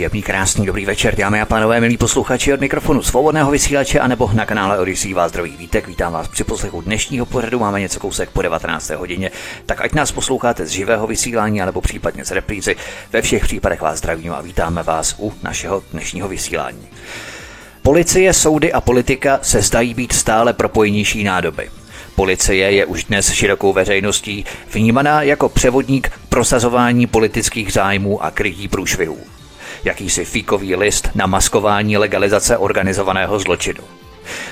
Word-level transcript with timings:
Příjemný, 0.00 0.22
krásný, 0.22 0.66
dobrý 0.66 0.86
večer, 0.86 1.16
dámy 1.16 1.40
a 1.40 1.46
pánové, 1.46 1.80
milí 1.80 1.96
posluchači 1.96 2.54
od 2.54 2.60
mikrofonu 2.60 3.02
svobodného 3.02 3.50
vysílače 3.50 4.00
a 4.00 4.06
nebo 4.06 4.30
na 4.32 4.46
kanále 4.46 4.78
Odyssey 4.78 5.14
vás 5.14 5.30
zdraví 5.30 5.56
vítek. 5.56 5.88
Vítám 5.88 6.12
vás 6.12 6.28
při 6.28 6.44
poslechu 6.44 6.80
dnešního 6.80 7.26
pořadu, 7.26 7.58
máme 7.58 7.80
něco 7.80 8.00
kousek 8.00 8.30
po 8.30 8.42
19. 8.42 8.90
hodině, 8.90 9.30
tak 9.66 9.80
ať 9.80 9.92
nás 9.92 10.12
posloucháte 10.12 10.66
z 10.66 10.70
živého 10.70 11.06
vysílání 11.06 11.62
anebo 11.62 11.80
případně 11.80 12.24
z 12.24 12.30
reprízy, 12.30 12.76
ve 13.12 13.22
všech 13.22 13.42
případech 13.42 13.80
vás 13.80 13.98
zdravím 13.98 14.32
a 14.32 14.40
vítáme 14.40 14.82
vás 14.82 15.14
u 15.18 15.32
našeho 15.42 15.82
dnešního 15.92 16.28
vysílání. 16.28 16.88
Policie, 17.82 18.32
soudy 18.32 18.72
a 18.72 18.80
politika 18.80 19.38
se 19.42 19.62
zdají 19.62 19.94
být 19.94 20.12
stále 20.12 20.52
propojenější 20.52 21.24
nádoby. 21.24 21.70
Policie 22.14 22.72
je 22.72 22.86
už 22.86 23.04
dnes 23.04 23.32
širokou 23.32 23.72
veřejností 23.72 24.44
vnímaná 24.72 25.22
jako 25.22 25.48
převodník 25.48 26.12
prosazování 26.28 27.06
politických 27.06 27.72
zájmů 27.72 28.24
a 28.24 28.30
krytí 28.30 28.68
průšvihů 28.68 29.18
jakýsi 29.84 30.24
fíkový 30.24 30.76
list 30.76 31.08
na 31.14 31.26
maskování 31.26 31.96
legalizace 31.96 32.56
organizovaného 32.58 33.38
zločinu. 33.38 33.84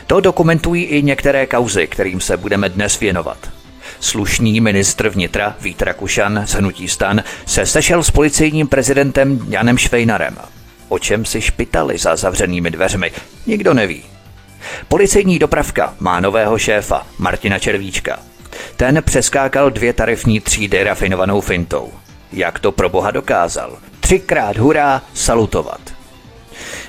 To 0.07 0.21
dokumentují 0.21 0.85
i 0.85 1.03
některé 1.03 1.47
kauzy, 1.47 1.87
kterým 1.87 2.21
se 2.21 2.37
budeme 2.37 2.69
dnes 2.69 3.01
věnovat. 3.01 3.39
Slušný 4.01 4.61
ministr 4.61 5.09
vnitra 5.09 5.57
Vít 5.61 5.83
Rakušan 5.83 6.43
z 6.47 6.53
Hnutí 6.53 6.89
stan 6.89 7.23
se 7.47 7.67
sešel 7.67 8.03
s 8.03 8.11
policejním 8.11 8.69
prezidentem 8.69 9.47
Janem 9.49 9.79
Švejnarem. 9.79 10.37
O 10.89 10.99
čem 10.99 11.25
si 11.25 11.41
špitali 11.41 11.99
za 11.99 12.17
zavřenými 12.17 12.71
dveřmi, 12.71 13.13
nikdo 13.47 13.75
neví. 13.75 14.03
Policejní 14.89 15.39
dopravka 15.39 15.95
má 16.01 16.21
nového 16.21 16.59
šéfa, 16.59 17.07
Martina 17.19 17.59
Červíčka. 17.59 18.19
Ten 18.77 19.03
přeskákal 19.03 19.71
dvě 19.71 19.93
tarifní 19.93 20.41
třídy 20.41 20.85
rafinovanou 20.85 21.41
fintou. 21.41 21.93
Jak 22.33 22.59
to 22.59 22.73
pro 22.73 22.89
boha 22.89 23.11
dokázal? 23.11 23.79
Třikrát 24.09 24.57
hurá 24.57 25.03
salutovat. 25.15 25.81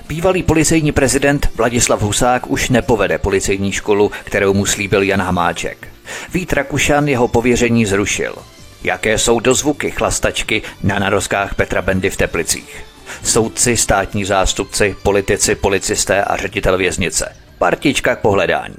Bývalý 0.08 0.44
policejní 0.44 0.92
prezident 0.92 1.50
Vladislav 1.56 2.02
Husák 2.02 2.48
už 2.48 2.70
nepovede 2.70 3.18
policejní 3.18 3.72
školu, 3.72 4.12
kterou 4.24 4.54
mu 4.54 4.66
slíbil 4.66 5.04
Jan 5.04 5.22
Hamáček. 5.22 5.88
Vít 6.34 6.54
Rakušan 6.54 7.08
jeho 7.08 7.28
pověření 7.28 7.86
zrušil. 7.86 8.36
Jaké 8.84 9.18
jsou 9.18 9.40
dozvuky 9.40 9.92
chlastačky 9.92 10.62
na 10.84 11.00
narozkách 11.00 11.56
Petra 11.56 11.82
Bendy 11.82 12.10
v 12.10 12.18
Teplicích? 12.18 12.84
Soudci, 13.24 13.78
státní 13.78 14.26
zástupci, 14.26 14.96
politici, 15.04 15.56
policisté 15.56 16.24
a 16.24 16.38
ředitel 16.38 16.78
věznice. 16.78 17.36
Partička 17.58 18.16
k 18.16 18.20
pohledání. 18.20 18.78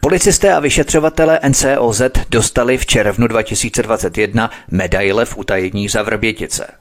Policisté 0.00 0.52
a 0.52 0.60
vyšetřovatele 0.60 1.40
NCOZ 1.48 2.02
dostali 2.28 2.78
v 2.78 2.86
červnu 2.86 3.26
2021 3.26 4.50
medaile 4.70 5.24
v 5.24 5.36
utajení 5.36 5.88
za 5.88 6.02
Vrbětice. 6.02 6.79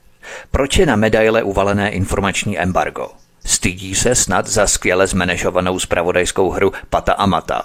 Proč 0.52 0.78
je 0.78 0.86
na 0.86 0.96
medaile 0.96 1.44
uvalené 1.44 1.90
informační 1.90 2.60
embargo? 2.60 3.10
Stydí 3.46 3.96
se 3.96 4.16
snad 4.16 4.48
za 4.48 4.68
skvěle 4.68 5.08
zmenešovanou 5.08 5.80
spravodajskou 5.80 6.50
hru 6.50 6.74
Pata 6.90 7.14
a 7.14 7.26
Mata. 7.26 7.64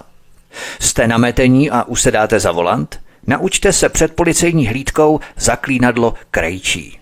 Jste 0.80 1.08
na 1.08 1.18
metení 1.18 1.70
a 1.70 1.84
usedáte 1.84 2.40
za 2.40 2.52
volant? 2.52 3.00
Naučte 3.26 3.72
se 3.72 3.88
před 3.88 4.14
policejní 4.14 4.66
hlídkou 4.66 5.20
zaklínadlo 5.36 6.14
krejčí. 6.30 6.98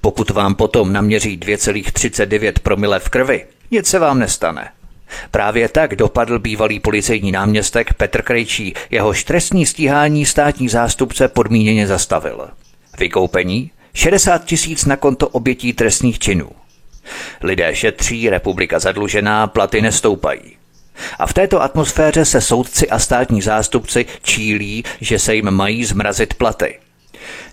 Pokud 0.00 0.30
vám 0.30 0.54
potom 0.54 0.92
naměří 0.92 1.38
2,39 1.38 2.52
promile 2.62 2.98
v 2.98 3.08
krvi, 3.08 3.46
nic 3.70 3.86
se 3.86 3.98
vám 3.98 4.18
nestane. 4.18 4.70
Právě 5.30 5.68
tak 5.68 5.96
dopadl 5.96 6.38
bývalý 6.38 6.80
policejní 6.80 7.32
náměstek 7.32 7.94
Petr 7.94 8.22
Krejčí, 8.22 8.74
jehož 8.90 9.24
trestní 9.24 9.66
stíhání 9.66 10.26
státní 10.26 10.68
zástupce 10.68 11.28
podmíněně 11.28 11.86
zastavil. 11.86 12.48
Vykoupení 12.98 13.70
60 13.94 14.44
tisíc 14.44 14.84
na 14.84 14.96
konto 14.96 15.28
obětí 15.28 15.72
trestných 15.72 16.18
činů. 16.18 16.50
Lidé 17.42 17.74
šetří, 17.74 18.30
republika 18.30 18.78
zadlužená, 18.78 19.46
platy 19.46 19.82
nestoupají. 19.82 20.56
A 21.18 21.26
v 21.26 21.34
této 21.34 21.62
atmosféře 21.62 22.24
se 22.24 22.40
soudci 22.40 22.90
a 22.90 22.98
státní 22.98 23.42
zástupci 23.42 24.06
čílí, 24.22 24.84
že 25.00 25.18
se 25.18 25.34
jim 25.34 25.50
mají 25.50 25.84
zmrazit 25.84 26.34
platy. 26.34 26.78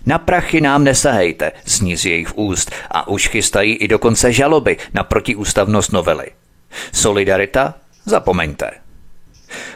Na 0.06 0.18
prachy 0.18 0.60
nám 0.60 0.84
nesahejte, 0.84 1.52
zní 1.64 1.96
z 1.96 2.04
jejich 2.04 2.38
úst 2.38 2.70
a 2.90 3.08
už 3.08 3.28
chystají 3.28 3.74
i 3.74 3.88
dokonce 3.88 4.32
žaloby 4.32 4.76
na 4.94 5.04
protiústavnost 5.04 5.92
novely. 5.92 6.26
Solidarita? 6.92 7.74
Zapomeňte. 8.04 8.70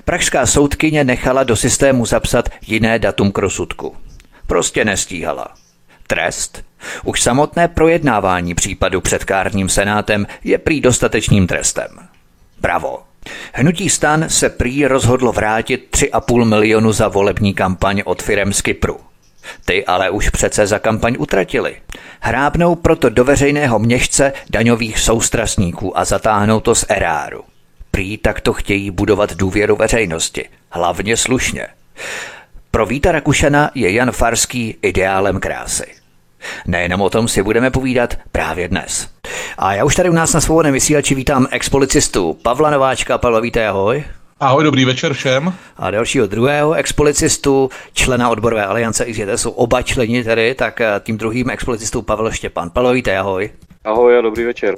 Pražská 0.05 0.47
soudkyně 0.47 1.05
nechala 1.05 1.45
do 1.45 1.57
systému 1.57 2.07
zapsat 2.07 2.49
jiné 2.67 2.99
datum 2.99 3.33
k 3.33 3.39
rozsudku. 3.39 3.97
Prostě 4.47 4.85
nestíhala. 4.85 5.62
Trest? 6.13 6.65
Už 7.05 7.23
samotné 7.23 7.69
projednávání 7.69 8.55
případu 8.55 9.01
před 9.01 9.25
kárním 9.25 9.69
senátem 9.69 10.27
je 10.45 10.59
prý 10.59 10.81
dostatečným 10.81 11.47
trestem. 11.47 11.89
Bravo. 12.61 12.99
Hnutí 13.53 13.89
stan 13.89 14.25
se 14.29 14.51
prý 14.51 14.87
rozhodlo 14.87 15.33
vrátit 15.33 15.89
3,5 15.91 16.45
milionu 16.45 16.93
za 16.93 17.09
volební 17.09 17.55
kampaň 17.55 18.03
od 18.05 18.23
firem 18.23 18.53
z 18.53 18.63
Kypru. 18.63 19.01
Ty 19.65 19.87
ale 19.87 20.11
už 20.11 20.29
přece 20.29 20.67
za 20.67 20.79
kampaň 20.79 21.17
utratili. 21.19 21.77
Hrábnou 22.21 22.75
proto 22.75 23.09
do 23.09 23.25
veřejného 23.25 23.79
měšce 23.79 24.33
daňových 24.51 24.99
soustrasníků 24.99 25.99
a 25.99 26.05
zatáhnou 26.05 26.61
to 26.61 26.75
z 26.75 26.85
eráru. 26.89 27.45
Prý 27.91 28.19
takto 28.19 28.53
chtějí 28.53 28.91
budovat 28.91 29.35
důvěru 29.35 29.77
veřejnosti, 29.77 30.49
hlavně 30.71 31.17
slušně. 31.17 31.67
Pro 32.71 32.87
Víta 32.87 33.13
Rakušana 33.13 33.71
je 33.75 33.93
Jan 33.93 34.13
Farský 34.13 34.77
ideálem 34.83 35.41
krásy. 35.41 36.02
Nejenom 36.67 37.01
o 37.01 37.11
tom 37.11 37.29
si 37.29 37.43
budeme 37.43 37.71
povídat 37.71 38.15
právě 38.33 38.69
dnes. 38.69 39.09
A 39.59 39.75
já 39.75 39.85
už 39.85 39.95
tady 39.95 40.11
u 40.11 40.13
nás 40.13 40.33
na 40.33 40.41
svobodném 40.41 40.75
vysílači 40.75 41.15
vítám 41.15 41.47
expolicistu 41.51 42.39
Pavla 42.43 42.71
Nováčka. 42.71 43.19
Pavel, 43.19 43.41
víte, 43.41 43.69
ahoj. 43.69 44.05
Ahoj, 44.41 44.65
dobrý 44.65 44.85
večer 44.85 45.13
všem. 45.13 45.55
A 45.77 45.91
dalšího 45.91 46.27
druhého 46.27 46.73
expolicistu, 46.73 47.71
člena 47.93 48.31
odborové 48.31 48.67
aliance, 48.67 49.05
i 49.05 49.39
jsou 49.39 49.51
oba 49.51 49.83
členi 49.83 50.25
tedy, 50.25 50.55
tak 50.55 50.81
eh, 50.81 51.01
tím 51.01 51.19
druhým 51.19 51.51
expolicistou 51.51 52.03
Pavel 52.03 52.31
Štěpán. 52.31 52.71
Pavel, 52.71 52.93
víte, 52.93 53.19
ahoj. 53.19 53.51
Ahoj 53.85 54.19
a 54.19 54.21
dobrý 54.21 54.45
večer. 54.45 54.77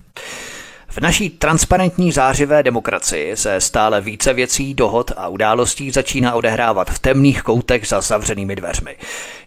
V 0.89 0.99
naší 0.99 1.31
transparentní 1.31 2.13
zářivé 2.13 2.63
demokracii 2.63 3.37
se 3.37 3.61
stále 3.61 4.01
více 4.01 4.33
věcí, 4.33 4.75
dohod 4.75 5.13
a 5.17 5.29
událostí 5.29 5.91
začíná 5.91 6.35
odehrávat 6.35 6.91
v 6.91 6.99
temných 6.99 7.43
koutech 7.43 7.89
za 7.89 8.01
zavřenými 8.01 8.57
dveřmi. 8.57 8.97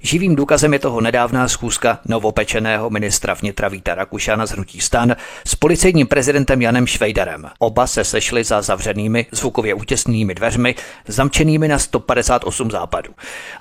Živým 0.02 0.36
důkazem 0.36 0.74
je 0.74 0.80
toho 0.80 1.02
nedávná 1.02 1.48
schůzka 1.48 2.00
novopečeného 2.06 2.90
ministra 2.90 3.34
vnitra 3.34 3.68
Víta 3.68 3.96
Rakušana 3.96 4.46
z 4.46 4.52
Hnutí 4.52 4.82
stan 4.82 5.16
s 5.48 5.56
policejním 5.56 6.08
prezidentem 6.08 6.62
Janem 6.62 6.88
Švejdarem. 6.88 7.50
Oba 7.60 7.88
se 7.88 8.04
sešli 8.04 8.44
za 8.44 8.62
zavřenými 8.62 9.26
zvukově 9.32 9.74
útěsnými 9.74 10.36
dveřmi, 10.36 10.76
zamčenými 11.08 11.68
na 11.68 11.80
158 11.80 12.72
západů. 12.72 13.14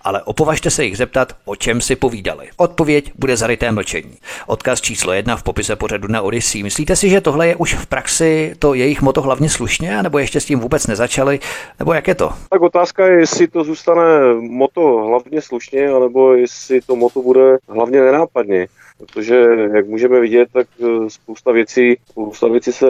Ale 0.04 0.22
opovažte 0.22 0.70
se 0.70 0.84
jich 0.84 0.96
zeptat, 0.96 1.32
o 1.44 1.56
čem 1.56 1.80
si 1.80 1.96
povídali. 1.96 2.48
Odpověď 2.56 3.12
bude 3.14 3.36
zaryté 3.36 3.72
mlčení. 3.72 4.16
Odkaz 4.46 4.80
číslo 4.80 5.12
jedna 5.12 5.36
v 5.36 5.42
popise 5.42 5.76
pořadu 5.76 6.08
na 6.08 6.22
Odyssey. 6.22 6.62
Myslíte 6.62 6.96
si, 6.96 7.10
že 7.10 7.20
tohle 7.20 7.48
je 7.48 7.56
už 7.56 7.74
v 7.74 7.86
praxi 7.86 8.54
to 8.58 8.74
jejich 8.74 9.02
moto 9.02 9.22
hlavně 9.22 9.50
slušně, 9.50 10.02
nebo 10.02 10.18
ještě 10.18 10.40
s 10.40 10.44
tím 10.44 10.60
vůbec 10.60 10.86
nezačali, 10.86 11.40
nebo 11.78 11.92
jak 11.92 12.08
je 12.08 12.14
to? 12.14 12.32
Tak 12.50 12.62
otázka 12.62 13.06
je, 13.06 13.20
jestli 13.20 13.48
to 13.48 13.64
zůstane 13.64 14.02
moto 14.40 14.80
hlavně 14.80 15.42
slušně, 15.42 15.88
anebo 15.88 16.25
jestli 16.34 16.80
to 16.80 16.96
moto 16.96 17.22
bude 17.22 17.56
hlavně 17.68 18.00
nenápadně. 18.00 18.66
Protože, 18.98 19.34
jak 19.74 19.86
můžeme 19.86 20.20
vidět, 20.20 20.48
tak 20.52 20.66
eh, 20.80 21.10
spousta 21.10 21.52
věcí, 21.52 21.96
spousta 22.10 22.48
věcí 22.48 22.72
se 22.72 22.86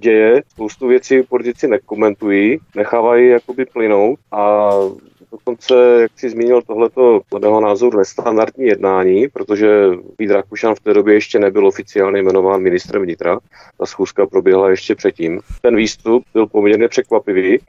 děje, 0.00 0.42
spoustu 0.48 0.86
věcí 0.86 1.22
politici 1.22 1.68
nekomentují, 1.68 2.58
nechávají 2.76 3.28
jakoby 3.28 3.64
plynout 3.64 4.18
a 4.32 4.70
dokonce, 5.32 5.74
jak 6.00 6.10
si 6.16 6.30
zmínil, 6.30 6.62
tohleto 6.62 7.20
podle 7.28 7.48
mého 7.48 7.60
názoru 7.60 7.98
nestandardní 7.98 8.66
jednání, 8.66 9.28
protože 9.28 9.90
Vít 10.18 10.30
Rakušan 10.30 10.74
v 10.74 10.80
té 10.80 10.94
době 10.94 11.14
ještě 11.14 11.38
nebyl 11.38 11.66
oficiálně 11.66 12.22
jmenován 12.22 12.62
ministrem 12.62 13.02
vnitra. 13.02 13.38
Ta 13.78 13.86
schůzka 13.86 14.26
proběhla 14.26 14.70
ještě 14.70 14.94
předtím. 14.94 15.40
Ten 15.62 15.76
výstup 15.76 16.24
byl 16.34 16.46
poměrně 16.46 16.88
překvapivý 16.88 17.54
eh, 17.54 17.60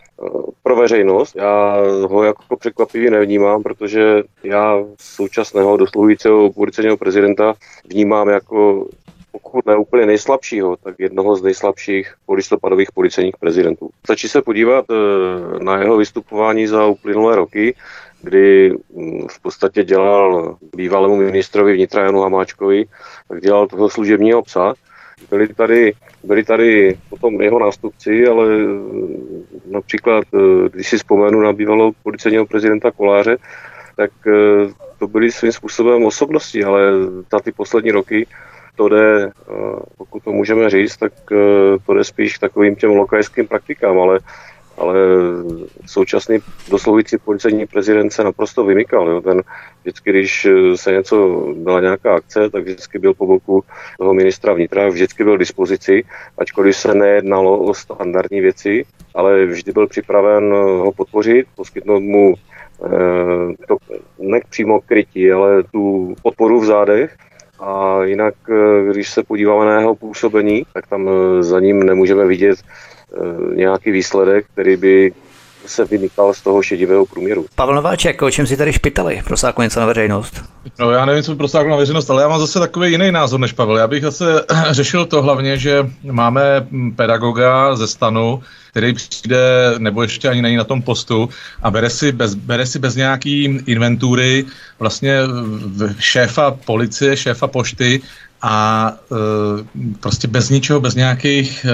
pro 0.64 0.76
veřejnost. 0.76 1.36
Já 1.36 1.78
ho 2.08 2.24
jako 2.24 2.58
překvapivý 2.58 3.10
nevnímám, 3.10 3.64
protože 3.64 4.24
já 4.44 4.84
současného 5.00 5.78
dosluhujícího 5.78 6.54
policejního 6.54 6.98
prezidenta 6.98 7.54
vnímám 7.86 8.30
jako 8.30 8.88
pokud 9.31 9.66
ne 9.66 9.78
úplně 9.78 10.06
nejslabšího, 10.06 10.76
tak 10.76 10.96
jednoho 11.00 11.36
z 11.36 11.42
nejslabších 11.42 12.14
polistopadových 12.26 12.92
policejních 12.92 13.38
prezidentů. 13.38 13.90
Stačí 14.06 14.30
se 14.30 14.42
podívat 14.42 14.86
eh, 14.92 15.64
na 15.64 15.78
jeho 15.78 15.98
vystupování 15.98 16.68
za 16.68 16.86
uplynulé 16.86 17.36
roky, 17.36 17.76
kdy 18.22 18.74
mm, 18.94 19.28
v 19.28 19.42
podstatě 19.42 19.84
dělal 19.84 20.58
bývalému 20.76 21.16
ministrovi 21.16 21.74
vnitra 21.74 22.04
Janu 22.04 22.22
Hamáčkovi, 22.22 22.86
tak 23.28 23.42
dělal 23.42 23.68
toho 23.68 23.90
služebního 23.90 24.42
psa. 24.42 24.74
Byli 25.30 25.48
tady, 25.48 25.94
byli 26.24 26.44
tady 26.44 26.98
potom 27.10 27.42
jeho 27.42 27.60
nástupci, 27.60 28.28
ale 28.28 28.48
mm, 28.48 29.46
například, 29.66 30.24
eh, 30.34 30.70
když 30.70 30.90
si 30.90 30.98
vzpomenu 30.98 31.42
na 31.42 31.54
bývalého 31.54 31.92
policejního 32.04 32.46
prezidenta 32.46 32.92
Koláře, 32.92 33.38
tak 33.96 34.12
eh, 34.28 34.72
to 35.00 35.08
byly 35.08 35.31
svým 35.31 35.52
způsobem 35.52 36.06
osobnosti, 36.06 36.64
ale 36.64 36.81
za 37.31 37.40
ty 37.40 37.52
poslední 37.52 37.92
roky 37.92 38.28
to 38.75 38.89
jde, 38.89 39.25
eh, 39.25 39.31
pokud 39.98 40.24
to 40.24 40.31
můžeme 40.31 40.69
říct, 40.69 40.98
tak 40.98 41.13
to 41.86 41.94
jde 41.94 42.04
spíš 42.04 42.38
k 42.38 42.42
takovým 42.42 42.75
těm 42.75 42.92
lokajským 42.92 43.48
praktikám, 43.48 44.00
ale 44.00 44.19
ale 44.80 45.00
současný 45.86 46.38
dosluhující 46.69 47.18
policejní 47.18 47.66
prezident 47.66 48.12
se 48.12 48.24
naprosto 48.24 48.63
vymykal. 48.66 49.10
Jo. 49.10 49.21
Ten 49.21 49.42
vždycky, 49.81 50.10
když 50.10 50.48
se 50.75 50.92
něco, 50.92 51.48
byla 51.56 51.81
nějaká 51.81 52.16
akce, 52.16 52.50
tak 52.50 52.63
vždycky 52.63 53.00
byl 53.00 53.13
po 53.13 53.27
boku 53.27 53.63
toho 53.98 54.13
ministra 54.13 54.54
vnitra, 54.54 54.89
vždycky 54.89 55.24
byl 55.24 55.36
k 55.36 55.39
dispozici, 55.39 56.04
ačkoliv 56.38 56.75
se 56.75 56.94
nejednalo 56.94 57.60
o 57.60 57.74
standardní 57.74 58.42
věci, 58.42 58.86
ale 59.16 59.45
vždy 59.45 59.71
byl 59.71 59.88
připraven 59.88 60.51
ho 60.54 60.92
podpořit, 60.92 61.48
poskytnout 61.56 62.00
mu 62.00 62.33
eh, 62.86 63.66
to 63.68 63.77
ne 64.19 64.39
přímo 64.50 64.81
krytí, 64.81 65.31
ale 65.31 65.63
tu 65.63 66.16
podporu 66.24 66.60
v 66.60 66.66
zádech. 66.66 67.18
A 67.60 68.04
jinak, 68.04 68.34
eh, 68.50 68.92
když 68.92 69.10
se 69.10 69.24
podíváme 69.24 69.66
na 69.66 69.80
jeho 69.80 69.96
působení, 69.96 70.64
tak 70.74 70.88
tam 70.88 71.10
eh, 71.10 71.44
za 71.44 71.60
ním 71.60 71.84
nemůžeme 71.84 72.26
vidět 72.26 72.60
Eh, 73.14 73.56
nějaký 73.56 73.92
výsledek, 73.92 74.46
který 74.54 74.78
by 74.78 75.14
se 75.66 75.86
vymykal 75.86 76.34
z 76.34 76.42
toho 76.42 76.62
šedivého 76.62 77.06
průměru. 77.06 77.46
Pavel 77.56 77.76
Nováček, 77.76 78.22
o 78.22 78.32
čem 78.32 78.48
si 78.48 78.58
tady 78.58 78.74
špitali? 78.74 79.22
Prosákl 79.26 79.64
něco 79.64 79.80
na 79.80 79.86
veřejnost? 79.86 80.44
No 80.80 80.92
já 80.92 81.06
nevím, 81.06 81.24
co 81.24 81.32
by 81.32 81.38
prosákl 81.38 81.70
na 81.70 81.76
veřejnost, 81.76 82.10
ale 82.10 82.22
já 82.22 82.28
mám 82.28 82.40
zase 82.40 82.60
takový 82.60 82.92
jiný 82.92 83.12
názor 83.12 83.40
než 83.40 83.52
Pavel. 83.52 83.78
Já 83.78 83.88
bych 83.88 84.04
zase 84.04 84.46
řešil 84.72 85.06
to 85.06 85.22
hlavně, 85.22 85.58
že 85.58 85.90
máme 86.12 86.68
pedagoga 86.96 87.76
ze 87.76 87.88
stanu, 87.88 88.44
který 88.72 88.94
přijde, 88.94 89.40
nebo 89.78 90.02
ještě 90.02 90.30
ani 90.30 90.42
není 90.42 90.56
na 90.56 90.64
tom 90.64 90.82
postu 90.82 91.30
a 91.64 91.72
bere 91.72 91.90
si 91.90 92.12
bez, 92.12 92.34
bere 92.34 92.66
si 92.66 92.80
bez 92.80 92.96
nějaký 92.96 93.44
inventury 93.66 94.46
vlastně 94.80 95.20
šéfa 96.00 96.52
policie, 96.52 97.18
šéfa 97.18 97.48
pošty 97.48 98.02
a 98.42 98.92
e, 99.12 99.16
prostě 100.00 100.28
bez 100.28 100.50
ničeho, 100.50 100.80
bez 100.80 100.96
nějakých, 100.96 101.66
e, 101.66 101.72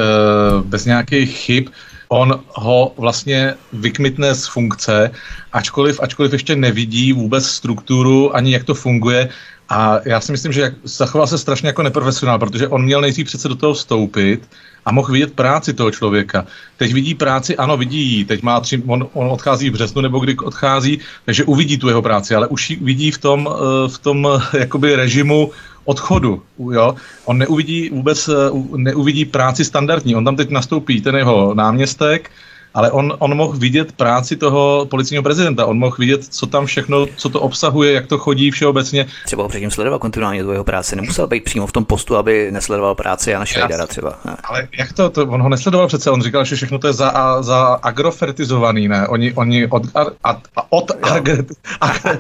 bez 0.64 0.86
nějakých 0.86 1.38
chyb, 1.38 1.68
on 2.08 2.40
ho 2.48 2.94
vlastně 2.98 3.54
vykmitne 3.74 4.36
z 4.36 4.48
funkce, 4.48 5.12
ačkoliv, 5.54 6.00
ačkoliv 6.00 6.34
ještě 6.34 6.56
nevidí 6.56 7.14
vůbec 7.14 7.46
strukturu, 7.46 8.36
ani 8.36 8.54
jak 8.54 8.64
to 8.64 8.74
funguje. 8.74 9.30
A 9.70 10.00
já 10.06 10.22
si 10.22 10.32
myslím, 10.32 10.52
že 10.52 10.76
zachoval 10.84 11.28
se 11.28 11.38
strašně 11.38 11.68
jako 11.68 11.84
neprofesionál, 11.84 12.40
protože 12.40 12.68
on 12.68 12.84
měl 12.84 13.02
nejdřív 13.02 13.28
přece 13.28 13.48
do 13.48 13.56
toho 13.56 13.74
vstoupit 13.74 14.50
a 14.86 14.92
mohl 14.92 15.12
vidět 15.12 15.34
práci 15.34 15.74
toho 15.74 15.92
člověka. 15.92 16.46
Teď 16.78 16.94
vidí 16.94 17.16
práci, 17.16 17.58
ano, 17.58 17.78
vidí 17.78 18.02
ji. 18.02 18.26
Teď 18.26 18.42
má 18.42 18.60
tři, 18.60 18.84
on, 18.88 19.08
on 19.14 19.28
odchází 19.28 19.70
v 19.70 19.74
březnu 19.74 20.02
nebo 20.02 20.20
kdy 20.20 20.38
odchází, 20.38 21.00
takže 21.26 21.44
uvidí 21.44 21.78
tu 21.78 21.88
jeho 21.88 22.02
práci, 22.02 22.36
ale 22.36 22.48
už 22.48 22.70
ji 22.70 22.76
vidí 22.82 23.12
v 23.12 23.18
tom, 23.18 23.50
e, 23.50 23.90
v 23.90 23.98
tom 23.98 24.28
jakoby 24.54 24.96
režimu 24.96 25.52
odchodu. 25.86 26.42
Jo? 26.72 26.96
On 27.26 27.38
neuvidí 27.38 27.90
vůbec, 27.90 28.28
eh, 28.28 28.34
neuvidí 28.78 29.26
práci 29.26 29.66
standardní. 29.66 30.16
On 30.16 30.26
tam 30.26 30.36
teď 30.36 30.50
nastoupí 30.50 31.02
ten 31.02 31.16
jeho 31.16 31.54
náměstek, 31.54 32.32
ale 32.76 32.92
on, 32.92 33.14
on 33.20 33.38
mohl 33.38 33.58
vidět 33.58 33.92
práci 33.92 34.36
toho 34.36 34.88
policního 34.90 35.24
prezidenta, 35.24 35.66
on 35.66 35.80
mohl 35.80 35.96
vidět, 36.00 36.26
co 36.26 36.46
tam 36.46 36.66
všechno, 36.66 37.06
co 37.16 37.30
to 37.30 37.42
obsahuje, 37.42 37.94
jak 37.94 38.08
to 38.08 38.18
chodí 38.18 38.52
všeobecně. 38.52 39.06
Třeba 39.26 39.44
ho 39.44 39.50
předtím 39.50 39.72
sledoval 39.72 40.00
kontinuálně 40.00 40.44
do 40.44 40.52
jeho 40.52 40.64
práce, 40.64 40.96
nemusel 40.96 41.28
být 41.28 41.44
přímo 41.44 41.68
v 41.68 41.72
tom 41.72 41.86
postu, 41.86 42.16
aby 42.16 42.52
nesledoval 42.52 42.96
práci 42.96 43.32
Jana 43.32 43.46
Švejdara 43.46 43.88
třeba. 43.88 44.20
Ne. 44.26 44.38
Ale 44.44 44.68
jak 44.78 44.94
to, 44.94 45.10
to, 45.10 45.24
on 45.24 45.42
ho 45.42 45.50
nesledoval 45.50 45.88
přece, 45.88 46.12
on 46.12 46.22
říkal, 46.22 46.46
že 46.46 46.56
všechno 46.56 46.80
to 46.80 46.88
je 46.88 46.94
za, 46.94 47.42
za 47.42 47.80
agrofertizovaný, 47.82 48.88
ne? 48.88 49.08
Oni, 49.08 49.34
oni 49.34 49.68
od, 49.68 49.84
a, 49.96 50.06
a, 50.24 50.42
od 50.70 50.92
agret, 51.02 51.46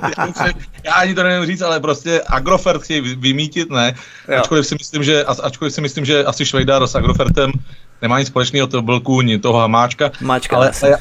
já 0.84 0.94
ani 0.94 1.16
to 1.16 1.24
nevím 1.24 1.46
říct, 1.46 1.62
ale 1.62 1.80
prostě 1.80 2.22
agrofert 2.28 2.81
chtějí 2.81 3.16
vymítit, 3.16 3.69
ne? 3.69 3.96
Ačkoliv 4.40 4.68
si 4.68 4.75
myslím, 4.75 5.04
že, 5.04 5.24
ačkoliv 5.24 5.74
si 5.74 5.81
myslím, 5.81 6.06
že 6.06 6.24
asi 6.24 6.46
Švejdar 6.46 6.88
s 6.88 6.96
agrofertem 6.96 7.51
nemá 8.02 8.20
nic 8.20 8.28
společného, 8.28 8.68
to 8.68 8.82
byl 8.82 9.00
kůň 9.00 9.40
toho 9.40 9.60
hamáčka. 9.60 10.12
Hamáčka, 10.20 10.56
ale, 10.56 10.72
ale, 10.84 10.98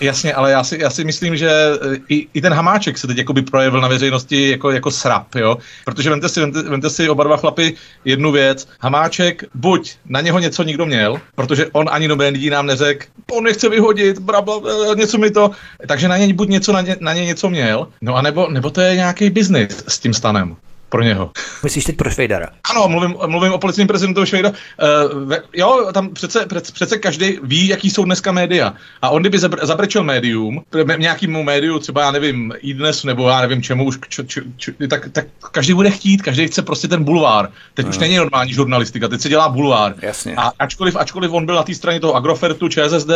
Jasně, 0.00 0.34
ale 0.34 0.50
já 0.50 0.64
si, 0.64 0.78
já 0.80 0.90
si 0.90 1.04
myslím, 1.04 1.36
že 1.36 1.50
eh, 1.50 1.96
i, 2.08 2.28
i 2.34 2.40
ten 2.40 2.52
hamáček 2.52 2.98
se 2.98 3.06
teď 3.06 3.18
jakoby 3.18 3.42
projevil 3.42 3.80
na 3.80 3.88
veřejnosti 3.88 4.50
jako, 4.50 4.70
jako 4.70 4.90
srap, 4.90 5.34
jo? 5.34 5.58
Protože 5.84 6.10
vemte 6.10 6.28
si, 6.28 6.40
vemte, 6.40 6.62
vemte 6.62 6.90
si 6.90 7.08
oba 7.08 7.24
dva 7.24 7.36
chlapy 7.36 7.74
jednu 8.04 8.32
věc. 8.32 8.68
Hamáček, 8.80 9.44
buď 9.54 9.94
na 10.08 10.20
něho 10.20 10.38
něco 10.38 10.62
nikdo 10.62 10.86
měl, 10.86 11.20
protože 11.34 11.66
on 11.72 11.88
ani 11.90 12.08
nové 12.08 12.28
lidí 12.28 12.50
nám 12.50 12.66
neřekl, 12.66 13.06
on 13.32 13.44
nechce 13.44 13.68
vyhodit, 13.68 14.18
bla, 14.18 14.40
bla, 14.40 14.60
bla, 14.60 14.94
něco 14.94 15.18
mi 15.18 15.30
to, 15.30 15.50
takže 15.88 16.08
na 16.08 16.16
něj 16.16 16.32
buď 16.32 16.48
něco 16.48 16.72
na 16.72 16.80
ně, 16.80 16.96
na 17.00 17.14
ně 17.14 17.24
něco 17.24 17.50
měl, 17.50 17.88
no 18.00 18.14
a 18.16 18.22
nebo, 18.22 18.48
nebo 18.50 18.70
to 18.70 18.80
je 18.80 18.96
nějaký 18.96 19.30
biznis 19.30 19.84
s 19.88 19.98
tím 19.98 20.14
stanem 20.14 20.56
pro 20.88 21.02
něho. 21.02 21.30
Myslíš 21.62 21.84
teď 21.84 21.96
pro 21.96 22.10
Švejdara? 22.10 22.48
Ano, 22.70 22.88
mluvím, 22.88 23.16
mluvím 23.26 23.52
o 23.52 23.58
policejním 23.58 23.88
prezidentu 23.88 24.26
Švejda. 24.26 24.50
Uh, 24.50 25.34
jo, 25.54 25.88
tam 25.94 26.08
přece, 26.08 26.46
přece 26.72 26.98
každý 26.98 27.38
ví, 27.42 27.68
jaký 27.68 27.90
jsou 27.90 28.04
dneska 28.04 28.32
média. 28.32 28.74
A 29.02 29.10
on 29.10 29.22
kdyby 29.22 29.38
zabr, 29.38 29.66
zabrečel 29.66 30.04
médium, 30.04 30.62
nějakému 30.98 31.42
médiu, 31.42 31.78
třeba 31.78 32.00
já 32.02 32.10
nevím, 32.10 32.52
i 32.58 32.74
dnes, 32.74 33.04
nebo 33.04 33.28
já 33.28 33.40
nevím 33.40 33.62
čemu 33.62 33.84
už, 33.84 33.98
č, 34.08 34.24
č, 34.24 34.42
č, 34.56 34.72
tak, 34.90 35.08
tak 35.12 35.26
každý 35.50 35.74
bude 35.74 35.90
chtít, 35.90 36.22
každý 36.22 36.46
chce 36.46 36.62
prostě 36.62 36.88
ten 36.88 37.04
bulvár. 37.04 37.50
Teď 37.74 37.86
uh. 37.86 37.90
už 37.90 37.98
není 37.98 38.16
normální 38.16 38.52
žurnalistika, 38.52 39.08
teď 39.08 39.20
se 39.20 39.28
dělá 39.28 39.48
bulvár. 39.48 39.94
Jasně. 40.02 40.34
A 40.36 40.52
ačkoliv, 40.58 40.96
ačkoliv 40.96 41.32
on 41.32 41.46
byl 41.46 41.54
na 41.54 41.62
té 41.62 41.74
straně 41.74 42.00
toho 42.00 42.14
Agrofertu, 42.14 42.68
ČSSD, 42.68 43.10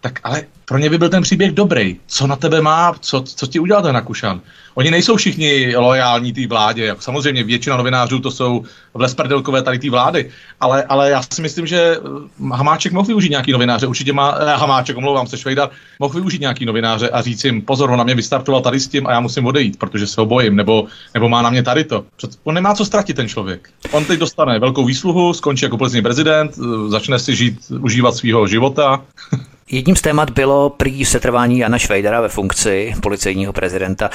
tak 0.00 0.20
ale 0.24 0.42
pro 0.64 0.78
ně 0.78 0.90
by 0.90 0.98
byl 0.98 1.08
ten 1.08 1.22
příběh 1.22 1.52
dobrý. 1.52 1.96
Co 2.06 2.26
na 2.26 2.36
tebe 2.36 2.60
má, 2.60 2.94
co, 3.00 3.22
co 3.22 3.46
ti 3.46 3.58
udělal 3.58 3.82
ten 3.82 3.96
Akušan? 3.96 4.40
Oni 4.74 4.90
nejsou 4.90 5.16
všichni 5.16 5.76
lojální 5.76 6.32
té 6.32 6.46
vládě, 6.46 6.84
jako 6.84 7.00
samozřejmě 7.00 7.44
většina 7.44 7.76
novinářů 7.76 8.20
to 8.20 8.30
jsou 8.30 8.64
vlesprdelkové 8.94 9.62
tady 9.62 9.78
té 9.78 9.90
vlády, 9.90 10.30
ale, 10.60 10.82
ale 10.82 11.10
já 11.10 11.22
si 11.22 11.42
myslím, 11.42 11.66
že 11.66 11.96
eh, 11.96 12.56
Hamáček 12.56 12.92
mohl 12.92 13.06
využít 13.06 13.30
nějaký 13.30 13.52
novináře, 13.52 13.86
určitě 13.86 14.12
má, 14.12 14.36
eh, 14.38 14.56
Hamáček, 14.56 14.96
omlouvám 14.96 15.26
se, 15.26 15.38
Švejdar, 15.38 15.70
mohl 15.98 16.14
využít 16.14 16.40
nějaký 16.40 16.64
novináře 16.64 17.08
a 17.10 17.22
říct 17.22 17.44
jim, 17.44 17.62
pozor, 17.62 17.90
on 17.90 17.98
na 17.98 18.04
mě 18.04 18.14
vystartoval 18.14 18.60
tady 18.60 18.80
s 18.80 18.88
tím 18.88 19.06
a 19.06 19.12
já 19.12 19.20
musím 19.20 19.46
odejít, 19.46 19.78
protože 19.78 20.06
se 20.06 20.20
ho 20.20 20.26
bojím, 20.26 20.56
nebo, 20.56 20.86
nebo 21.14 21.28
má 21.28 21.42
na 21.42 21.50
mě 21.50 21.62
tady 21.62 21.84
to. 21.84 22.04
On 22.44 22.54
nemá 22.54 22.74
co 22.74 22.84
ztratit 22.84 23.16
ten 23.16 23.28
člověk. 23.28 23.70
On 23.90 24.04
teď 24.04 24.20
dostane 24.20 24.58
velkou 24.58 24.84
výsluhu, 24.84 25.32
skončí 25.32 25.64
jako 25.64 25.78
policejní 25.78 26.02
prezident, 26.02 26.52
eh, 26.58 26.88
začne 26.88 27.18
si 27.18 27.36
žít, 27.36 27.58
užívat 27.80 28.16
svého 28.16 28.46
života. 28.46 29.04
Jedním 29.74 29.96
z 29.96 30.02
témat 30.02 30.30
bylo 30.30 30.70
prý 30.70 31.04
setrvání 31.04 31.58
Jana 31.58 31.78
Švejdara 31.78 32.20
ve 32.20 32.28
funkci 32.28 32.94
policejního 33.02 33.52
prezidenta. 33.52 34.10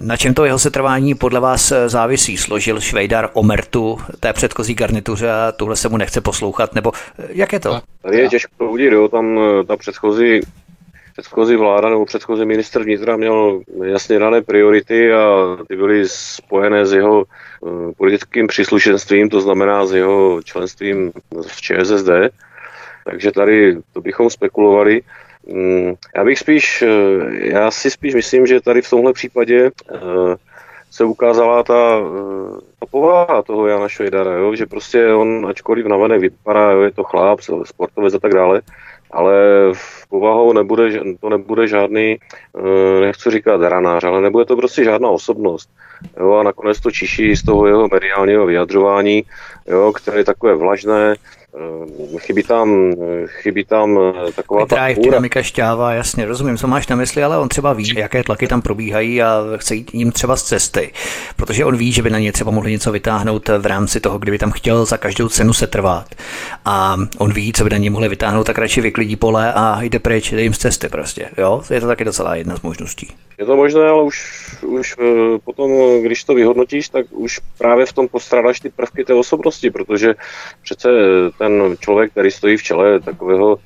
Na 0.00 0.16
čem 0.16 0.34
to 0.34 0.44
jeho 0.44 0.58
setrvání 0.58 1.14
podle 1.14 1.40
vás 1.40 1.72
závisí? 1.86 2.36
Složil 2.36 2.80
Švejdar 2.80 3.30
omertu 3.32 3.98
té 4.20 4.32
předchozí 4.32 4.74
garnituře 4.74 5.30
a 5.30 5.52
tuhle 5.52 5.76
se 5.76 5.88
mu 5.88 5.96
nechce 5.96 6.20
poslouchat, 6.20 6.74
nebo 6.74 6.92
jak 7.28 7.52
je 7.52 7.60
to? 7.60 7.80
Tady 8.02 8.18
je 8.18 8.28
těžko 8.28 8.70
udělat, 8.70 8.92
jo, 8.92 9.08
tam 9.08 9.40
ta 9.66 9.76
předchozí 9.76 10.40
předchozí 11.12 11.56
vláda 11.56 11.88
nebo 11.88 12.04
předchozí 12.04 12.44
minister 12.44 12.82
vnitra 12.82 13.16
měl 13.16 13.60
jasně 13.84 14.18
dané 14.18 14.42
priority 14.42 15.12
a 15.12 15.56
ty 15.68 15.76
byly 15.76 16.08
spojené 16.08 16.86
s 16.86 16.92
jeho 16.92 17.24
politickým 17.96 18.46
příslušenstvím, 18.46 19.28
to 19.28 19.40
znamená 19.40 19.86
s 19.86 19.92
jeho 19.92 20.42
členstvím 20.42 21.12
v 21.48 21.60
ČSSD. 21.60 22.08
Takže 23.10 23.32
tady 23.32 23.76
to 23.92 24.00
bychom 24.00 24.30
spekulovali. 24.30 25.02
Mm, 25.46 25.94
já 26.16 26.24
bych 26.24 26.38
spíš, 26.38 26.82
eh, 26.82 27.48
já 27.48 27.70
si 27.70 27.90
spíš 27.90 28.14
myslím, 28.14 28.46
že 28.46 28.60
tady 28.60 28.82
v 28.82 28.90
tomhle 28.90 29.12
případě 29.12 29.70
eh, 29.94 29.98
se 30.90 31.04
ukázala 31.04 31.62
ta, 31.62 31.98
eh, 32.00 32.60
ta 32.80 32.86
povaha 32.90 33.42
toho 33.42 33.66
Jana 33.66 33.88
Švejdara, 33.88 34.32
jo? 34.32 34.54
že 34.54 34.66
prostě 34.66 35.14
on, 35.14 35.46
ačkoliv 35.46 35.86
navenek 35.86 36.20
vypadá, 36.20 36.70
jo, 36.70 36.80
je 36.80 36.90
to 36.90 37.04
chlap, 37.04 37.40
sportovec 37.64 38.14
a 38.14 38.18
tak 38.18 38.34
dále, 38.34 38.60
ale 39.10 39.34
v 39.72 40.08
povahou 40.08 40.52
nebude, 40.52 41.00
to 41.20 41.28
nebude 41.28 41.68
žádný, 41.68 42.16
nechci 43.00 43.30
říkat 43.30 43.60
ranář, 43.60 44.04
ale 44.04 44.20
nebude 44.20 44.44
to 44.44 44.56
prostě 44.56 44.84
žádná 44.84 45.08
osobnost. 45.08 45.70
Jo, 46.20 46.32
a 46.32 46.42
nakonec 46.42 46.80
to 46.80 46.90
čiší 46.90 47.36
z 47.36 47.42
toho 47.42 47.66
jeho 47.66 47.88
mediálního 47.92 48.46
vyjadřování, 48.46 49.24
jo, 49.66 49.92
které 49.92 50.18
je 50.18 50.24
takové 50.24 50.54
vlažné, 50.54 51.14
chybí 52.18 52.42
tam, 52.42 52.92
chybí 53.26 53.64
tam 53.64 53.98
taková 54.36 54.66
ta 54.66 54.88
dynamika 55.02 55.42
šťáva, 55.42 55.92
jasně, 55.92 56.26
rozumím, 56.26 56.56
co 56.56 56.66
máš 56.66 56.88
na 56.88 56.96
mysli, 56.96 57.22
ale 57.22 57.38
on 57.38 57.48
třeba 57.48 57.72
ví, 57.72 57.94
jaké 57.96 58.22
tlaky 58.22 58.46
tam 58.46 58.62
probíhají 58.62 59.22
a 59.22 59.44
chce 59.56 59.74
jít 59.74 59.94
jim 59.94 60.12
třeba 60.12 60.36
z 60.36 60.42
cesty, 60.42 60.92
protože 61.36 61.64
on 61.64 61.76
ví, 61.76 61.92
že 61.92 62.02
by 62.02 62.10
na 62.10 62.18
ně 62.18 62.32
třeba 62.32 62.50
mohli 62.50 62.70
něco 62.70 62.92
vytáhnout 62.92 63.48
v 63.48 63.66
rámci 63.66 64.00
toho, 64.00 64.18
kdyby 64.18 64.38
tam 64.38 64.50
chtěl 64.50 64.84
za 64.84 64.96
každou 64.96 65.28
cenu 65.28 65.52
se 65.52 65.66
trvat. 65.66 66.14
A 66.64 66.96
on 67.18 67.32
ví, 67.32 67.52
co 67.52 67.64
by 67.64 67.70
na 67.70 67.76
ně 67.76 67.90
mohli 67.90 68.08
vytáhnout, 68.08 68.44
tak 68.44 68.58
radši 68.58 68.80
vyklidí 68.80 69.16
pole 69.16 69.52
a 69.52 69.82
jde 69.82 69.98
pryč, 69.98 70.32
jde 70.32 70.42
jim 70.42 70.54
z 70.54 70.58
cesty 70.58 70.88
prostě. 70.88 71.28
Jo? 71.38 71.62
Je 71.70 71.80
to 71.80 71.86
taky 71.86 72.04
docela 72.04 72.36
jedna 72.36 72.56
z 72.56 72.62
možností. 72.62 73.08
Je 73.38 73.46
to 73.46 73.56
možné, 73.56 73.88
ale 73.88 74.02
už, 74.02 74.18
už 74.66 74.94
eh, 74.98 75.38
potom, 75.44 75.70
když 76.02 76.24
to 76.24 76.34
vyhodnotíš, 76.34 76.88
tak 76.88 77.06
už 77.10 77.40
právě 77.58 77.86
v 77.86 77.92
tom 77.92 78.08
postrádáš 78.08 78.60
ty 78.60 78.70
prvky 78.70 79.04
té 79.04 79.14
osobnosti, 79.14 79.70
protože 79.70 80.14
přece 80.62 80.88
ten 81.38 81.47
člověk, 81.80 82.10
který 82.10 82.30
stojí 82.30 82.56
v 82.56 82.62
čele 82.62 83.00
takového 83.00 83.58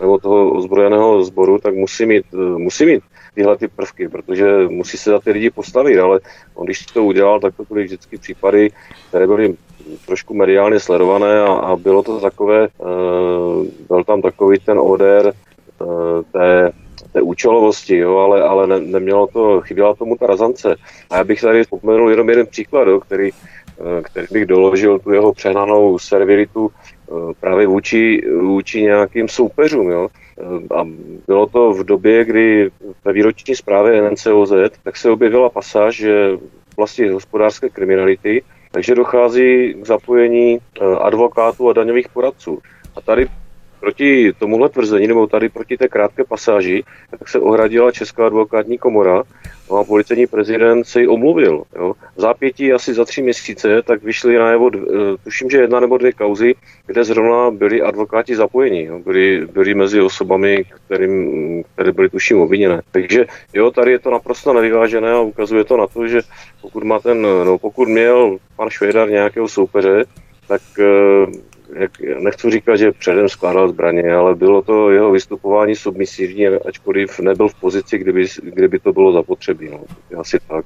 nebo 0.00 0.18
toho 0.18 0.50
ozbrojeného 0.50 1.24
sboru, 1.24 1.58
tak 1.58 1.74
musí 1.74 2.06
mít, 2.06 2.24
eh, 2.34 2.58
musí 2.58 2.86
mít 2.86 3.02
tyhle 3.34 3.56
ty 3.56 3.68
prvky, 3.68 4.08
protože 4.08 4.68
musí 4.68 4.98
se 4.98 5.10
za 5.10 5.18
ty 5.18 5.30
lidi 5.30 5.50
postavit, 5.50 5.98
ale 5.98 6.20
on 6.54 6.64
když 6.64 6.86
to 6.86 7.04
udělal, 7.04 7.40
tak 7.40 7.56
to 7.56 7.62
byly 7.68 7.84
vždycky 7.84 8.18
případy, 8.18 8.70
které 9.08 9.26
byly 9.26 9.54
trošku 10.06 10.34
mediálně 10.34 10.80
sledované 10.80 11.40
a, 11.40 11.52
a 11.52 11.76
bylo 11.76 12.02
to 12.02 12.20
takové, 12.20 12.68
uh, 12.78 13.66
byl 13.88 14.04
tam 14.04 14.22
takový 14.22 14.58
ten 14.58 14.78
odér 14.78 15.32
uh, 15.80 16.22
té 16.32 16.72
té 17.12 17.22
účelovosti, 17.22 17.96
jo, 17.96 18.16
ale, 18.16 18.42
ale 18.42 18.66
ne, 18.66 18.80
nemělo 18.80 19.26
to, 19.26 19.60
chyběla 19.60 19.94
tomu 19.94 20.16
ta 20.16 20.26
razance. 20.26 20.76
A 21.10 21.16
já 21.16 21.24
bych 21.24 21.40
tady 21.40 21.64
vzpomenul 21.64 22.10
jenom 22.10 22.28
jeden 22.28 22.46
příklad, 22.46 22.88
jo, 22.88 23.00
který, 23.00 23.30
který 24.02 24.26
bych 24.30 24.46
doložil 24.46 24.98
tu 24.98 25.12
jeho 25.12 25.32
přehnanou 25.32 25.98
servilitu 25.98 26.70
právě 27.40 27.66
vůči, 27.66 28.22
vůči 28.40 28.82
nějakým 28.82 29.28
soupeřům. 29.28 29.90
Jo. 29.90 30.08
Eh, 30.40 30.74
a 30.74 30.86
bylo 31.26 31.46
to 31.46 31.72
v 31.72 31.84
době, 31.84 32.24
kdy 32.24 32.70
ve 33.04 33.12
výroční 33.12 33.56
zprávě 33.56 34.10
NCOZ 34.10 34.52
tak 34.82 34.96
se 34.96 35.10
objevila 35.10 35.50
pasáž, 35.50 35.96
že 35.96 36.30
vlastně 36.76 37.10
hospodářské 37.10 37.68
kriminality, 37.68 38.42
takže 38.70 38.94
dochází 38.94 39.74
k 39.74 39.86
zapojení 39.86 40.58
advokátů 41.00 41.68
a 41.68 41.72
daňových 41.72 42.08
poradců. 42.08 42.58
A 42.96 43.00
tady 43.00 43.26
Proti 43.80 44.32
tomuhle 44.38 44.68
tvrzení, 44.68 45.06
nebo 45.06 45.26
tady 45.26 45.48
proti 45.48 45.76
té 45.76 45.88
krátké 45.88 46.24
pasáži, 46.24 46.84
tak 47.10 47.28
se 47.28 47.38
ohradila 47.38 47.92
Česká 47.92 48.26
advokátní 48.26 48.78
komora 48.78 49.22
a 49.80 49.84
policejní 49.84 50.26
prezident 50.26 50.84
se 50.84 51.00
ji 51.00 51.06
omluvil. 51.06 51.62
Jo. 51.76 51.92
Zápětí 52.16 52.72
asi 52.72 52.94
za 52.94 53.04
tři 53.04 53.22
měsíce 53.22 53.82
tak 53.82 54.02
vyšly 54.02 54.38
najevo, 54.38 54.70
eh, 54.74 54.80
tuším, 55.24 55.50
že 55.50 55.58
jedna 55.58 55.80
nebo 55.80 55.98
dvě 55.98 56.12
kauzy, 56.12 56.54
kde 56.86 57.04
zrovna 57.04 57.50
byli 57.50 57.82
advokáti 57.82 58.36
zapojeni, 58.36 58.84
jo. 58.84 58.98
Byli, 58.98 59.46
byli 59.52 59.74
mezi 59.74 60.00
osobami, 60.00 60.64
kterým, 60.86 61.64
které 61.74 61.92
byly 61.92 62.08
tuším 62.08 62.40
obviněné. 62.40 62.80
Takže 62.90 63.26
jo, 63.54 63.70
tady 63.70 63.92
je 63.92 63.98
to 63.98 64.10
naprosto 64.10 64.52
nevyvážené 64.52 65.12
a 65.12 65.20
ukazuje 65.20 65.64
to 65.64 65.76
na 65.76 65.86
to, 65.86 66.08
že 66.08 66.20
pokud 66.62 66.84
má 66.84 66.98
ten, 66.98 67.22
no, 67.22 67.58
pokud 67.58 67.88
měl 67.88 68.38
pan 68.56 68.70
Švédar 68.70 69.10
nějakého 69.10 69.48
soupeře, 69.48 70.04
tak 70.48 70.62
eh, 70.78 71.26
nechci 72.18 72.50
říkat, 72.50 72.76
že 72.76 72.92
předem 72.92 73.28
skládal 73.28 73.68
zbraně, 73.68 74.14
ale 74.14 74.34
bylo 74.34 74.62
to 74.62 74.90
jeho 74.90 75.10
vystupování 75.10 75.76
submisivní, 75.76 76.46
ačkoliv 76.46 77.20
nebyl 77.20 77.48
v 77.48 77.54
pozici, 77.54 77.98
kdyby, 77.98 78.26
kdyby 78.42 78.78
to 78.78 78.92
bylo 78.92 79.12
zapotřebí. 79.12 79.68
No. 79.70 79.80
Asi 80.20 80.38
tak. 80.48 80.64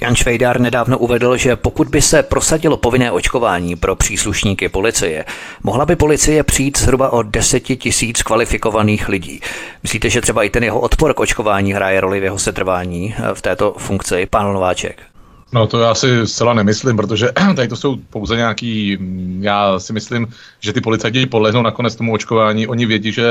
Jan 0.00 0.14
Švejdár 0.14 0.60
nedávno 0.60 0.98
uvedl, 0.98 1.36
že 1.36 1.56
pokud 1.56 1.88
by 1.88 2.02
se 2.02 2.22
prosadilo 2.22 2.76
povinné 2.76 3.12
očkování 3.12 3.76
pro 3.76 3.96
příslušníky 3.96 4.68
policie, 4.68 5.24
mohla 5.62 5.86
by 5.86 5.96
policie 5.96 6.42
přijít 6.42 6.78
zhruba 6.78 7.12
o 7.12 7.22
10 7.22 7.60
tisíc 7.60 8.22
kvalifikovaných 8.22 9.08
lidí. 9.08 9.40
Myslíte, 9.82 10.10
že 10.10 10.20
třeba 10.20 10.42
i 10.42 10.50
ten 10.50 10.64
jeho 10.64 10.80
odpor 10.80 11.14
k 11.14 11.20
očkování 11.20 11.72
hraje 11.72 12.00
roli 12.00 12.20
v 12.20 12.24
jeho 12.24 12.38
setrvání 12.38 13.14
v 13.34 13.42
této 13.42 13.74
funkci, 13.78 14.26
pán 14.30 14.52
Nováček? 14.52 15.09
No 15.52 15.66
to 15.66 15.80
já 15.80 15.94
si 15.94 16.26
zcela 16.26 16.54
nemyslím, 16.54 16.96
protože 16.96 17.32
tady 17.56 17.68
to 17.68 17.76
jsou 17.76 17.96
pouze 17.96 18.36
nějaký, 18.36 18.98
já 19.40 19.78
si 19.78 19.92
myslím, 19.92 20.28
že 20.60 20.72
ty 20.72 20.80
policajti 20.80 21.26
podlehnou 21.26 21.62
nakonec 21.62 21.96
tomu 21.96 22.12
očkování, 22.12 22.66
oni 22.66 22.86
vědí, 22.86 23.12
že, 23.12 23.28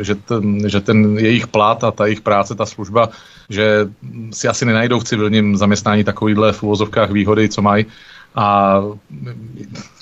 že, 0.00 0.14
ten, 0.14 0.70
že 0.70 0.80
ten 0.80 1.18
jejich 1.18 1.46
plat 1.46 1.84
a 1.84 1.90
ta 1.90 2.06
jejich 2.06 2.20
práce, 2.20 2.54
ta 2.54 2.66
služba, 2.66 3.08
že 3.48 3.88
si 4.32 4.48
asi 4.48 4.64
nenajdou 4.64 5.00
v 5.00 5.04
civilním 5.04 5.56
zaměstnání 5.56 6.04
takovýhle 6.04 6.52
v 6.52 6.62
úvozovkách 6.62 7.10
výhody, 7.10 7.48
co 7.48 7.62
mají. 7.62 7.86
A 8.34 8.76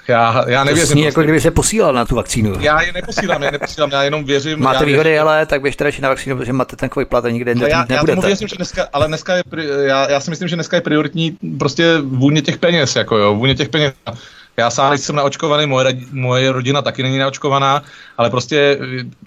já, 0.09 0.45
já 0.49 0.65
nevěřím. 0.65 0.89
To 0.89 0.93
zní, 0.93 1.03
jako 1.03 1.23
kdyby 1.23 1.41
se 1.41 1.51
posílal 1.51 1.93
na 1.93 2.05
tu 2.05 2.15
vakcínu. 2.15 2.55
Já 2.61 2.83
je 2.83 2.93
neposílám, 2.93 3.43
já 3.43 3.51
neposílám, 3.51 3.91
já 3.91 4.03
jenom 4.03 4.25
věřím. 4.25 4.61
Máte 4.61 4.85
já 4.85 4.87
výhody, 4.87 5.11
věřím. 5.11 5.29
ale 5.29 5.47
tak 5.47 5.63
běžte 5.63 5.85
radši 5.85 6.03
na 6.03 6.09
vakcínu, 6.09 6.37
protože 6.37 6.53
máte 6.53 6.77
takový 6.77 7.07
plat 7.07 7.25
a 7.25 7.31
nikde 7.31 7.55
já, 7.69 7.87
já 7.89 8.05
tomu 8.05 8.23
věřím, 8.23 8.49
že 8.49 8.57
dneska, 8.57 8.89
ale 8.93 9.09
dneska 9.09 9.37
je, 9.37 9.43
já, 9.81 10.11
já 10.11 10.21
si 10.21 10.31
myslím, 10.31 10.49
že 10.49 10.55
dneska 10.55 10.77
je 10.77 10.81
prioritní 10.81 11.39
prostě 11.59 11.99
vůně 12.03 12.43
těch 12.43 12.59
peněz, 12.59 12.97
jako 12.97 13.17
jo, 13.17 13.35
vůně 13.35 13.55
těch 13.55 13.69
peněz. 13.69 13.93
Já 14.57 14.71
sám 14.71 14.99
jsem 14.99 15.17
naočkovaný, 15.17 15.67
moje, 15.67 16.01
moje 16.13 16.53
rodina 16.53 16.83
taky 16.83 17.03
není 17.03 17.19
naočkovaná, 17.19 17.83
ale 18.17 18.31
prostě 18.31 18.79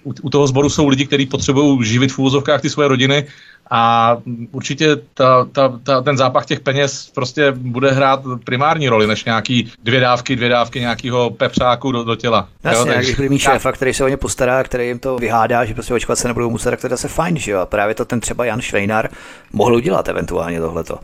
u, 0.04 0.14
u 0.22 0.30
toho 0.30 0.46
sboru 0.46 0.70
jsou 0.70 0.88
lidi, 0.88 1.06
kteří 1.06 1.26
potřebují 1.26 1.84
živit 1.84 2.12
v 2.12 2.18
úvozovkách 2.18 2.60
ty 2.60 2.70
svoje 2.70 2.88
rodiny 2.88 3.26
a 3.74 4.16
určitě 4.52 4.96
ta, 5.14 5.44
ta, 5.52 5.78
ta, 5.82 6.00
ten 6.00 6.16
zápach 6.16 6.46
těch 6.46 6.60
peněz 6.60 7.10
prostě 7.14 7.52
bude 7.56 7.92
hrát 7.92 8.20
primární 8.44 8.88
roli, 8.88 9.06
než 9.06 9.24
nějaký 9.24 9.72
dvě 9.82 10.00
dávky, 10.00 10.36
dvě 10.36 10.48
dávky 10.48 10.80
nějakého 10.80 11.30
pepřáku 11.30 11.92
do, 11.92 12.04
do 12.04 12.16
těla. 12.16 12.48
Jasně, 12.64 12.92
jo, 12.92 12.98
když 12.98 13.14
bude 13.14 13.28
mít 13.28 13.38
šéfa, 13.38 13.72
který 13.72 13.94
se 13.94 14.04
o 14.04 14.08
ně 14.08 14.16
postará, 14.16 14.62
který 14.62 14.86
jim 14.86 14.98
to 14.98 15.16
vyhádá, 15.16 15.64
že 15.64 15.74
prostě 15.74 15.94
očkovat 15.94 16.18
se 16.18 16.28
nebudou 16.28 16.50
muset, 16.50 16.70
tak 16.70 16.80
to 16.80 16.86
je 16.86 16.90
zase 16.90 17.08
fajn, 17.08 17.36
že 17.36 17.52
jo? 17.52 17.60
A 17.60 17.66
právě 17.66 17.94
to 17.94 18.04
ten 18.04 18.20
třeba 18.20 18.44
Jan 18.44 18.60
Švejnar 18.60 19.08
mohl 19.52 19.74
udělat 19.74 20.08
eventuálně 20.08 20.60
tohleto. 20.60 20.98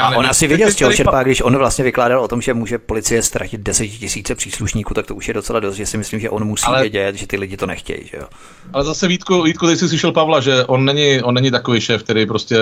A 0.00 0.16
on 0.16 0.26
asi 0.26 0.46
viděl, 0.46 0.70
z 0.70 0.76
čeho 0.76 0.92
čerpá, 0.92 1.22
když 1.22 1.42
on 1.42 1.56
vlastně 1.56 1.84
vykládal 1.84 2.20
o 2.20 2.28
tom, 2.28 2.40
že 2.40 2.54
může 2.54 2.78
policie 2.78 3.22
ztratit 3.22 3.60
10 3.60 3.86
tisíce 3.86 4.34
příslušníků, 4.34 4.94
tak 4.94 5.06
to 5.06 5.14
už 5.14 5.28
je 5.28 5.34
docela 5.34 5.60
dost, 5.60 5.76
že 5.76 5.86
si 5.86 5.98
myslím, 5.98 6.20
že 6.20 6.30
on 6.30 6.44
musí 6.44 6.66
ale, 6.66 6.80
vědět, 6.80 7.14
že 7.14 7.26
ty 7.26 7.36
lidi 7.36 7.56
to 7.56 7.66
nechtějí. 7.66 8.06
Že 8.06 8.16
jo? 8.16 8.24
Ale 8.72 8.84
zase 8.84 9.08
Vítku, 9.08 9.42
Vítku, 9.42 9.66
teď 9.66 9.78
jsi 9.78 9.88
slyšel 9.88 10.12
Pavla, 10.12 10.40
že 10.40 10.64
on 10.64 10.84
není, 10.84 11.22
on 11.22 11.34
není 11.34 11.50
takový 11.50 11.80
šéf, 11.88 12.02
který 12.02 12.26
prostě 12.26 12.56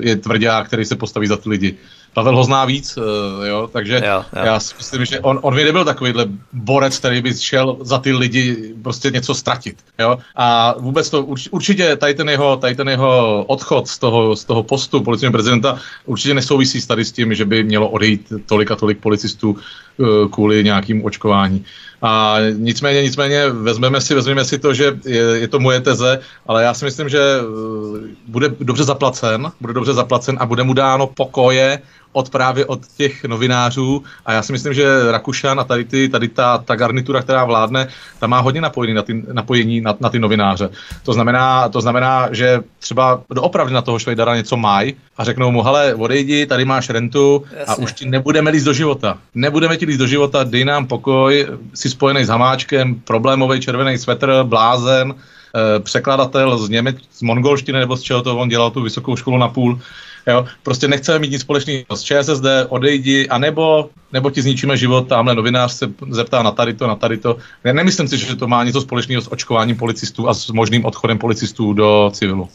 je 0.00 0.16
tvrdá, 0.16 0.64
který 0.64 0.84
se 0.84 0.96
postaví 0.96 1.26
za 1.26 1.36
ty 1.36 1.48
lidi. 1.48 1.74
Pavel 2.14 2.36
ho 2.36 2.44
zná 2.44 2.64
víc, 2.64 2.98
eh, 2.98 3.48
jo, 3.48 3.70
takže 3.72 4.02
jo, 4.06 4.22
jo. 4.36 4.42
já 4.44 4.60
si 4.60 4.74
myslím, 4.78 5.04
že 5.04 5.20
on, 5.20 5.38
on 5.42 5.54
by 5.54 5.64
nebyl 5.64 5.84
takovýhle 5.84 6.26
borec, 6.52 6.98
který 6.98 7.22
by 7.22 7.34
šel 7.34 7.76
za 7.82 7.98
ty 7.98 8.12
lidi 8.12 8.74
prostě 8.82 9.10
něco 9.10 9.34
ztratit, 9.34 9.76
jo. 9.98 10.18
A 10.36 10.74
vůbec 10.78 11.10
to 11.10 11.26
určitě 11.50 11.96
tady 11.96 12.14
ten 12.14 12.28
jeho, 12.28 12.56
tady 12.56 12.74
ten 12.74 12.88
jeho 12.88 13.44
odchod 13.44 13.88
z 13.88 13.98
toho, 13.98 14.36
z 14.36 14.44
toho 14.44 14.62
postu 14.62 15.02
policejního 15.02 15.32
prezidenta 15.32 15.78
určitě 16.06 16.34
nesouvisí 16.34 16.86
tady 16.86 17.04
s 17.04 17.12
tím, 17.12 17.34
že 17.34 17.44
by 17.44 17.62
mělo 17.62 17.88
odejít 17.88 18.32
tolik 18.46 18.70
a 18.70 18.76
tolik 18.76 18.98
policistů 18.98 19.56
eh, 19.58 20.28
kvůli 20.30 20.64
nějakým 20.64 21.04
očkování. 21.04 21.64
A 22.02 22.36
nicméně, 22.52 23.02
nicméně 23.02 23.50
vezmeme 23.50 24.00
si, 24.00 24.14
vezmeme 24.14 24.44
si 24.44 24.58
to, 24.58 24.74
že 24.74 24.98
je, 25.04 25.22
je 25.22 25.48
to 25.48 25.58
moje 25.58 25.80
teze, 25.80 26.20
ale 26.46 26.62
já 26.62 26.74
si 26.74 26.84
myslím, 26.84 27.08
že 27.08 27.18
eh, 27.18 27.44
bude 28.26 28.48
dobře 28.60 28.84
zaplacen, 28.84 29.52
bude 29.60 29.72
dobře 29.72 29.92
zaplacen 29.94 30.36
a 30.40 30.46
bude 30.46 30.62
mu 30.62 30.72
dáno 30.72 31.06
pokoje 31.06 31.82
od 32.12 32.30
právě 32.30 32.66
od 32.66 32.80
těch 32.96 33.24
novinářů 33.24 34.02
a 34.26 34.32
já 34.32 34.42
si 34.42 34.52
myslím, 34.52 34.74
že 34.74 35.12
Rakušan 35.12 35.60
a 35.60 35.64
tady, 35.64 35.84
ty, 35.84 36.08
tady 36.08 36.28
ta, 36.28 36.58
ta 36.58 36.76
garnitura, 36.76 37.22
která 37.22 37.44
vládne, 37.44 37.88
ta 38.18 38.26
má 38.26 38.40
hodně 38.40 38.60
napojení 38.60 38.94
na 38.94 39.02
ty, 39.02 39.24
napojení 39.32 39.80
na, 39.80 39.96
na 40.00 40.08
ty 40.08 40.18
novináře. 40.18 40.70
To 41.02 41.12
znamená, 41.12 41.68
to 41.68 41.80
znamená, 41.80 42.28
že 42.30 42.60
třeba 42.78 43.20
doopravdy 43.30 43.74
na 43.74 43.82
toho 43.82 43.98
Švejdara 43.98 44.36
něco 44.36 44.56
mají 44.56 44.94
a 45.16 45.24
řeknou 45.24 45.50
mu, 45.50 45.62
hele, 45.62 45.94
odejdi, 45.94 46.46
tady 46.46 46.64
máš 46.64 46.90
rentu 46.90 47.44
Jasně. 47.58 47.74
a 47.74 47.76
už 47.76 47.92
ti 47.92 48.06
nebudeme 48.06 48.50
líst 48.50 48.66
do 48.66 48.72
života. 48.72 49.18
Nebudeme 49.34 49.76
ti 49.76 49.86
líst 49.86 49.98
do 49.98 50.06
života, 50.06 50.44
dej 50.44 50.64
nám 50.64 50.86
pokoj, 50.86 51.46
jsi 51.74 51.90
spojený 51.90 52.24
s 52.24 52.28
Hamáčkem, 52.28 52.94
problémový 52.94 53.60
červený 53.60 53.98
svetr, 53.98 54.42
blázen, 54.42 55.14
eh, 55.14 55.80
překladatel 55.80 56.58
z 56.58 56.68
Němec, 56.68 56.96
z 57.12 57.22
mongolštiny 57.22 57.78
nebo 57.78 57.96
z 57.96 58.02
čeho 58.02 58.22
to 58.22 58.36
on 58.38 58.48
dělal 58.48 58.70
tu 58.70 58.82
vysokou 58.82 59.16
školu 59.16 59.38
na 59.38 59.48
půl. 59.48 59.80
Jo? 60.26 60.46
Prostě 60.62 60.88
nechceme 60.88 61.18
mít 61.18 61.30
nic 61.30 61.40
společného 61.40 61.96
s 61.96 62.02
ČSSD, 62.02 62.44
odejdi, 62.68 63.28
anebo 63.28 63.90
nebo 64.12 64.30
ti 64.30 64.42
zničíme 64.42 64.76
život, 64.76 65.08
tamhle 65.08 65.34
novinář 65.34 65.72
se 65.72 65.86
zeptá 66.10 66.42
na 66.42 66.50
tady 66.50 66.74
to, 66.74 66.86
na 66.86 66.94
tady 66.94 67.16
to. 67.16 67.36
Ne, 67.64 67.72
nemyslím 67.72 68.08
si, 68.08 68.18
že 68.18 68.36
to 68.36 68.48
má 68.48 68.64
něco 68.64 68.80
společného 68.80 69.22
s 69.22 69.32
očkováním 69.32 69.76
policistů 69.76 70.28
a 70.28 70.34
s 70.34 70.48
možným 70.48 70.84
odchodem 70.84 71.18
policistů 71.18 71.72
do 71.72 72.10
civilu. 72.14 72.48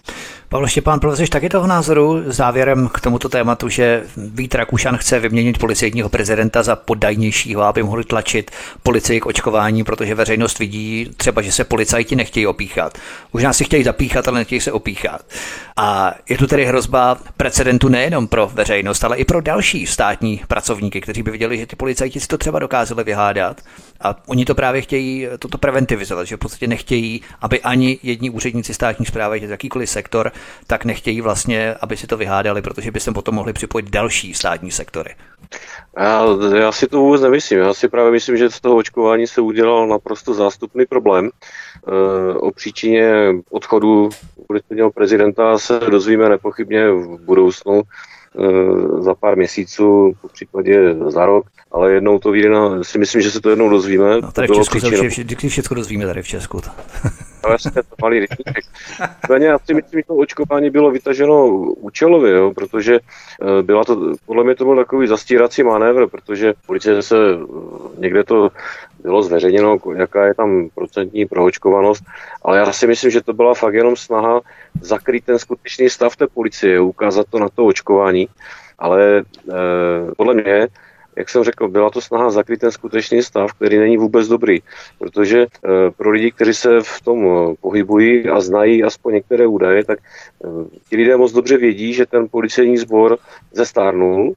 Pavel 0.49 0.67
Štěpán, 0.67 0.99
protože 0.99 1.29
taky 1.29 1.49
toho 1.49 1.67
názoru 1.67 2.23
závěrem 2.25 2.89
k 2.93 3.01
tomuto 3.01 3.29
tématu, 3.29 3.69
že 3.69 4.03
Vít 4.17 4.55
Rakušan 4.55 4.97
chce 4.97 5.19
vyměnit 5.19 5.57
policejního 5.57 6.09
prezidenta 6.09 6.63
za 6.63 6.75
poddajnějšího, 6.75 7.61
aby 7.61 7.83
mohli 7.83 8.03
tlačit 8.03 8.51
policii 8.83 9.19
k 9.19 9.25
očkování, 9.25 9.83
protože 9.83 10.15
veřejnost 10.15 10.59
vidí 10.59 11.09
třeba, 11.17 11.41
že 11.41 11.51
se 11.51 11.63
policajti 11.63 12.15
nechtějí 12.15 12.47
opíchat. 12.47 12.97
Už 13.31 13.43
nás 13.43 13.57
si 13.57 13.63
chtějí 13.63 13.83
zapíchat, 13.83 14.27
ale 14.27 14.39
nechtějí 14.39 14.61
se 14.61 14.71
opíchat. 14.71 15.21
A 15.77 16.13
je 16.29 16.37
tu 16.37 16.47
tedy 16.47 16.65
hrozba 16.65 17.17
precedentu 17.53 17.89
nejenom 17.89 18.27
pro 18.27 18.49
veřejnost, 18.53 19.03
ale 19.03 19.17
i 19.17 19.25
pro 19.25 19.41
další 19.41 19.85
státní 19.87 20.41
pracovníky, 20.47 21.01
kteří 21.01 21.23
by 21.23 21.31
viděli, 21.31 21.57
že 21.57 21.65
ty 21.65 21.75
policajti 21.75 22.19
si 22.19 22.27
to 22.27 22.37
třeba 22.37 22.59
dokázali 22.59 23.03
vyhádat. 23.03 23.61
A 24.01 24.15
oni 24.27 24.45
to 24.45 24.55
právě 24.55 24.81
chtějí 24.81 25.27
toto 25.39 25.57
preventivizovat, 25.57 26.27
že 26.27 26.35
v 26.35 26.39
podstatě 26.39 26.67
nechtějí, 26.67 27.21
aby 27.41 27.61
ani 27.61 27.99
jedni 28.03 28.29
úředníci 28.29 28.73
státní 28.73 29.05
zprávy, 29.05 29.41
jakýkoliv 29.47 29.89
sektor, 29.89 30.31
tak 30.67 30.85
nechtějí 30.85 31.21
vlastně, 31.21 31.75
aby 31.81 31.97
si 31.97 32.07
to 32.07 32.17
vyhádali, 32.17 32.61
protože 32.61 32.91
by 32.91 32.99
se 32.99 33.11
potom 33.11 33.35
mohli 33.35 33.53
připojit 33.53 33.89
další 33.89 34.33
státní 34.33 34.71
sektory. 34.71 35.15
Já, 35.97 36.25
já 36.55 36.71
si 36.71 36.87
to 36.87 36.97
vůbec 36.97 37.21
nemyslím. 37.21 37.59
Já 37.59 37.73
si 37.73 37.89
právě 37.89 38.11
myslím, 38.11 38.37
že 38.37 38.49
z 38.49 38.61
toho 38.61 38.75
očkování 38.75 39.27
se 39.27 39.41
udělal 39.41 39.87
naprosto 39.87 40.33
zástupný 40.33 40.85
problém. 40.85 41.29
E, 41.87 42.33
o 42.33 42.51
příčině 42.51 43.33
odchodu 43.49 44.09
policejního 44.47 44.91
prezidenta 44.91 45.57
se 45.57 45.79
dozvíme 45.79 46.29
nepochybně 46.29 46.91
v 46.91 47.17
budoucnu 47.25 47.81
e, 47.81 49.01
za 49.01 49.15
pár 49.15 49.37
měsíců, 49.37 50.13
po 50.21 50.27
případě 50.27 50.95
za 51.07 51.25
rok, 51.25 51.45
ale 51.71 51.93
jednou 51.93 52.19
to 52.19 52.31
vyjde 52.31 52.49
na, 52.49 52.83
si 52.83 52.97
myslím, 52.97 53.21
že 53.21 53.31
se 53.31 53.41
to 53.41 53.49
jednou 53.49 53.69
dozvíme. 53.69 54.21
No, 54.21 54.31
tady 54.31 54.47
v 54.47 54.55
Česku 54.55 54.79
se 54.79 55.07
vždycky 55.07 55.49
všechno 55.49 55.75
dozvíme 55.75 56.05
tady 56.05 56.21
v 56.21 56.27
Česku. 56.27 56.61
No 57.45 57.51
jasně, 57.51 57.71
to 57.71 57.95
malý 58.01 58.19
rytníček. 58.19 58.65
já 59.41 59.59
si 59.59 59.73
myslím, 59.73 59.99
že 59.99 60.03
to 60.07 60.15
očkování 60.15 60.69
bylo 60.69 60.91
vytaženo 60.91 61.47
účelově, 61.65 62.33
jo, 62.33 62.53
protože 62.55 62.99
eh, 62.99 63.63
byla 63.63 63.83
to, 63.83 64.13
podle 64.25 64.43
mě 64.43 64.55
to 64.55 64.65
byl 64.65 64.75
takový 64.75 65.07
zastírací 65.07 65.63
manévr, 65.63 66.07
protože 66.07 66.53
policie 66.65 67.01
se 67.01 67.15
eh, 67.17 67.37
někde 67.97 68.23
to 68.23 68.49
bylo 69.03 69.23
zveřejněno, 69.23 69.77
jaká 69.95 70.25
je 70.25 70.33
tam 70.33 70.69
procentní 70.75 71.25
proočkovanost, 71.25 72.03
ale 72.41 72.57
já 72.57 72.71
si 72.71 72.87
myslím, 72.87 73.11
že 73.11 73.21
to 73.21 73.33
byla 73.33 73.53
fakt 73.53 73.73
jenom 73.73 73.95
snaha 73.95 74.41
zakrýt 74.81 75.25
ten 75.25 75.39
skutečný 75.39 75.89
stav 75.89 76.15
té 76.15 76.27
policie, 76.27 76.79
ukázat 76.79 77.27
to 77.29 77.39
na 77.39 77.49
to 77.49 77.65
očkování, 77.65 78.27
ale 78.79 79.17
e, 79.19 79.23
podle 80.17 80.33
mě 80.33 80.67
jak 81.15 81.29
jsem 81.29 81.43
řekl, 81.43 81.67
byla 81.67 81.89
to 81.89 82.01
snaha 82.01 82.31
zakrýt 82.31 82.59
ten 82.59 82.71
skutečný 82.71 83.23
stav, 83.23 83.53
který 83.53 83.77
není 83.77 83.97
vůbec 83.97 84.27
dobrý, 84.27 84.59
protože 84.99 85.41
e, 85.41 85.47
pro 85.97 86.11
lidi, 86.11 86.31
kteří 86.31 86.53
se 86.53 86.81
v 86.81 87.01
tom 87.01 87.27
e, 87.27 87.55
pohybují 87.61 88.29
a 88.29 88.41
znají 88.41 88.83
aspoň 88.83 89.13
některé 89.13 89.47
údaje, 89.47 89.83
tak 89.83 89.99
e, 89.99 90.47
ti 90.89 90.95
lidé 90.95 91.17
moc 91.17 91.31
dobře 91.31 91.57
vědí, 91.57 91.93
že 91.93 92.05
ten 92.05 92.27
policejní 92.31 92.77
sbor 92.77 93.17
zestárnul, 93.51 94.33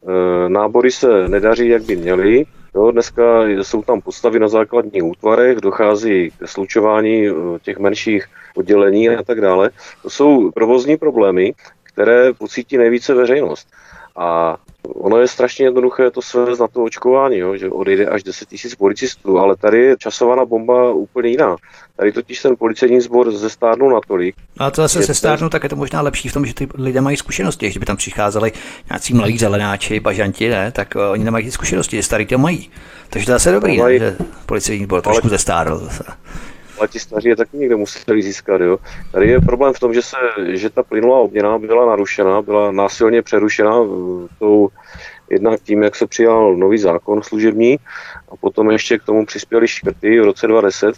nábory 0.49 0.91
se 0.91 1.29
nedaří, 1.29 1.69
jak 1.69 1.83
by 1.83 1.97
měly, 1.97 2.45
Jo, 2.77 2.91
dneska 2.91 3.43
jsou 3.47 3.83
tam 3.83 4.01
postavy 4.01 4.39
na 4.39 4.49
základních 4.49 5.05
útvarech, 5.05 5.57
dochází 5.57 6.31
ke 6.39 6.47
slučování 6.47 7.29
těch 7.63 7.79
menších 7.79 8.27
oddělení 8.57 9.09
a 9.09 9.23
tak 9.23 9.41
dále. 9.41 9.71
To 10.03 10.11
jsou 10.11 10.51
provozní 10.51 10.97
problémy, 10.97 11.55
které 11.83 12.33
pocítí 12.33 12.79
nejvíce 12.79 13.15
veřejnost. 13.15 13.69
A 14.17 14.57
ono 14.95 15.19
je 15.19 15.29
strašně 15.29 15.65
jednoduché 15.65 16.11
to 16.11 16.23
svést 16.23 16.61
na 16.61 16.69
to 16.69 16.83
očkování, 16.83 17.39
jo, 17.39 17.57
že 17.57 17.71
odejde 17.71 18.07
až 18.07 18.23
10 18.23 18.49
tisíc 18.49 18.75
policistů, 18.75 19.39
ale 19.39 19.57
tady 19.57 19.79
je 19.79 19.97
časovaná 19.99 20.45
bomba 20.45 20.93
úplně 20.93 21.31
jiná. 21.31 21.57
Tady 21.97 22.13
totiž 22.13 22.43
ten 22.43 22.57
policejní 22.57 23.01
sbor 23.01 23.33
zestárnul 23.33 23.93
natolik. 23.93 24.35
A 24.59 24.71
to 24.71 24.83
zase 24.83 25.03
se 25.03 25.15
stárnu, 25.15 25.49
tak 25.49 25.63
je 25.63 25.69
to 25.69 25.77
možná 25.77 26.01
lepší 26.01 26.29
v 26.29 26.33
tom, 26.33 26.47
že 26.47 26.55
ty 26.55 26.69
lidé 26.75 27.01
mají 27.01 27.17
zkušenosti. 27.17 27.67
Když 27.67 27.79
by 27.79 27.87
tam 27.87 27.97
přicházeli 27.97 28.53
nějací 28.91 29.15
mladí 29.15 29.39
zelenáči, 29.39 30.01
bažanti, 30.01 30.49
ne, 30.49 30.73
tak 30.73 30.95
uh, 30.97 31.03
oni 31.03 31.25
nemají 31.25 31.45
ty 31.45 31.51
zkušenosti, 31.51 32.03
starý 32.03 32.27
to 32.27 32.39
mají. 32.39 32.71
Takže 33.11 33.27
to 33.27 33.33
zase 33.33 33.53
dobrý, 33.53 33.79
mají... 33.79 33.99
ne, 33.99 34.07
že 34.07 34.17
policejní 34.47 34.85
sbor 34.85 35.03
trošku 35.03 35.29
zestárl 35.29 35.79
zase 35.79 36.05
ale 36.79 36.89
ti 36.89 36.99
staří 36.99 37.29
je 37.29 37.37
taky 37.37 37.57
někde 37.57 37.77
museli 37.77 38.23
získat. 38.23 38.61
Jo. 38.61 38.79
Tady 39.13 39.29
je 39.29 39.41
problém 39.41 39.75
v 39.75 39.81
tom, 39.81 39.95
že, 39.95 40.03
se, 40.03 40.17
že 40.49 40.71
ta 40.71 40.83
plynulá 40.83 41.19
obměna 41.19 41.59
byla 41.59 41.87
narušena, 41.87 42.43
byla 42.43 42.73
násilně 42.73 43.23
přerušena 43.23 43.77
eh, 43.83 44.29
tou 44.39 44.69
jednak 45.31 45.61
tím, 45.61 45.83
jak 45.83 45.97
se 45.97 46.07
přijal 46.07 46.57
nový 46.57 46.79
zákon 46.79 47.23
služební 47.23 47.77
a 48.29 48.37
potom 48.37 48.71
ještě 48.71 48.99
k 48.99 49.03
tomu 49.03 49.27
přispěli 49.27 49.69
škrty 49.69 50.21
v 50.21 50.25
roce 50.25 50.47
2010. 50.47 50.95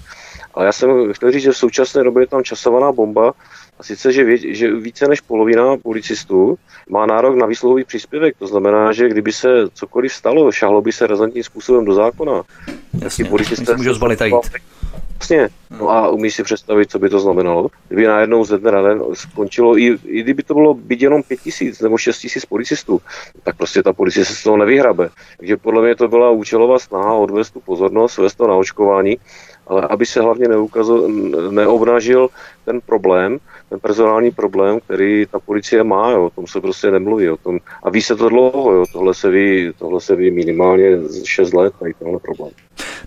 Ale 0.55 0.67
já 0.67 0.73
jsem 0.73 1.13
chtěl 1.13 1.33
říct, 1.33 1.43
že 1.43 1.53
v 1.53 1.57
současné 1.57 2.05
době 2.05 2.23
je 2.23 2.27
tam 2.27 2.45
časovaná 2.45 2.93
bomba, 2.93 3.35
a 3.79 3.83
sice, 3.83 4.13
že, 4.13 4.25
vě, 4.25 4.55
že 4.55 4.75
více 4.75 5.09
než 5.09 5.21
polovina 5.21 5.77
policistů 5.77 6.59
má 6.89 7.07
nárok 7.07 7.37
na 7.37 7.47
výsluhový 7.47 7.85
příspěvek. 7.85 8.37
To 8.39 8.47
znamená, 8.47 8.93
že 8.93 9.09
kdyby 9.09 9.33
se 9.33 9.49
cokoliv 9.75 10.13
stalo, 10.13 10.53
šahlo 10.53 10.83
by 10.83 10.93
se 10.93 11.07
razantním 11.07 11.45
způsobem 11.45 11.85
do 11.85 11.95
zákona. 11.95 12.43
Jasně, 13.03 13.25
policisté 13.25 13.77
můžou 13.77 13.95
zbalit 13.95 14.19
Jasně. 15.21 15.49
No 15.81 15.91
a 15.91 16.09
umíš 16.09 16.35
si 16.35 16.43
představit, 16.43 16.91
co 16.91 16.99
by 16.99 17.09
to 17.09 17.21
znamenalo? 17.21 17.69
Kdyby 17.89 18.07
najednou 18.07 18.45
ze 18.45 18.59
dne 18.59 18.73
na 18.73 18.83
den 18.83 19.03
skončilo, 19.13 19.79
i, 19.79 19.99
i 20.05 20.23
kdyby 20.23 20.43
to 20.43 20.55
bylo 20.55 20.75
byť 20.75 21.03
jenom 21.03 21.23
pět 21.23 21.41
tisíc 21.41 21.81
nebo 21.81 21.99
šest 21.99 22.19
tisíc 22.19 22.45
policistů, 22.45 23.01
tak 23.43 23.57
prostě 23.57 23.83
ta 23.83 23.93
policie 23.93 24.25
se 24.25 24.35
z 24.35 24.43
toho 24.43 24.57
nevyhrabe. 24.57 25.09
Takže 25.37 25.57
podle 25.57 25.83
mě 25.83 25.95
to 25.95 26.09
byla 26.09 26.31
účelová 26.31 26.79
snaha 26.79 27.13
odvést 27.15 27.51
tu 27.51 27.61
pozornost, 27.61 28.19
vést 28.19 28.35
to 28.35 28.47
na 28.47 28.55
očkování, 28.55 29.19
ale 29.67 29.83
aby 29.83 30.07
se 30.07 30.21
hlavně 30.21 30.49
neukazil, 30.49 31.09
neobnažil 31.51 32.29
ten 32.65 32.81
problém, 32.81 33.39
ten 33.69 33.81
personální 33.81 34.31
problém, 34.31 34.81
který 34.81 35.27
ta 35.27 35.39
policie 35.39 35.85
má, 35.85 36.11
jo, 36.11 36.27
o 36.27 36.31
tom 36.31 36.47
se 36.47 36.61
prostě 36.61 36.91
nemluví, 36.91 37.31
o 37.31 37.37
tom, 37.37 37.59
a 37.83 37.91
ví 37.91 38.03
se 38.03 38.17
to 38.17 38.29
dlouho, 38.29 38.73
jo, 38.73 38.85
tohle 38.93 39.15
se 39.15 39.31
ví, 39.31 39.73
tohle 39.79 40.01
se 40.01 40.17
ví 40.17 40.31
minimálně 40.31 40.99
6 41.25 41.53
let, 41.53 41.75
tady 41.79 41.95
tenhle 41.95 42.19
problém. 42.19 42.51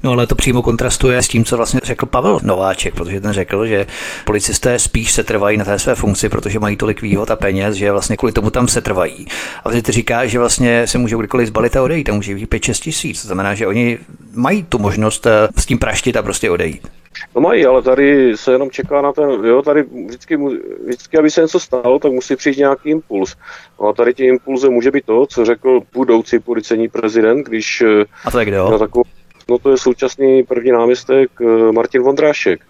No 0.04 0.12
ale 0.12 0.28
to 0.28 0.36
přímo 0.36 0.62
kontrastuje 0.62 1.22
s 1.22 1.28
tím, 1.28 1.46
co 1.46 1.58
vlastně 1.58 1.80
řekl 1.84 2.06
Pavel 2.06 2.40
Nováček, 2.44 2.96
protože 2.96 3.22
ten 3.22 3.34
řekl, 3.34 3.66
že 3.66 3.86
policisté 4.26 4.80
spíš 4.80 5.12
se 5.12 5.24
trvají 5.24 5.58
na 5.58 5.66
té 5.66 5.80
své 5.80 5.96
funkci, 5.96 6.30
protože 6.30 6.60
mají 6.60 6.78
tolik 6.78 7.02
výhod 7.02 7.32
a 7.32 7.36
peněz, 7.36 7.76
že 7.76 7.92
vlastně 7.92 8.18
kvůli 8.18 8.34
tomu 8.34 8.50
tam 8.50 8.68
se 8.68 8.82
trvají. 8.82 9.28
A 9.66 9.70
ty 9.70 9.92
říká, 9.92 10.26
že 10.26 10.40
vlastně 10.40 10.88
se 10.88 10.98
můžou 10.98 11.18
kdykoliv 11.18 11.48
zbalit 11.48 11.76
a 11.76 11.84
odejít, 11.84 12.10
a 12.10 12.14
může 12.14 12.36
být 12.36 12.50
5-6 12.50 12.84
tisíc. 12.84 13.22
To 13.22 13.28
znamená, 13.28 13.56
že 13.56 13.68
oni 13.68 13.98
mají 14.34 14.64
tu 14.64 14.80
možnost 14.80 15.26
eh, 15.26 15.48
s 15.58 15.66
tím 15.66 15.80
praštit 15.80 16.18
a 16.18 16.24
prostě 16.24 16.52
odejít. 16.52 16.88
No 17.36 17.42
mají, 17.42 17.66
ale 17.66 17.82
tady 17.82 18.38
se 18.38 18.52
jenom 18.52 18.72
čeká 18.72 19.02
na 19.02 19.14
ten, 19.14 19.30
jo, 19.46 19.62
tady 19.62 19.84
vždycky, 20.06 20.38
vždycky, 20.86 21.18
aby 21.18 21.32
se 21.32 21.42
něco 21.42 21.60
stalo, 21.60 22.00
tak 22.00 22.12
musí 22.12 22.36
přijít 22.36 22.58
nějaký 22.58 22.90
impuls. 22.90 23.36
No 23.82 23.88
a 23.88 23.94
tady 23.94 24.14
tím 24.14 24.26
impulzem 24.26 24.74
může 24.74 24.92
být 24.92 25.06
to, 25.06 25.26
co 25.26 25.46
řekl 25.46 25.80
budoucí 25.94 26.40
policejní 26.40 26.90
prezident, 26.90 27.44
když... 27.44 27.84
A 28.26 28.32
to 28.32 28.40
je 28.40 28.46
kde, 28.46 28.58
jo? 28.58 28.80
Takovou, 28.80 29.04
no 29.50 29.58
to 29.58 29.72
je 29.72 29.78
současný 29.78 30.44
první 30.44 30.72
náměstek 30.72 31.30
eh, 31.42 31.72
Martin 31.72 32.02
Vondrášek. 32.02 32.62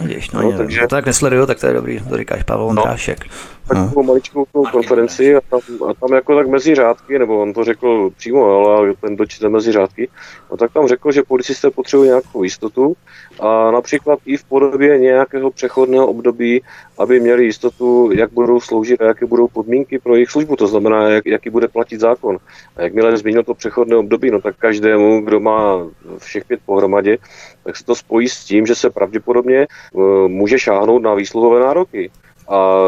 Vidíš, 0.00 0.30
no, 0.30 0.42
no, 0.42 0.52
takže... 0.52 0.80
to 0.80 0.86
tak 0.86 1.06
nesleduju, 1.06 1.46
tak 1.46 1.60
to 1.60 1.66
je 1.66 1.72
dobrý, 1.72 2.00
to 2.00 2.16
říkáš 2.16 2.42
Pavel 2.42 2.66
Vondrášek. 2.66 3.24
No, 3.24 3.32
takovou 3.68 4.02
no. 4.02 4.06
maličkou 4.06 4.44
konferenci 4.72 5.36
a 5.36 5.40
tam, 5.50 5.60
a 5.88 5.94
tam 5.94 6.12
jako 6.12 6.36
tak 6.36 6.48
mezi 6.48 6.74
řádky, 6.74 7.18
nebo 7.18 7.42
on 7.42 7.52
to 7.52 7.64
řekl 7.64 8.10
přímo, 8.16 8.44
ale 8.44 8.94
ten 9.00 9.16
dočte 9.16 9.48
mezi 9.48 9.72
řádky, 9.72 10.08
no 10.50 10.56
tak 10.56 10.72
tam 10.72 10.88
řekl, 10.88 11.12
že 11.12 11.22
policisté 11.22 11.70
potřebují 11.70 12.08
nějakou 12.08 12.42
jistotu 12.42 12.96
a 13.40 13.70
například 13.70 14.18
i 14.26 14.36
v 14.36 14.44
podobě 14.44 14.98
nějakého 14.98 15.50
přechodného 15.50 16.06
období, 16.06 16.62
aby 16.98 17.20
měli 17.20 17.44
jistotu, 17.44 18.10
jak 18.14 18.32
budou 18.32 18.60
sloužit 18.60 19.02
a 19.02 19.06
jaké 19.06 19.26
budou 19.26 19.48
podmínky 19.48 19.98
pro 19.98 20.14
jejich 20.14 20.30
službu, 20.30 20.56
to 20.56 20.66
znamená, 20.66 21.08
jak, 21.08 21.26
jaký 21.26 21.50
bude 21.50 21.68
platit 21.68 22.00
zákon. 22.00 22.38
A 22.76 22.82
jakmile 22.82 23.16
změnil 23.16 23.42
to 23.42 23.54
přechodné 23.54 23.96
období, 23.96 24.30
no 24.30 24.40
tak 24.40 24.56
každému, 24.56 25.20
kdo 25.20 25.40
má 25.40 25.86
všech 26.18 26.44
pět 26.44 26.60
pohromadě, 26.66 27.18
tak 27.64 27.76
se 27.76 27.84
to 27.84 27.94
spojí 27.94 28.28
s 28.28 28.44
tím, 28.44 28.66
že 28.66 28.74
se 28.74 28.90
pravděpodobně 28.90 29.66
uh, 29.92 30.28
může 30.28 30.58
šáhnout 30.58 31.02
na 31.02 31.14
výsluhové 31.14 31.60
nároky 31.60 32.10
a 32.48 32.78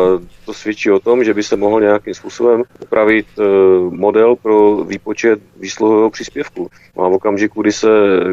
to 0.47 0.55
svědčí 0.55 0.91
o 0.91 1.01
tom, 1.01 1.25
že 1.25 1.35
by 1.35 1.43
se 1.43 1.57
mohl 1.57 1.81
nějakým 1.81 2.15
způsobem 2.15 2.63
upravit 2.83 3.27
e, 3.39 3.43
model 3.91 4.37
pro 4.37 4.85
výpočet 4.85 5.41
výsluhového 5.61 6.11
příspěvku. 6.11 6.71
A 6.97 7.09
v 7.09 7.13
okamžiku, 7.13 7.63
kdy 7.63 7.73
se, 7.73 7.89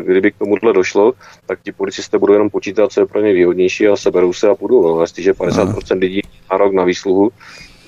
kdyby 0.06 0.32
k 0.32 0.38
tomuhle 0.38 0.74
došlo, 0.74 1.14
tak 1.46 1.60
ti 1.62 1.72
policisté 1.72 2.18
budou 2.18 2.34
jenom 2.34 2.50
počítat, 2.50 2.92
co 2.92 3.00
je 3.00 3.06
pro 3.06 3.22
ně 3.22 3.34
výhodnější 3.34 3.88
a 3.88 3.96
seberou 3.96 4.34
se 4.34 4.48
a 4.48 4.56
půjdou. 4.56 4.96
No, 4.96 5.02
jestliže 5.02 5.34
50% 5.34 6.00
lidí 6.00 6.22
má 6.52 6.58
rok 6.58 6.74
na 6.74 6.84
výsluhu, 6.84 7.32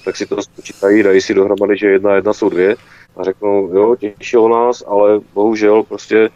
tak 0.05 0.15
si 0.15 0.25
to 0.25 0.41
spočítají, 0.41 1.03
dají 1.03 1.21
si 1.21 1.33
dohromady, 1.33 1.77
že 1.77 1.87
jedna 1.87 2.15
jedna 2.15 2.33
jsou 2.33 2.49
dvě 2.49 2.75
a 3.17 3.23
řeknou, 3.23 3.69
jo, 3.73 3.95
těšilo 3.95 4.49
nás, 4.49 4.83
ale 4.87 5.19
bohužel 5.33 5.83
prostě 5.83 6.29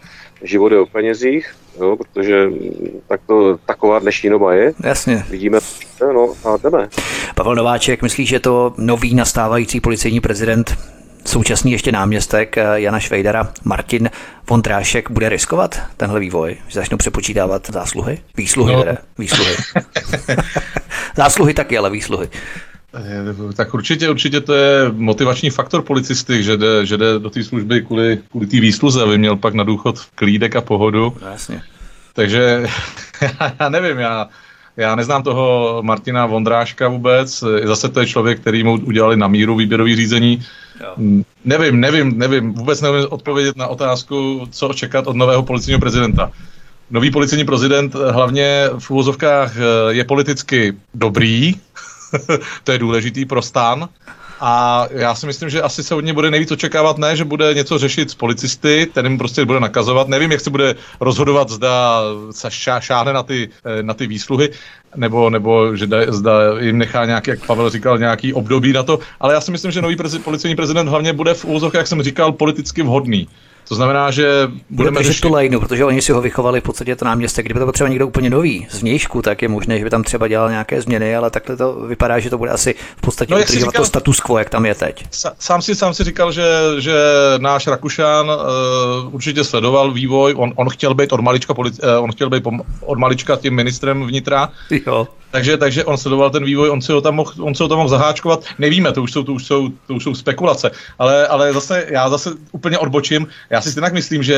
život 0.44 0.72
je 0.72 0.80
o 0.80 0.86
penězích, 0.86 1.56
jo, 1.80 1.96
protože 1.96 2.50
tak 3.08 3.22
to, 3.28 3.58
taková 3.66 4.00
dnešní 4.00 4.30
doba 4.30 4.54
je. 4.54 4.74
Jasně. 4.84 5.26
Vidíme, 5.30 5.60
no 6.14 6.34
a 6.46 6.58
jdeme. 6.58 6.88
Pavel 7.36 7.56
Nováček, 7.56 8.02
myslíš, 8.02 8.30
že 8.30 8.40
to 8.40 8.74
nový 8.78 9.16
nastávající 9.16 9.80
policejní 9.80 10.20
prezident 10.20 10.78
současný 11.26 11.72
ještě 11.72 11.92
náměstek 11.92 12.58
eh, 12.58 12.64
Jana 12.76 13.00
Švejdara 13.00 13.52
Martin 13.64 14.10
Vondrášek 14.50 15.12
bude 15.12 15.30
riskovat 15.30 15.80
tenhle 15.98 16.20
vývoj, 16.20 16.58
že 16.68 16.80
začnou 16.80 16.98
přepočítávat 16.98 17.70
zásluhy? 17.70 18.20
Výsluhy, 18.38 18.74
no. 18.74 18.86
výsluhy. 19.18 19.56
zásluhy 21.16 21.54
taky, 21.54 21.78
ale 21.78 21.90
výsluhy. 21.90 22.30
Eh, 22.96 23.54
tak 23.54 23.74
určitě, 23.74 24.10
určitě 24.10 24.42
to 24.42 24.54
je 24.54 24.92
motivační 24.92 25.50
faktor 25.50 25.82
policisty, 25.82 26.44
že 26.44 26.58
jde, 26.58 26.86
že 26.86 26.98
jde 26.98 27.20
do 27.20 27.30
té 27.30 27.44
služby 27.44 27.82
kvůli, 27.82 28.20
kvůli 28.32 28.48
té 28.48 28.60
výsluze, 28.60 29.04
aby 29.04 29.18
měl 29.18 29.36
pak 29.36 29.54
na 29.54 29.64
důchod 29.64 30.00
klídek 30.16 30.56
a 30.56 30.62
pohodu. 30.62 31.18
Jasně. 31.32 31.62
Takže 32.14 32.66
já 33.60 33.70
nevím, 33.70 33.98
já 33.98 34.30
Já 34.78 34.96
neznám 34.96 35.24
toho 35.24 35.80
Martina 35.84 36.26
Vondráška 36.26 36.88
vůbec, 36.88 37.44
zase 37.64 37.90
to 37.90 38.00
je 38.00 38.08
člověk, 38.08 38.40
který 38.40 38.64
mu 38.64 38.74
udělali 38.74 39.18
na 39.18 39.28
míru 39.28 39.56
výběrový 39.56 39.96
řízení. 39.96 40.42
Jo. 40.80 41.24
Nevím, 41.46 41.80
nevím, 41.80 42.18
nevím, 42.18 42.54
vůbec 42.54 42.82
nevím 42.82 43.08
odpovědět 43.10 43.58
na 43.58 43.68
otázku, 43.68 44.48
co 44.52 44.74
čekat 44.74 45.08
od 45.08 45.16
nového 45.16 45.44
policejního 45.44 45.80
prezidenta. 45.80 46.32
Nový 46.92 47.12
policejní 47.12 47.46
prezident 47.46 47.96
hlavně 47.96 48.70
v 48.80 48.92
úvozovkách 48.92 49.54
je 49.90 50.04
politicky 50.04 50.74
dobrý, 50.94 51.56
to 52.64 52.72
je 52.72 52.78
důležitý 52.78 53.26
pro 53.26 53.42
stan, 53.42 53.90
a 54.44 54.88
já 54.92 55.16
si 55.16 55.26
myslím, 55.26 55.50
že 55.50 55.62
asi 55.62 55.84
se 55.84 55.96
od 55.96 56.02
něj 56.02 56.14
bude 56.14 56.32
nejvíc 56.32 56.52
očekávat, 56.52 56.98
ne, 56.98 57.16
že 57.16 57.26
bude 57.26 57.54
něco 57.54 57.78
řešit 57.78 58.12
s 58.12 58.16
policisty, 58.16 58.88
ten 58.94 59.06
jim 59.06 59.18
prostě 59.18 59.46
bude 59.46 59.60
nakazovat. 59.60 60.08
Nevím, 60.08 60.32
jak 60.32 60.42
se 60.42 60.50
bude 60.50 60.76
rozhodovat, 61.00 61.50
zda 61.50 62.02
se 62.32 62.52
šáhne 62.80 63.14
na 63.14 63.24
ty, 63.24 63.50
eh, 63.66 63.84
na 63.84 63.94
ty 63.94 64.08
výsluhy, 64.08 64.50
nebo, 64.96 65.30
nebo 65.30 65.76
že 65.76 65.88
da, 65.88 65.98
zda 66.12 66.32
jim 66.60 66.78
nechá 66.78 67.06
nějaký, 67.06 67.30
jak 67.30 67.46
Pavel 67.46 67.70
říkal, 67.70 67.98
nějaký 67.98 68.34
období 68.34 68.74
na 68.74 68.84
to. 68.84 69.00
Ale 69.20 69.34
já 69.34 69.42
si 69.42 69.52
myslím, 69.52 69.72
že 69.72 69.82
nový 69.82 69.96
prezi, 69.96 70.20
policejní 70.20 70.56
prezident 70.56 70.88
hlavně 70.88 71.14
bude 71.14 71.34
v 71.34 71.46
úzovkách, 71.46 71.80
jak 71.80 71.88
jsem 71.88 72.04
říkal, 72.04 72.32
politicky 72.32 72.82
vhodný. 72.82 73.28
To 73.68 73.76
znamená, 73.76 74.12
že 74.12 74.52
budeme 74.70 74.96
Bude 74.96 75.04
řešit 75.04 75.22
tu 75.22 75.32
lejnu, 75.32 75.60
protože 75.60 75.86
oni 75.86 76.02
si 76.02 76.12
ho 76.12 76.22
vychovali 76.22 76.60
v 76.60 76.64
podstatě 76.64 76.96
to 76.96 77.06
náměstek. 77.06 77.46
Kdyby 77.46 77.60
to 77.60 77.66
byl 77.66 77.74
třeba 77.74 77.88
někdo 77.88 78.08
úplně 78.08 78.30
nový 78.30 78.68
z 78.70 78.82
vnějšku, 78.82 79.22
tak 79.22 79.42
je 79.42 79.48
možné, 79.48 79.78
že 79.78 79.84
by 79.84 79.90
tam 79.90 80.04
třeba 80.04 80.28
dělal 80.28 80.50
nějaké 80.50 80.82
změny, 80.82 81.16
ale 81.16 81.30
takhle 81.30 81.58
to 81.58 81.74
vypadá, 81.74 82.20
že 82.20 82.30
to 82.30 82.38
bude 82.38 82.52
asi 82.52 82.76
v 82.98 83.02
podstatě 83.02 83.34
no, 83.34 83.40
udržovat 83.40 83.76
to 83.76 83.86
status 83.86 84.20
quo, 84.20 84.38
jak 84.38 84.50
tam 84.50 84.66
je 84.66 84.76
teď. 84.76 85.06
Sám 85.40 85.62
si, 85.62 85.76
sám 85.76 85.94
si 85.94 86.04
říkal, 86.04 86.32
že, 86.32 86.46
že 86.80 86.96
náš 87.38 87.68
Rakušan 87.68 88.30
uh, 88.30 88.36
určitě 89.16 89.44
sledoval 89.44 89.92
vývoj, 89.92 90.34
on, 90.38 90.54
on 90.56 90.70
chtěl 90.70 90.94
být 90.94 91.14
od 91.14 91.20
malička, 91.20 91.58
uh, 91.58 91.66
on 92.00 92.12
chtěl 92.12 92.30
být 92.30 92.44
od 92.82 92.98
malička 92.98 93.36
tím 93.36 93.56
ministrem 93.56 94.08
vnitra. 94.08 94.50
Jo. 94.88 95.08
Takže, 95.32 95.58
takže 95.58 95.86
on 95.86 95.98
sledoval 95.98 96.30
ten 96.30 96.46
vývoj, 96.46 96.70
on 96.70 96.82
se 96.82 96.94
ho 96.94 97.02
tam 97.02 97.16
mohl, 97.16 97.32
on 97.40 97.56
se 97.56 97.64
ho 97.64 97.70
tam 97.70 97.78
mohl 97.78 97.90
zaháčkovat. 97.90 98.44
Nevíme, 98.60 98.92
to 98.92 99.04
už 99.04 99.12
jsou, 99.12 99.24
to 99.24 99.34
už 99.34 99.46
jsou, 99.46 99.70
to 99.88 99.94
už 99.94 100.04
jsou 100.04 100.16
spekulace. 100.16 100.72
Ale, 101.00 101.28
ale 101.28 101.54
zase, 101.54 101.86
já 101.90 102.10
zase 102.10 102.32
úplně 102.52 102.78
odbočím. 102.78 103.28
Já 103.50 103.62
si 103.62 103.72
stejně 103.72 103.90
myslím, 103.94 104.24
že 104.24 104.38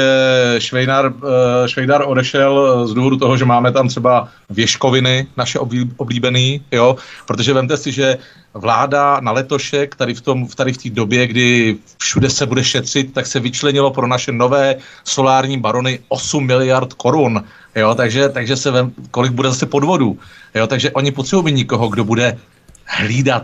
Švejdar, 0.57 1.05
uh, 1.05 1.21
Švejdar 1.65 2.03
odešel 2.05 2.87
z 2.87 2.93
důvodu 2.93 3.17
toho, 3.17 3.37
že 3.37 3.45
máme 3.45 3.71
tam 3.71 3.87
třeba 3.87 4.27
věškoviny, 4.49 5.27
naše 5.37 5.59
oblíbený, 5.97 6.61
jo, 6.71 6.95
protože 7.25 7.53
vemte 7.53 7.77
si, 7.77 7.91
že 7.91 8.17
vláda 8.53 9.19
na 9.19 9.31
letošek, 9.31 9.95
tady 9.95 10.13
v, 10.13 10.21
tom, 10.21 10.47
tady 10.47 10.73
v 10.73 10.77
té 10.77 10.89
době, 10.89 11.27
kdy 11.27 11.77
všude 11.97 12.29
se 12.29 12.45
bude 12.45 12.63
šetřit, 12.63 13.13
tak 13.13 13.25
se 13.25 13.39
vyčlenilo 13.39 13.91
pro 13.91 14.07
naše 14.07 14.31
nové 14.31 14.75
solární 15.03 15.59
barony 15.59 15.99
8 16.07 16.45
miliard 16.45 16.93
korun. 16.93 17.43
Jo, 17.75 17.95
takže, 17.95 18.29
takže 18.29 18.55
se 18.55 18.71
vem, 18.71 18.91
kolik 19.11 19.31
bude 19.31 19.49
zase 19.49 19.65
podvodů. 19.65 20.19
Jo, 20.55 20.67
takže 20.67 20.91
oni 20.91 21.11
potřebují 21.11 21.53
někoho, 21.53 21.87
kdo 21.87 22.03
bude 22.03 22.37
hlídat 22.85 23.43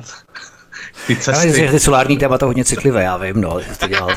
ty 1.08 1.16
cesty. 1.16 1.62
Já, 1.62 1.72
ty 1.72 1.80
solární 1.80 2.18
téma 2.18 2.38
to 2.38 2.46
hodně 2.46 2.66
citlivé, 2.66 3.04
já 3.04 3.18
vím, 3.18 3.42
no, 3.42 3.60
že 3.62 3.78
to 3.78 3.88
dělal. 3.88 4.10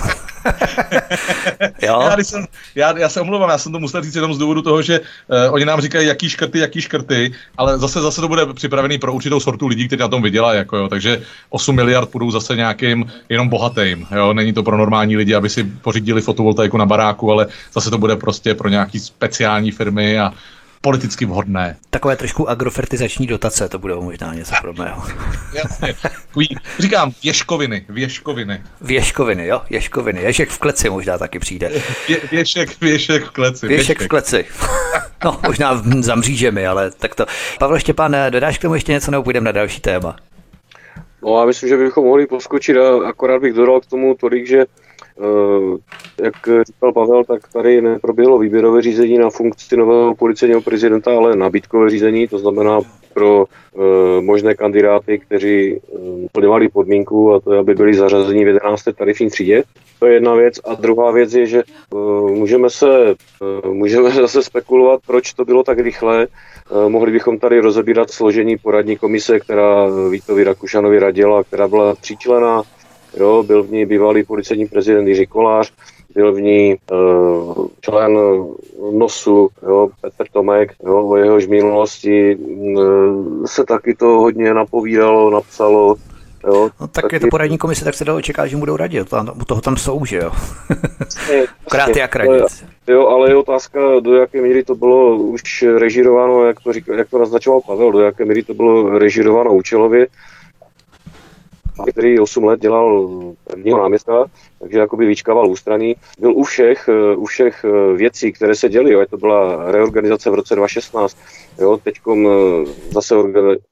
jo? 1.82 2.02
Já, 2.02 2.16
jsem, 2.18 2.44
já, 2.74 2.98
já, 2.98 3.08
se 3.08 3.20
omlouvám, 3.20 3.50
já 3.50 3.58
jsem 3.58 3.72
to 3.72 3.78
musel 3.78 4.02
říct 4.02 4.14
jenom 4.14 4.34
z 4.34 4.38
důvodu 4.38 4.62
toho, 4.62 4.82
že 4.82 5.00
uh, 5.00 5.54
oni 5.54 5.64
nám 5.64 5.80
říkají, 5.80 6.06
jaký 6.08 6.28
škrty, 6.28 6.58
jaký 6.58 6.80
škrty, 6.80 7.32
ale 7.58 7.78
zase 7.78 8.00
zase 8.00 8.20
to 8.20 8.28
bude 8.28 8.46
připravený 8.54 8.98
pro 8.98 9.12
určitou 9.12 9.40
sortu 9.40 9.66
lidí, 9.66 9.86
kteří 9.86 10.00
na 10.00 10.08
tom 10.08 10.22
vydělají, 10.22 10.58
jako 10.58 10.76
jo, 10.76 10.88
takže 10.88 11.22
8 11.50 11.76
miliard 11.76 12.08
půjdou 12.08 12.30
zase 12.30 12.56
nějakým 12.56 13.12
jenom 13.28 13.48
bohatým, 13.48 14.06
jo, 14.16 14.32
není 14.32 14.52
to 14.52 14.62
pro 14.62 14.76
normální 14.76 15.16
lidi, 15.16 15.34
aby 15.34 15.50
si 15.50 15.64
pořídili 15.64 16.20
fotovoltaiku 16.20 16.76
na 16.76 16.86
baráku, 16.86 17.32
ale 17.32 17.46
zase 17.74 17.90
to 17.90 17.98
bude 17.98 18.16
prostě 18.16 18.54
pro 18.54 18.68
nějaký 18.68 19.00
speciální 19.00 19.70
firmy 19.70 20.20
a 20.20 20.32
politicky 20.82 21.24
vhodné. 21.26 21.76
Takové 21.90 22.16
trošku 22.16 22.48
agrofertizační 22.48 23.26
dotace, 23.26 23.68
to 23.68 23.78
bude 23.78 23.94
možná 23.94 24.34
něco 24.34 24.54
podobného. 24.60 25.02
Jasně. 25.54 25.94
Říkám, 26.78 27.12
věškoviny, 27.22 27.84
věškoviny. 27.88 28.62
Věškoviny, 28.80 29.46
jo, 29.46 29.62
věškoviny. 29.70 30.22
Ježek 30.22 30.50
v 30.50 30.58
kleci 30.58 30.90
možná 30.90 31.18
taky 31.18 31.38
přijde. 31.38 31.72
Vě, 32.08 32.20
věšek, 32.30 32.80
věšek 32.80 33.24
v 33.24 33.30
kleci. 33.30 33.66
Věšek, 33.66 33.86
věšek. 33.86 34.02
v 34.02 34.08
kleci. 34.08 34.44
No, 35.24 35.40
možná 35.46 35.82
za 36.00 36.14
mřížemi, 36.14 36.66
ale 36.66 36.90
tak 36.90 37.14
to. 37.14 37.26
Pavel 37.58 37.78
Štěpán, 37.78 38.16
dodáš 38.30 38.58
k 38.58 38.62
tomu 38.62 38.74
ještě 38.74 38.92
něco, 38.92 39.10
nebo 39.10 39.22
půjdeme 39.22 39.44
na 39.44 39.52
další 39.52 39.80
téma? 39.80 40.16
No 41.24 41.40
já 41.40 41.46
myslím, 41.46 41.68
že 41.68 41.76
bychom 41.76 42.04
mohli 42.04 42.26
poskočit 42.26 42.76
a 42.76 43.08
akorát 43.08 43.42
bych 43.42 43.52
dodal 43.52 43.80
k 43.80 43.86
tomu 43.86 44.14
tolik, 44.14 44.46
že 44.46 44.64
Eh, 45.20 45.78
jak 46.20 46.34
říkal 46.66 46.92
Pavel, 46.92 47.24
tak 47.24 47.52
tady 47.52 47.82
neproběhlo 47.82 48.38
výběrové 48.38 48.82
řízení 48.82 49.18
na 49.18 49.30
funkci 49.30 49.76
nového 49.76 50.14
policejního 50.14 50.60
prezidenta, 50.60 51.16
ale 51.16 51.36
nabídkové 51.36 51.90
řízení, 51.90 52.28
to 52.28 52.38
znamená 52.38 52.80
pro 53.12 53.44
e, 53.44 54.20
možné 54.20 54.54
kandidáty, 54.54 55.18
kteří 55.18 55.72
e, 55.72 55.78
plňovali 56.32 56.68
podmínku 56.68 57.34
a 57.34 57.40
to 57.40 57.52
je, 57.52 57.58
aby 57.58 57.74
byli 57.74 57.94
zařazeni 57.94 58.44
v 58.44 58.46
11. 58.46 58.82
tarifní 58.98 59.30
třídě. 59.30 59.62
To 59.98 60.06
je 60.06 60.14
jedna 60.14 60.34
věc. 60.34 60.60
A 60.64 60.74
druhá 60.74 61.10
věc 61.10 61.34
je, 61.34 61.46
že 61.46 61.58
e, 61.58 61.96
můžeme, 62.30 62.70
se, 62.70 63.10
e, 63.64 63.68
můžeme 63.68 64.10
zase 64.26 64.42
spekulovat, 64.42 65.00
proč 65.06 65.32
to 65.32 65.44
bylo 65.44 65.62
tak 65.62 65.78
rychle. 65.78 66.26
E, 66.26 66.88
mohli 66.88 67.12
bychom 67.12 67.38
tady 67.38 67.60
rozebírat 67.60 68.10
složení 68.10 68.56
poradní 68.56 68.96
komise, 68.96 69.40
která 69.40 69.86
Vítovi 70.10 70.44
Rakušanovi 70.44 70.98
radila, 70.98 71.44
která 71.44 71.68
byla 71.68 71.94
tříčlená 71.94 72.62
Jo, 73.16 73.42
byl 73.42 73.62
v 73.62 73.70
ní 73.70 73.86
bývalý 73.86 74.24
policejní 74.24 74.66
prezident 74.66 75.08
Jiří 75.08 75.26
Kolář, 75.26 75.72
byl 76.14 76.32
v 76.32 76.40
ní 76.40 76.76
uh, 76.92 77.66
člen 77.80 78.18
NOSu, 78.92 79.48
jo, 79.62 79.88
Petr 80.00 80.24
Tomek, 80.32 80.72
jo, 80.84 81.08
o 81.08 81.16
jehož 81.16 81.46
minulosti 81.46 82.36
uh, 82.36 83.46
se 83.46 83.64
taky 83.64 83.94
to 83.94 84.06
hodně 84.06 84.54
napovídalo, 84.54 85.30
napsalo, 85.30 85.96
Jo, 86.46 86.70
no, 86.80 86.88
tak 86.88 87.02
taky... 87.02 87.16
je 87.16 87.20
to 87.20 87.26
poradní 87.30 87.58
komise, 87.58 87.84
tak 87.84 87.94
se 87.94 88.04
dalo 88.04 88.22
čekat, 88.22 88.46
že 88.46 88.56
budou 88.56 88.76
radit. 88.76 89.08
Tam, 89.08 89.30
u 89.40 89.44
toho 89.44 89.60
tam 89.60 89.76
jsou, 89.76 90.04
že 90.04 90.16
jo? 90.16 90.30
Krát 91.70 91.96
jak 91.96 92.16
radit. 92.16 92.64
Jo, 92.86 93.06
ale 93.06 93.30
je 93.30 93.36
otázka, 93.36 93.80
do 94.00 94.14
jaké 94.14 94.42
míry 94.42 94.64
to 94.64 94.74
bylo 94.74 95.16
už 95.16 95.64
režirováno, 95.78 96.44
jak 96.44 96.60
to, 96.60 96.72
říká, 96.72 96.94
jak 96.94 97.08
to 97.08 97.18
naznačoval 97.18 97.60
Pavel, 97.60 97.92
do 97.92 98.00
jaké 98.00 98.24
míry 98.24 98.42
to 98.42 98.54
bylo 98.54 98.98
režirováno 98.98 99.54
účelově 99.54 100.06
který 101.90 102.18
8 102.18 102.44
let 102.44 102.60
dělal 102.60 103.08
prvního 103.44 103.78
náměstka, 103.78 104.24
takže 104.60 104.78
jakoby 104.78 105.06
vyčkával 105.06 105.50
ústraní. 105.50 105.94
Byl 106.18 106.32
u 106.32 106.42
všech, 106.42 106.88
eh, 106.88 107.16
u 107.16 107.24
všech 107.24 107.64
eh, 107.64 107.96
věcí, 107.96 108.32
které 108.32 108.54
se 108.54 108.68
děly, 108.68 108.92
jo, 108.92 109.04
to 109.10 109.16
byla 109.16 109.72
reorganizace 109.72 110.30
v 110.30 110.34
roce 110.34 110.56
2016, 110.56 111.16
jo, 111.60 111.78
teď 111.84 111.94
eh, 112.12 112.24
zase 112.90 113.16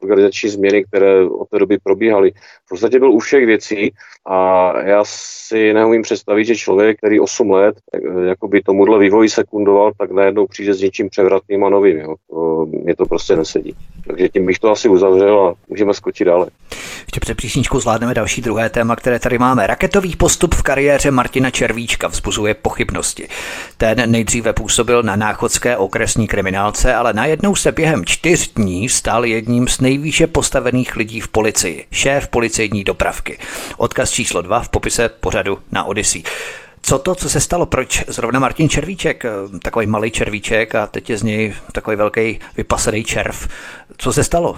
organizační 0.03 0.49
změny, 0.49 0.85
které 0.85 1.25
od 1.25 1.49
té 1.49 1.59
doby 1.59 1.79
probíhaly. 1.83 2.33
V 2.67 2.69
podstatě 2.69 2.99
byl 2.99 3.13
u 3.13 3.19
všech 3.19 3.47
věcí 3.47 3.93
a 4.27 4.73
já 4.81 5.05
si 5.05 5.73
neumím 5.73 6.03
představit, 6.03 6.45
že 6.45 6.57
člověk, 6.57 6.99
který 6.99 7.21
8 7.21 7.51
let 7.51 7.77
jakoby 8.29 8.63
tomuhle 8.63 8.99
vývoji 8.99 9.29
sekundoval, 9.29 9.93
tak 9.99 10.11
najednou 10.11 10.47
přijde 10.47 10.75
s 10.75 10.81
něčím 10.81 11.09
převratným 11.09 11.65
a 11.65 11.69
novým. 11.69 11.99
Jo. 11.99 12.15
To, 12.31 12.67
mě 12.67 12.97
to 12.97 13.07
prostě 13.07 13.37
nesedí. 13.37 13.75
Takže 14.11 14.29
tím 14.29 14.47
bych 14.47 14.59
to 14.59 14.71
asi 14.71 14.89
uzavřel 14.89 15.41
a 15.41 15.55
můžeme 15.69 15.95
skočit 15.95 16.27
dále. 16.27 16.47
Ještě 17.01 17.21
před 17.21 17.37
přísničkou 17.37 17.81
zvládneme 17.81 18.15
další 18.15 18.43
druhé 18.43 18.71
téma, 18.71 18.97
které 18.97 19.19
tady 19.19 19.39
máme. 19.39 19.67
Raketový 19.67 20.17
postup 20.17 20.55
v 20.55 20.63
kariéře 20.63 21.11
Martina 21.11 21.51
Červíčka 21.51 22.09
vzbuzuje 22.09 22.55
pochybnosti. 22.55 23.29
Ten 23.77 24.11
nejdříve 24.11 24.53
působil 24.53 25.03
na 25.03 25.17
náchodské 25.17 25.77
okresní 25.77 26.27
kriminálce, 26.27 26.95
ale 26.95 27.13
najednou 27.13 27.57
se 27.57 27.73
během 27.73 28.05
čtyř 28.05 28.53
dní 28.53 28.89
stal 28.89 29.25
jedním 29.25 29.69
z 29.69 29.81
nejvýše 29.81 30.27
postavených 30.27 30.97
lidí 30.97 31.21
v 31.21 31.29
policii, 31.29 31.87
šéf 31.93 32.29
policejní 32.29 32.85
dopravky. 32.85 33.39
Odkaz 33.77 34.11
číslo 34.11 34.43
dva 34.43 34.61
v 34.61 34.69
popise 34.69 35.09
pořadu 35.09 35.59
na 35.73 35.85
Odyssey. 35.85 36.23
Co 36.83 36.99
to, 36.99 37.15
co 37.15 37.29
se 37.29 37.41
stalo? 37.41 37.67
Proč 37.67 38.05
zrovna 38.09 38.41
Martin 38.41 38.69
Červíček, 38.69 39.25
takový 39.63 39.87
malý 39.87 40.11
červíček 40.11 40.75
a 40.75 40.87
teď 40.87 41.11
je 41.11 41.17
z 41.17 41.23
něj 41.23 41.55
takový 41.73 41.97
velký 41.97 42.41
vypasený 42.57 43.05
červ. 43.05 43.49
Co 43.97 44.13
se 44.13 44.25
stalo? 44.25 44.57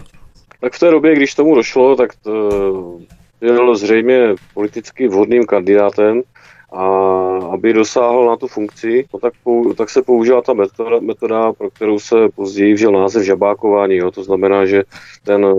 Tak 0.61 0.73
v 0.75 0.79
té 0.79 0.91
době, 0.91 1.15
když 1.15 1.35
tomu 1.35 1.55
došlo, 1.55 1.97
tak 1.97 2.11
to 2.23 3.11
byl 3.41 3.77
zřejmě 3.77 4.35
politicky 4.55 5.09
vhodným 5.09 5.45
kandidátem 5.45 6.23
a 6.73 6.85
aby 7.53 7.73
dosáhl 7.73 8.27
na 8.27 8.37
tu 8.37 8.49
funkci, 8.49 9.05
no 9.13 9.19
tak, 9.21 9.33
pou, 9.45 9.73
tak 9.75 9.91
se 9.91 10.03
použila 10.03 10.43
ta 10.43 10.53
metoda, 10.53 11.01
metoda, 11.01 11.53
pro 11.53 11.71
kterou 11.71 11.99
se 11.99 12.29
později 12.35 12.75
vžil 12.75 12.93
název 12.93 13.23
žabákování. 13.23 13.97
Jo. 13.97 14.11
To 14.11 14.25
znamená, 14.25 14.67
že 14.67 14.85
ten 15.25 15.45
eh, 15.45 15.55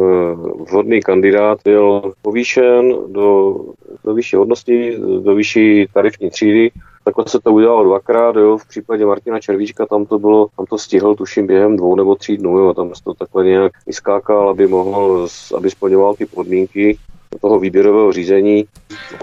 vhodný 0.70 1.02
kandidát 1.02 1.60
byl 1.64 2.14
povýšen 2.22 2.96
do, 3.08 3.60
do 4.04 4.14
vyšší 4.14 4.36
hodnosti, 4.36 4.98
do 5.24 5.36
vyšší 5.36 5.88
tarifní 5.94 6.30
třídy. 6.30 6.72
Takhle 7.04 7.26
se 7.28 7.40
to 7.40 7.52
udělalo 7.52 7.84
dvakrát, 7.84 8.36
jo. 8.36 8.58
v 8.58 8.68
případě 8.68 9.06
Martina 9.06 9.40
Červíčka 9.40 9.86
tam 9.86 10.06
to 10.06 10.20
bylo, 10.20 10.48
tam 10.58 10.66
to 10.66 10.78
stihl 10.78 11.16
tuším 11.16 11.48
během 11.48 11.78
dvou 11.78 11.96
nebo 11.96 12.16
tří 12.16 12.38
dnů, 12.38 12.58
jo. 12.58 12.74
tam 12.74 12.96
se 12.96 13.04
to 13.04 13.14
takhle 13.14 13.46
nějak 13.46 13.72
vyskákal, 13.88 14.50
aby 14.50 14.68
mohl, 14.68 15.28
aby 15.58 15.70
splňoval 15.70 16.16
ty 16.16 16.26
podmínky 16.26 16.98
toho 17.42 17.60
výběrového 17.60 18.12
řízení 18.12 18.66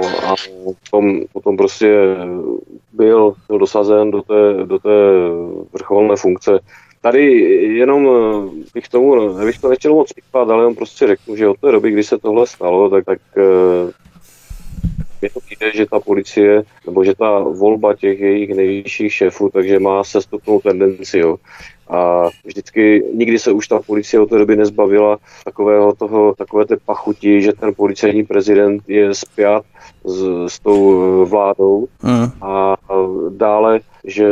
no 0.00 0.08
a 0.26 0.34
potom, 0.64 1.20
potom 1.32 1.56
prostě 1.56 1.96
byl, 2.92 3.34
byl 3.48 3.58
dosazen 3.58 4.10
do 4.10 4.22
té, 4.22 4.64
do 4.64 4.78
té 4.78 4.88
vrcholné 5.72 6.16
funkce. 6.16 6.60
tady 7.00 7.22
jenom 7.76 8.08
eh, 8.08 8.64
bych 8.74 8.88
tomu, 8.88 9.38
nebych 9.38 9.58
to 9.58 9.68
nechtěl 9.68 9.94
moc 9.94 10.12
vypadat, 10.16 10.52
ale 10.52 10.62
jenom 10.62 10.74
prostě 10.74 11.06
řeknu, 11.06 11.36
že 11.36 11.48
od 11.48 11.60
té 11.60 11.72
doby, 11.72 11.90
kdy 11.90 12.04
se 12.04 12.18
tohle 12.18 12.46
stalo, 12.46 12.90
tak, 12.90 13.04
tak 13.04 13.18
je 15.22 15.30
to 15.30 15.40
přijde, 15.40 15.72
že 15.74 15.86
ta 15.86 16.00
policie, 16.00 16.62
nebo 16.86 17.04
že 17.04 17.14
ta 17.14 17.38
volba 17.38 17.94
těch 17.94 18.20
jejich 18.20 18.54
nejvyšších 18.54 19.14
šéfů, 19.14 19.50
takže 19.50 19.78
má 19.78 20.04
sestupnou 20.04 20.60
tendenci. 20.60 21.18
Jo. 21.18 21.36
A 21.90 22.28
vždycky, 22.44 23.04
nikdy 23.14 23.38
se 23.38 23.52
už 23.52 23.68
ta 23.68 23.80
policie 23.86 24.20
od 24.20 24.30
té 24.30 24.38
doby 24.38 24.56
nezbavila 24.56 25.18
takového 25.44 25.94
toho, 25.94 26.34
takové 26.34 26.66
té 26.66 26.76
pachuti, 26.76 27.42
že 27.42 27.52
ten 27.52 27.74
policejní 27.74 28.24
prezident 28.24 28.82
je 28.88 29.14
spjat 29.14 29.64
s, 30.04 30.46
s 30.46 30.58
tou 30.58 31.24
vládou. 31.24 31.86
Mm. 32.02 32.30
A 32.42 32.76
dále, 33.30 33.80
že 34.04 34.28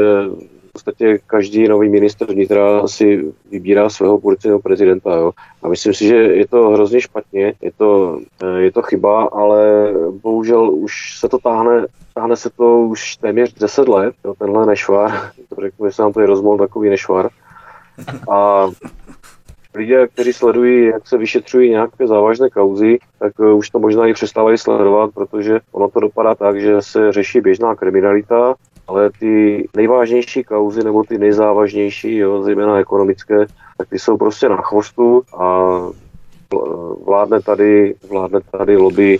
podstatě 0.78 1.18
každý 1.26 1.68
nový 1.68 1.88
ministr 1.88 2.32
vnitra 2.32 2.88
si 2.88 3.32
vybírá 3.50 3.90
svého 3.90 4.18
policejního 4.18 4.60
prezidenta. 4.60 5.14
Jo. 5.14 5.32
A 5.62 5.68
myslím 5.68 5.94
si, 5.94 6.06
že 6.06 6.16
je 6.16 6.46
to 6.46 6.70
hrozně 6.70 7.00
špatně, 7.00 7.54
je 7.62 7.72
to, 7.76 8.20
eh, 8.42 8.60
je 8.60 8.72
to 8.72 8.82
chyba, 8.82 9.24
ale 9.24 9.92
bohužel 10.22 10.70
už 10.70 11.18
se 11.18 11.28
to 11.28 11.38
táhne, 11.38 11.86
táhne 12.14 12.36
se 12.36 12.50
to 12.50 12.80
už 12.80 13.16
téměř 13.16 13.54
10 13.54 13.88
let, 13.88 14.14
jo, 14.24 14.34
tenhle 14.38 14.66
nešvar, 14.66 15.10
to 15.48 15.60
řeknu, 15.62 15.86
že 15.86 15.92
se 15.92 16.02
nám 16.02 16.12
to 16.12 16.20
je 16.20 16.26
rozmol 16.26 16.58
takový 16.58 16.90
nešvar. 16.90 17.30
A 18.30 18.68
lidé, 19.74 20.08
kteří 20.08 20.32
sledují, 20.32 20.84
jak 20.84 21.08
se 21.08 21.18
vyšetřují 21.18 21.70
nějaké 21.70 22.06
závažné 22.06 22.50
kauzy, 22.50 22.98
tak 23.18 23.32
eh, 23.40 23.52
už 23.52 23.70
to 23.70 23.78
možná 23.78 24.06
i 24.06 24.12
přestávají 24.12 24.58
sledovat, 24.58 25.10
protože 25.14 25.60
ono 25.72 25.88
to 25.88 26.00
dopadá 26.00 26.34
tak, 26.34 26.60
že 26.60 26.82
se 26.82 27.12
řeší 27.12 27.40
běžná 27.40 27.74
kriminalita, 27.74 28.54
ale 28.88 29.10
ty 29.20 29.64
nejvážnější 29.76 30.44
kauzy 30.44 30.84
nebo 30.84 31.04
ty 31.04 31.18
nejzávažnější, 31.18 32.16
jo, 32.16 32.42
zejména 32.42 32.78
ekonomické, 32.78 33.46
tak 33.78 33.88
ty 33.88 33.98
jsou 33.98 34.16
prostě 34.16 34.48
na 34.48 34.56
chvostu 34.56 35.22
a 35.38 35.78
vládne 37.06 37.40
tady, 37.40 37.94
vládne 38.10 38.40
tady 38.50 38.76
lobby, 38.76 39.18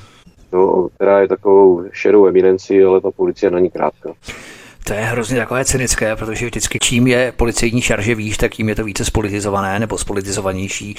jo, 0.53 0.89
která 0.95 1.21
je 1.21 1.29
takovou 1.29 1.85
šedou 1.93 2.27
eminencí, 2.27 2.83
ale 2.83 3.01
ta 3.01 3.11
policie 3.11 3.51
na 3.51 3.59
ní 3.59 3.71
krátká. 3.71 4.13
To 4.89 4.95
je 4.95 5.01
hrozně 5.01 5.39
takové 5.39 5.65
cynické, 5.65 6.17
protože 6.17 6.47
vždycky 6.47 6.79
čím 6.79 7.07
je 7.07 7.33
policejní 7.37 7.83
šarže 7.83 8.15
výš, 8.15 8.37
tak 8.37 8.55
tím 8.55 8.69
je 8.69 8.75
to 8.75 8.85
více 8.85 9.05
spolitizované 9.05 9.79
nebo 9.79 9.99
spolitizovanější. 9.99 10.95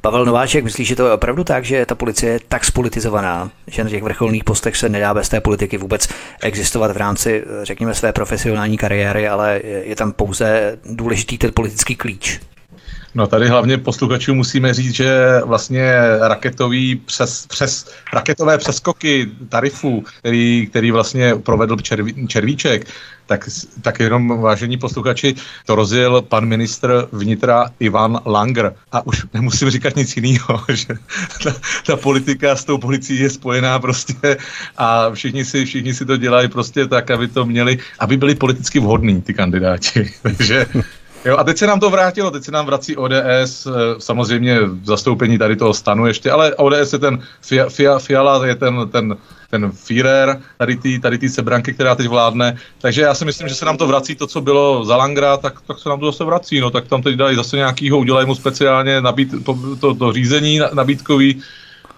Pavel 0.00 0.24
Nováček, 0.24 0.64
myslíš, 0.64 0.88
že 0.88 0.96
to 0.96 1.06
je 1.06 1.12
opravdu 1.12 1.44
tak, 1.44 1.64
že 1.64 1.86
ta 1.86 1.94
policie 1.94 2.32
je 2.32 2.40
tak 2.48 2.64
spolitizovaná, 2.64 3.50
že 3.66 3.84
na 3.84 3.90
těch 3.90 4.02
vrcholných 4.02 4.44
postech 4.44 4.76
se 4.76 4.88
nedá 4.88 5.14
bez 5.14 5.28
té 5.28 5.40
politiky 5.40 5.78
vůbec 5.78 6.08
existovat 6.42 6.90
v 6.90 6.96
rámci, 6.96 7.44
řekněme, 7.62 7.94
své 7.94 8.12
profesionální 8.12 8.78
kariéry, 8.78 9.28
ale 9.28 9.60
je 9.84 9.96
tam 9.96 10.12
pouze 10.12 10.78
důležitý 10.84 11.38
ten 11.38 11.50
politický 11.54 11.96
klíč? 11.96 12.40
No 13.14 13.26
tady 13.26 13.48
hlavně 13.48 13.78
posluchačům 13.78 14.36
musíme 14.36 14.74
říct, 14.74 14.94
že 14.94 15.40
vlastně 15.44 15.92
raketový 16.20 16.96
přes, 16.96 17.46
přes 17.46 17.90
raketové 18.12 18.58
přeskoky 18.58 19.30
tarifů, 19.48 20.04
který, 20.18 20.66
který 20.70 20.90
vlastně 20.90 21.34
provedl 21.34 21.76
červí, 21.76 22.26
Červíček, 22.26 22.86
tak, 23.32 23.48
tak 23.82 24.00
jenom 24.00 24.28
vážení 24.28 24.76
posluchači, 24.76 25.34
to 25.66 25.74
rozjel 25.74 26.22
pan 26.22 26.44
ministr 26.44 27.08
vnitra 27.12 27.72
Ivan 27.80 28.20
Langer. 28.26 28.74
A 28.92 29.06
už 29.06 29.26
nemusím 29.34 29.70
říkat 29.70 29.96
nic 29.96 30.16
jiného, 30.16 30.60
že 30.68 31.00
ta, 31.44 31.54
ta 31.86 31.96
politika 31.96 32.56
s 32.56 32.64
tou 32.64 32.78
policií 32.78 33.20
je 33.20 33.30
spojená 33.30 33.78
prostě 33.78 34.36
a 34.76 35.10
všichni 35.10 35.44
si, 35.44 35.64
všichni 35.64 35.94
si 35.94 36.04
to 36.04 36.16
dělají 36.16 36.48
prostě 36.48 36.86
tak, 36.86 37.10
aby 37.10 37.28
to 37.28 37.46
měli, 37.46 37.78
aby 37.98 38.16
byli 38.16 38.34
politicky 38.34 38.80
vhodní 38.80 39.22
ty 39.22 39.34
kandidáti. 39.34 40.12
Takže 40.22 40.66
Jo, 41.24 41.36
a 41.38 41.44
teď 41.44 41.58
se 41.58 41.66
nám 41.66 41.80
to 41.80 41.90
vrátilo, 41.90 42.30
teď 42.30 42.44
se 42.44 42.52
nám 42.52 42.66
vrací 42.66 42.96
ODS, 42.96 43.66
eh, 43.66 43.70
samozřejmě 43.98 44.60
v 44.60 44.84
zastoupení 44.84 45.38
tady 45.38 45.56
toho 45.56 45.74
stanu 45.74 46.06
ještě, 46.06 46.30
ale 46.30 46.54
ODS 46.54 46.92
je 46.92 46.98
ten, 46.98 47.22
Fia, 47.40 47.68
Fia, 47.68 47.98
Fiala 47.98 48.46
je 48.46 48.54
ten, 48.54 48.88
ten, 48.92 49.16
ten 49.50 49.72
Führer, 49.72 50.40
tady 50.58 50.76
ty 50.76 50.98
tady 50.98 51.18
tý 51.18 51.28
sebranky, 51.28 51.74
která 51.74 51.94
teď 51.94 52.08
vládne, 52.08 52.56
takže 52.78 53.02
já 53.02 53.14
si 53.14 53.24
myslím, 53.24 53.48
že 53.48 53.54
se 53.54 53.64
nám 53.64 53.76
to 53.76 53.86
vrací, 53.86 54.14
to, 54.14 54.26
co 54.26 54.40
bylo 54.40 54.84
za 54.84 54.96
Langra, 54.96 55.36
tak, 55.36 55.60
tak 55.66 55.78
se 55.78 55.88
nám 55.88 56.00
to 56.00 56.06
zase 56.06 56.24
vrací, 56.24 56.60
no, 56.60 56.70
tak 56.70 56.86
tam 56.86 57.02
teď 57.02 57.16
dají 57.16 57.36
zase 57.36 57.56
nějakýho, 57.56 57.98
udělají 57.98 58.26
mu 58.26 58.34
speciálně 58.34 59.00
nabít, 59.00 59.44
to, 59.44 59.58
to, 59.80 59.94
to 59.94 60.12
řízení 60.12 60.60
nabídkový, 60.72 61.42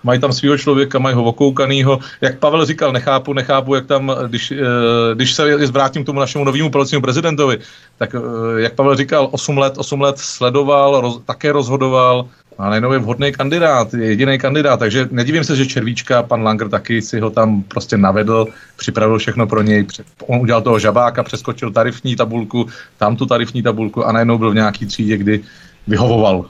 mají 0.04 0.20
tam 0.20 0.32
svého 0.32 0.58
člověka, 0.58 0.98
mají 0.98 1.16
ho 1.16 1.24
okoukanýho. 1.24 1.98
Jak 2.20 2.38
Pavel 2.38 2.64
říkal, 2.64 2.92
nechápu, 2.92 3.32
nechápu, 3.32 3.74
jak 3.74 3.86
tam, 3.86 4.12
když, 4.28 4.52
eh, 4.52 5.14
když 5.14 5.34
se 5.34 5.66
zvrátím 5.66 6.04
tomu 6.04 6.20
našemu 6.20 6.44
novému 6.44 6.70
policímu 6.70 7.02
prezidentovi, 7.02 7.58
tak 7.98 8.14
eh, 8.14 8.18
jak 8.60 8.74
Pavel 8.74 8.96
říkal, 8.96 9.28
8 9.32 9.58
let, 9.58 9.74
8 9.78 10.00
let 10.00 10.18
sledoval, 10.18 11.00
roz, 11.00 11.20
také 11.26 11.52
rozhodoval, 11.52 12.28
a 12.58 12.68
najednou 12.68 12.92
je 12.92 12.98
vhodný 12.98 13.32
kandidát, 13.32 13.94
je 13.94 14.06
jediný 14.06 14.38
kandidát, 14.38 14.76
takže 14.76 15.08
nedivím 15.10 15.44
se, 15.44 15.56
že 15.56 15.66
Červíčka, 15.66 16.22
pan 16.22 16.42
Langer 16.42 16.68
taky 16.68 17.02
si 17.02 17.20
ho 17.20 17.30
tam 17.30 17.62
prostě 17.62 17.96
navedl, 17.96 18.46
připravil 18.76 19.18
všechno 19.18 19.46
pro 19.46 19.62
něj, 19.62 19.86
on 20.26 20.40
udělal 20.40 20.62
toho 20.62 20.78
žabáka, 20.78 21.22
přeskočil 21.22 21.70
tarifní 21.70 22.16
tabulku, 22.16 22.66
tam 22.98 23.16
tu 23.16 23.26
tarifní 23.26 23.62
tabulku 23.62 24.06
a 24.06 24.12
najednou 24.12 24.38
byl 24.38 24.50
v 24.50 24.54
nějaký 24.54 24.86
třídě, 24.86 25.16
kdy 25.16 25.40
vyhovoval 25.86 26.46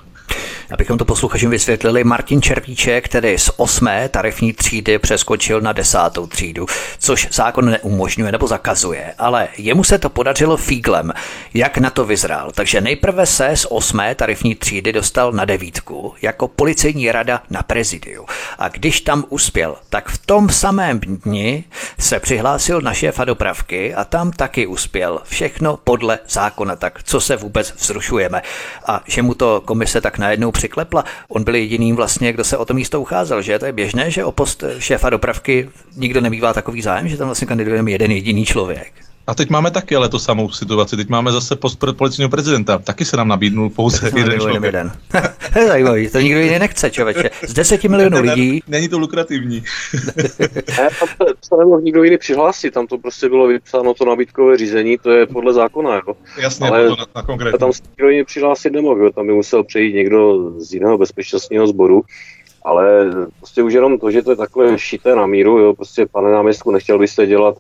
Abychom 0.75 0.99
to 0.99 1.05
posluchačům 1.05 1.51
vysvětlili, 1.51 2.05
Martin 2.05 2.43
Červíček 2.43 3.09
tedy 3.09 3.39
z 3.39 3.51
osmé 3.57 4.09
tarifní 4.09 4.53
třídy 4.53 4.99
přeskočil 4.99 5.61
na 5.61 5.73
desátou 5.73 6.27
třídu, 6.27 6.67
což 6.99 7.29
zákon 7.33 7.71
neumožňuje 7.71 8.33
nebo 8.33 8.47
zakazuje, 8.47 9.15
ale 9.19 9.49
jemu 9.59 9.85
se 9.85 9.99
to 9.99 10.11
podařilo 10.11 10.57
fíglem, 10.57 11.13
jak 11.55 11.79
na 11.79 11.91
to 11.91 12.05
vyzrál. 12.05 12.51
Takže 12.55 12.81
nejprve 12.81 13.27
se 13.27 13.57
z 13.57 13.67
osmé 13.71 14.15
tarifní 14.15 14.55
třídy 14.55 14.93
dostal 14.93 15.33
na 15.33 15.45
devítku 15.45 16.15
jako 16.23 16.49
policejní 16.49 17.13
rada 17.13 17.43
na 17.51 17.63
prezidiu. 17.63 18.27
A 18.59 18.69
když 18.69 19.01
tam 19.01 19.25
uspěl, 19.29 19.77
tak 19.89 20.09
v 20.09 20.27
tom 20.27 20.49
samém 20.49 21.01
dni 21.01 21.65
se 21.99 22.21
přihlásil 22.21 22.81
na 22.81 22.95
šéfa 22.95 23.25
dopravky 23.25 23.95
a 23.95 24.05
tam 24.05 24.31
taky 24.31 24.67
uspěl. 24.67 25.21
Všechno 25.25 25.79
podle 25.85 26.19
zákona, 26.29 26.77
tak 26.77 27.03
co 27.03 27.21
se 27.21 27.37
vůbec 27.37 27.75
vzrušujeme. 27.77 28.43
A 28.87 29.01
že 29.07 29.23
mu 29.23 29.35
to 29.35 29.63
komise 29.65 30.01
tak 30.01 30.19
najednou 30.19 30.53
přiklepla. 30.65 31.05
On 31.29 31.45
byl 31.45 31.55
jediným 31.55 31.97
vlastně, 31.97 32.33
kdo 32.33 32.45
se 32.45 32.57
o 32.57 32.65
to 32.65 32.75
místo 32.75 33.01
ucházel, 33.01 33.43
že 33.43 33.59
to 33.59 33.67
je 33.67 33.73
běžné, 33.73 34.11
že 34.11 34.25
o 34.25 34.33
post 34.33 34.65
šéfa 34.79 35.11
dopravky 35.11 35.69
nikdo 35.97 36.21
nebývá 36.21 36.53
takový 36.53 36.83
zájem, 36.83 37.09
že 37.09 37.17
tam 37.17 37.29
vlastně 37.29 37.47
kandiduje 37.47 37.83
jeden 37.87 38.11
jediný 38.11 38.45
člověk. 38.45 39.14
A 39.27 39.35
teď 39.35 39.51
máme 39.51 39.71
taky 39.71 39.97
ale 39.97 40.09
tu 40.09 40.19
samou 40.19 40.51
situaci. 40.51 40.97
Teď 40.97 41.09
máme 41.09 41.33
zase 41.33 41.57
post 41.57 41.79
policejního 41.97 42.29
prezidenta. 42.29 42.79
Taky 42.79 43.05
se 43.05 43.17
nám 43.17 43.29
nabídnul 43.29 43.71
pouze 43.71 44.11
jeden 44.17 44.41
člověk. 44.41 44.63
Jeden. 44.63 44.93
to 45.53 45.59
je 45.59 45.67
zajímavý, 45.67 46.09
to 46.09 46.21
nikdo 46.21 46.41
jiný 46.41 46.59
nechce, 46.59 46.91
člověče. 46.91 47.31
Z 47.47 47.53
deseti 47.53 47.89
milionů 47.89 48.21
lidí. 48.21 48.63
Není 48.69 48.89
to 48.89 48.99
lukrativní. 48.99 49.63
ne, 50.79 50.89
tam 51.01 51.09
se, 51.43 51.57
nemohl 51.59 51.81
nikdo 51.81 52.03
jiný 52.03 52.19
přihlásit, 52.19 52.71
tam 52.71 52.87
to 52.87 52.99
prostě 52.99 53.29
bylo 53.29 53.47
vypsáno 53.47 53.95
to 53.95 54.05
nabídkové 54.05 54.57
řízení, 54.57 54.99
to 54.99 55.11
je 55.11 55.27
podle 55.27 55.53
zákona. 55.53 55.95
Jo. 55.95 56.15
Jasně, 56.39 56.69
ale 56.69 56.89
to 56.89 56.97
na, 56.97 57.07
na 57.17 57.23
konkrétní. 57.23 57.59
tam 57.59 57.73
se 57.73 57.83
nikdo 57.91 58.09
jiný 58.09 58.25
přihlásit 58.25 58.73
nemohl, 58.73 59.03
jo. 59.03 59.11
tam 59.13 59.27
by 59.27 59.33
musel 59.33 59.65
přejít 59.65 59.95
někdo 59.95 60.51
z 60.61 60.75
jiného 60.75 60.99
bezpečnostního 60.99 61.67
sboru 61.67 62.03
ale 62.67 63.11
prostě 63.39 63.63
už 63.63 63.73
jenom 63.73 63.99
to, 63.99 64.11
že 64.11 64.23
to 64.23 64.31
je 64.31 64.37
takhle 64.37 64.79
šité 64.79 65.17
na 65.17 65.27
míru, 65.27 65.59
jo, 65.59 65.75
prostě 65.75 66.07
pane 66.07 66.31
náměstku, 66.33 66.71
nechtěl 66.71 66.99
byste 66.99 67.27
dělat 67.27 67.55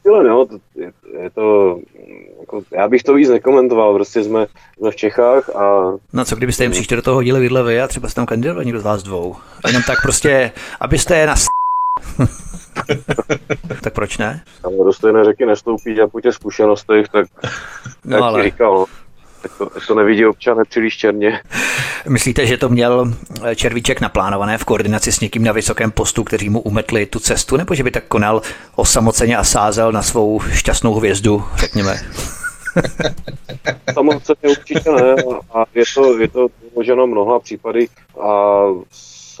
stylem, 0.00 0.26
jo, 0.26 0.46
je, 0.74 0.92
je 1.22 1.30
to, 1.30 1.78
jako, 2.40 2.62
já 2.72 2.88
bych 2.88 3.02
to 3.02 3.14
víc 3.14 3.28
nekomentoval, 3.28 3.94
prostě 3.94 4.24
jsme, 4.24 4.46
jsme 4.78 4.90
v 4.90 4.96
Čechách 4.96 5.56
a... 5.56 5.92
No 6.12 6.24
co 6.24 6.36
kdybyste 6.36 6.64
jim 6.64 6.72
příště 6.72 6.96
do 6.96 7.02
toho 7.02 7.14
hodili 7.14 7.40
vidle 7.40 7.62
vy 7.62 7.80
a 7.80 7.88
třeba 7.88 8.08
jste 8.08 8.16
tam 8.16 8.26
kandidovali 8.26 8.66
někdo 8.66 8.80
z 8.80 8.84
vás 8.84 9.02
dvou, 9.02 9.36
jenom 9.66 9.82
tak 9.86 10.02
prostě, 10.02 10.52
abyste 10.80 11.16
je 11.16 11.26
nas... 11.26 11.46
tak 13.82 13.92
proč 13.92 14.18
ne? 14.18 14.44
Tam 14.62 14.72
do 14.84 14.92
stejné 14.92 15.24
řeky 15.24 15.46
nestoupí 15.46 16.00
a 16.00 16.08
po 16.08 16.20
těch 16.20 16.34
zkušenostech, 16.34 17.08
tak 17.08 17.26
no, 18.04 18.16
jak 18.16 18.22
ale... 18.24 18.42
říkal, 18.42 18.86
no 19.60 19.66
to, 19.66 19.80
to 19.86 19.94
nevidí 19.94 20.26
občané 20.26 20.64
příliš 20.68 20.96
černě. 20.96 21.40
Myslíte, 22.08 22.46
že 22.46 22.56
to 22.56 22.68
měl 22.68 23.14
Červíček 23.54 24.00
naplánované 24.00 24.58
v 24.58 24.64
koordinaci 24.64 25.12
s 25.12 25.20
někým 25.20 25.44
na 25.44 25.52
vysokém 25.52 25.90
postu, 25.90 26.24
kteří 26.24 26.48
mu 26.48 26.60
umetli 26.60 27.06
tu 27.06 27.18
cestu, 27.18 27.56
nebo 27.56 27.74
že 27.74 27.82
by 27.82 27.90
tak 27.90 28.04
konal 28.04 28.42
osamoceně 28.76 29.36
a 29.36 29.44
sázel 29.44 29.92
na 29.92 30.02
svou 30.02 30.40
šťastnou 30.40 30.94
hvězdu, 30.94 31.44
řekněme? 31.56 31.96
Samozřejmě 33.94 34.48
určitě 34.48 34.90
ne 34.92 35.14
a 35.54 35.64
je 35.74 35.84
to, 35.94 36.18
je 36.18 36.28
to 36.28 36.46
možná 36.76 37.06
mnoha 37.06 37.38
případy 37.38 37.88
a 38.20 38.62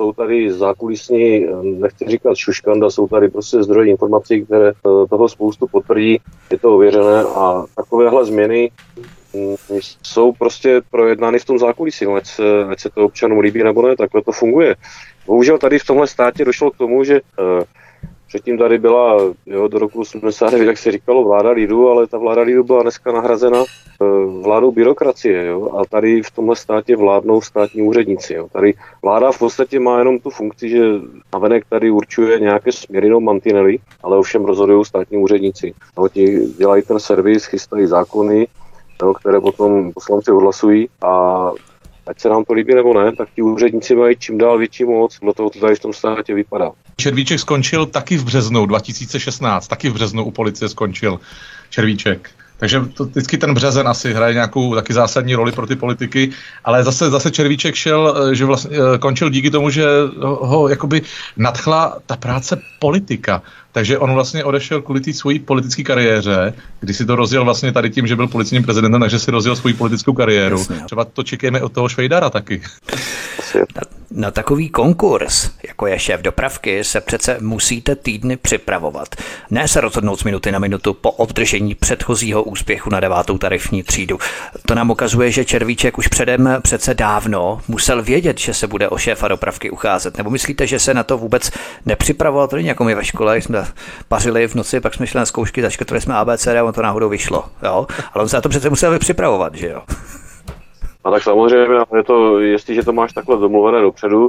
jsou 0.00 0.12
tady 0.12 0.52
zákulisní, 0.52 1.46
nechci 1.62 2.04
říkat 2.08 2.36
šuškanda, 2.36 2.90
jsou 2.90 3.08
tady 3.08 3.28
prostě 3.28 3.62
zdroje 3.62 3.90
informací, 3.90 4.44
které 4.44 4.72
toho 4.82 5.28
spoustu 5.28 5.66
potvrdí, 5.66 6.18
je 6.50 6.58
to 6.58 6.74
ověřené 6.74 7.22
a 7.22 7.64
takovéhle 7.76 8.24
změny 8.24 8.70
jsou 10.02 10.32
prostě 10.32 10.82
projednány 10.90 11.38
v 11.38 11.44
tom 11.44 11.58
zákulisí, 11.58 12.06
ať 12.06 12.26
se, 12.26 12.64
ať 12.64 12.80
se 12.80 12.90
to 12.90 13.04
občanům 13.04 13.38
líbí 13.38 13.62
nebo 13.62 13.82
ne, 13.82 13.96
takhle 13.96 14.22
to 14.22 14.32
funguje. 14.32 14.76
Bohužel 15.26 15.58
tady 15.58 15.78
v 15.78 15.86
tomhle 15.86 16.06
státě 16.06 16.44
došlo 16.44 16.70
k 16.70 16.76
tomu, 16.76 17.04
že 17.04 17.20
uh, 17.20 17.64
Předtím 18.30 18.58
tady 18.58 18.78
byla 18.78 19.16
jo, 19.46 19.68
do 19.68 19.78
roku 19.78 20.00
89, 20.00 20.66
jak 20.66 20.78
se 20.78 20.92
říkalo, 20.92 21.24
vláda 21.24 21.50
lidu, 21.50 21.88
ale 21.88 22.06
ta 22.06 22.18
vláda 22.18 22.42
lidu 22.42 22.64
byla 22.64 22.82
dneska 22.82 23.12
nahrazena 23.12 23.58
eh, 23.62 24.04
vládou 24.42 24.72
byrokracie. 24.72 25.46
Jo? 25.46 25.70
A 25.78 25.84
tady 25.84 26.22
v 26.22 26.30
tomhle 26.30 26.56
státě 26.56 26.96
vládnou 26.96 27.40
státní 27.40 27.82
úředníci. 27.82 28.34
Jo? 28.34 28.48
Tady 28.52 28.74
vláda 29.02 29.32
v 29.32 29.38
podstatě 29.38 29.80
má 29.80 29.98
jenom 29.98 30.18
tu 30.18 30.30
funkci, 30.30 30.68
že 30.68 30.80
navenek 31.32 31.64
tady 31.68 31.90
určuje 31.90 32.40
nějaké 32.40 32.72
směry 32.72 33.08
no 33.08 33.20
mantinely, 33.20 33.78
ale 34.02 34.18
ovšem 34.18 34.44
rozhodují 34.44 34.84
státní 34.84 35.18
úředníci. 35.18 35.74
No, 35.98 36.08
ti 36.08 36.46
dělají 36.58 36.82
ten 36.82 37.00
servis, 37.00 37.44
chystají 37.44 37.86
zákony, 37.86 38.46
jo, 39.02 39.14
které 39.14 39.40
potom 39.40 39.92
poslanci 39.92 40.30
odhlasují 40.30 40.88
a 41.02 41.40
ať 42.06 42.20
se 42.20 42.28
nám 42.28 42.44
to 42.44 42.52
líbí 42.52 42.74
nebo 42.74 43.02
ne, 43.02 43.12
tak 43.16 43.28
ti 43.34 43.42
úředníci 43.42 43.94
mají 43.94 44.16
čím 44.18 44.38
dál 44.38 44.58
větší 44.58 44.84
moc, 44.84 45.18
toho 45.36 45.50
to 45.50 45.60
tady 45.60 45.74
v 45.74 45.80
tom 45.80 45.92
státě 45.92 46.34
vypadá. 46.34 46.70
Červíček 46.96 47.40
skončil 47.40 47.86
taky 47.86 48.16
v 48.16 48.24
březnu 48.24 48.66
2016, 48.66 49.68
taky 49.68 49.88
v 49.88 49.94
březnu 49.94 50.24
u 50.24 50.30
policie 50.30 50.68
skončil 50.68 51.20
Červíček. 51.70 52.30
Takže 52.60 52.80
to, 52.94 53.04
vždycky 53.04 53.38
ten 53.38 53.54
březen 53.54 53.88
asi 53.88 54.14
hraje 54.14 54.34
nějakou 54.34 54.74
taky 54.74 54.92
zásadní 54.92 55.34
roli 55.34 55.52
pro 55.52 55.66
ty 55.66 55.76
politiky, 55.76 56.30
ale 56.64 56.84
zase, 56.84 57.10
zase 57.10 57.30
Červíček 57.30 57.74
šel, 57.74 58.14
eh, 58.16 58.34
že 58.34 58.44
vlastně 58.44 58.76
eh, 58.76 58.98
končil 58.98 59.30
díky 59.30 59.50
tomu, 59.50 59.70
že 59.70 59.84
ho 60.20 60.68
jakoby 60.68 61.02
nadchla 61.36 61.98
ta 62.06 62.16
práce 62.16 62.60
politika. 62.78 63.42
Takže 63.72 63.98
on 63.98 64.14
vlastně 64.14 64.44
odešel 64.44 64.82
kvůli 64.82 65.00
té 65.00 65.12
svojí 65.12 65.38
politické 65.38 65.82
kariéře, 65.82 66.54
kdy 66.80 66.94
si 66.94 67.06
to 67.06 67.16
rozjel 67.16 67.44
vlastně 67.44 67.72
tady 67.72 67.90
tím, 67.90 68.06
že 68.06 68.16
byl 68.16 68.28
policejním 68.28 68.64
prezidentem, 68.64 69.00
takže 69.00 69.18
si 69.18 69.30
rozjel 69.30 69.56
svoji 69.56 69.74
politickou 69.74 70.12
kariéru. 70.12 70.58
Jasně. 70.58 70.76
Třeba 70.86 71.04
to 71.04 71.22
čekáme 71.22 71.62
od 71.62 71.72
toho 71.72 71.88
Švejdara 71.88 72.30
taky. 72.30 72.62
Na, 73.54 73.82
na 74.10 74.30
takový 74.30 74.68
konkurs, 74.68 75.50
jako 75.68 75.86
je 75.86 75.98
šéf 75.98 76.20
dopravky, 76.20 76.84
se 76.84 77.00
přece 77.00 77.36
musíte 77.40 77.96
týdny 77.96 78.36
připravovat. 78.36 79.08
Ne 79.50 79.68
se 79.68 79.80
rozhodnout 79.80 80.20
z 80.20 80.24
minuty 80.24 80.52
na 80.52 80.58
minutu 80.58 80.94
po 80.94 81.10
obdržení 81.10 81.74
předchozího 81.74 82.42
úspěchu 82.42 82.90
na 82.90 83.00
devátou 83.00 83.38
tarifní 83.38 83.82
třídu. 83.82 84.18
To 84.66 84.74
nám 84.74 84.90
ukazuje, 84.90 85.30
že 85.30 85.44
Červíček 85.44 85.98
už 85.98 86.08
předem 86.08 86.58
přece 86.62 86.94
dávno 86.94 87.60
musel 87.68 88.02
vědět, 88.02 88.38
že 88.38 88.54
se 88.54 88.66
bude 88.66 88.88
o 88.88 88.98
šéfa 88.98 89.28
dopravky 89.28 89.70
ucházet. 89.70 90.18
Nebo 90.18 90.30
myslíte, 90.30 90.66
že 90.66 90.78
se 90.78 90.94
na 90.94 91.02
to 91.02 91.18
vůbec 91.18 91.50
nepřipravoval? 91.86 92.48
To 92.48 92.56
není 92.56 92.68
jako 92.68 92.84
my 92.84 92.94
ve 92.94 93.04
škole, 93.04 93.40
jsme 93.40 93.66
pařili 94.08 94.48
v 94.48 94.54
noci, 94.54 94.80
pak 94.80 94.94
jsme 94.94 95.06
šli 95.06 95.18
na 95.18 95.26
zkoušky, 95.26 95.62
zaškrtli 95.62 96.00
jsme 96.00 96.14
ABCD 96.14 96.48
a 96.48 96.64
on 96.64 96.72
to 96.72 96.82
náhodou 96.82 97.08
vyšlo. 97.08 97.44
Jo? 97.62 97.86
Ale 98.12 98.22
on 98.22 98.28
se 98.28 98.36
na 98.36 98.40
to 98.40 98.48
přece 98.48 98.70
musel 98.70 98.98
připravovat, 98.98 99.54
že 99.54 99.68
jo? 99.68 99.82
A 101.04 101.10
tak 101.10 101.22
samozřejmě, 101.22 101.76
je 101.96 102.02
to, 102.04 102.40
jestliže 102.40 102.82
to 102.82 102.92
máš 102.92 103.12
takhle 103.12 103.36
domluvené 103.36 103.80
dopředu, 103.80 104.28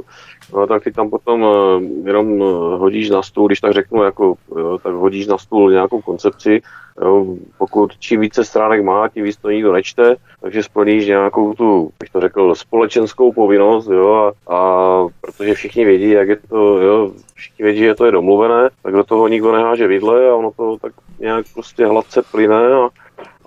no, 0.54 0.66
tak 0.66 0.84
ty 0.84 0.92
tam 0.92 1.10
potom 1.10 1.42
uh, 1.42 1.82
jenom 2.04 2.40
uh, 2.40 2.48
hodíš 2.80 3.10
na 3.10 3.22
stůl, 3.22 3.46
když 3.46 3.60
tak 3.60 3.72
řeknu, 3.72 4.02
jako, 4.02 4.34
jo, 4.56 4.78
tak 4.82 4.94
hodíš 4.94 5.26
na 5.26 5.38
stůl 5.38 5.70
nějakou 5.70 6.00
koncepci. 6.00 6.62
Jo, 7.02 7.26
pokud 7.58 7.92
čím 7.98 8.20
více 8.20 8.44
stránek 8.44 8.84
má, 8.84 9.08
tím 9.08 9.24
víc 9.24 9.36
to 9.36 9.50
nikdo 9.50 9.72
nečte, 9.72 10.16
takže 10.40 10.62
splníš 10.62 11.06
nějakou 11.06 11.54
tu, 11.54 11.90
bych 12.00 12.10
to 12.10 12.20
řekl, 12.20 12.54
společenskou 12.54 13.32
povinnost, 13.32 13.86
jo, 13.86 14.14
a, 14.14 14.54
a 14.56 15.06
protože 15.20 15.54
všichni 15.54 15.84
vědí, 15.84 16.10
jak 16.10 16.28
je 16.28 16.36
to, 16.36 16.78
jo, 16.78 17.12
všichni 17.34 17.64
vědí, 17.64 17.80
že 17.80 17.94
to 17.94 18.04
je 18.04 18.12
domluvené, 18.12 18.70
tak 18.82 18.94
do 18.94 19.04
toho 19.04 19.28
nikdo 19.28 19.52
neháže 19.52 19.86
vidle 19.86 20.30
a 20.30 20.34
ono 20.34 20.50
to 20.50 20.76
tak 20.82 20.92
nějak 21.20 21.46
prostě 21.54 21.86
hladce 21.86 22.22
plyne 22.30 22.72
a 22.72 22.88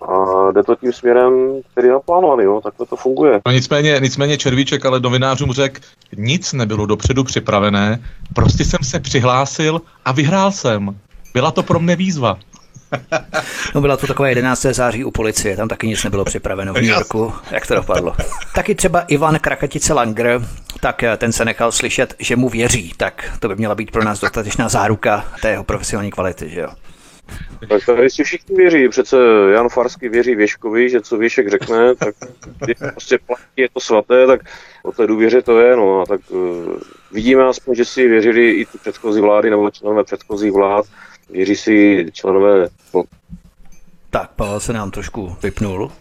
a 0.08 0.52
jde 0.52 0.64
to 0.64 0.76
tím 0.76 0.94
směrem, 0.94 1.34
který 1.72 1.88
je 1.88 1.94
naplánovaný, 1.94 2.44
jo, 2.44 2.62
takhle 2.64 2.86
to 2.86 2.96
funguje. 2.96 3.42
No 3.46 3.52
nicméně, 3.52 4.00
nicméně 4.02 4.38
Červíček 4.38 4.86
ale 4.86 5.00
novinářům 5.00 5.52
řekl, 5.52 5.82
nic 6.18 6.54
nebylo 6.54 6.86
dopředu 6.86 7.24
připravené, 7.24 8.00
prostě 8.34 8.66
jsem 8.66 8.80
se 8.84 9.00
přihlásil 9.00 9.82
a 10.06 10.12
vyhrál 10.12 10.52
jsem. 10.52 11.00
Byla 11.34 11.52
to 11.52 11.64
pro 11.64 11.80
mě 11.80 11.96
výzva. 11.96 12.38
No 13.76 13.82
byla 13.82 13.98
to 13.98 14.08
takové 14.08 14.32
11. 14.32 14.62
září 14.62 15.04
u 15.04 15.12
policie, 15.12 15.58
tam 15.58 15.68
taky 15.68 15.88
nic 15.88 16.04
nebylo 16.04 16.26
připraveno 16.26 16.74
v 16.74 16.76
New 16.76 16.86
Yorku, 16.86 17.34
jak 17.52 17.68
to 17.68 17.76
dopadlo. 17.76 18.16
Taky 18.56 18.76
třeba 18.76 19.02
Ivan 19.02 19.40
Krakatice 19.40 19.94
Langer, 19.94 20.42
tak 20.80 21.04
eh, 21.04 21.18
ten 21.18 21.32
se 21.32 21.46
nechal 21.46 21.72
slyšet, 21.72 22.16
že 22.20 22.36
mu 22.36 22.50
věří, 22.50 22.94
tak 22.98 23.38
to 23.40 23.48
by 23.48 23.56
měla 23.56 23.76
být 23.76 23.92
pro 23.92 24.04
nás 24.04 24.20
dostatečná 24.20 24.70
záruka 24.70 25.26
té 25.42 25.50
jeho 25.50 25.64
profesionální 25.64 26.12
kvality, 26.12 26.50
že 26.50 26.60
jo? 26.60 26.70
Tak 27.70 27.86
tady 27.86 28.10
si 28.10 28.24
všichni 28.24 28.56
věří. 28.56 28.90
Přece 28.90 29.18
Jan 29.54 29.70
Farsky 29.70 30.10
věří 30.10 30.36
Věškovi, 30.36 30.90
že 30.90 31.02
co 31.02 31.18
Věšek 31.18 31.50
řekne, 31.50 31.96
tak 31.96 32.16
je 32.68 32.76
prostě 32.76 33.18
platí, 33.28 33.44
je 33.58 33.70
to 33.74 33.80
svaté, 33.80 34.28
tak 34.28 34.42
o 34.84 34.92
té 34.92 35.08
důvěře 35.08 35.42
to 35.42 35.60
je. 35.60 35.76
No 35.76 36.02
a 36.02 36.06
tak 36.06 36.22
uh, 36.30 36.80
vidíme 37.12 37.44
aspoň, 37.44 37.76
že 37.76 37.86
si 37.86 38.08
věřili 38.08 38.52
i 38.52 38.66
ty 38.66 38.78
předchozí 38.78 39.22
vlády 39.22 39.50
nebo 39.50 39.72
členové 39.72 40.04
předchozích 40.04 40.52
vlád. 40.52 40.86
Věří 41.30 41.56
si 41.56 42.06
členové... 42.12 42.68
No. 42.94 43.04
Tak, 44.10 44.32
Pavel 44.36 44.60
se 44.60 44.74
nám 44.74 44.92
trošku 44.92 45.36
vypnul. 45.44 45.92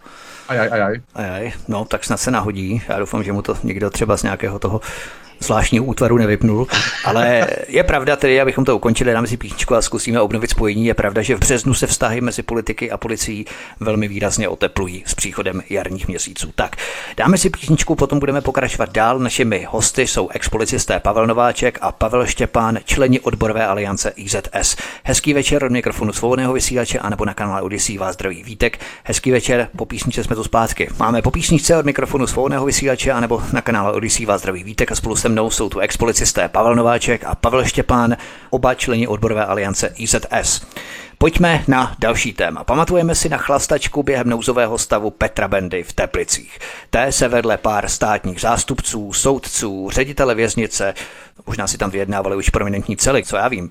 Ajaj, 0.48 0.68
ajaj. 0.72 1.00
Ajaj, 1.14 1.52
no 1.68 1.84
tak 1.84 2.04
snad 2.04 2.16
se 2.16 2.30
nahodí. 2.30 2.82
Já 2.88 2.98
doufám, 2.98 3.22
že 3.22 3.32
mu 3.32 3.42
to 3.42 3.56
někdo 3.62 3.90
třeba 3.90 4.16
z 4.16 4.22
nějakého 4.22 4.58
toho 4.58 4.80
zvláštního 5.44 5.85
útvaru 5.85 6.18
nevypnul. 6.18 6.66
Ale 7.04 7.46
je 7.68 7.85
pravda 7.85 8.16
tedy, 8.16 8.40
abychom 8.40 8.64
to 8.64 8.76
ukončili, 8.76 9.12
dáme 9.12 9.26
si 9.26 9.37
píčku 9.37 9.74
a 9.74 9.83
zkusíme 9.83 10.20
obnovit 10.20 10.50
spojení. 10.50 10.87
Je 10.87 10.94
pravda, 10.94 11.22
že 11.22 11.37
v 11.37 11.38
březnu 11.38 11.74
se 11.74 11.87
vztahy 11.87 12.20
mezi 12.20 12.42
politiky 12.42 12.90
a 12.90 12.96
policií 12.96 13.46
velmi 13.80 14.09
výrazně 14.09 14.48
oteplují 14.48 15.02
s 15.07 15.14
příchodem 15.14 15.62
jarních 15.70 16.09
měsíců. 16.09 16.52
Tak, 16.54 16.76
dáme 17.16 17.38
si 17.38 17.50
písničku, 17.50 17.94
potom 17.94 18.18
budeme 18.18 18.40
pokračovat 18.40 18.92
dál. 18.92 19.18
Našimi 19.18 19.66
hosty 19.70 20.07
jsou 20.07 20.28
expolicisté 20.28 21.00
Pavel 21.00 21.26
Nováček 21.26 21.78
a 21.80 21.92
Pavel 21.92 22.26
Štěpán, 22.26 22.78
členi 22.85 23.20
odborové 23.20 23.66
aliance 23.66 24.12
IZS. 24.16 24.76
Hezký 25.04 25.35
večer 25.35 25.64
od 25.64 25.72
mikrofonu 25.72 26.12
svobodného 26.12 26.52
vysílače 26.52 26.98
a 26.98 27.11
nebo 27.11 27.24
na 27.24 27.35
kanále 27.35 27.62
Odyssey 27.62 27.98
vás 27.98 28.14
zdraví 28.14 28.42
Vítek. 28.42 28.78
Hezký 29.04 29.30
večer, 29.30 29.68
po 29.76 29.87
písničce 29.87 30.24
jsme 30.24 30.37
tu 30.37 30.44
zpátky. 30.44 30.88
Máme 30.98 31.22
po 31.22 31.30
písničce 31.30 31.76
od 31.76 31.87
mikrofonu 31.87 32.26
svobodného 32.26 32.66
vysílače 32.66 33.12
a 33.12 33.20
nebo 33.20 33.42
na 33.52 33.61
kanále 33.61 33.92
Odyssey 33.92 34.26
vás 34.26 34.40
zdraví 34.40 34.64
Vítek 34.64 34.92
a 34.92 34.94
spolu 34.94 35.16
se 35.16 35.28
mnou 35.35 35.51
jsou 35.51 35.68
tu 35.68 35.79
expolicisté 35.79 36.49
Pavel 36.49 36.75
Nováček 36.75 37.25
a 37.25 37.35
Pavel 37.35 37.64
Štěpán, 37.64 38.16
oba 38.51 38.75
členi 38.75 39.07
odborové 39.07 39.44
aliance 39.44 39.92
IZS. 39.97 40.66
Pojďme 41.18 41.64
na 41.68 41.97
další 41.99 42.33
téma. 42.33 42.64
Pamatujeme 42.64 43.14
si 43.14 43.29
na 43.29 43.37
chlastačku 43.37 44.03
během 44.03 44.29
nouzového 44.29 44.79
stavu 44.79 45.11
Petra 45.11 45.49
Bendy 45.49 45.83
v 45.83 45.92
Teplicích. 45.92 46.59
Té 46.90 47.12
se 47.12 47.29
vedle 47.29 47.57
pár 47.57 47.88
státních 47.88 48.40
zástupců, 48.40 49.12
soudců, 49.12 49.90
ředitele 49.90 50.35
věznice, 50.35 50.94
možná 51.46 51.66
si 51.66 51.78
tam 51.78 51.90
vyjednávali 51.90 52.37
už 52.37 52.48
prominentní 52.48 52.96
celý, 52.96 53.22
co 53.22 53.37
já 53.37 53.48
vím, 53.48 53.70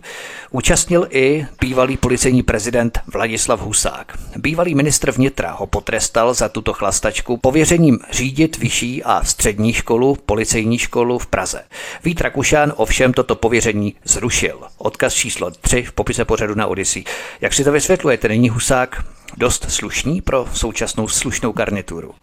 účastnil 0.52 1.08
i 1.10 1.46
bývalý 1.62 1.98
policejní 1.98 2.44
prezident 2.44 3.00
Vladislav 3.14 3.62
Husák. 3.62 4.18
Bývalý 4.36 4.76
ministr 4.76 5.12
vnitra 5.12 5.52
ho 5.52 5.68
potrestal 5.68 6.34
za 6.34 6.50
tuto 6.50 6.74
chlastačku 6.74 7.38
pověřením 7.38 8.00
řídit 8.12 8.58
vyšší 8.58 9.04
a 9.04 9.24
střední 9.24 9.74
školu, 9.74 10.18
policejní 10.26 10.78
školu 10.78 11.20
v 11.20 11.28
Praze. 11.28 11.62
Vít 12.04 12.22
Rakušan 12.22 12.74
ovšem 12.76 13.14
toto 13.14 13.36
pověření 13.36 13.96
zrušil. 14.04 14.60
Odkaz 14.78 15.14
číslo 15.14 15.52
3 15.52 15.84
v 15.84 15.92
popise 15.92 16.26
pořadu 16.26 16.56
na 16.56 16.68
Odyssey. 16.68 17.04
Jak 17.42 17.54
si 17.54 17.64
to 17.64 17.72
vysvětlujete, 17.72 18.28
není 18.28 18.50
Husák 18.50 19.06
dost 19.38 19.66
slušný 19.72 20.22
pro 20.22 20.48
současnou 20.54 21.08
slušnou 21.08 21.52
garnituru? 21.52 22.14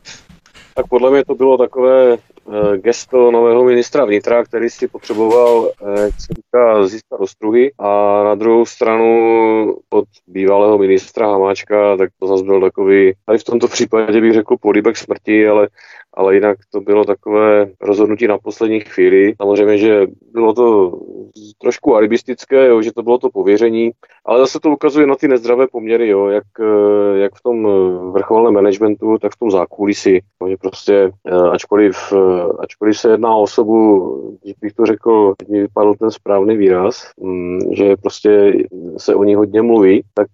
Tak 0.75 0.87
podle 0.89 1.11
mě 1.11 1.25
to 1.25 1.35
bylo 1.35 1.59
takové 1.59 2.19
Eh, 2.53 2.79
gesto 2.79 3.31
nového 3.31 3.65
ministra 3.65 4.05
vnitra, 4.05 4.45
který 4.45 4.71
si 4.71 4.89
potřeboval, 4.89 5.71
eh, 5.83 6.01
jak 6.01 6.21
se 6.21 6.35
říká, 6.35 6.87
získat 6.87 7.21
ostruhy. 7.21 7.73
A 7.79 8.23
na 8.25 8.35
druhou 8.35 8.67
stranu 8.67 9.77
od 9.91 10.05
bývalého 10.27 10.79
ministra 10.79 11.31
Hamáčka, 11.31 11.97
tak 11.97 12.11
to 12.21 12.27
zase 12.27 12.45
byl 12.45 12.61
takový, 12.61 13.13
tady 13.27 13.39
v 13.39 13.45
tomto 13.45 13.69
případě 13.69 14.21
bych 14.21 14.33
řekl 14.33 14.57
políbek 14.61 14.97
smrti, 14.97 15.49
ale 15.49 15.69
ale 16.15 16.35
jinak 16.35 16.59
to 16.71 16.81
bylo 16.81 17.05
takové 17.05 17.71
rozhodnutí 17.81 18.27
na 18.27 18.39
poslední 18.39 18.81
chvíli. 18.81 19.35
Samozřejmě, 19.43 19.79
že 19.79 20.07
bylo 20.33 20.55
to 20.55 20.99
trošku 21.59 21.97
alibistické, 21.97 22.67
jo, 22.67 22.83
že 22.83 22.93
to 22.93 23.03
bylo 23.03 23.19
to 23.19 23.31
pověření, 23.31 23.91
ale 24.25 24.39
zase 24.39 24.61
to 24.61 24.71
ukazuje 24.71 25.07
na 25.07 25.15
ty 25.15 25.29
nezdravé 25.29 25.67
poměry, 25.67 26.09
jo, 26.09 26.27
jak, 26.27 26.45
eh, 26.61 27.19
jak 27.19 27.35
v 27.35 27.43
tom 27.43 27.69
vrcholném 28.13 28.55
managementu, 28.55 29.19
tak 29.19 29.33
v 29.33 29.39
tom 29.39 29.51
zákulisí. 29.51 30.21
Že 30.49 30.57
prostě, 30.57 31.13
eh, 31.29 31.51
ačkoliv, 31.51 31.97
eh, 32.13 32.43
ačkoliv 32.59 32.99
se 32.99 33.11
jedná 33.11 33.35
o 33.35 33.43
osobu, 33.43 33.81
bych 34.61 34.73
to 34.73 34.87
řekl, 34.87 35.35
mi 35.49 35.61
vypadl 35.61 35.95
ten 35.95 36.11
správný 36.11 36.57
výraz, 36.57 37.13
mm, 37.21 37.59
že 37.73 37.97
prostě 37.97 38.53
se 38.97 39.15
o 39.15 39.25
ní 39.25 39.35
hodně 39.35 39.63
mluví, 39.63 40.03
tak 40.15 40.29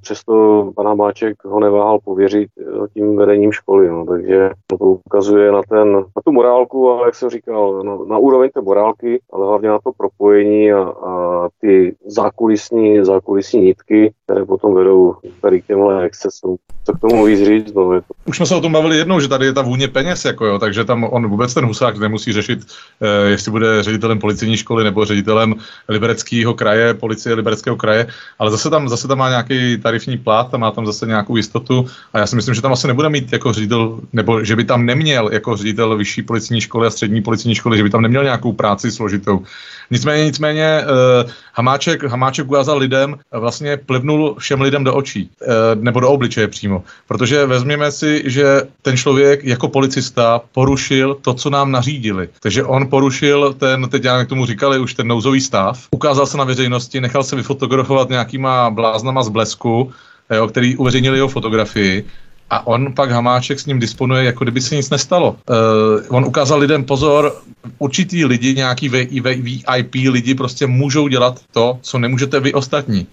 přesto 0.00 0.72
pan 0.76 0.86
Hamáček 0.86 1.44
ho 1.44 1.60
neváhal 1.60 1.98
pověřit 2.04 2.48
tím 2.94 3.16
vedením 3.16 3.52
školy. 3.52 3.88
No, 3.88 4.06
takže 4.06 4.50
to 4.66 4.76
ukazuje 5.12 5.52
na, 5.52 5.60
ten, 5.68 5.92
na 5.92 6.22
tu 6.24 6.32
morálku, 6.32 6.90
ale 6.90 7.08
jak 7.08 7.14
jsem 7.14 7.30
říkal, 7.30 7.82
na, 7.82 7.96
na 8.08 8.18
úroveň 8.18 8.50
té 8.54 8.60
morálky, 8.60 9.20
ale 9.32 9.46
hlavně 9.46 9.68
na 9.68 9.78
to 9.84 9.92
propojení 9.92 10.72
a, 10.72 10.82
a 10.82 11.48
ty 11.60 11.94
zákulisní, 12.06 13.04
zákulisní 13.04 13.60
nitky, 13.60 14.12
které 14.24 14.44
potom 14.44 14.74
vedou 14.74 15.14
tady 15.40 15.62
k 15.62 15.66
těmhle 15.66 16.04
excesům. 16.04 16.56
Co 16.84 16.92
k 16.92 17.00
tomu 17.00 17.24
víc 17.24 17.40
říct? 17.40 17.74
No, 17.74 18.00
to... 18.00 18.14
Už 18.26 18.36
jsme 18.36 18.46
se 18.46 18.56
o 18.56 18.60
tom 18.60 18.72
bavili 18.72 18.96
jednou, 18.96 19.20
že 19.20 19.28
tady 19.28 19.46
je 19.46 19.52
ta 19.52 19.62
vůně 19.62 19.88
peněz, 19.88 20.24
jako 20.24 20.46
jo, 20.46 20.58
takže 20.58 20.84
tam 20.84 21.04
on 21.04 21.28
vůbec 21.28 21.54
ten 21.54 21.66
husák 21.66 21.98
nemusí 21.98 22.32
řešit, 22.32 22.58
eh, 23.00 23.30
jestli 23.30 23.50
bude 23.50 23.82
ředitelem 23.82 24.18
policejní 24.18 24.56
školy 24.56 24.84
nebo 24.84 25.04
ředitelem 25.04 25.54
libereckého 25.88 26.54
kraje, 26.54 26.94
policie 26.94 27.34
libereckého 27.34 27.76
kraje, 27.76 28.06
ale 28.38 28.50
zase 28.50 28.70
tam, 28.70 28.88
zase 28.88 29.08
tam 29.08 29.18
má 29.18 29.28
nějaký 29.28 29.78
tarifní 29.82 30.18
plat 30.18 30.54
a 30.54 30.58
má 30.58 30.70
tam 30.70 30.86
zase 30.86 31.06
nějakou 31.06 31.36
jistotu 31.36 31.86
a 32.12 32.18
já 32.18 32.26
si 32.26 32.36
myslím, 32.36 32.54
že 32.54 32.62
tam 32.62 32.72
asi 32.72 32.86
nebude 32.86 33.08
mít 33.08 33.32
jako 33.32 33.52
ředitel, 33.52 34.00
nebo 34.12 34.44
že 34.44 34.56
by 34.56 34.64
tam 34.64 34.86
neměl 34.86 35.01
jako 35.10 35.56
ředitel 35.56 35.96
vyšší 35.96 36.22
policejní 36.22 36.60
školy 36.60 36.86
a 36.86 36.90
střední 36.90 37.22
policejní 37.22 37.54
školy, 37.54 37.76
že 37.76 37.82
by 37.82 37.90
tam 37.90 38.02
neměl 38.02 38.24
nějakou 38.24 38.52
práci 38.52 38.90
složitou. 38.90 39.42
Nicméně, 39.90 40.24
nicméně 40.24 40.80
uh, 40.84 41.30
Hamáček, 41.52 42.04
Hamáček 42.04 42.46
ukázal 42.46 42.78
lidem, 42.78 43.16
vlastně 43.32 43.76
plivnul 43.76 44.36
všem 44.38 44.60
lidem 44.60 44.84
do 44.84 44.94
očí, 44.94 45.30
uh, 45.40 45.82
nebo 45.82 46.00
do 46.00 46.10
obličeje 46.10 46.48
přímo. 46.48 46.84
Protože 47.08 47.46
vezměme 47.46 47.92
si, 47.92 48.22
že 48.24 48.62
ten 48.82 48.96
člověk 48.96 49.44
jako 49.44 49.68
policista 49.68 50.40
porušil 50.52 51.14
to, 51.20 51.34
co 51.34 51.50
nám 51.50 51.72
nařídili. 51.72 52.28
Takže 52.40 52.64
on 52.64 52.88
porušil 52.88 53.52
ten, 53.52 53.88
teď 53.88 54.04
jak 54.04 54.28
tomu 54.28 54.46
říkali, 54.46 54.78
už 54.78 54.94
ten 54.94 55.08
nouzový 55.08 55.40
stav, 55.40 55.86
ukázal 55.90 56.26
se 56.26 56.38
na 56.38 56.44
veřejnosti, 56.44 57.00
nechal 57.00 57.24
se 57.24 57.36
vyfotografovat 57.36 58.08
nějakýma 58.08 58.70
bláznama 58.70 59.22
z 59.22 59.28
blesku, 59.28 59.92
jo, 60.30 60.48
který 60.48 60.76
uveřejnili 60.76 61.18
jeho 61.18 61.28
fotografii 61.28 62.06
a 62.52 62.66
on 62.66 62.92
pak 62.92 63.10
Hamáček 63.10 63.60
s 63.60 63.66
ním 63.66 63.78
disponuje, 63.78 64.24
jako 64.24 64.44
kdyby 64.44 64.60
se 64.60 64.76
nic 64.76 64.90
nestalo. 64.90 65.30
Uh, 65.30 66.16
on 66.16 66.24
ukázal 66.24 66.58
lidem 66.58 66.84
pozor, 66.84 67.36
určitý 67.78 68.24
lidi, 68.24 68.54
nějaký 68.54 68.88
VIP 68.88 69.94
lidi 69.94 70.34
prostě 70.34 70.66
můžou 70.66 71.08
dělat 71.08 71.40
to, 71.52 71.78
co 71.82 71.98
nemůžete 71.98 72.40
vy 72.40 72.52
ostatní. 72.52 73.06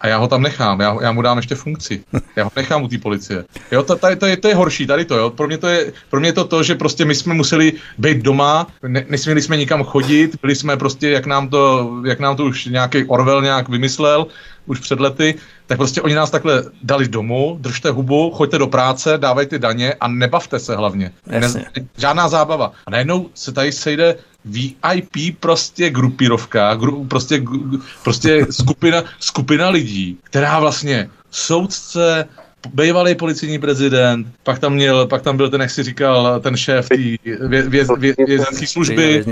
A 0.00 0.08
já 0.08 0.16
ho 0.16 0.28
tam 0.28 0.42
nechám, 0.42 0.80
já, 0.80 0.96
já 1.02 1.12
mu 1.12 1.22
dám 1.22 1.36
ještě 1.36 1.54
funkci. 1.54 2.04
Já 2.36 2.44
ho 2.44 2.50
nechám 2.56 2.82
u 2.82 2.88
té 2.88 2.98
policie. 2.98 3.44
Jo, 3.72 3.82
to, 3.82 3.96
to, 3.96 4.16
to, 4.16 4.26
je, 4.26 4.36
to 4.36 4.48
je 4.48 4.54
horší, 4.54 4.86
tady 4.86 5.04
to, 5.04 5.16
jo. 5.16 5.30
Pro 5.30 5.46
mě 5.46 5.58
to 5.58 5.66
je, 5.66 5.92
pro 6.10 6.20
mě 6.20 6.32
to 6.32 6.44
to, 6.44 6.62
že 6.62 6.74
prostě 6.74 7.04
my 7.04 7.14
jsme 7.14 7.34
museli 7.34 7.72
být 7.98 8.18
doma, 8.18 8.66
ne, 8.88 9.04
nesměli 9.08 9.42
jsme 9.42 9.56
nikam 9.56 9.84
chodit, 9.84 10.36
byli 10.42 10.54
jsme 10.54 10.76
prostě, 10.76 11.10
jak 11.10 11.26
nám 11.26 11.48
to, 11.48 11.90
jak 12.06 12.20
nám 12.20 12.36
to 12.36 12.44
už 12.44 12.66
nějaký 12.66 13.04
Orwell 13.04 13.42
nějak 13.42 13.68
vymyslel, 13.68 14.26
už 14.66 14.80
před 14.80 15.00
lety, 15.00 15.34
tak 15.66 15.78
prostě 15.78 16.02
oni 16.02 16.14
nás 16.14 16.30
takhle 16.30 16.64
dali 16.82 17.08
domů, 17.08 17.56
držte 17.60 17.90
hubu, 17.90 18.30
choďte 18.30 18.58
do 18.58 18.66
práce, 18.66 19.18
dávejte 19.18 19.58
daně 19.58 19.94
a 19.94 20.08
nebavte 20.08 20.58
se 20.58 20.76
hlavně. 20.76 21.12
Ne, 21.26 21.40
žádná 21.96 22.28
zábava. 22.28 22.72
A 22.86 22.90
najednou 22.90 23.30
se 23.34 23.52
tady 23.52 23.72
sejde 23.72 24.16
VIP 24.44 25.40
prostě 25.40 25.90
grupírovka, 25.90 26.74
gru, 26.74 27.04
prostě, 27.04 27.42
prostě 28.04 28.46
skupina, 28.50 29.04
skupina 29.20 29.68
lidí, 29.68 30.18
která 30.22 30.60
vlastně 30.60 31.10
soudce, 31.30 32.28
bývalý 32.74 33.14
policijní 33.14 33.58
prezident, 33.58 34.26
pak 34.42 34.58
tam 34.58 34.74
měl, 34.74 35.06
pak 35.06 35.22
tam 35.22 35.36
byl 35.36 35.50
ten, 35.50 35.60
jak 35.60 35.70
si 35.70 35.82
říkal, 35.82 36.40
ten 36.40 36.56
šéf 36.56 36.88
té 36.88 36.96
vě, 36.96 37.18
vě, 37.68 37.86
vě, 37.98 38.14
vězenské 38.26 38.66
služby. 38.66 39.24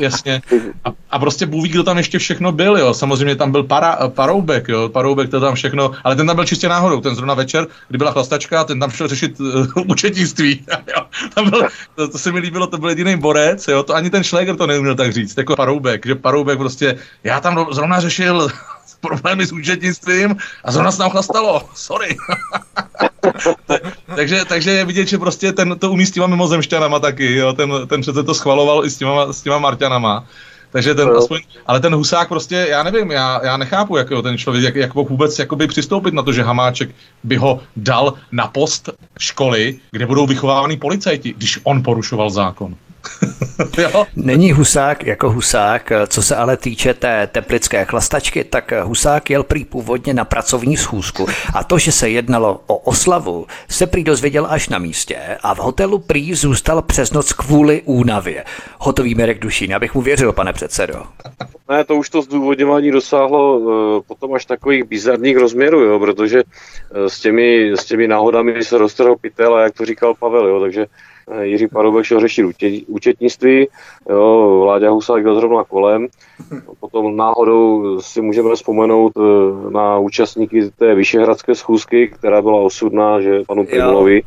Jasně. 0.00 0.42
A, 0.84 0.92
a 1.10 1.18
prostě 1.18 1.46
Bůh 1.46 1.62
ví, 1.62 1.68
kdo 1.68 1.82
tam 1.82 1.98
ještě 1.98 2.18
všechno 2.18 2.52
byl, 2.52 2.78
jo. 2.78 2.94
Samozřejmě 2.94 3.36
tam 3.36 3.52
byl 3.52 3.62
para, 3.62 3.98
Paroubek, 4.08 4.68
jo. 4.68 4.88
Paroubek 4.88 5.30
to 5.30 5.40
tam 5.40 5.54
všechno, 5.54 5.90
ale 6.04 6.16
ten 6.16 6.26
tam 6.26 6.36
byl 6.36 6.44
čistě 6.44 6.68
náhodou. 6.68 7.00
Ten 7.00 7.14
zrovna 7.14 7.34
večer, 7.34 7.66
kdy 7.88 7.98
byla 7.98 8.12
chlastačka, 8.12 8.64
ten 8.64 8.80
tam 8.80 8.90
šel 8.90 9.08
řešit 9.08 9.40
uh, 9.40 9.66
učetnictví. 9.86 10.64
jo. 10.96 11.06
Tam 11.34 11.50
byl, 11.50 11.68
to, 11.94 12.08
to, 12.08 12.18
se 12.18 12.32
mi 12.32 12.38
líbilo, 12.38 12.66
to 12.66 12.78
byl 12.78 12.88
jediný 12.88 13.16
borec, 13.16 13.68
jo. 13.68 13.82
To 13.82 13.94
ani 13.94 14.10
ten 14.10 14.24
Schläger 14.24 14.56
to 14.56 14.66
neuměl 14.66 14.94
tak 14.94 15.12
říct, 15.12 15.38
jako 15.38 15.56
Paroubek, 15.56 16.06
že 16.06 16.14
Paroubek 16.14 16.58
prostě, 16.58 16.98
já 17.24 17.40
tam 17.40 17.66
zrovna 17.70 18.00
řešil 18.00 18.48
problémy 19.00 19.46
s 19.46 19.52
účetnictvím 19.52 20.36
a 20.64 20.72
zrovna 20.72 20.92
se 20.92 21.02
nám 21.02 21.10
chlastalo. 21.10 21.68
Sorry. 21.74 22.16
takže, 24.16 24.44
takže 24.48 24.70
je 24.70 24.84
vidět, 24.84 25.08
že 25.08 25.18
prostě 25.18 25.52
ten 25.52 25.78
to 25.78 25.90
umí 25.90 26.06
s 26.06 26.10
těma 26.10 26.26
mimozemšťanama 26.26 26.98
taky, 26.98 27.34
jo? 27.34 27.52
Ten, 27.52 27.72
ten 27.86 28.00
přece 28.00 28.22
to 28.22 28.34
schvaloval 28.34 28.84
i 28.84 28.90
s 28.90 28.96
těma, 28.96 29.32
s 29.32 29.42
těma 29.42 29.58
Marťanama. 29.58 30.26
Takže 30.74 30.94
ten 30.94 31.08
no. 31.08 31.14
aspoň, 31.14 31.40
ale 31.66 31.80
ten 31.80 31.94
Husák 31.94 32.28
prostě, 32.28 32.66
já 32.70 32.82
nevím, 32.82 33.10
já, 33.10 33.40
já 33.44 33.56
nechápu, 33.56 33.96
jak 33.96 34.10
jo, 34.10 34.22
ten 34.22 34.38
člověk, 34.38 34.64
jak, 34.64 34.74
jak 34.74 34.94
vůbec 34.94 35.38
jakoby 35.38 35.66
přistoupit 35.66 36.14
na 36.14 36.22
to, 36.22 36.32
že 36.32 36.42
Hamáček 36.42 36.90
by 37.24 37.36
ho 37.36 37.60
dal 37.76 38.14
na 38.32 38.46
post 38.46 38.90
školy, 39.18 39.78
kde 39.90 40.06
budou 40.06 40.26
vychovávaný 40.26 40.76
policajti, 40.76 41.32
když 41.32 41.60
on 41.62 41.82
porušoval 41.82 42.30
zákon. 42.30 42.76
Není 44.16 44.52
Husák 44.52 45.06
jako 45.06 45.30
Husák, 45.30 45.92
co 46.08 46.22
se 46.22 46.36
ale 46.36 46.56
týče 46.56 46.94
té 46.94 47.26
teplické 47.26 47.84
chlastačky, 47.84 48.44
tak 48.44 48.72
Husák 48.82 49.30
jel 49.30 49.42
prý 49.42 49.64
původně 49.64 50.14
na 50.14 50.24
pracovní 50.24 50.76
schůzku 50.76 51.26
a 51.54 51.64
to, 51.64 51.78
že 51.78 51.92
se 51.92 52.10
jednalo 52.10 52.60
o 52.66 52.76
oslavu, 52.76 53.46
se 53.68 53.86
prý 53.86 54.04
dozvěděl 54.04 54.46
až 54.50 54.68
na 54.68 54.78
místě 54.78 55.18
a 55.42 55.54
v 55.54 55.58
hotelu 55.58 55.98
prý 55.98 56.34
zůstal 56.34 56.82
přes 56.82 57.12
noc 57.12 57.32
kvůli 57.32 57.82
únavě. 57.84 58.44
Hotový 58.78 59.14
Mirek 59.14 59.38
Dušín, 59.38 59.74
abych 59.74 59.94
mu 59.94 60.02
věřil, 60.02 60.32
pane 60.32 60.52
předsedo. 60.52 61.02
Ne, 61.68 61.84
to 61.84 61.96
už 61.96 62.10
to 62.10 62.22
zdůvodňování 62.22 62.90
dosáhlo 62.90 63.58
uh, 63.58 64.02
potom 64.06 64.34
až 64.34 64.44
takových 64.44 64.84
bizarních 64.84 65.36
rozměrů, 65.36 65.80
jo, 65.80 65.98
protože 65.98 66.42
uh, 66.42 67.06
s, 67.06 67.20
těmi, 67.20 67.72
s 67.76 67.84
těmi 67.84 68.08
náhodami 68.08 68.64
se 68.64 68.78
roztrhl 68.78 69.16
pytel, 69.20 69.54
a 69.54 69.62
jak 69.62 69.74
to 69.74 69.84
říkal 69.84 70.14
Pavel, 70.14 70.46
jo, 70.46 70.60
takže 70.60 70.86
Eh, 70.86 71.13
Jiří 71.42 71.68
Paroubek 71.68 72.04
šel 72.04 72.20
řešit 72.20 72.44
účetnictví, 72.86 73.68
jo, 74.10 74.60
Vláďa 74.64 74.90
Husák 74.90 75.22
byl 75.22 75.34
zrovna 75.34 75.64
kolem. 75.64 76.08
Potom 76.80 77.16
náhodou 77.16 78.00
si 78.00 78.20
můžeme 78.20 78.54
vzpomenout 78.54 79.12
eh, 79.16 79.70
na 79.70 79.98
účastníky 79.98 80.70
té 80.70 80.94
vyšehradské 80.94 81.54
schůzky, 81.54 82.08
která 82.08 82.42
byla 82.42 82.60
osudná, 82.60 83.20
že 83.20 83.42
panu 83.46 83.66
Primulovi. 83.66 84.22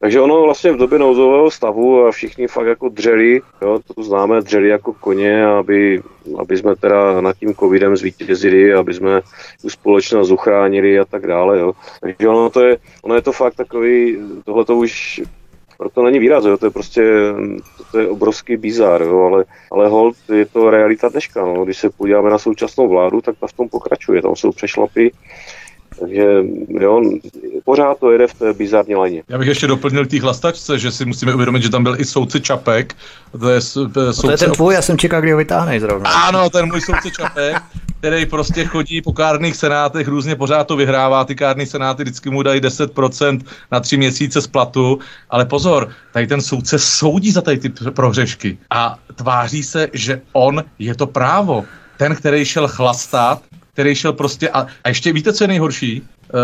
Takže 0.00 0.20
ono 0.20 0.42
vlastně 0.42 0.72
v 0.72 0.76
době 0.76 0.98
nouzového 0.98 1.50
stavu 1.50 2.06
a 2.06 2.10
všichni 2.10 2.48
fakt 2.48 2.66
jako 2.66 2.88
dřeli, 2.88 3.40
jo, 3.62 3.78
to 3.94 4.02
známe, 4.02 4.40
dřeli 4.40 4.68
jako 4.68 4.92
koně, 4.92 5.46
aby, 5.46 6.02
aby 6.38 6.56
jsme 6.56 6.76
teda 6.76 7.20
nad 7.20 7.36
tím 7.36 7.54
covidem 7.54 7.96
zvítězili, 7.96 8.74
aby 8.74 8.94
jsme 8.94 9.20
tu 9.62 9.70
společnost 9.70 10.30
uchránili 10.30 10.98
a 10.98 11.04
tak 11.04 11.26
dále. 11.26 11.58
Jo. 11.58 11.72
Takže 12.00 12.28
ono, 12.28 12.50
to 12.50 12.60
je, 12.60 12.78
ono 13.02 13.14
je 13.14 13.22
to 13.22 13.32
fakt 13.32 13.54
takový, 13.54 14.18
tohle 14.44 14.64
to 14.64 14.76
už 14.76 15.22
proto 15.78 16.02
není 16.02 16.18
výraz, 16.18 16.44
jo, 16.44 16.56
to 16.56 16.66
je 16.66 16.70
prostě 16.70 17.02
to 17.92 17.98
je 17.98 18.08
obrovský 18.08 18.56
bizar, 18.56 19.02
jo, 19.02 19.20
ale, 19.20 19.44
ale 19.70 19.88
hold, 19.88 20.16
je 20.32 20.46
to 20.46 20.70
realita 20.70 21.08
dneška. 21.08 21.44
No. 21.44 21.64
Když 21.64 21.78
se 21.78 21.90
podíváme 21.90 22.30
na 22.30 22.38
současnou 22.38 22.88
vládu, 22.88 23.20
tak 23.20 23.36
ta 23.40 23.46
v 23.46 23.52
tom 23.52 23.68
pokračuje. 23.68 24.22
Tam 24.22 24.36
jsou 24.36 24.52
přešlapy, 24.52 25.12
takže 26.00 26.26
jo, 26.68 27.02
pořád 27.64 27.98
to 27.98 28.10
jede 28.10 28.26
v 28.26 28.34
té 28.34 28.52
bizarní 28.52 28.94
lajně. 28.94 29.22
Já 29.28 29.38
bych 29.38 29.48
ještě 29.48 29.66
doplnil 29.66 30.06
té 30.06 30.20
hlastačce, 30.20 30.78
že 30.78 30.90
si 30.90 31.04
musíme 31.04 31.34
uvědomit, 31.34 31.62
že 31.62 31.70
tam 31.70 31.82
byl 31.82 32.00
i 32.00 32.04
soudce 32.04 32.40
Čapek. 32.40 32.94
To 33.40 33.48
je, 33.48 33.60
soudce... 33.60 34.00
No 34.06 34.12
to 34.22 34.30
je 34.30 34.38
ten 34.38 34.52
tvůj, 34.52 34.74
já 34.74 34.82
jsem 34.82 34.98
čekal, 34.98 35.20
kdy 35.20 35.32
ho 35.32 35.38
vytáhneš 35.38 35.80
zrovna. 35.80 36.10
Ano, 36.10 36.50
ten 36.50 36.66
můj 36.66 36.80
soudce 36.80 37.10
Čapek, 37.10 37.62
který 37.98 38.26
prostě 38.26 38.64
chodí 38.64 39.02
po 39.02 39.12
kárných 39.12 39.56
senátech, 39.56 40.08
různě 40.08 40.36
pořád 40.36 40.64
to 40.64 40.76
vyhrává, 40.76 41.24
ty 41.24 41.34
kární 41.34 41.66
senáty 41.66 42.02
vždycky 42.02 42.30
mu 42.30 42.42
dají 42.42 42.60
10% 42.60 43.40
na 43.72 43.80
tři 43.80 43.96
měsíce 43.96 44.40
z 44.40 44.46
platu, 44.46 44.98
ale 45.30 45.44
pozor, 45.44 45.88
tady 46.12 46.26
ten 46.26 46.40
soudce 46.40 46.78
soudí 46.78 47.30
za 47.30 47.40
tady 47.40 47.58
ty 47.58 47.68
prohřešky 47.90 48.58
a 48.70 48.98
tváří 49.14 49.62
se, 49.62 49.88
že 49.92 50.20
on 50.32 50.64
je 50.78 50.94
to 50.94 51.06
právo. 51.06 51.64
Ten, 51.96 52.16
který 52.16 52.44
šel 52.44 52.68
chlastat, 52.68 53.42
který 53.72 53.94
šel 53.94 54.12
prostě 54.12 54.48
a, 54.48 54.66
a 54.84 54.88
ještě 54.88 55.12
víte, 55.12 55.32
co 55.32 55.44
je 55.44 55.48
nejhorší? 55.48 56.02
Uh, 56.02 56.38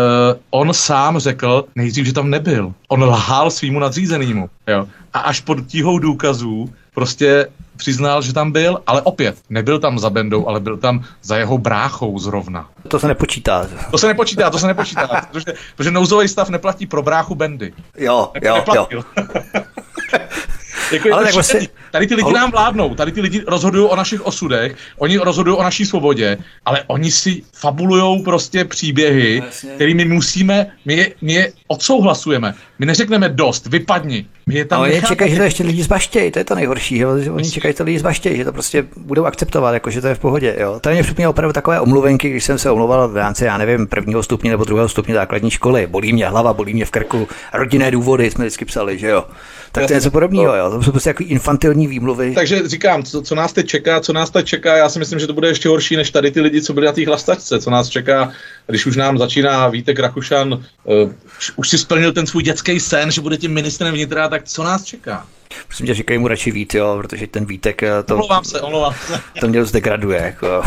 on 0.49 0.73
sám 0.73 1.19
řekl 1.19 1.65
nejdřív, 1.75 2.05
že 2.05 2.13
tam 2.13 2.29
nebyl. 2.29 2.73
On 2.87 3.03
lhal 3.03 3.51
svýmu 3.51 3.79
nadřízenému. 3.79 4.49
Jo? 4.67 4.87
A 5.13 5.19
až 5.19 5.39
pod 5.39 5.67
tíhou 5.67 5.99
důkazů 5.99 6.73
prostě 6.93 7.47
přiznal, 7.77 8.21
že 8.21 8.33
tam 8.33 8.51
byl, 8.51 8.81
ale 8.87 9.01
opět, 9.01 9.37
nebyl 9.49 9.79
tam 9.79 9.99
za 9.99 10.09
Bendou, 10.09 10.47
ale 10.47 10.59
byl 10.59 10.77
tam 10.77 11.03
za 11.21 11.37
jeho 11.37 11.57
bráchou 11.57 12.19
zrovna. 12.19 12.69
To 12.87 12.99
se 12.99 13.07
nepočítá. 13.07 13.67
To 13.91 13.97
se 13.97 14.07
nepočítá, 14.07 14.49
to 14.49 14.59
se 14.59 14.67
nepočítá, 14.67 15.07
protože, 15.31 15.53
protože 15.75 15.91
nouzový 15.91 16.27
stav 16.27 16.49
neplatí 16.49 16.85
pro 16.85 17.01
bráchu 17.01 17.35
Bendy. 17.35 17.73
Jo, 17.97 18.31
jo, 18.43 18.63
jo. 18.91 19.03
Jako 20.91 21.13
Ale 21.13 21.23
tak 21.23 21.33
vlastně... 21.33 21.67
Tady 21.91 22.07
ty 22.07 22.15
lidi 22.15 22.33
nám 22.33 22.51
vládnou, 22.51 22.95
tady 22.95 23.11
ty 23.11 23.21
lidi 23.21 23.43
rozhodují 23.47 23.87
o 23.89 23.95
našich 23.95 24.25
osudech, 24.25 24.75
oni 24.97 25.17
rozhodují 25.17 25.57
o 25.57 25.63
naší 25.63 25.85
svobodě, 25.85 26.37
ale 26.65 26.83
oni 26.87 27.11
si 27.11 27.43
fabulují 27.53 28.23
prostě 28.23 28.65
příběhy, 28.65 29.41
no, 29.45 29.69
kterými 29.75 30.05
musíme, 30.05 30.71
my 30.85 30.93
je, 30.93 31.11
my 31.21 31.33
je 31.33 31.51
odsouhlasujeme. 31.67 32.53
My 32.79 32.85
neřekneme 32.85 33.29
dost, 33.29 33.67
vypadni. 33.67 34.25
My 34.47 34.55
je 34.55 34.65
tam 34.65 34.79
no, 34.79 34.85
oni 34.85 35.01
čekají, 35.07 35.31
že 35.31 35.37
to 35.37 35.43
ještě 35.43 35.63
lidi 35.63 35.83
zbaštějí, 35.83 36.31
to 36.31 36.39
je 36.39 36.45
to 36.45 36.55
nejhorší. 36.55 36.97
Jo? 36.97 37.09
Oni 37.31 37.51
čekají, 37.51 37.73
že 37.73 37.77
to 37.77 37.83
lidi 37.83 37.99
zbaštějí, 37.99 38.37
že 38.37 38.45
to 38.45 38.53
prostě 38.53 38.85
budou 38.97 39.25
akceptovat, 39.25 39.73
jako, 39.73 39.89
že 39.89 40.01
to 40.01 40.07
je 40.07 40.15
v 40.15 40.19
pohodě. 40.19 40.55
Jo? 40.59 40.79
To 40.79 40.89
mě 40.89 41.03
připomnělo 41.03 41.31
opravdu 41.31 41.53
takové 41.53 41.79
omluvenky, 41.79 42.29
když 42.29 42.43
jsem 42.43 42.57
se 42.59 42.71
omlouval 42.71 43.07
v 43.07 43.17
rámci, 43.17 43.45
já 43.45 43.57
nevím, 43.57 43.87
prvního 43.87 44.23
stupně 44.23 44.51
nebo 44.51 44.63
druhého 44.63 44.89
stupně 44.89 45.13
základní 45.13 45.51
školy. 45.51 45.87
Bolí 45.87 46.13
mě 46.13 46.27
hlava, 46.27 46.53
bolí 46.53 46.73
mě 46.73 46.85
v 46.85 46.91
krku, 46.91 47.27
rodinné 47.53 47.91
důvody 47.91 48.31
jsme 48.31 48.45
vždycky 48.45 48.65
psali, 48.65 48.99
že 48.99 49.07
jo. 49.07 49.25
Tak 49.71 49.87
to 49.87 49.93
je 49.93 49.97
něco 49.97 50.11
podobného, 50.11 50.55
jo. 50.55 50.69
To 50.69 50.83
jsou 50.83 50.91
prostě 50.91 51.09
jako 51.09 51.23
infantilní 51.23 51.87
výmluvy. 51.87 52.33
Takže 52.33 52.67
říkám, 52.67 53.03
co, 53.03 53.21
co, 53.21 53.35
nás 53.35 53.53
teď 53.53 53.67
čeká, 53.67 53.99
co 53.99 54.13
nás 54.13 54.29
teď 54.29 54.45
čeká, 54.45 54.77
já 54.77 54.89
si 54.89 54.99
myslím, 54.99 55.19
že 55.19 55.27
to 55.27 55.33
bude 55.33 55.47
ještě 55.47 55.69
horší 55.69 55.95
než 55.95 56.11
tady 56.11 56.31
ty 56.31 56.41
lidi, 56.41 56.61
co 56.61 56.73
byli 56.73 56.85
na 56.85 56.91
té 56.91 57.05
hlastačce, 57.05 57.59
co 57.59 57.69
nás 57.69 57.89
čeká 57.89 58.31
když 58.69 58.85
už 58.85 58.95
nám 58.95 59.17
začíná 59.17 59.67
Vítek 59.67 59.99
Rakušan, 59.99 60.53
uh, 60.53 61.11
už 61.55 61.69
si 61.69 61.77
splnil 61.77 62.13
ten 62.13 62.27
svůj 62.27 62.43
dětský 62.43 62.79
sen, 62.79 63.11
že 63.11 63.21
bude 63.21 63.37
tím 63.37 63.53
ministrem 63.53 63.93
vnitra, 63.93 64.27
tak 64.27 64.43
co 64.43 64.63
nás 64.63 64.83
čeká? 64.83 65.25
Prosím 65.67 65.85
tě, 65.85 65.93
říkej 65.93 66.17
mu 66.17 66.27
radši 66.27 66.51
Vít, 66.51 66.75
jo, 66.75 66.97
protože 67.01 67.27
ten 67.27 67.45
Vítek 67.45 67.83
eh, 67.83 68.03
to... 68.03 68.13
Omlouvám 68.13 68.43
se, 68.43 68.61
omlouvám 68.61 68.93
se. 69.07 69.21
To 69.39 69.47
mě 69.47 69.65
zdegraduje, 69.65 70.21
jako. 70.21 70.61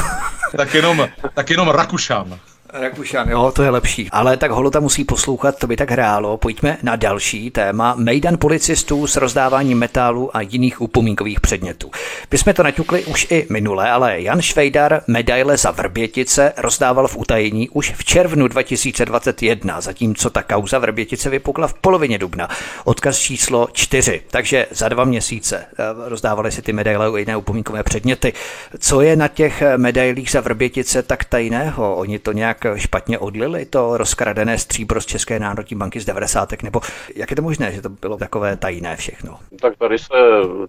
tak, 0.57 0.75
jenom, 0.75 1.09
tak 1.35 1.51
jenom 1.51 1.69
Rakušan. 1.69 2.39
Rakušan, 2.75 3.29
jo, 3.29 3.53
to 3.55 3.63
je 3.63 3.71
lepší. 3.71 4.09
Ale 4.11 4.37
tak 4.37 4.51
Holota 4.51 4.81
musí 4.81 5.05
poslouchat, 5.05 5.59
to 5.59 5.67
by 5.67 5.77
tak 5.77 5.91
hrálo. 5.91 6.37
Pojďme 6.37 6.79
na 6.83 6.97
další 6.97 7.51
téma. 7.51 7.95
Mejdan 7.99 8.39
policistů 8.39 9.07
s 9.07 9.17
rozdáváním 9.17 9.79
metálu 9.79 10.37
a 10.37 10.41
jiných 10.41 10.81
upomínkových 10.81 11.41
předmětů. 11.41 11.91
My 12.31 12.39
jsme 12.39 12.55
to 12.55 12.63
naťukli 12.63 13.05
už 13.05 13.27
i 13.31 13.47
minule, 13.51 13.91
ale 13.91 14.21
Jan 14.21 14.43
Švejdar 14.43 15.03
medaile 15.07 15.57
za 15.57 15.71
Vrbětice 15.71 16.53
rozdával 16.57 17.09
v 17.09 17.17
utajení 17.17 17.69
už 17.69 17.93
v 17.97 18.05
červnu 18.05 18.49
2021, 18.49 19.81
zatímco 19.81 20.31
ta 20.31 20.43
kauza 20.43 20.79
Vrbětice 20.79 21.31
vypukla 21.31 21.67
v 21.67 21.75
polovině 21.75 22.19
dubna. 22.19 22.49
Odkaz 22.85 23.19
číslo 23.19 23.69
4. 23.73 24.23
Takže 24.31 24.67
za 24.71 24.89
dva 24.89 25.05
měsíce 25.05 25.57
eh, 25.57 25.85
rozdávali 26.09 26.53
si 26.53 26.63
ty 26.63 26.73
medaile 26.73 27.11
u 27.11 27.17
jiné 27.17 27.37
upomínkové 27.37 27.83
předměty. 27.83 28.33
Co 28.79 29.01
je 29.01 29.17
na 29.17 29.29
těch 29.29 29.63
medailích 29.77 30.31
za 30.31 30.41
Vrbětice 30.41 31.03
tak 31.03 31.25
tajného? 31.25 31.97
Oni 31.97 32.19
to 32.19 32.33
nějak 32.33 32.62
špatně 32.75 33.19
odlili, 33.19 33.65
to 33.65 33.97
rozkradené 33.97 34.59
stříbro 34.59 35.01
z 35.01 35.07
České 35.07 35.39
národní 35.39 35.77
banky 35.77 36.01
z 36.01 36.05
90. 36.05 36.63
nebo 36.63 36.81
jak 37.17 37.31
je 37.31 37.37
to 37.37 37.43
možné, 37.43 37.73
že 37.73 37.83
to 37.83 37.89
bylo 37.89 38.17
takové 38.17 38.57
tajné 38.57 38.97
všechno? 38.97 39.39
Tak 39.61 39.77
tady 39.77 39.99
se, 39.99 40.15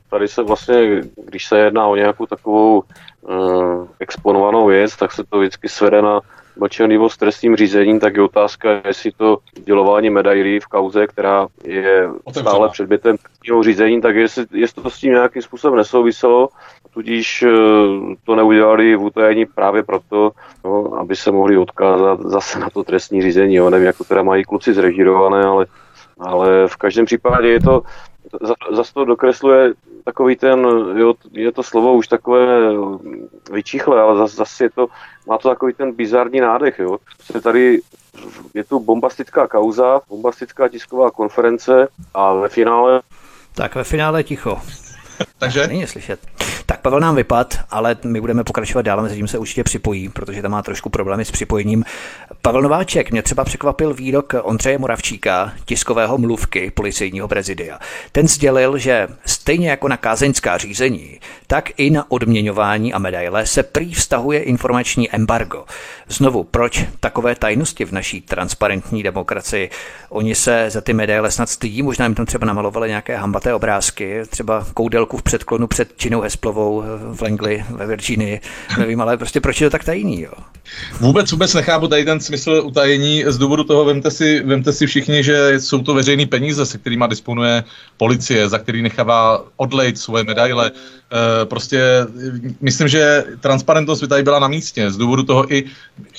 tady 0.09 0.27
se 0.27 0.43
vlastně, 0.43 1.01
když 1.25 1.45
se 1.45 1.59
jedná 1.59 1.87
o 1.87 1.95
nějakou 1.95 2.25
takovou 2.25 2.83
uh, 3.21 3.87
exponovanou 3.99 4.67
věc, 4.67 4.95
tak 4.95 5.11
se 5.11 5.23
to 5.23 5.39
vždycky 5.39 5.69
svede 5.69 6.01
na 6.01 6.21
mlčenlivost 6.57 7.19
trestním 7.19 7.55
řízením, 7.55 7.99
tak 7.99 8.15
je 8.15 8.21
otázka, 8.21 8.81
jestli 8.87 9.11
to 9.11 9.37
udělování 9.59 10.09
medailí 10.09 10.59
v 10.59 10.67
kauze, 10.67 11.07
která 11.07 11.47
je 11.63 12.09
stále 12.31 12.69
předmětem 12.69 13.17
trestního 13.17 13.63
řízení, 13.63 14.01
tak 14.01 14.15
jestli, 14.15 14.45
jestli 14.51 14.83
to 14.83 14.89
s 14.89 14.99
tím 14.99 15.13
nějakým 15.13 15.41
způsobem 15.41 15.77
nesouviselo, 15.77 16.49
tudíž 16.93 17.43
eh, 17.43 17.49
to 18.25 18.35
neudělali 18.35 18.95
v 18.95 19.03
utajení 19.03 19.45
právě 19.45 19.83
proto, 19.83 20.31
no, 20.63 20.93
aby 20.93 21.15
se 21.15 21.31
mohli 21.31 21.57
odkázat 21.57 22.19
zase 22.21 22.59
na 22.59 22.69
to 22.69 22.83
trestní 22.83 23.21
řízení. 23.21 23.55
Jo. 23.55 23.69
Nevím, 23.69 23.87
jak 23.87 23.97
to 23.97 24.03
teda 24.03 24.23
mají 24.23 24.43
kluci 24.43 24.73
zrežirované, 24.73 25.43
ale, 25.43 25.65
ale 26.19 26.67
v 26.67 26.75
každém 26.75 27.05
případě 27.05 27.47
je 27.47 27.59
to, 27.59 27.81
zase 28.71 28.93
to 28.93 29.05
dokresluje 29.05 29.73
takový 30.05 30.35
ten, 30.35 30.67
jo, 30.95 31.13
je 31.31 31.51
to 31.51 31.63
slovo 31.63 31.93
už 31.93 32.07
takové 32.07 32.47
vyčichlé, 33.51 34.01
ale 34.01 34.17
zase, 34.17 34.35
zase 34.35 34.63
je 34.63 34.69
to, 34.69 34.87
má 35.27 35.37
to 35.37 35.49
takový 35.49 35.73
ten 35.73 35.91
bizarní 35.91 36.39
nádech, 36.39 36.79
jo. 36.79 36.97
Se 37.21 37.41
tady 37.41 37.79
je 38.53 38.63
tu 38.63 38.79
bombastická 38.79 39.47
kauza, 39.47 40.01
bombastická 40.09 40.67
tisková 40.67 41.11
konference 41.11 41.87
a 42.13 42.33
ve 42.33 42.49
finále 42.49 43.01
tak 43.55 43.75
ve 43.75 43.83
finále 43.83 44.23
ticho. 44.23 44.61
Takže? 45.37 45.67
Není 45.67 45.87
slyšet. 45.87 46.19
Tak 46.65 46.81
Pavel 46.81 46.99
nám 46.99 47.15
vypad, 47.15 47.59
ale 47.69 47.97
my 48.03 48.21
budeme 48.21 48.43
pokračovat 48.43 48.81
dál, 48.81 49.01
mezi 49.01 49.15
tím 49.15 49.27
se 49.27 49.37
určitě 49.37 49.63
připojí, 49.63 50.09
protože 50.09 50.41
tam 50.41 50.51
má 50.51 50.61
trošku 50.61 50.89
problémy 50.89 51.25
s 51.25 51.31
připojením. 51.31 51.83
Pavel 52.41 52.61
Nováček, 52.61 53.11
mě 53.11 53.23
třeba 53.23 53.43
překvapil 53.43 53.93
výrok 53.93 54.33
Ondřeje 54.41 54.77
Moravčíka, 54.77 55.53
tiskového 55.65 56.17
mluvky 56.17 56.71
policejního 56.71 57.27
prezidia. 57.27 57.79
Ten 58.11 58.27
sdělil, 58.27 58.77
že 58.77 59.07
stejně 59.25 59.69
jako 59.69 59.87
na 59.87 59.97
kázeňská 59.97 60.57
řízení, 60.57 61.19
tak 61.47 61.69
i 61.77 61.89
na 61.89 62.11
odměňování 62.11 62.93
a 62.93 62.99
medaile 62.99 63.45
se 63.45 63.63
prý 63.63 63.93
vztahuje 63.93 64.43
informační 64.43 65.15
embargo. 65.15 65.65
Znovu, 66.07 66.43
proč 66.43 66.85
takové 66.99 67.35
tajnosti 67.35 67.85
v 67.85 67.91
naší 67.91 68.21
transparentní 68.21 69.03
demokracii? 69.03 69.69
Oni 70.09 70.35
se 70.35 70.65
za 70.69 70.81
ty 70.81 70.93
medaile 70.93 71.31
snad 71.31 71.49
stydí, 71.49 71.83
možná 71.83 72.05
jim 72.05 72.15
tam 72.15 72.25
třeba 72.25 72.45
namalovali 72.45 72.89
nějaké 72.89 73.17
hambaté 73.17 73.53
obrázky, 73.53 74.21
třeba 74.29 74.65
koudelku 75.05 75.17
v 75.17 75.23
předklonu 75.23 75.67
před 75.67 75.93
činou 75.97 76.21
Hesplovou 76.21 76.83
v 77.13 77.21
Langley 77.21 77.63
ve 77.69 77.87
Virginii. 77.87 78.41
Nevím, 78.77 79.01
ale 79.01 79.17
prostě 79.17 79.41
proč 79.41 79.61
je 79.61 79.67
to 79.67 79.71
tak 79.71 79.83
tajný, 79.83 80.21
jo? 80.21 80.31
Vůbec, 80.99 81.31
vůbec 81.31 81.53
nechápu 81.53 81.87
tady 81.87 82.05
ten 82.05 82.19
smysl 82.19 82.61
utajení. 82.65 83.23
Z 83.27 83.37
důvodu 83.37 83.63
toho 83.63 83.85
vemte 83.85 84.11
si, 84.11 84.39
vemte 84.39 84.73
si 84.73 84.87
všichni, 84.87 85.23
že 85.23 85.59
jsou 85.59 85.81
to 85.83 85.93
veřejné 85.93 86.25
peníze, 86.25 86.65
se 86.65 86.77
kterými 86.77 87.05
disponuje 87.07 87.63
policie, 87.97 88.49
za 88.49 88.59
který 88.59 88.81
nechává 88.81 89.43
odlejt 89.57 89.97
svoje 89.97 90.23
medaile. 90.23 90.71
E, 90.71 91.45
prostě 91.45 91.81
myslím, 92.61 92.87
že 92.87 93.23
transparentnost 93.39 94.01
by 94.01 94.07
tady 94.07 94.23
byla 94.23 94.39
na 94.39 94.47
místě. 94.47 94.91
Z 94.91 94.97
důvodu 94.97 95.23
toho 95.23 95.53
i 95.53 95.63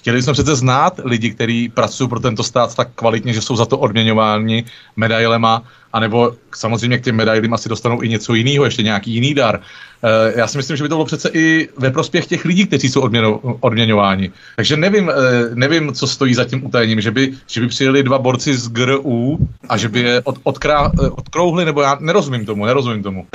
chtěli 0.04 0.22
jsme 0.22 0.32
přece 0.32 0.56
znát 0.56 1.00
lidi, 1.04 1.30
kteří 1.30 1.68
pracují 1.68 2.08
pro 2.08 2.20
tento 2.20 2.42
stát 2.44 2.74
tak 2.74 2.88
kvalitně, 2.94 3.32
že 3.32 3.40
jsou 3.40 3.56
za 3.56 3.66
to 3.66 3.78
odměňováni 3.78 4.64
medailema 4.96 5.62
anebo 5.92 6.32
samozřejmě 6.54 6.98
k 6.98 7.04
těm 7.04 7.16
medailím 7.16 7.54
asi 7.54 7.68
dostanou 7.68 8.02
i 8.02 8.08
něco 8.08 8.34
jiného, 8.34 8.64
ještě 8.64 8.82
nějaký 8.82 9.14
jiný 9.14 9.34
dar. 9.34 9.60
Eh, 10.04 10.32
já 10.36 10.46
si 10.46 10.56
myslím, 10.56 10.76
že 10.76 10.82
by 10.82 10.88
to 10.88 10.94
bylo 10.94 11.04
přece 11.04 11.30
i 11.32 11.68
ve 11.76 11.90
prospěch 11.90 12.26
těch 12.26 12.44
lidí, 12.44 12.66
kteří 12.66 12.88
jsou 12.88 13.00
odměno, 13.00 13.38
odměňováni. 13.60 14.30
Takže 14.56 14.76
nevím, 14.76 15.10
eh, 15.10 15.14
nevím, 15.54 15.92
co 15.94 16.06
stojí 16.06 16.34
za 16.34 16.44
tím 16.44 16.66
utajením, 16.66 17.00
že 17.00 17.10
by, 17.10 17.32
že 17.46 17.60
by 17.60 17.68
přijeli 17.68 18.02
dva 18.02 18.18
borci 18.18 18.54
z 18.54 18.68
GRU 18.68 19.38
a 19.68 19.76
že 19.76 19.88
by 19.88 20.00
je 20.00 20.20
od, 20.24 20.38
odkrá, 20.42 20.92
eh, 21.04 21.08
odkrouhli, 21.08 21.64
nebo 21.64 21.82
já 21.82 21.96
nerozumím 22.00 22.46
tomu, 22.46 22.66
nerozumím 22.66 23.02
tomu. 23.02 23.26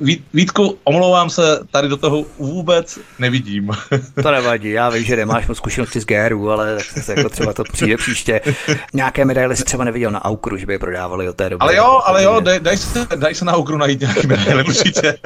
Vít, 0.00 0.24
Vítku, 0.34 0.78
omlouvám 0.84 1.30
se, 1.30 1.60
tady 1.70 1.88
do 1.88 1.96
toho 1.96 2.24
vůbec 2.38 2.98
nevidím. 3.18 3.70
To 4.22 4.30
nevadí, 4.30 4.70
já 4.70 4.90
vím, 4.90 5.04
že 5.04 5.16
nemáš 5.16 5.46
moc 5.46 5.58
zkušenosti 5.58 6.00
z 6.00 6.04
GRU, 6.04 6.50
ale 6.50 6.78
jako 7.08 7.28
třeba 7.28 7.52
to 7.52 7.62
přijde 7.72 7.96
příště. 7.96 8.40
Nějaké 8.94 9.24
medaile 9.24 9.56
si 9.56 9.64
třeba 9.64 9.84
neviděl 9.84 10.10
na 10.10 10.24
Aukru, 10.24 10.56
že 10.56 10.66
by 10.66 10.72
je 10.72 10.78
prodávali 10.78 11.28
od 11.28 11.36
té 11.36 11.50
doby. 11.50 11.60
Ale 11.60 11.76
jo, 11.76 12.00
ale 12.04 12.22
jo, 12.22 12.40
daj, 12.40 12.60
daj, 12.60 12.76
se, 12.76 13.06
daj 13.16 13.34
se 13.34 13.44
na 13.44 13.52
Aukru 13.52 13.76
najít 13.76 14.00
nějaký 14.00 14.26
medaile, 14.26 14.64
určitě. 14.68 15.18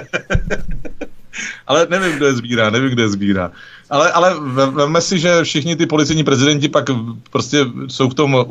ale 1.66 1.86
nevím, 1.90 2.12
kdo 2.12 2.26
je 2.26 2.34
sbírá, 2.34 2.70
nevím, 2.70 2.90
kdo 2.90 3.02
je 3.02 3.08
sbírá. 3.08 3.52
Ale, 3.90 4.12
ale 4.12 4.34
veme 4.70 5.00
si, 5.00 5.18
že 5.18 5.44
všichni 5.44 5.76
ty 5.76 5.86
policejní 5.86 6.24
prezidenti 6.24 6.68
pak 6.68 6.84
prostě 7.30 7.58
jsou 7.86 8.08
v 8.08 8.14
tom 8.14 8.46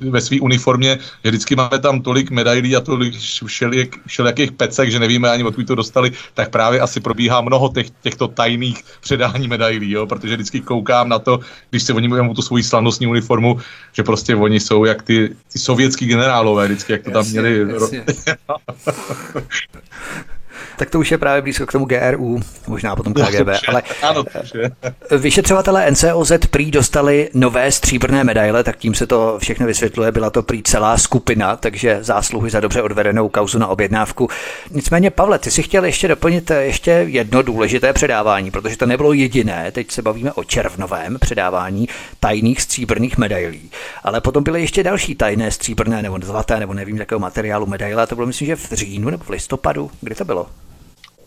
ve 0.00 0.20
své 0.20 0.40
uniformě, 0.40 0.98
že 1.24 1.30
vždycky 1.30 1.56
máme 1.56 1.78
tam 1.78 2.02
tolik 2.02 2.30
medailí 2.30 2.76
a 2.76 2.80
tolik 2.80 3.14
všelijak, 3.46 3.88
všelijakých 4.06 4.52
pecek, 4.52 4.90
že 4.90 4.98
nevíme 4.98 5.30
ani 5.30 5.44
odkud 5.44 5.66
to 5.66 5.74
dostali, 5.74 6.12
tak 6.34 6.50
právě 6.50 6.80
asi 6.80 7.00
probíhá 7.00 7.40
mnoho 7.40 7.68
těch, 7.68 7.90
těchto 7.90 8.28
tajných 8.28 8.84
předání 9.00 9.48
medailí, 9.48 9.90
jo? 9.90 10.06
protože 10.06 10.34
vždycky 10.34 10.60
koukám 10.60 11.08
na 11.08 11.18
to, 11.18 11.40
když 11.70 11.82
se 11.82 11.92
oni 11.92 12.08
mluví 12.08 12.34
tu 12.34 12.42
svoji 12.42 12.62
slavnostní 12.62 13.06
uniformu, 13.06 13.60
že 13.92 14.02
prostě 14.02 14.36
oni 14.36 14.60
jsou 14.60 14.84
jak 14.84 15.02
ty, 15.02 15.36
ty 15.52 15.58
sovětský 15.58 16.06
generálové, 16.06 16.66
vždycky 16.66 16.92
jak 16.92 17.02
to 17.02 17.10
jasně, 17.10 17.34
tam 17.34 17.42
měli. 17.42 17.72
Jasně. 17.72 18.04
tak 20.76 20.90
to 20.90 20.98
už 20.98 21.10
je 21.10 21.18
právě 21.18 21.42
blízko 21.42 21.66
k 21.66 21.72
tomu 21.72 21.84
GRU, 21.84 22.40
možná 22.66 22.96
potom 22.96 23.14
KGB, 23.14 23.48
ale 23.68 23.82
ano, 24.02 24.24
vyšetřovatelé 25.18 25.90
NCOZ 25.90 26.32
prý 26.50 26.70
dostali 26.70 27.28
nové 27.34 27.72
stříbrné 27.72 28.24
medaile, 28.24 28.64
tak 28.64 28.76
tím 28.76 28.94
se 28.94 29.06
to 29.06 29.38
všechno 29.38 29.66
vysvětluje, 29.66 30.12
byla 30.12 30.30
to 30.30 30.42
prý 30.42 30.62
celá 30.62 30.98
skupina, 30.98 31.56
takže 31.56 31.98
zásluhy 32.00 32.50
za 32.50 32.60
dobře 32.60 32.82
odvedenou 32.82 33.28
kauzu 33.28 33.58
na 33.58 33.66
objednávku. 33.66 34.28
Nicméně, 34.70 35.10
Pavle, 35.10 35.38
ty 35.38 35.50
si 35.50 35.62
chtěl 35.62 35.84
ještě 35.84 36.08
doplnit 36.08 36.50
ještě 36.50 36.90
jedno 36.90 37.42
důležité 37.42 37.92
předávání, 37.92 38.50
protože 38.50 38.76
to 38.76 38.86
nebylo 38.86 39.12
jediné, 39.12 39.72
teď 39.72 39.90
se 39.90 40.02
bavíme 40.02 40.32
o 40.32 40.44
červnovém 40.44 41.18
předávání 41.20 41.88
tajných 42.20 42.62
stříbrných 42.62 43.18
medailí, 43.18 43.70
ale 44.04 44.20
potom 44.20 44.44
byly 44.44 44.60
ještě 44.60 44.82
další 44.82 45.14
tajné 45.14 45.50
stříbrné 45.50 46.02
nebo 46.02 46.18
zlaté 46.22 46.60
nebo 46.60 46.74
nevím 46.74 46.96
jakého 46.96 47.18
materiálu 47.18 47.66
medaile, 47.66 48.06
to 48.06 48.14
bylo 48.14 48.26
myslím, 48.26 48.46
že 48.46 48.56
v 48.56 48.72
říjnu 48.72 49.10
nebo 49.10 49.24
v 49.24 49.30
listopadu, 49.30 49.90
kdy 50.00 50.14
to 50.14 50.24
bylo? 50.24 50.46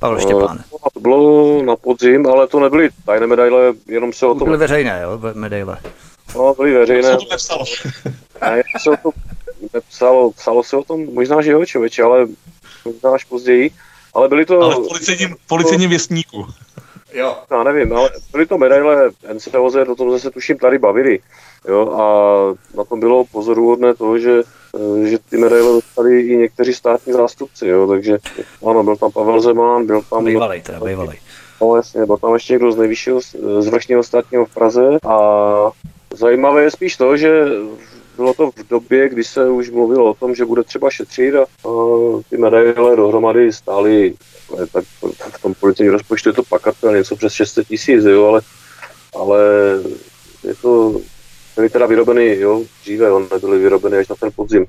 Pavel 0.01 0.19
Štěpán. 0.19 0.63
To 0.93 0.99
bylo 0.99 1.63
na 1.63 1.75
podzim, 1.75 2.27
ale 2.27 2.47
to 2.47 2.59
nebyly 2.59 2.89
tajné 3.05 3.27
medaile, 3.27 3.73
jenom 3.87 4.13
se 4.13 4.25
o 4.25 4.35
tom... 4.35 4.45
Byly 4.45 4.57
veřejné, 4.57 4.99
jo, 5.03 5.19
medaile. 5.33 5.77
No, 6.35 6.53
byly 6.53 6.73
veřejné. 6.73 7.11
Co 7.11 7.17
to 7.17 7.31
nepsalo? 7.31 7.65
Ne, 8.41 8.63
se 8.81 8.89
o 8.89 8.97
tom 8.97 9.11
nepsalo, 9.73 10.31
psalo 10.31 10.63
se 10.63 10.77
o 10.77 10.83
tom, 10.83 11.13
možná, 11.13 11.41
že 11.41 11.51
jo, 11.51 11.65
člověče, 11.65 12.03
ale 12.03 12.27
možná 12.85 13.11
až 13.11 13.23
později. 13.23 13.71
Ale 14.13 14.29
byly 14.29 14.45
to... 14.45 14.61
Ale 14.61 14.75
v 14.75 14.87
policejním, 14.87 15.35
policejním 15.47 15.89
věstníku. 15.89 16.47
Jo. 17.13 17.37
Já 17.51 17.63
nevím, 17.63 17.93
ale 17.93 18.09
byly 18.31 18.45
to 18.45 18.57
medaile 18.57 19.09
NCOZ, 19.33 19.75
o 19.75 19.95
tom 19.95 20.19
se 20.19 20.31
tuším 20.31 20.57
tady 20.57 20.77
bavili. 20.77 21.19
Jo, 21.67 21.91
a 21.91 22.03
na 22.77 22.83
tom 22.83 22.99
bylo 22.99 23.25
pozoruhodné 23.25 23.95
to, 23.95 24.19
že 24.19 24.31
Eh, 24.31 24.60
že 25.03 25.17
ty 25.29 25.37
medaile 25.37 25.71
dostali 25.71 26.21
i 26.21 26.37
někteří 26.37 26.73
státní 26.73 27.13
zástupci, 27.13 27.67
jo, 27.67 27.87
takže 27.87 28.17
ano, 28.65 28.83
byl 28.83 28.95
tam 28.95 29.11
Pavel 29.11 29.41
Zeman, 29.41 29.85
byl 29.85 30.01
tam... 30.09 30.25
Bývalý, 30.25 30.61
teda 30.61 30.79
bývalý. 30.79 31.19
No 31.61 31.75
jasně, 31.75 32.05
byl 32.05 32.17
tam 32.17 32.33
ještě 32.33 32.53
někdo 32.53 32.71
z 32.71 32.77
nejvyššího, 32.77 33.19
z 33.59 33.67
vrchního 33.67 34.03
státního 34.03 34.45
v 34.45 34.53
Praze 34.53 34.99
a 35.07 35.17
zajímavé 36.13 36.63
je 36.63 36.71
spíš 36.71 36.97
to, 36.97 37.17
že 37.17 37.45
bylo 38.15 38.33
to 38.33 38.51
v 38.51 38.67
době, 38.69 39.09
kdy 39.09 39.23
se 39.23 39.49
už 39.49 39.69
mluvilo 39.69 40.11
o 40.11 40.13
tom, 40.13 40.35
že 40.35 40.45
bude 40.45 40.63
třeba 40.63 40.89
šetřit 40.89 41.35
a, 41.35 41.41
a 41.41 41.71
ty 42.29 42.37
medaile 42.37 42.95
dohromady 42.95 43.53
stály, 43.53 44.13
tak 44.71 44.83
v 45.37 45.41
tom 45.41 45.53
policejním 45.53 45.93
rozpočtu 45.93 46.29
je 46.29 46.33
to 46.33 46.43
pakatel 46.43 46.95
něco 46.95 47.15
přes 47.15 47.33
600 47.33 47.67
tisíc, 47.67 48.03
jo, 48.03 48.25
ale, 48.25 48.41
ale 49.15 49.39
je 50.43 50.55
to 50.55 51.01
byly 51.55 51.69
teda 51.69 51.85
vyrobeny, 51.85 52.39
jo, 52.39 52.63
dříve, 52.81 53.11
on 53.11 53.27
nebyly 53.31 53.59
vyrobeny 53.59 53.97
až 53.97 54.07
na 54.07 54.15
ten 54.15 54.29
podzim. 54.35 54.65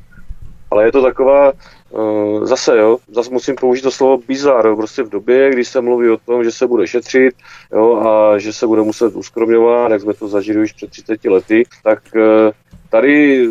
Ale 0.70 0.84
je 0.84 0.92
to 0.92 1.02
taková, 1.02 1.52
uh, 1.90 2.44
zase 2.44 2.78
jo, 2.78 2.98
zase 3.14 3.30
musím 3.30 3.54
použít 3.54 3.82
to 3.82 3.90
slovo 3.90 4.22
bizar, 4.28 4.66
jo, 4.66 4.76
prostě 4.76 5.02
v 5.02 5.08
době, 5.08 5.50
kdy 5.50 5.64
se 5.64 5.80
mluví 5.80 6.08
o 6.08 6.16
tom, 6.16 6.44
že 6.44 6.50
se 6.50 6.66
bude 6.66 6.86
šetřit, 6.86 7.34
jo, 7.72 7.96
a 7.96 8.38
že 8.38 8.52
se 8.52 8.66
bude 8.66 8.82
muset 8.82 9.16
uskromňovat, 9.16 9.92
jak 9.92 10.00
jsme 10.00 10.14
to 10.14 10.28
zažili 10.28 10.62
už 10.62 10.72
před 10.72 10.90
30 10.90 11.24
lety, 11.24 11.62
tak 11.84 12.02
uh, 12.16 12.22
tady 12.90 13.48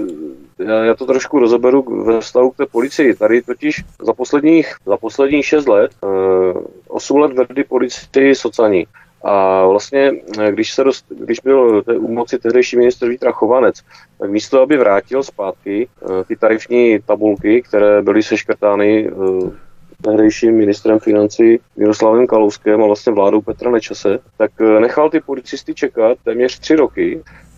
já, 0.59 0.83
já 0.83 0.95
to 0.95 1.05
trošku 1.05 1.39
rozeberu 1.39 2.03
ve 2.03 2.21
vztahu 2.21 2.51
k 2.51 2.57
té 2.57 2.65
policii. 2.65 3.15
Tady 3.15 3.41
totiž 3.41 3.83
za 4.01 4.13
posledních, 4.13 4.75
za 4.85 4.97
posledních 4.97 5.45
6 5.45 5.67
let, 5.67 5.91
uh, 6.01 6.63
8 6.87 7.17
let 7.17 7.33
vedli 7.33 7.63
policii 7.63 8.35
sociální. 8.35 8.87
A 9.23 9.65
vlastně, 9.67 10.11
když, 10.49 10.73
se 10.73 10.83
dost, 10.83 11.05
když 11.09 11.39
byl 11.39 11.83
u 11.97 12.13
moci 12.13 12.39
tehdejší 12.39 12.77
ministr 12.77 13.09
Vítra 13.09 13.31
Chovanec, 13.31 13.81
tak 14.19 14.29
místo, 14.29 14.61
aby 14.61 14.77
vrátil 14.77 15.23
zpátky 15.23 15.87
uh, 16.01 16.23
ty 16.23 16.35
tarifní 16.35 16.99
tabulky, 17.05 17.61
které 17.61 18.01
byly 18.01 18.23
seškrtány 18.23 19.11
uh, 19.11 19.53
tehdejším 20.01 20.57
ministrem 20.57 20.99
financí 20.99 21.59
Miroslavem 21.77 22.27
Kalouskem 22.27 22.83
a 22.83 22.85
vlastně 22.85 23.13
vládou 23.13 23.41
Petra 23.41 23.71
Nečase, 23.71 24.19
tak 24.37 24.51
nechal 24.79 25.09
ty 25.09 25.19
policisty 25.19 25.73
čekat 25.73 26.17
téměř 26.23 26.59
tři 26.59 26.75
roky 26.75 27.21
Eh, 27.23 27.50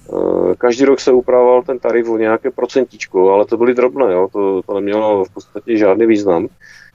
každý 0.58 0.86
rok 0.86 0.99
se 0.99 1.12
upravoval 1.12 1.64
ten 1.64 1.80
tarif 1.80 2.10
o 2.10 2.18
nějaké 2.18 2.51
procentičko, 2.51 3.34
ale 3.34 3.45
to 3.45 3.58
byly 3.58 3.74
drobné, 3.74 4.14
jo? 4.14 4.28
To, 4.32 4.62
to 4.62 4.74
nemělo 4.74 5.26
v 5.26 5.34
podstatě 5.34 5.78
žádný 5.78 6.06
význam. 6.06 6.47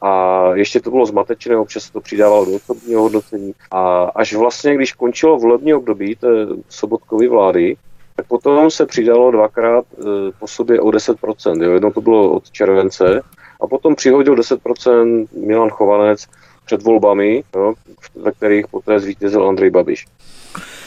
A 0.02 0.42
ještě 0.54 0.80
to 0.80 0.90
bylo 0.90 1.06
zmatečné, 1.06 1.56
občas 1.56 1.82
se 1.82 1.92
to 1.92 2.00
přidávalo 2.00 2.44
do 2.44 2.52
osobního 2.52 3.02
hodnocení. 3.02 3.52
A 3.70 4.02
až 4.02 4.34
vlastně, 4.34 4.74
když 4.74 4.92
končilo 4.92 5.38
volební 5.38 5.74
období 5.74 6.16
té 6.16 6.28
sobotkovy 6.68 7.28
vlády, 7.28 7.76
tak 8.16 8.26
potom 8.26 8.70
se 8.70 8.86
přidalo 8.86 9.30
dvakrát 9.30 9.84
eh, 9.98 10.04
po 10.38 10.46
sobě 10.46 10.80
o 10.80 10.88
10%. 10.88 11.62
Jo? 11.62 11.72
Jedno 11.72 11.92
to 11.92 12.00
bylo 12.00 12.32
od 12.32 12.50
července 12.50 13.22
a 13.60 13.66
potom 13.66 13.94
přihodil 13.94 14.36
10% 14.36 15.26
Milan 15.46 15.70
Chovanec 15.70 16.26
před 16.64 16.82
volbami, 16.82 17.44
jo? 17.54 17.74
ve 18.14 18.32
kterých 18.32 18.68
poté 18.68 19.00
zvítězil 19.00 19.48
Andrej 19.48 19.70
Babiš. 19.70 20.06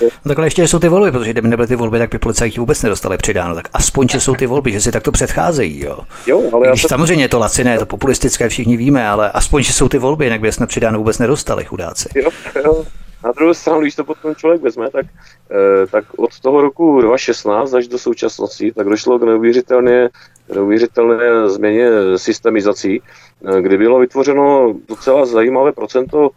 No 0.01 0.29
takhle 0.29 0.45
ještě 0.45 0.67
jsou 0.67 0.79
ty 0.79 0.89
volby, 0.89 1.11
protože 1.11 1.31
kdyby 1.31 1.47
nebyly 1.47 1.67
ty 1.67 1.75
volby, 1.75 1.99
tak 1.99 2.09
by 2.09 2.19
policajti 2.19 2.59
vůbec 2.59 2.81
nedostali 2.83 3.17
přidáno. 3.17 3.55
Tak 3.55 3.67
aspoň, 3.73 4.07
že 4.07 4.19
jsou 4.19 4.35
ty 4.35 4.47
volby, 4.47 4.71
že 4.71 4.81
si 4.81 4.91
takto 4.91 5.11
předcházejí. 5.11 5.83
Jo. 5.83 5.99
Jo, 6.27 6.43
ale 6.53 6.67
Když 6.67 6.81
se... 6.81 6.87
samozřejmě 6.87 7.23
je 7.23 7.29
to 7.29 7.39
laciné, 7.39 7.71
je 7.71 7.79
to 7.79 7.85
populistické, 7.85 8.49
všichni 8.49 8.77
víme, 8.77 9.07
ale 9.09 9.31
aspoň, 9.31 9.63
že 9.63 9.73
jsou 9.73 9.89
ty 9.89 9.97
volby, 9.97 10.25
jinak 10.25 10.41
by 10.41 10.51
jsme 10.51 10.67
přidáno 10.67 10.97
vůbec 10.97 11.19
nedostali, 11.19 11.65
chudáci. 11.65 12.09
Jo, 12.15 12.29
jo. 12.63 12.85
Na 13.23 13.31
druhou 13.31 13.53
stranu, 13.53 13.81
když 13.81 13.95
to 13.95 14.03
potom 14.03 14.35
člověk 14.35 14.61
vezme, 14.61 14.89
tak, 14.89 15.05
eh, 15.51 15.87
tak 15.87 16.05
od 16.17 16.39
toho 16.39 16.61
roku 16.61 17.01
2016 17.01 17.73
až 17.73 17.87
do 17.87 17.97
současnosti, 17.97 18.71
tak 18.71 18.89
došlo 18.89 19.19
k 19.19 19.23
neuvěřitelně, 19.23 20.09
neuvěřitelné 20.55 21.49
změně 21.49 21.89
systemizací, 22.15 23.01
eh, 23.01 23.61
kdy 23.61 23.77
bylo 23.77 23.99
vytvořeno 23.99 24.73
docela 24.89 25.25
zajímavé 25.25 25.71
procento 25.71 26.29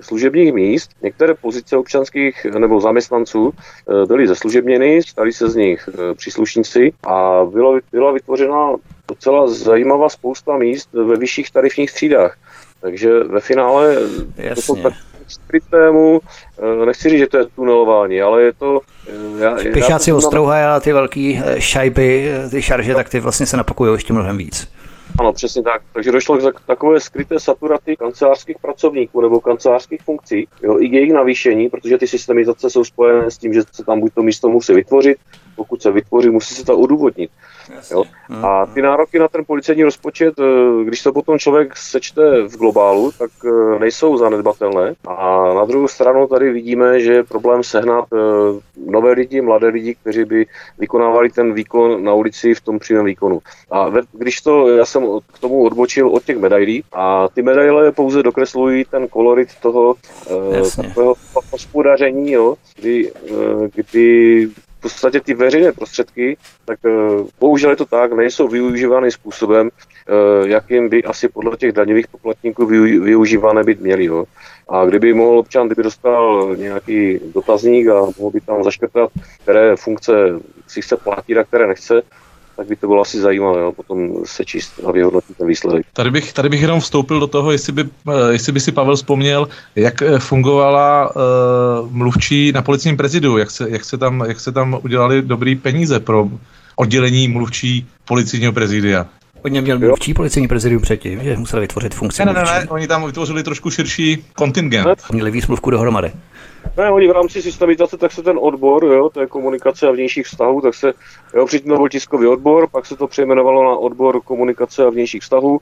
služebních 0.00 0.52
míst. 0.52 0.90
Některé 1.02 1.34
pozice 1.34 1.76
občanských 1.76 2.44
nebo 2.44 2.80
zaměstnanců 2.80 3.52
eh, 3.52 4.06
byly 4.06 4.26
zeslužebněny, 4.26 5.02
stali 5.02 5.32
se 5.32 5.48
z 5.48 5.56
nich 5.56 5.88
eh, 5.88 6.14
příslušníci 6.14 6.92
a 7.06 7.44
bylo, 7.44 7.78
byla 7.92 8.12
vytvořena 8.12 8.72
docela 9.08 9.48
zajímavá 9.48 10.08
spousta 10.08 10.56
míst 10.56 10.88
ve 10.92 11.16
vyšších 11.16 11.50
tarifních 11.50 11.92
třídách. 11.92 12.38
Takže 12.80 13.24
ve 13.24 13.40
finále 13.40 13.96
Jasně. 14.36 14.82
to 14.82 14.90
skrytému, 15.28 16.20
eh, 16.82 16.86
nechci 16.86 17.10
říct, 17.10 17.18
že 17.18 17.26
to 17.26 17.38
je 17.38 17.44
tunelování, 17.46 18.22
ale 18.22 18.42
je 18.42 18.52
to... 18.52 18.80
Já, 19.38 19.56
Pěšáci 19.72 20.12
ostrouhají 20.12 20.64
a 20.64 20.80
ty 20.80 20.92
velký 20.92 21.42
šajby, 21.58 22.30
ty 22.50 22.62
šarže, 22.62 22.94
tak 22.94 23.08
ty 23.08 23.20
vlastně 23.20 23.46
se 23.46 23.56
napakují 23.56 23.92
ještě 23.92 24.12
mnohem 24.12 24.36
víc. 24.36 24.75
Ano, 25.18 25.32
přesně 25.32 25.62
tak. 25.62 25.82
Takže 25.92 26.12
došlo 26.12 26.52
k 26.52 26.60
takové 26.66 27.00
skryté 27.00 27.40
saturaci 27.40 27.96
kancelářských 27.96 28.56
pracovníků 28.62 29.20
nebo 29.20 29.40
kancelářských 29.40 30.02
funkcí, 30.02 30.48
jo, 30.62 30.80
i 30.80 30.86
jejich 30.86 31.12
navýšení, 31.12 31.68
protože 31.68 31.98
ty 31.98 32.06
systemizace 32.06 32.70
jsou 32.70 32.84
spojené 32.84 33.30
s 33.30 33.38
tím, 33.38 33.54
že 33.54 33.62
se 33.72 33.84
tam 33.84 34.00
buď 34.00 34.14
to 34.14 34.22
místo 34.22 34.48
musí 34.48 34.72
vytvořit, 34.72 35.18
pokud 35.56 35.82
se 35.82 35.90
vytvoří, 35.90 36.30
musí 36.30 36.54
se 36.54 36.64
to 36.64 36.78
odůvodnit. 36.78 37.30
Jo? 37.90 38.04
A 38.42 38.66
ty 38.66 38.82
nároky 38.82 39.18
na 39.18 39.28
ten 39.28 39.44
policejní 39.46 39.84
rozpočet, 39.84 40.34
eh, 40.38 40.84
když 40.84 41.02
to 41.02 41.12
potom 41.12 41.38
člověk 41.38 41.76
sečte 41.76 42.42
v 42.48 42.56
globálu, 42.56 43.12
tak 43.18 43.30
eh, 43.44 43.78
nejsou 43.78 44.16
zanedbatelné. 44.16 44.94
A 45.06 45.54
na 45.54 45.64
druhou 45.64 45.88
stranu 45.88 46.26
tady 46.26 46.52
vidíme, 46.52 47.00
že 47.00 47.12
je 47.12 47.24
problém 47.24 47.62
sehnat 47.62 48.04
eh, 48.12 48.16
nové 48.86 49.12
lidi, 49.12 49.40
mladé 49.40 49.68
lidi, 49.68 49.94
kteří 49.94 50.24
by 50.24 50.46
vykonávali 50.78 51.30
ten 51.30 51.54
výkon 51.54 52.04
na 52.04 52.14
ulici 52.14 52.54
v 52.54 52.60
tom 52.60 52.78
přímém 52.78 53.04
výkonu. 53.04 53.40
A 53.70 53.92
když 54.12 54.40
to, 54.40 54.68
já 54.68 54.84
jsem 54.84 55.06
k 55.32 55.38
tomu 55.38 55.62
odbočil 55.62 56.08
od 56.08 56.24
těch 56.24 56.38
medailí 56.38 56.84
a 56.92 57.28
ty 57.28 57.42
medaile 57.42 57.92
pouze 57.92 58.22
dokreslují 58.22 58.84
ten 58.84 59.08
kolorit 59.08 59.48
toho 59.62 59.94
takového 60.76 61.14
hospodaření, 61.52 62.32
jo, 62.32 62.56
kdy, 62.76 63.12
kdy 63.74 64.48
podstatě 64.92 65.20
ty 65.20 65.34
veřejné 65.34 65.72
prostředky, 65.72 66.36
tak 66.64 66.78
eh, 66.86 66.90
bohužel 67.40 67.70
je 67.70 67.76
to 67.76 67.84
tak, 67.84 68.12
nejsou 68.12 68.48
využívány 68.48 69.10
způsobem, 69.10 69.70
eh, 69.70 70.48
jakým 70.48 70.88
by 70.88 71.04
asi 71.04 71.28
podle 71.28 71.56
těch 71.56 71.72
daňových 71.72 72.08
poplatníků 72.08 72.66
využívané 72.66 73.64
být 73.64 73.80
měly. 73.80 74.04
Jo. 74.04 74.24
A 74.68 74.84
kdyby 74.84 75.14
mohl 75.14 75.38
občan, 75.38 75.66
kdyby 75.66 75.82
dostal 75.82 76.56
nějaký 76.56 77.20
dotazník 77.34 77.88
a 77.88 78.00
mohl 78.18 78.30
by 78.32 78.40
tam 78.40 78.64
zaškrtat, 78.64 79.10
které 79.42 79.76
funkce 79.76 80.12
si 80.66 80.82
chce 80.82 80.96
platit 80.96 81.38
a 81.38 81.44
které 81.44 81.66
nechce, 81.66 82.02
tak 82.56 82.68
by 82.68 82.76
to 82.76 82.86
bylo 82.86 83.00
asi 83.00 83.20
zajímavé, 83.20 83.60
jo, 83.60 83.72
potom 83.72 84.10
se 84.24 84.44
číst 84.44 84.80
a 84.88 84.92
vyhodnotit 84.92 85.36
ten 85.36 85.46
výsledek. 85.46 85.86
Tady 85.92 86.10
bych, 86.10 86.32
tady 86.32 86.48
bych 86.48 86.62
jenom 86.62 86.80
vstoupil 86.80 87.20
do 87.20 87.26
toho, 87.26 87.52
jestli 87.52 87.72
by, 87.72 87.84
eh, 88.08 88.32
jestli 88.32 88.52
by 88.52 88.60
si 88.60 88.72
Pavel 88.72 88.96
vzpomněl, 88.96 89.48
jak 89.76 90.02
eh, 90.02 90.18
fungovala 90.18 91.10
uh, 91.16 91.92
mluvčí 91.92 92.52
na 92.52 92.62
policním 92.62 92.96
prezidu, 92.96 93.38
jak 93.38 93.50
se, 93.50 93.70
jak, 93.70 93.84
se 93.84 93.98
tam, 93.98 94.24
jak 94.28 94.40
se 94.40 94.52
tam 94.52 94.78
udělali 94.82 95.22
dobrý 95.22 95.56
peníze 95.56 96.00
pro 96.00 96.28
oddělení 96.76 97.28
mluvčí 97.28 97.86
policijního 98.04 98.52
prezidia. 98.52 99.06
Oni 99.42 99.60
měli 99.60 99.78
mluvčí 99.78 100.14
policejní 100.14 100.48
prezidium 100.48 100.82
předtím, 100.82 101.22
že 101.22 101.36
museli 101.36 101.60
vytvořit 101.60 101.94
funkci 101.94 102.24
Ne, 102.24 102.32
ne, 102.32 102.44
ne, 102.44 102.60
ne, 102.60 102.66
oni 102.68 102.86
tam 102.86 103.06
vytvořili 103.06 103.42
trošku 103.42 103.70
širší 103.70 104.24
kontingent. 104.34 104.88
Měli 105.12 105.30
víc 105.30 105.46
mluvku 105.46 105.70
dohromady. 105.70 106.12
Ne, 106.76 106.90
oni 106.90 107.08
v 107.08 107.10
rámci 107.10 107.42
systemizace, 107.42 107.96
tak 107.96 108.12
se 108.12 108.22
ten 108.22 108.38
odbor, 108.40 108.84
jo, 108.84 109.10
to 109.10 109.20
je 109.20 109.26
komunikace 109.26 109.88
a 109.88 109.90
vnějších 109.90 110.26
vztahů, 110.26 110.60
tak 110.60 110.74
se, 110.74 110.92
jo, 111.34 111.46
předtím 111.46 111.76
byl 111.76 111.88
tiskový 111.88 112.26
odbor, 112.26 112.68
pak 112.68 112.86
se 112.86 112.96
to 112.96 113.06
přejmenovalo 113.06 113.64
na 113.64 113.76
odbor 113.76 114.20
komunikace 114.20 114.86
a 114.86 114.90
vnějších 114.90 115.22
vztahů 115.22 115.60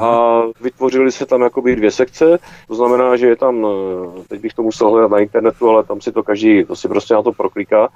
a 0.00 0.40
vytvořily 0.60 1.12
se 1.12 1.26
tam 1.26 1.42
jakoby 1.42 1.76
dvě 1.76 1.90
sekce, 1.90 2.38
to 2.68 2.74
znamená, 2.74 3.16
že 3.16 3.26
je 3.26 3.36
tam, 3.36 3.66
eh, 3.66 4.22
teď 4.28 4.40
bych 4.40 4.54
to 4.54 4.62
musel 4.62 4.90
hledat 4.90 5.10
na 5.10 5.18
internetu, 5.18 5.70
ale 5.70 5.84
tam 5.84 6.00
si 6.00 6.12
to 6.12 6.22
každý, 6.22 6.64
to 6.64 6.76
si 6.76 6.88
prostě 6.88 7.14
na 7.14 7.22
to 7.22 7.32
prokliká, 7.32 7.88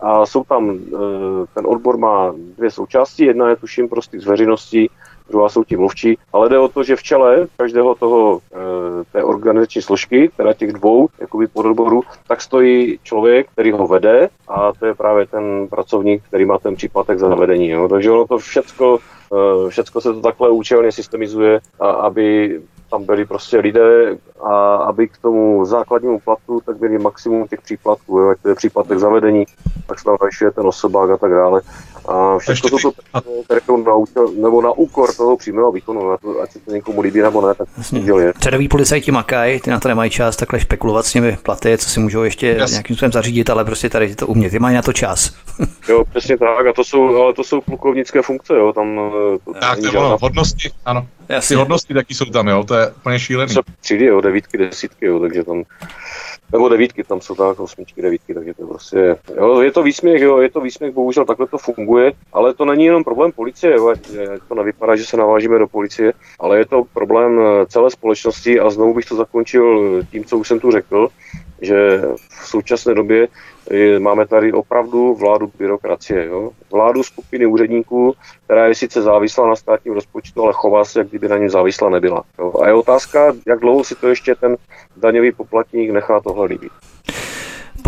a 0.00 0.26
jsou 0.26 0.44
tam, 0.44 0.70
eh, 0.70 1.46
ten 1.54 1.66
odbor 1.66 1.96
má 1.96 2.34
dvě 2.56 2.70
součásti, 2.70 3.24
jedna 3.24 3.48
je 3.48 3.56
tuším 3.56 3.88
prostě 3.88 4.20
z 4.20 4.26
veřejnosti, 4.26 4.90
druhá 5.28 5.48
jsou 5.48 5.64
ti 5.64 5.76
mluvčí, 5.76 6.18
ale 6.32 6.48
jde 6.48 6.58
o 6.58 6.68
to, 6.68 6.82
že 6.82 6.96
v 6.96 7.02
čele 7.02 7.46
každého 7.56 7.94
toho 7.94 8.40
e, 8.52 9.04
té 9.12 9.24
organizační 9.24 9.82
složky, 9.82 10.30
teda 10.36 10.52
těch 10.52 10.72
dvou 10.72 11.08
jakoby 11.18 11.46
pododborů, 11.46 12.02
tak 12.28 12.40
stojí 12.40 12.98
člověk, 13.02 13.46
který 13.52 13.72
ho 13.72 13.86
vede 13.86 14.28
a 14.48 14.72
to 14.72 14.86
je 14.86 14.94
právě 14.94 15.26
ten 15.26 15.68
pracovník, 15.70 16.22
který 16.28 16.44
má 16.44 16.58
ten 16.58 16.76
příplatek 16.76 17.18
za 17.18 17.34
vedení. 17.34 17.68
Jo. 17.68 17.88
Takže 17.88 18.10
ono 18.10 18.26
to 18.26 18.38
všecko, 18.38 18.98
e, 19.66 19.70
všecko 19.70 20.00
se 20.00 20.12
to 20.12 20.20
takhle 20.20 20.50
účelně 20.50 20.92
systemizuje, 20.92 21.60
a, 21.80 21.90
aby 21.90 22.60
tam 22.90 23.04
byli 23.04 23.24
prostě 23.24 23.58
lidé 23.58 24.16
a 24.42 24.76
aby 24.76 25.08
k 25.08 25.18
tomu 25.18 25.64
základnímu 25.64 26.20
platu 26.20 26.60
tak 26.66 26.76
byli 26.76 26.98
maximum 26.98 27.48
těch 27.48 27.60
příplatků, 27.60 28.18
jo, 28.18 28.34
to 28.42 28.48
je 28.48 28.54
příplatek 28.54 28.98
zavedení, 28.98 29.44
tak 29.86 29.98
se 29.98 30.04
tam 30.04 30.16
navyšuje 30.20 30.50
ten 30.50 30.66
osobák 30.66 31.10
a 31.10 31.16
tak 31.16 31.30
dále. 31.30 31.60
A 32.08 32.38
všechno 32.38 32.70
toto, 32.70 32.92
které 33.44 33.60
na, 33.86 33.94
účel, 33.94 34.28
nebo 34.28 34.62
na 34.62 34.72
úkor 34.72 35.14
toho 35.14 35.36
přímého 35.36 35.72
výkonu, 35.72 36.10
na 36.10 36.16
to, 36.16 36.40
ať 36.40 36.52
se 36.52 36.58
to 36.58 36.72
někomu 36.72 37.00
líbí 37.00 37.20
nebo 37.22 37.48
ne, 37.48 37.54
tak 37.54 37.68
je. 37.92 38.32
Řadoví 38.40 38.68
policajti 38.68 39.10
makají, 39.10 39.60
ty 39.60 39.70
na 39.70 39.80
to 39.80 39.88
nemají 39.88 40.10
čas 40.10 40.36
takhle 40.36 40.60
špekulovat 40.60 41.06
s 41.06 41.12
těmi 41.12 41.38
platy, 41.42 41.78
co 41.78 41.88
si 41.88 42.00
můžou 42.00 42.22
ještě 42.22 42.46
yes. 42.46 42.70
nějakým 42.70 42.96
způsobem 42.96 43.12
zařídit, 43.12 43.50
ale 43.50 43.64
prostě 43.64 43.90
tady 43.90 44.14
to 44.14 44.26
umět, 44.26 44.50
ty 44.50 44.58
mají 44.58 44.76
na 44.76 44.82
to 44.82 44.92
čas. 44.92 45.32
Jo, 45.88 46.04
přesně 46.04 46.38
tak, 46.38 46.66
a 46.66 46.72
to 46.72 46.84
jsou, 46.84 47.22
ale 47.22 47.34
to 47.34 47.44
jsou 47.44 47.60
plukovnické 47.60 48.22
funkce, 48.22 48.54
jo, 48.54 48.72
tam 48.72 48.96
to 49.44 49.54
tak, 49.54 49.78
to 49.78 49.88
ono, 49.88 50.18
hodnosti, 50.20 50.70
ano. 50.84 51.06
Jasně. 51.28 51.54
Ty 51.54 51.58
hodnosti 51.58 51.94
taky 51.94 52.14
jsou 52.14 52.24
tam, 52.24 52.48
jo, 52.48 52.64
to 52.64 52.74
je 52.74 52.90
úplně 52.90 53.18
šílený. 53.18 53.54
Co 53.54 53.60
třídy, 53.80 54.04
jo, 54.04 54.20
devítky, 54.20 54.58
desítky, 54.58 55.06
jo, 55.06 55.20
takže 55.20 55.44
tam, 55.44 55.62
nebo 56.52 56.68
devítky, 56.68 57.04
tam 57.04 57.20
jsou 57.20 57.34
tak, 57.34 57.60
osmičky, 57.60 58.02
devítky, 58.02 58.34
takže 58.34 58.54
to 58.54 58.66
prostě, 58.66 59.16
jo, 59.36 59.60
je 59.60 59.72
to 59.72 59.82
výsměch, 59.82 60.22
jo, 60.22 60.38
je 60.38 60.50
to 60.50 60.60
výsměch, 60.60 60.94
bohužel 60.94 61.24
takhle 61.24 61.46
to 61.46 61.58
funguje, 61.58 62.12
ale 62.32 62.54
to 62.54 62.64
není 62.64 62.84
jenom 62.84 63.04
problém 63.04 63.32
policie, 63.32 63.74
jo, 63.74 63.94
to 64.48 64.54
nevypadá, 64.54 64.96
že 64.96 65.04
se 65.04 65.16
navážíme 65.16 65.58
do 65.58 65.68
policie, 65.68 66.12
ale 66.40 66.58
je 66.58 66.66
to 66.66 66.84
problém 66.92 67.40
eh, 67.40 67.66
celé 67.66 67.90
společnosti 67.90 68.60
a 68.60 68.70
znovu 68.70 68.94
bych 68.94 69.06
to 69.06 69.16
zakončil 69.16 70.02
tím, 70.10 70.24
co 70.24 70.38
už 70.38 70.48
jsem 70.48 70.60
tu 70.60 70.70
řekl, 70.70 71.08
že 71.62 72.02
v 72.42 72.46
současné 72.46 72.94
době 72.94 73.28
máme 73.98 74.26
tady 74.26 74.52
opravdu 74.52 75.14
vládu 75.14 75.52
byrokracie. 75.58 76.26
Jo? 76.26 76.50
Vládu 76.72 77.02
skupiny 77.02 77.46
úředníků, 77.46 78.14
která 78.44 78.66
je 78.66 78.74
sice 78.74 79.02
závislá 79.02 79.48
na 79.48 79.56
státním 79.56 79.94
rozpočtu, 79.94 80.42
ale 80.42 80.52
chová 80.52 80.84
se, 80.84 80.98
jak 80.98 81.08
kdyby 81.08 81.28
na 81.28 81.36
něm 81.36 81.50
závislá 81.50 81.90
nebyla. 81.90 82.22
Jo? 82.38 82.52
A 82.62 82.66
je 82.68 82.74
otázka, 82.74 83.32
jak 83.46 83.60
dlouho 83.60 83.84
si 83.84 83.94
to 83.94 84.08
ještě 84.08 84.34
ten 84.34 84.56
daňový 84.96 85.32
poplatník 85.32 85.90
nechá 85.90 86.20
tohle 86.20 86.46
líbit. 86.46 86.72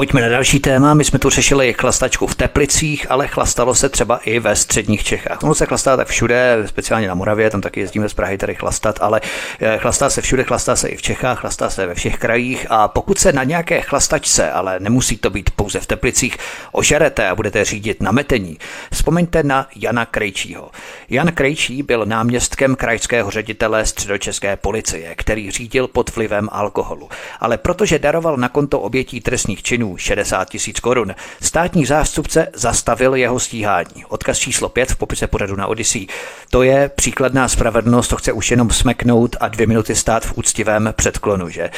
Pojďme 0.00 0.20
na 0.20 0.28
další 0.28 0.60
téma. 0.60 0.94
My 0.94 1.04
jsme 1.04 1.18
tu 1.18 1.30
řešili 1.30 1.72
chlastačku 1.72 2.26
v 2.26 2.34
Teplicích, 2.34 3.10
ale 3.10 3.28
chlastalo 3.28 3.74
se 3.74 3.88
třeba 3.88 4.18
i 4.18 4.38
ve 4.38 4.56
středních 4.56 5.04
Čechách. 5.04 5.42
Ono 5.42 5.54
se 5.54 5.66
chlastá 5.66 5.96
tak 5.96 6.08
všude, 6.08 6.62
speciálně 6.66 7.08
na 7.08 7.14
Moravě, 7.14 7.50
tam 7.50 7.60
taky 7.60 7.80
jezdíme 7.80 8.08
z 8.08 8.14
Prahy 8.14 8.38
tady 8.38 8.54
chlastat, 8.54 8.98
ale 9.00 9.20
eh, 9.60 9.78
chlastá 9.78 10.10
se 10.10 10.22
všude, 10.22 10.44
chlastá 10.44 10.76
se 10.76 10.88
i 10.88 10.96
v 10.96 11.02
Čechách, 11.02 11.40
chlastá 11.40 11.70
se 11.70 11.86
ve 11.86 11.94
všech 11.94 12.18
krajích 12.18 12.66
a 12.70 12.88
pokud 12.88 13.18
se 13.18 13.32
na 13.32 13.44
nějaké 13.44 13.80
chlastačce, 13.80 14.50
ale 14.50 14.80
nemusí 14.80 15.16
to 15.16 15.30
být 15.30 15.50
pouze 15.50 15.80
v 15.80 15.86
Teplicích, 15.86 16.36
ožerete 16.72 17.28
a 17.28 17.34
budete 17.34 17.64
řídit 17.64 18.02
na 18.02 18.12
metení, 18.12 18.58
vzpomeňte 18.92 19.42
na 19.42 19.66
Jana 19.76 20.06
Krejčího. 20.06 20.70
Jan 21.08 21.32
Krejčí 21.32 21.82
byl 21.82 22.06
náměstkem 22.06 22.76
krajského 22.76 23.30
ředitele 23.30 23.86
středočeské 23.86 24.56
policie, 24.56 25.14
který 25.14 25.50
řídil 25.50 25.88
pod 25.88 26.16
vlivem 26.16 26.48
alkoholu. 26.52 27.08
Ale 27.40 27.58
protože 27.58 27.98
daroval 27.98 28.36
na 28.36 28.48
konto 28.48 28.80
obětí 28.80 29.20
trestných 29.20 29.62
činů, 29.62 29.89
60 29.96 30.50
tisíc 30.50 30.80
korun. 30.80 31.14
Státní 31.42 31.86
zástupce 31.86 32.48
zastavil 32.54 33.14
jeho 33.14 33.40
stíhání. 33.40 34.04
Odkaz 34.08 34.38
číslo 34.38 34.68
5 34.68 34.90
v 34.90 34.96
popise 34.96 35.26
pořadu 35.26 35.56
na 35.56 35.66
Odyssey. 35.66 36.06
To 36.50 36.62
je 36.62 36.90
příkladná 36.96 37.48
spravedlnost, 37.48 38.08
to 38.08 38.16
chce 38.16 38.32
už 38.32 38.50
jenom 38.50 38.70
smeknout 38.70 39.36
a 39.40 39.48
dvě 39.48 39.66
minuty 39.66 39.94
stát 39.94 40.24
v 40.24 40.38
úctivém 40.38 40.94
předklonu, 40.96 41.48
že? 41.48 41.70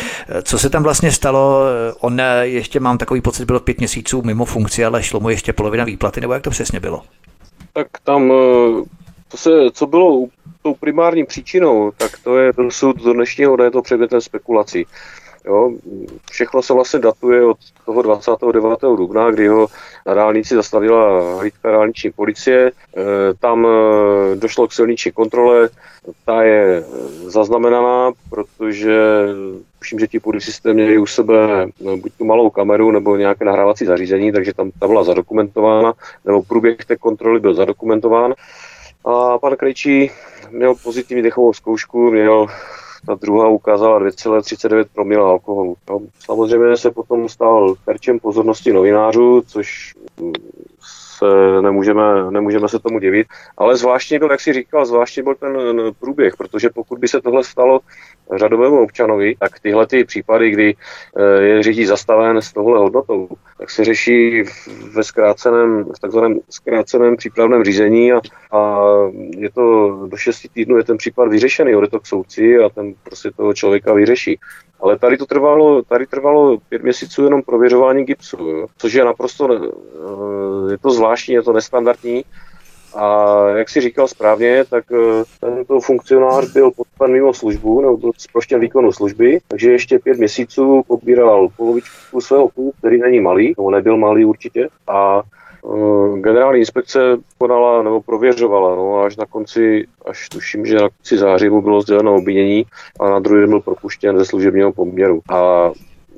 Co 0.42 0.58
se 0.58 0.70
tam 0.70 0.82
vlastně 0.82 1.12
stalo? 1.12 1.60
On 2.00 2.22
ještě 2.42 2.80
mám 2.80 2.98
takový 2.98 3.20
pocit, 3.20 3.44
bylo 3.44 3.60
pět 3.60 3.78
měsíců 3.78 4.22
mimo 4.22 4.44
funkci, 4.44 4.84
ale 4.84 5.02
šlo 5.02 5.20
mu 5.20 5.28
ještě 5.28 5.52
polovina 5.52 5.84
výplaty, 5.84 6.20
nebo 6.20 6.32
jak 6.32 6.42
to 6.42 6.50
přesně 6.50 6.80
bylo? 6.80 7.02
Tak 7.72 7.86
tam, 8.04 8.28
to 9.28 9.36
se, 9.36 9.50
co 9.72 9.86
bylo 9.86 10.26
tou 10.62 10.74
primární 10.74 11.24
příčinou, 11.24 11.92
tak 11.96 12.18
to 12.24 12.38
je 12.38 12.52
dosud 12.52 12.96
do 12.96 13.12
dnešního 13.12 13.56
dne 13.56 13.70
to 13.70 13.82
předmětem 13.82 14.20
spekulací. 14.20 14.86
Jo, 15.45 15.72
všechno 16.30 16.62
se 16.62 16.74
vlastně 16.74 17.01
datuje 17.01 17.45
od 17.45 17.57
toho 17.86 18.03
29. 18.03 18.80
dubna, 18.82 19.30
kdy 19.30 19.49
ho 19.49 19.66
na 20.07 20.14
dálnici 20.14 20.55
zastavila 20.55 21.34
hlídka 21.38 21.70
dálniční 21.70 22.11
policie. 22.11 22.66
E, 22.66 22.72
tam 23.40 23.66
e, 23.66 24.36
došlo 24.36 24.68
k 24.68 24.72
silniční 24.72 25.12
kontrole, 25.12 25.68
ta 26.24 26.43
je 26.43 26.84
zaznamenaná, 27.26 28.12
protože 28.30 28.99
tuším, 29.78 29.99
že 29.99 30.07
ti 30.07 30.20
policisté 30.20 30.74
měli 30.74 30.99
u 30.99 31.07
sebe 31.07 31.66
buď 31.97 32.12
tu 32.18 32.24
malou 32.24 32.51
kameru 32.51 32.90
nebo 32.90 33.16
nějaké 33.16 33.45
nahrávací 33.45 33.84
zařízení, 33.86 34.32
takže 34.32 34.55
tam 34.55 34.70
ta 34.80 34.86
byla 34.86 35.05
zadokumentována, 35.05 35.93
nebo 36.24 36.43
průběh 36.43 36.76
té 36.76 36.97
kontroly 36.97 37.40
byl 37.40 37.55
zadokumentován. 37.55 38.34
A 39.05 39.38
pan 39.38 39.57
Krejčí 39.57 40.11
měl 40.51 40.74
pozitivní 40.74 41.22
dechovou 41.22 41.53
zkoušku, 41.53 42.11
měl 42.11 42.47
ta 43.07 43.14
druhá 43.14 43.48
ukázala 43.48 44.00
2,39 44.00 44.84
promila 44.94 45.30
alkoholu. 45.30 45.76
No, 45.90 46.00
samozřejmě 46.20 46.76
se 46.76 46.90
potom 46.90 47.28
stal 47.28 47.74
terčem 47.84 48.18
pozornosti 48.18 48.72
novinářů, 48.72 49.42
což 49.46 49.94
se 50.80 51.01
nemůžeme, 51.60 52.30
nemůžeme 52.30 52.68
se 52.68 52.78
tomu 52.78 52.98
divit. 52.98 53.26
Ale 53.58 53.76
zvláštní 53.76 54.18
byl, 54.18 54.30
jak 54.30 54.40
si 54.40 54.52
říkal, 54.52 54.86
zvláštní 54.86 55.22
byl 55.22 55.34
ten 55.34 55.56
průběh, 56.00 56.36
protože 56.36 56.70
pokud 56.70 56.98
by 56.98 57.08
se 57.08 57.20
tohle 57.20 57.44
stalo 57.44 57.80
řadovému 58.36 58.82
občanovi, 58.82 59.34
tak 59.38 59.60
tyhle 59.60 59.86
ty 59.86 60.04
případy, 60.04 60.50
kdy 60.50 60.74
eh, 61.16 61.42
je 61.42 61.62
řidič 61.62 61.86
zastaven 61.86 62.36
s 62.36 62.52
tohle 62.52 62.78
hodnotou, 62.78 63.28
tak 63.58 63.70
se 63.70 63.84
řeší 63.84 64.42
ve 64.94 65.04
zkráceném, 65.04 65.84
v 65.84 66.00
takzvaném 66.00 66.40
zkráceném 66.50 67.16
přípravném 67.16 67.64
řízení 67.64 68.12
a, 68.12 68.20
a 68.52 68.80
je 69.38 69.50
to 69.50 69.90
do 70.06 70.16
6 70.16 70.46
týdnů 70.54 70.76
je 70.76 70.84
ten 70.84 70.96
případ 70.96 71.28
vyřešený, 71.28 71.72
jde 71.72 71.88
to 71.88 72.00
k 72.00 72.06
soudci 72.06 72.58
a 72.58 72.68
ten 72.68 72.94
prostě 73.02 73.30
toho 73.30 73.54
člověka 73.54 73.92
vyřeší. 73.92 74.38
Ale 74.82 74.98
tady 74.98 75.16
to 75.16 75.26
trvalo, 75.26 75.82
tady 75.82 76.06
trvalo 76.06 76.58
pět 76.68 76.82
měsíců 76.82 77.24
jenom 77.24 77.42
prověřování 77.42 78.04
gipsu, 78.04 78.36
jo? 78.36 78.66
což 78.78 78.92
je 78.92 79.04
naprosto, 79.04 79.54
eh, 79.54 80.72
je 80.72 80.78
to 80.78 80.90
zvláštní, 80.90 81.34
je 81.34 81.42
to 81.42 81.52
nestandardní. 81.52 82.24
A 82.94 83.48
jak 83.48 83.68
si 83.68 83.80
říkal 83.80 84.08
správně, 84.08 84.64
tak 84.64 84.84
eh, 84.92 85.24
tento 85.40 85.80
funkcionář 85.80 86.52
byl 86.52 86.70
podpan 86.70 87.12
mimo 87.12 87.34
službu, 87.34 87.80
nebo 87.80 87.96
byl 87.96 88.10
zproštěn 88.18 88.60
výkonu 88.60 88.92
služby, 88.92 89.38
takže 89.48 89.72
ještě 89.72 89.98
pět 89.98 90.18
měsíců 90.18 90.82
pobíral 90.86 91.48
polovičku 91.56 92.20
svého 92.20 92.48
půl, 92.48 92.72
který 92.78 93.00
není 93.00 93.20
malý, 93.20 93.54
nebo 93.58 93.70
nebyl 93.70 93.96
malý 93.96 94.24
určitě, 94.24 94.68
a 94.88 95.22
generální 96.20 96.58
inspekce 96.58 97.00
konala 97.38 97.82
nebo 97.82 98.00
prověřovala, 98.00 98.76
no, 98.76 99.00
až 99.00 99.16
na 99.16 99.26
konci, 99.26 99.86
až 100.06 100.28
tuším, 100.28 100.66
že 100.66 100.74
na 100.74 100.88
konci 100.88 101.18
září 101.18 101.48
mu 101.48 101.62
bylo 101.62 101.80
sděleno 101.80 102.14
obvinění 102.14 102.66
a 103.00 103.10
na 103.10 103.18
druhý 103.18 103.40
den 103.40 103.50
byl 103.50 103.60
propuštěn 103.60 104.18
ze 104.18 104.24
služebního 104.24 104.72
poměru. 104.72 105.20
A 105.30 105.70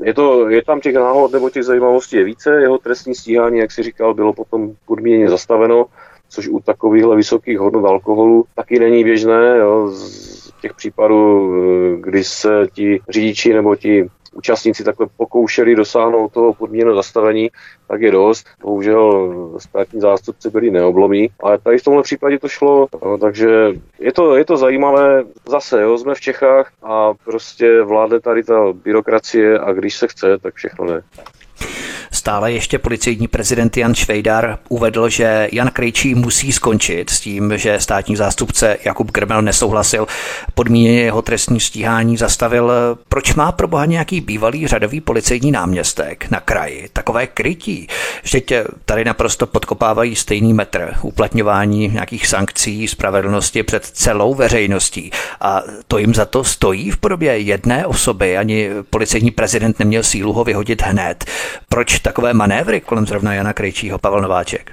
je, 0.03 0.15
to, 0.15 0.49
je 0.49 0.65
tam 0.65 0.81
těch 0.81 0.95
náhod 0.95 1.33
nebo 1.33 1.51
těch 1.51 1.65
zajímavostí 1.65 2.17
je 2.17 2.25
více. 2.25 2.61
Jeho 2.61 2.79
trestní 2.79 3.15
stíhání, 3.15 3.59
jak 3.59 3.73
si 3.73 3.83
říkal, 3.83 4.15
bylo 4.15 4.33
potom 4.33 4.73
podmíněně 4.87 5.29
zastaveno, 5.29 5.87
což 6.29 6.49
u 6.49 6.61
takovýchhle 6.61 7.17
vysokých 7.17 7.59
hodnot 7.59 7.85
alkoholu 7.85 8.45
taky 8.55 8.79
není 8.79 9.05
běžné. 9.05 9.59
Jo. 9.59 9.89
Z 9.89 10.53
těch 10.61 10.75
případů, 10.75 11.53
eh, 11.55 11.97
kdy 12.01 12.25
se 12.25 12.67
ti 12.73 13.01
řidiči 13.09 13.55
nebo 13.55 13.77
ti 13.77 14.09
účastníci 14.35 14.85
takhle 14.85 15.07
pokoušeli 15.17 15.77
dosáhnout 15.77 16.33
toho 16.33 16.55
podmíněného 16.55 16.97
zastavení, 16.97 17.51
tak 17.89 18.01
je 18.01 18.11
dost. 18.11 18.47
Bohužel 18.63 19.35
státní 19.59 20.01
zástupci 20.01 20.51
byli 20.51 20.71
neoblomí, 20.71 21.31
ale 21.43 21.59
tady 21.59 21.79
v 21.79 21.85
tomhle 21.85 22.03
případě 22.03 22.39
to 22.39 22.49
šlo, 22.49 22.87
no, 23.05 23.19
takže 23.19 23.69
je 23.99 24.13
to, 24.13 24.37
je 24.37 24.45
to 24.45 24.57
zajímavé. 24.57 25.25
Zase, 25.49 25.83
jo, 25.83 25.99
jsme 25.99 26.15
v 26.15 26.21
Čechách 26.21 26.73
a 26.83 27.15
prostě 27.25 27.83
vládne 27.83 28.21
tady 28.21 28.43
ta 28.43 28.73
byrokracie 28.73 29.59
a 29.59 29.73
když 29.73 29.97
se 29.97 30.09
chce, 30.09 30.39
tak 30.39 30.55
všechno 30.55 30.85
ne. 30.85 31.03
Stále 32.25 32.53
ještě 32.53 32.79
policejní 32.79 33.29
prezident 33.29 33.77
Jan 33.77 33.95
Švejdar 33.95 34.59
uvedl, 34.69 35.09
že 35.09 35.49
Jan 35.53 35.71
Krejčí 35.71 36.15
musí 36.15 36.53
skončit 36.53 37.11
s 37.11 37.21
tím, 37.21 37.53
že 37.57 37.81
státní 37.81 38.17
zástupce 38.17 38.77
Jakub 38.85 39.11
Grmel 39.11 39.43
nesouhlasil 39.43 40.07
podmíněně 40.55 41.01
jeho 41.01 41.23
trestní 41.23 41.61
stíhání, 41.61 42.17
zastavil. 42.17 42.73
Proč 43.09 43.35
má 43.35 43.53
pro 43.53 43.69
boha 43.69 43.85
nějaký 43.85 44.21
bývalý 44.21 44.67
řadový 44.67 45.01
policejní 45.01 45.51
náměstek 45.51 46.31
na 46.31 46.41
kraji 46.41 46.89
takové 46.93 47.27
krytí? 47.27 47.89
Vždyť 48.23 48.53
tady 48.85 49.05
naprosto 49.05 49.47
podkopávají 49.47 50.17
stejný 50.17 50.55
metr 50.55 50.95
uplatňování 51.03 51.89
nějakých 51.89 52.27
sankcí, 52.27 52.89
spravedlnosti 52.89 53.63
před 53.63 53.85
celou 53.85 54.35
veřejností. 54.35 55.11
A 55.41 55.63
to 55.89 55.99
jim 55.99 56.15
za 56.15 56.25
to 56.25 56.45
stojí 56.45 56.91
v 56.91 56.97
podobě 56.97 57.39
jedné 57.39 57.87
osoby. 57.87 58.39
Ani 58.39 58.71
policejní 58.91 59.31
prezident 59.31 59.79
neměl 59.79 60.03
sílu 60.03 60.33
ho 60.33 60.45
vyhodit 60.45 60.83
hned. 60.83 61.25
Proč 61.69 61.99
takové 62.15 62.35
manévry 62.35 62.81
kolem 62.81 63.07
zrovna 63.07 63.35
Jana 63.35 63.53
Krejčího, 63.53 63.99
Pavel 63.99 64.21
Nováček? 64.21 64.73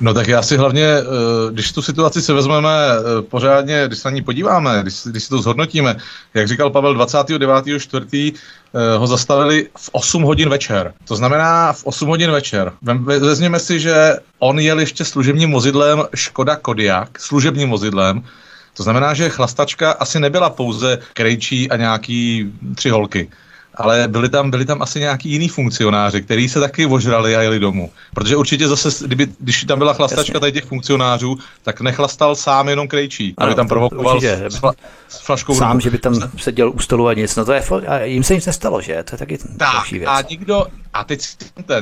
No 0.00 0.14
tak 0.14 0.28
já 0.28 0.42
si 0.42 0.56
hlavně, 0.56 0.84
eh, 0.84 1.04
když 1.52 1.72
tu 1.72 1.82
situaci 1.82 2.22
se 2.22 2.32
vezmeme 2.32 2.68
eh, 2.68 3.22
pořádně, 3.22 3.84
když 3.86 3.98
se 3.98 4.08
na 4.08 4.14
ní 4.14 4.22
podíváme, 4.22 4.78
když, 4.82 4.94
když 5.04 5.22
si 5.24 5.28
to 5.28 5.42
zhodnotíme, 5.42 5.96
jak 6.34 6.48
říkal 6.48 6.70
Pavel, 6.70 6.96
29.4. 6.96 8.32
Eh, 8.32 8.96
ho 8.96 9.06
zastavili 9.06 9.68
v 9.76 9.90
8 9.92 10.22
hodin 10.22 10.48
večer. 10.48 10.94
To 11.04 11.16
znamená 11.16 11.72
v 11.72 11.84
8 11.84 12.08
hodin 12.08 12.30
večer. 12.30 12.72
Vezměme 13.04 13.60
si, 13.60 13.80
že 13.80 14.16
on 14.38 14.58
jel 14.58 14.80
ještě 14.80 15.04
služebním 15.04 15.52
vozidlem 15.52 16.02
Škoda 16.14 16.56
Kodiak, 16.56 17.20
služebním 17.20 17.70
vozidlem, 17.70 18.24
to 18.76 18.82
znamená, 18.82 19.14
že 19.14 19.28
chlastačka 19.28 19.92
asi 19.92 20.20
nebyla 20.20 20.50
pouze 20.50 20.98
krejčí 21.12 21.70
a 21.70 21.76
nějaký 21.76 22.52
tři 22.74 22.90
holky 22.90 23.30
ale 23.76 24.08
byli 24.08 24.28
tam, 24.28 24.50
byli 24.50 24.64
tam 24.64 24.82
asi 24.82 25.00
nějaký 25.00 25.30
jiný 25.30 25.48
funkcionáři, 25.48 26.22
kteří 26.22 26.48
se 26.48 26.60
taky 26.60 26.86
ožrali 26.86 27.36
a 27.36 27.42
jeli 27.42 27.58
domů. 27.58 27.90
Protože 28.14 28.36
určitě 28.36 28.68
zase, 28.68 29.06
kdyby, 29.06 29.28
když 29.38 29.64
tam 29.64 29.78
byla 29.78 29.92
chlastačka 29.92 30.40
tady 30.40 30.52
těch 30.52 30.64
funkcionářů, 30.64 31.38
tak 31.62 31.80
nechlastal 31.80 32.36
sám 32.36 32.68
jenom 32.68 32.88
krejčí, 32.88 33.34
aby 33.38 33.54
tam 33.54 33.68
provokoval 33.68 34.20
s, 34.48 34.56
fla, 34.56 34.72
s 35.08 35.18
flaškou. 35.18 35.54
Sám, 35.54 35.80
že 35.80 35.90
by 35.90 35.98
tam 35.98 36.14
seděl 36.36 36.70
u 36.70 36.78
stolu 36.78 37.08
a 37.08 37.14
nic. 37.14 37.36
No 37.36 37.44
to 37.44 37.52
je, 37.52 37.62
a 37.88 37.98
jim 38.04 38.24
se 38.24 38.34
nic 38.34 38.46
nestalo, 38.46 38.80
že? 38.80 39.02
To 39.02 39.14
je 39.14 39.18
taky 39.18 39.38
tak, 39.58 39.90
věc. 39.90 40.04
a 40.06 40.22
nikdo, 40.30 40.66
a 40.92 41.04
teď 41.04 41.20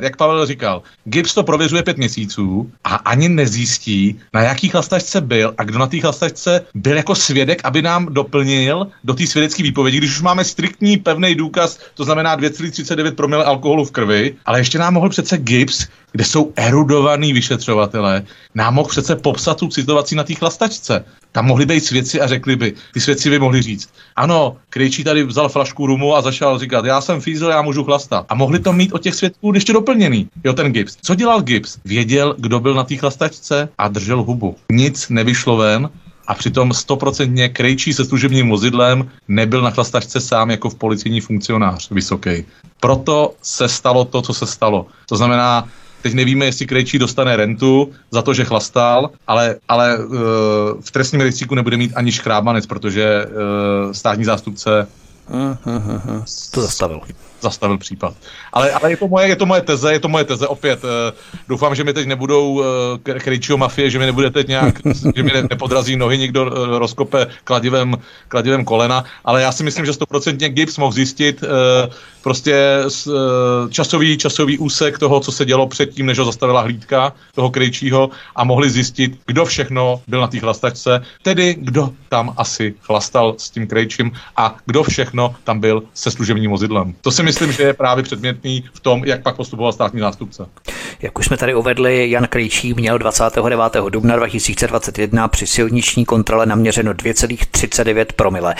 jak 0.02 0.16
Pavel 0.16 0.46
říkal, 0.46 0.82
Gibbs 1.04 1.34
to 1.34 1.42
prověřuje 1.42 1.82
pět 1.82 1.96
měsíců 1.96 2.70
a 2.84 2.94
ani 2.94 3.28
nezjistí, 3.28 4.20
na 4.32 4.40
jaký 4.40 4.68
chlastačce 4.68 5.20
byl 5.20 5.54
a 5.58 5.64
kdo 5.64 5.78
na 5.78 5.86
té 5.86 6.00
chlastačce 6.00 6.64
byl 6.74 6.96
jako 6.96 7.14
svědek, 7.14 7.60
aby 7.64 7.82
nám 7.82 8.06
doplnil 8.10 8.86
do 9.04 9.14
té 9.14 9.26
svědecké 9.26 9.62
výpovědi, 9.62 9.98
když 9.98 10.10
už 10.10 10.22
máme 10.22 10.44
striktní 10.44 10.96
pevný 10.96 11.34
důkaz, 11.34 11.78
to 11.94 12.04
znamená 12.04 12.36
2,39 12.36 13.14
promile 13.14 13.44
alkoholu 13.44 13.84
v 13.84 13.90
krvi, 13.90 14.34
ale 14.46 14.60
ještě 14.60 14.78
nám 14.78 14.94
mohl 14.94 15.08
přece 15.08 15.38
Gibbs, 15.38 15.86
kde 16.12 16.24
jsou 16.24 16.52
erudovaný 16.56 17.32
vyšetřovatelé, 17.32 18.22
nám 18.54 18.74
mohl 18.74 18.88
přece 18.88 19.16
popsat 19.16 19.58
tu 19.58 19.70
situaci 19.70 20.16
na 20.16 20.24
té 20.24 20.34
chlastačce. 20.34 21.04
Tam 21.32 21.46
mohli 21.46 21.66
být 21.66 21.84
svědci 21.84 22.20
a 22.20 22.26
řekli 22.26 22.56
by, 22.56 22.72
ty 22.94 23.00
svědci 23.00 23.30
by 23.30 23.38
mohli 23.38 23.62
říct, 23.62 23.88
ano, 24.16 24.56
Krejčí 24.70 25.04
tady 25.04 25.24
vzal 25.24 25.48
flašku 25.48 25.86
rumu 25.86 26.16
a 26.16 26.22
začal 26.22 26.58
říkat, 26.58 26.84
já 26.84 27.00
jsem 27.00 27.20
fízel, 27.20 27.50
já 27.50 27.62
můžu 27.62 27.84
chlastat. 27.84 28.26
A 28.28 28.34
mohli 28.34 28.58
to 28.58 28.72
mít 28.72 28.92
od 28.92 29.02
těch 29.02 29.14
svědků 29.14 29.52
ještě 29.54 29.72
doplněný. 29.72 30.28
Jo, 30.44 30.52
ten 30.52 30.72
Gibbs. 30.72 30.96
Co 31.02 31.14
dělal 31.14 31.42
Gibbs? 31.42 31.78
Věděl, 31.84 32.34
kdo 32.38 32.60
byl 32.60 32.74
na 32.74 32.84
té 32.84 32.96
chlastačce 32.96 33.68
a 33.78 33.88
držel 33.88 34.22
hubu. 34.22 34.56
Nic 34.72 35.08
nevyšlo 35.08 35.56
ven, 35.56 35.90
a 36.32 36.34
přitom 36.34 36.72
stoprocentně 36.72 37.48
Krejčí 37.48 37.92
se 37.92 38.04
služebním 38.04 38.48
vozidlem 38.48 39.10
nebyl 39.28 39.62
na 39.62 39.70
chlastačce 39.70 40.20
sám 40.20 40.50
jako 40.50 40.70
v 40.70 40.74
policijní 40.74 41.20
funkcionář 41.20 41.90
vysoký. 41.90 42.44
Proto 42.80 43.34
se 43.42 43.68
stalo 43.68 44.04
to, 44.04 44.22
co 44.22 44.34
se 44.34 44.46
stalo. 44.46 44.86
To 45.08 45.16
znamená, 45.16 45.68
Teď 46.02 46.14
nevíme, 46.14 46.44
jestli 46.44 46.66
Krejčí 46.66 46.98
dostane 46.98 47.36
rentu 47.36 47.92
za 48.10 48.22
to, 48.22 48.34
že 48.34 48.44
chlastal, 48.44 49.10
ale, 49.26 49.56
ale 49.68 49.98
uh, 49.98 50.14
v 50.80 50.90
trestním 50.90 51.20
rejstříku 51.20 51.54
nebude 51.54 51.76
mít 51.76 51.92
ani 51.94 52.12
škrábanec, 52.12 52.66
protože 52.66 53.26
uh, 53.26 53.92
státní 53.92 54.24
zástupce 54.24 54.86
to 56.50 56.60
zastavil 56.60 57.00
zastavil 57.42 57.78
případ. 57.78 58.14
Ale, 58.52 58.70
ale 58.70 58.90
je, 58.90 58.96
to 58.96 59.08
moje, 59.08 59.28
je 59.28 59.36
to 59.36 59.46
moje 59.46 59.60
teze, 59.60 59.92
je 59.92 60.00
to 60.00 60.08
moje 60.08 60.24
teze 60.24 60.48
opět. 60.48 60.84
Uh, 60.84 60.90
doufám, 61.48 61.74
že 61.74 61.84
mi 61.84 61.92
teď 61.92 62.06
nebudou 62.06 62.52
uh, 62.52 62.64
Krejčího 63.18 63.58
mafie, 63.58 63.90
že 63.90 63.98
mi 63.98 64.06
nebude 64.06 64.30
teď 64.30 64.48
nějak, 64.48 64.74
že 65.16 65.22
mi 65.22 65.32
ne, 65.32 65.42
nepodrazí 65.50 65.96
nohy, 65.96 66.18
někdo 66.18 66.46
uh, 66.46 66.78
rozkope 66.78 67.26
kladivem, 67.44 67.96
kladivem 68.28 68.64
kolena, 68.64 69.04
ale 69.24 69.42
já 69.42 69.52
si 69.52 69.64
myslím, 69.64 69.86
že 69.86 69.92
stoprocentně 69.92 70.48
Gibbs 70.48 70.78
mohl 70.78 70.92
zjistit 70.92 71.42
uh, 71.42 71.48
prostě 72.22 72.78
uh, 73.06 73.70
časový, 73.70 74.18
časový 74.18 74.58
úsek 74.58 74.98
toho, 74.98 75.20
co 75.20 75.32
se 75.32 75.44
dělo 75.44 75.66
předtím, 75.66 76.06
než 76.06 76.18
ho 76.18 76.24
zastavila 76.24 76.60
hlídka 76.60 77.12
toho 77.34 77.50
Krejčího 77.50 78.10
a 78.36 78.44
mohli 78.44 78.70
zjistit, 78.70 79.18
kdo 79.26 79.44
všechno 79.44 80.02
byl 80.06 80.20
na 80.20 80.26
té 80.26 80.38
chlastačce, 80.38 81.02
tedy 81.22 81.54
kdo 81.58 81.90
tam 82.08 82.34
asi 82.36 82.74
chlastal 82.80 83.34
s 83.38 83.50
tím 83.50 83.66
Krejčím 83.66 84.12
a 84.36 84.56
kdo 84.66 84.82
všechno 84.82 85.34
tam 85.44 85.60
byl 85.60 85.82
se 85.94 86.10
služebním 86.10 86.50
vozidlem. 86.50 86.94
To 87.00 87.10
si 87.10 87.22
myslím, 87.22 87.31
že 87.32 87.62
je 87.62 87.74
právě 87.74 88.04
předmětný 88.04 88.64
v 88.72 88.80
tom, 88.80 89.04
jak 89.04 89.22
pak 89.22 89.36
postupoval 89.36 89.72
státní 89.72 90.00
zástupce. 90.00 90.46
Jak 91.02 91.18
už 91.18 91.26
jsme 91.26 91.36
tady 91.36 91.54
uvedli, 91.54 92.10
Jan 92.10 92.26
Krejčí 92.26 92.74
měl 92.74 92.98
29. 92.98 93.76
dubna 93.88 94.16
2021 94.16 95.28
při 95.28 95.46
silniční 95.46 96.04
kontrole 96.04 96.46
naměřeno 96.46 96.92
2,39 96.92 98.06
promile. 98.16 98.54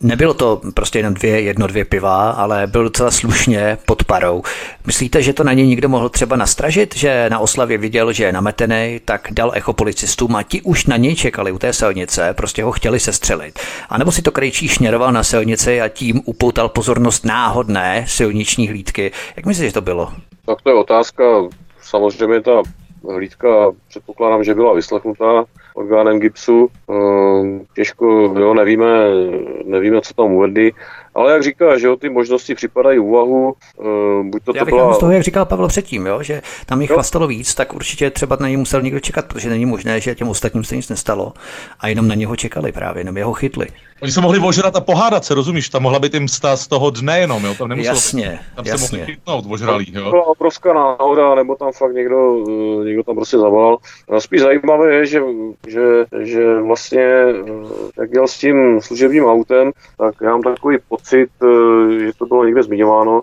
Nebylo 0.00 0.34
to 0.34 0.60
prostě 0.74 0.98
jenom 0.98 1.14
dvě, 1.14 1.40
jedno, 1.40 1.66
dvě 1.66 1.84
piva, 1.84 2.30
ale 2.30 2.66
byl 2.66 2.82
docela 2.82 3.10
slušně 3.10 3.78
pod 3.86 4.04
parou. 4.04 4.42
Myslíte, 4.86 5.22
že 5.22 5.32
to 5.32 5.44
na 5.44 5.52
něj 5.52 5.66
někdo 5.66 5.88
mohl 5.88 6.08
třeba 6.08 6.36
nastražit, 6.36 6.96
že 6.96 7.26
na 7.30 7.38
oslavě 7.38 7.78
viděl, 7.78 8.12
že 8.12 8.24
je 8.24 8.32
nametený, 8.32 9.00
tak 9.04 9.28
dal 9.30 9.52
echo 9.54 9.72
policistům 9.72 10.36
a 10.36 10.42
ti 10.42 10.62
už 10.62 10.86
na 10.86 10.96
něj 10.96 11.14
čekali 11.14 11.52
u 11.52 11.58
té 11.58 11.72
silnice, 11.72 12.34
prostě 12.34 12.64
ho 12.64 12.72
chtěli 12.72 13.00
sestřelit. 13.00 13.58
A 13.88 13.98
nebo 13.98 14.12
si 14.12 14.22
to 14.22 14.30
krejčí 14.30 14.68
šněroval 14.68 15.12
na 15.12 15.22
silnici 15.22 15.80
a 15.80 15.88
tím 15.88 16.20
upoutal 16.24 16.68
pozornost 16.68 17.24
náhodné 17.24 18.04
silniční 18.08 18.68
hlídky. 18.68 19.12
Jak 19.36 19.46
myslíte, 19.46 19.66
že 19.68 19.74
to 19.74 19.80
bylo? 19.80 20.12
Tak 20.46 20.62
to 20.62 20.70
je 20.70 20.74
otázka. 20.74 21.24
Samozřejmě 21.82 22.40
ta 22.40 22.62
hlídka, 23.12 23.48
předpokládám, 23.88 24.44
že 24.44 24.54
byla 24.54 24.74
vyslechnutá 24.74 25.44
orgánem 25.74 26.20
GIPSu. 26.20 26.68
Ehm, 26.90 27.60
těžko, 27.74 28.06
jo, 28.38 28.54
nevíme, 28.54 28.86
nevíme, 29.64 30.00
co 30.00 30.14
tam 30.14 30.32
uvedli, 30.32 30.72
ale 31.14 31.32
jak 31.32 31.42
říká, 31.42 31.78
že 31.78 31.86
jo, 31.86 31.96
ty 31.96 32.08
možnosti 32.08 32.54
připadají 32.54 32.98
úvahu. 32.98 33.54
Ehm, 33.80 34.30
buď 34.30 34.44
to, 34.44 34.52
Já 34.56 34.64
to 34.64 34.70
byla... 34.70 34.94
z 34.94 34.98
toho, 34.98 35.12
jak 35.12 35.22
říkal 35.22 35.46
Pavel 35.46 35.68
předtím, 35.68 36.06
jo, 36.06 36.22
že 36.22 36.42
tam 36.66 36.80
jich 36.80 36.90
chlastalo 36.90 37.26
víc, 37.26 37.54
tak 37.54 37.74
určitě 37.74 38.10
třeba 38.10 38.36
na 38.40 38.48
něj 38.48 38.56
musel 38.56 38.82
někdo 38.82 39.00
čekat, 39.00 39.26
protože 39.26 39.50
není 39.50 39.66
možné, 39.66 40.00
že 40.00 40.14
těm 40.14 40.28
ostatním 40.28 40.64
se 40.64 40.76
nic 40.76 40.88
nestalo 40.88 41.32
a 41.80 41.88
jenom 41.88 42.08
na 42.08 42.14
něho 42.14 42.36
čekali 42.36 42.72
právě, 42.72 43.00
jenom 43.00 43.16
jeho 43.16 43.32
chytli. 43.32 43.66
Oni 44.02 44.12
se 44.12 44.20
mohli 44.20 44.38
ožrat 44.38 44.76
a 44.76 44.80
pohádat 44.80 45.24
se, 45.24 45.34
rozumíš? 45.34 45.68
Tam 45.68 45.82
mohla 45.82 45.98
být 45.98 46.14
jim 46.14 46.28
stát 46.28 46.56
z 46.56 46.68
toho 46.68 46.90
dne 46.90 47.20
jenom, 47.20 47.44
jo? 47.44 47.54
Tam 47.58 47.68
nemuselo 47.68 47.94
jasně, 47.94 48.28
být. 48.30 48.56
Tam 48.56 48.66
jasně. 48.66 48.88
se 48.88 48.96
mohli 48.96 49.12
chytnout 49.12 49.44
ožralý, 49.50 49.92
jo? 49.94 50.04
To 50.04 50.10
byla 50.10 50.26
obrovská 50.26 50.72
náhoda, 50.72 51.34
nebo 51.34 51.56
tam 51.56 51.72
fakt 51.72 51.94
někdo, 51.94 52.44
eh, 52.48 52.84
někdo 52.84 53.02
tam 53.02 53.14
prostě 53.14 53.38
zavolal. 53.38 53.76
A 54.16 54.20
spíš 54.20 54.40
zajímavé 54.40 54.94
je, 54.94 55.06
že, 55.06 55.20
že, 55.68 55.82
že 56.20 56.60
vlastně, 56.60 57.02
eh, 57.02 57.32
jak 58.00 58.10
jel 58.12 58.28
s 58.28 58.38
tím 58.38 58.80
služebním 58.80 59.24
autem, 59.24 59.72
tak 59.98 60.14
já 60.22 60.30
mám 60.30 60.42
takový 60.42 60.78
pocit, 60.88 61.28
eh, 61.42 62.04
že 62.04 62.12
to 62.18 62.26
bylo 62.26 62.44
někde 62.44 62.62
zmiňováno, 62.62 63.22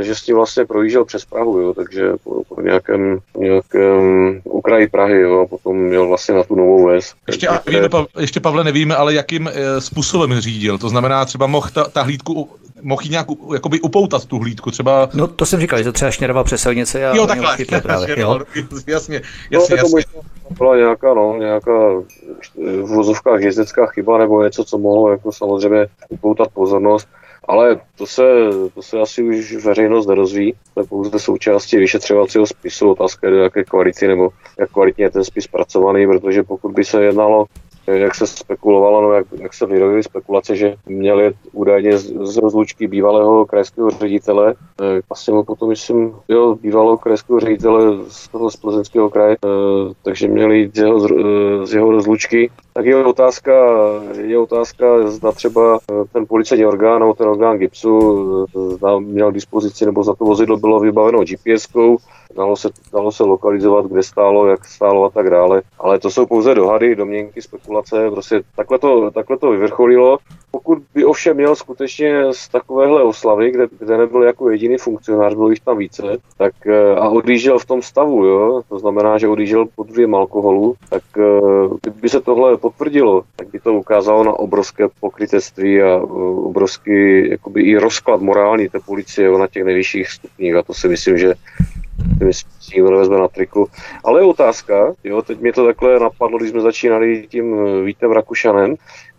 že 0.00 0.14
s 0.14 0.22
tím 0.22 0.36
vlastně 0.36 0.66
projížděl 0.66 1.04
přes 1.04 1.24
Prahu, 1.24 1.60
jo, 1.60 1.74
takže 1.74 2.12
po, 2.24 2.44
po 2.44 2.60
nějakém, 2.60 3.18
nějakém 3.36 4.40
okraji 4.44 4.88
Prahy, 4.88 5.20
jo, 5.20 5.40
a 5.40 5.46
potom 5.46 5.76
měl 5.76 6.08
vlastně 6.08 6.34
na 6.34 6.42
tu 6.42 6.54
novou 6.54 6.86
ves. 6.86 7.14
Ještě, 7.26 7.48
a 7.48 7.62
víme, 7.66 7.88
ještě 8.20 8.40
Pavle 8.40 8.64
nevíme, 8.64 8.96
ale 8.96 9.14
jakým 9.14 9.48
e, 9.48 9.80
způsobem 9.80 10.40
řídil, 10.40 10.78
to 10.78 10.88
znamená 10.88 11.24
třeba 11.24 11.46
mohl 11.46 11.68
ta, 11.74 11.84
ta 11.84 12.02
hlídku 12.02 12.48
mohl 12.82 13.02
jí 13.02 13.10
nějak 13.10 13.26
jakoby 13.52 13.80
upoutat 13.80 14.24
tu 14.24 14.38
hlídku, 14.38 14.70
třeba... 14.70 15.08
No 15.14 15.26
to 15.26 15.46
jsem 15.46 15.60
říkal, 15.60 15.78
že 15.78 15.84
to 15.84 15.92
třeba 15.92 16.10
šněroval 16.10 16.44
přes 16.44 16.62
silnici 16.62 17.04
a 17.04 17.16
jo, 17.16 17.26
takhle, 17.26 17.56
právě. 17.82 18.20
Jo? 18.20 18.40
jasně, 18.86 19.22
jasně, 19.50 19.76
no, 19.76 19.82
jasně. 19.82 20.02
byla 20.58 20.76
nějaká, 20.76 21.14
no, 21.14 21.36
nějaká 21.38 21.90
v 22.56 22.86
vozovkách 22.86 23.40
jezdecká 23.40 23.86
chyba 23.86 24.18
nebo 24.18 24.42
něco, 24.42 24.64
co 24.64 24.78
mohlo 24.78 25.10
jako 25.10 25.32
samozřejmě 25.32 25.86
upoutat 26.08 26.48
pozornost. 26.48 27.08
Ale 27.48 27.80
to 27.96 28.06
se, 28.06 28.22
to 28.74 28.82
se 28.82 29.00
asi 29.00 29.22
už 29.22 29.64
veřejnost 29.64 30.06
nerozví, 30.06 30.54
to 30.74 30.80
je 30.80 30.86
pouze 30.86 31.18
součástí 31.18 31.76
vyšetřovacího 31.76 32.46
spisu, 32.46 32.90
otázka 32.90 33.26
je 33.26 33.32
do 33.32 33.38
jaké 33.38 33.64
kvality 33.64 34.08
nebo 34.08 34.28
jak 34.58 34.70
kvalitně 34.70 35.04
je 35.04 35.10
ten 35.10 35.24
spis 35.24 35.44
zpracovaný, 35.44 36.06
protože 36.06 36.42
pokud 36.42 36.72
by 36.72 36.84
se 36.84 37.04
jednalo 37.04 37.46
jak 37.96 38.14
se 38.14 38.26
spekulovalo, 38.26 39.02
no 39.02 39.12
jak, 39.12 39.26
jak 39.40 39.54
se 39.54 39.66
vyrojily 39.66 40.02
spekulace, 40.02 40.56
že 40.56 40.74
měli 40.86 41.32
údajně 41.52 41.98
z, 41.98 42.12
z 42.20 42.36
rozlučky 42.36 42.86
bývalého 42.86 43.46
krajského 43.46 43.90
ředitele, 43.90 44.54
eh, 44.82 45.00
asi 45.10 45.32
mu 45.32 45.44
potom, 45.44 45.68
myslím, 45.68 46.14
jo, 46.28 46.56
bývalého 46.62 46.98
krajského 46.98 47.40
ředitele 47.40 47.82
z 48.08 48.28
toho 48.28 48.50
z 48.50 48.56
plzeňského 48.56 49.10
kraje, 49.10 49.36
eh, 49.44 49.48
takže 50.02 50.28
měli 50.28 50.70
z 50.74 50.78
jeho, 50.78 51.06
eh, 51.06 51.66
z 51.66 51.74
jeho 51.74 51.90
rozlučky. 51.90 52.50
Tak 52.78 52.86
je 52.86 53.04
otázka, 53.04 53.52
je 54.20 54.38
otázka, 54.38 55.10
zda 55.10 55.32
třeba 55.32 55.78
eh, 55.90 56.04
ten 56.12 56.26
policejní 56.26 56.66
orgán 56.66 57.00
nebo 57.00 57.14
ten 57.14 57.28
orgán 57.28 57.58
GIPSu 57.58 58.46
eh, 58.56 58.74
zda 58.74 58.98
měl 58.98 59.32
dispozici, 59.32 59.86
nebo 59.86 60.04
za 60.04 60.14
to 60.14 60.24
vozidlo 60.24 60.56
bylo 60.56 60.80
vybaveno 60.80 61.18
GPS-kou, 61.18 61.96
dalo 62.38 62.56
se, 62.56 62.68
dalo 62.92 63.12
se 63.12 63.24
lokalizovat, 63.24 63.86
kde 63.86 64.02
stálo, 64.02 64.46
jak 64.46 64.64
stálo 64.64 65.04
a 65.04 65.10
tak 65.10 65.30
dále. 65.30 65.62
Ale 65.78 65.98
to 65.98 66.10
jsou 66.10 66.26
pouze 66.26 66.54
dohady, 66.54 66.96
domněnky, 66.96 67.42
spekulace, 67.42 68.10
prostě 68.10 68.40
takhle 68.56 68.78
to, 68.78 69.10
takhle 69.10 69.38
to 69.38 69.50
vyvrcholilo. 69.50 70.18
Pokud 70.50 70.78
by 70.94 71.04
ovšem 71.04 71.36
měl 71.36 71.56
skutečně 71.56 72.32
z 72.32 72.48
takovéhle 72.48 73.02
oslavy, 73.02 73.50
kde, 73.50 73.66
kde 73.78 73.98
nebyl 73.98 74.22
jako 74.22 74.50
jediný 74.50 74.78
funkcionář, 74.78 75.34
bylo 75.34 75.50
jich 75.50 75.60
tam 75.60 75.78
více, 75.78 76.02
tak 76.36 76.52
eh, 76.66 76.94
a 76.94 77.08
odjížděl 77.08 77.58
v 77.58 77.66
tom 77.66 77.82
stavu, 77.82 78.24
jo, 78.24 78.62
to 78.68 78.78
znamená, 78.78 79.18
že 79.18 79.28
odjížděl 79.28 79.66
pod 79.74 79.90
vlivem 79.90 80.14
alkoholu, 80.14 80.74
tak 80.88 81.02
by 82.00 82.08
se 82.08 82.20
tohle 82.20 82.56
potvrdilo, 82.56 83.22
tak 83.36 83.48
by 83.48 83.60
to 83.60 83.74
ukázalo 83.74 84.24
na 84.24 84.32
obrovské 84.32 84.88
pokrytectví 85.00 85.82
a 85.82 85.96
obrovský 86.44 87.30
jakoby 87.30 87.62
i 87.62 87.78
rozklad 87.78 88.20
morální 88.20 88.68
té 88.68 88.78
policie 88.80 89.38
na 89.38 89.46
těch 89.46 89.64
nejvyšších 89.64 90.08
stupních 90.08 90.54
a 90.54 90.62
to 90.62 90.74
si 90.74 90.88
myslím, 90.88 91.18
že 91.18 91.34
myslím, 92.24 92.50
nikdo 92.74 92.90
nevezme 92.90 93.18
na 93.18 93.28
triku. 93.28 93.66
Ale 94.04 94.20
je 94.20 94.24
otázka, 94.24 94.94
jo, 95.04 95.22
teď 95.22 95.40
mě 95.40 95.52
to 95.52 95.66
takhle 95.66 96.00
napadlo, 96.00 96.38
když 96.38 96.50
jsme 96.50 96.60
začínali 96.60 97.26
tím 97.28 97.54
eh, 97.54 97.82
Vítem 97.82 98.12
Rakušanem, 98.12 98.76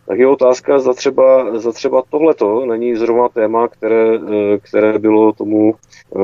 tak 0.10 0.20
je 0.20 0.28
otázka, 0.28 0.80
za 0.80 0.94
třeba, 0.94 1.60
za 1.60 1.72
třeba 1.72 2.04
tohleto 2.10 2.66
není 2.66 2.96
zrovna 2.96 3.30
téma, 3.30 3.68
které, 3.68 4.16
eh, 4.16 4.58
které 4.58 5.00
bylo 5.00 5.34
tomu 5.34 5.74
uh, 6.10 6.22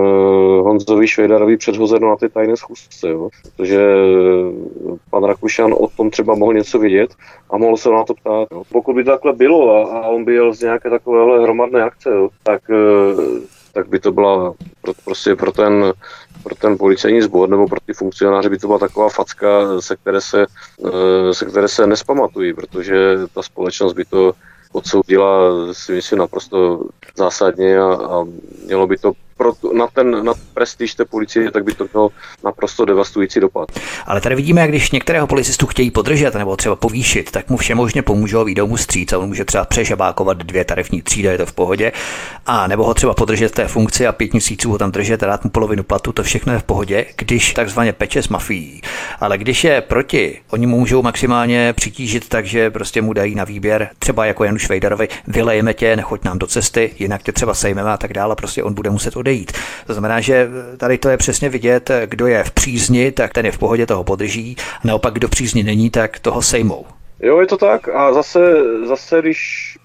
Honzovi 0.68 1.08
Švejdarovi 1.08 1.58
předhozeno 1.58 2.10
na 2.10 2.16
té 2.16 2.30
tajné 2.30 2.58
schůzce, 2.58 3.10
jo? 3.10 3.30
protože 3.44 3.82
eh, 3.82 4.98
pan 5.10 5.24
Rakušan 5.24 5.74
o 5.74 5.88
tom 5.88 6.10
třeba 6.10 6.36
mohl 6.36 6.54
něco 6.54 6.80
vědět 6.80 7.10
a 7.50 7.58
mohl 7.58 7.78
se 7.78 7.90
na 7.90 8.04
to 8.04 8.14
ptát. 8.14 8.48
Jo? 8.52 8.64
Pokud 8.72 8.96
by 8.96 9.04
to 9.04 9.12
takhle 9.12 9.34
bylo 9.34 9.76
a, 9.76 10.00
a 10.00 10.08
on 10.08 10.24
by 10.24 10.34
jel 10.34 10.54
z 10.54 10.62
nějaké 10.62 10.90
takovéhle 10.90 11.44
hromadné 11.44 11.84
akce, 11.84 12.10
jo? 12.10 12.30
tak, 12.44 12.62
uh, 12.70 13.55
tak 13.76 13.90
by 13.90 14.00
to 14.00 14.12
byla 14.12 14.54
pro, 14.82 14.94
prostě 15.06 15.36
pro 15.36 15.52
ten 15.52 15.94
pro 16.44 16.56
ten 16.56 16.78
policejní 16.78 17.22
sbor 17.22 17.50
nebo 17.50 17.68
pro 17.68 17.80
ty 17.86 17.94
funkcionáře 17.94 18.50
by 18.50 18.58
to 18.58 18.68
byla 18.68 18.80
taková 18.80 19.10
facka, 19.10 19.82
se 19.82 19.96
které 19.96 20.22
se, 20.22 20.46
eh, 20.88 21.34
se, 21.34 21.46
které 21.46 21.68
se 21.68 21.88
nespamatují, 21.88 22.54
protože 22.54 22.96
ta 23.34 23.42
společnost 23.42 23.94
by 23.94 24.06
to 24.06 24.34
odsoudila 24.72 25.52
si 25.74 25.92
myslím 25.92 26.20
naprosto 26.20 26.86
zásadně 27.18 27.78
a, 27.78 27.94
a 27.94 28.26
mělo 28.66 28.88
by 28.88 28.98
to 28.98 29.12
pro, 29.38 29.54
na 29.74 29.88
ten 29.88 30.26
na 30.26 30.34
prestiž 30.54 30.96
té 30.96 31.06
policie, 31.06 31.52
tak 31.52 31.64
by 31.64 31.74
to 31.74 31.88
mělo 31.94 32.10
naprosto 32.44 32.86
devastující 32.86 33.40
dopad. 33.40 33.68
Ale 34.06 34.22
tady 34.22 34.36
vidíme, 34.36 34.62
jak 34.62 34.70
když 34.70 34.92
některého 34.92 35.28
policistu 35.28 35.66
chtějí 35.66 35.92
podržet 35.92 36.36
nebo 36.36 36.58
třeba 36.58 36.76
povýšit, 36.76 37.32
tak 37.32 37.50
mu 37.50 37.58
všemožně 37.58 38.02
pomůžou, 38.02 38.44
výjdou 38.44 38.68
mu 38.68 38.78
stříc 38.78 39.14
a 39.14 39.20
on 39.20 39.28
může 39.28 39.46
třeba 39.46 39.66
přežabákovat 39.66 40.38
dvě 40.38 40.66
tarifní 40.66 41.02
třídy, 41.02 41.28
je 41.28 41.38
to 41.38 41.46
v 41.46 41.54
pohodě. 41.54 41.92
A 42.46 42.68
nebo 42.68 42.84
ho 42.84 42.94
třeba 42.94 43.14
podržet 43.14 43.52
té 43.52 43.68
funkci 43.68 44.08
a 44.08 44.12
pět 44.12 44.34
měsíců 44.34 44.72
ho 44.72 44.78
tam 44.78 44.92
držet 44.92 45.24
a 45.24 45.26
dát 45.26 45.44
mu 45.44 45.50
polovinu 45.50 45.84
platu, 45.84 46.12
to 46.12 46.24
všechno 46.24 46.54
je 46.54 46.60
v 46.60 46.64
pohodě, 46.64 47.06
když 47.18 47.54
takzvaně 47.54 47.94
peče 47.94 48.24
s 48.24 48.30
mafií. 48.30 48.82
Ale 49.20 49.38
když 49.38 49.64
je 49.64 49.82
proti, 49.82 50.42
oni 50.50 50.66
mu 50.66 50.80
můžou 50.80 51.02
maximálně 51.02 51.74
přitížit 51.74 52.30
tak, 52.30 52.46
že 52.46 52.72
prostě 52.72 53.02
mu 53.02 53.14
dají 53.14 53.36
na 53.36 53.44
výběr, 53.44 53.90
třeba 54.00 54.26
jako 54.26 54.44
Janu 54.44 54.58
Švejdarovi, 54.58 55.08
vylejeme 55.28 55.74
tě, 55.74 55.96
nechoď 55.96 56.24
nám 56.24 56.40
do 56.40 56.48
cesty, 56.48 56.92
jinak 57.00 57.24
tě 57.24 57.32
třeba 57.32 57.54
sejmeme 57.54 57.92
a 57.92 57.98
tak 57.98 58.14
dále, 58.14 58.36
prostě 58.36 58.64
on 58.64 58.74
bude 58.74 58.90
muset 58.90 59.16
odejít. 59.26 59.52
To 59.88 59.94
znamená, 59.94 60.22
že 60.22 60.50
tady 60.78 60.98
to 60.98 61.10
je 61.10 61.18
přesně 61.18 61.50
vidět, 61.50 61.92
kdo 62.06 62.28
je 62.28 62.44
v 62.44 62.52
přízni, 62.52 63.12
tak 63.12 63.34
ten 63.34 63.46
je 63.46 63.52
v 63.52 63.58
pohodě, 63.58 63.86
toho 63.86 64.04
podrží, 64.04 64.56
naopak 64.84 65.14
kdo 65.14 65.28
přízni 65.28 65.64
není, 65.64 65.90
tak 65.90 66.20
toho 66.20 66.42
sejmou. 66.42 66.86
Jo, 67.20 67.40
je 67.40 67.48
to 67.48 67.58
tak 67.58 67.90
a 67.90 68.14
zase, 68.14 68.40
zase 68.86 69.22
když 69.22 69.40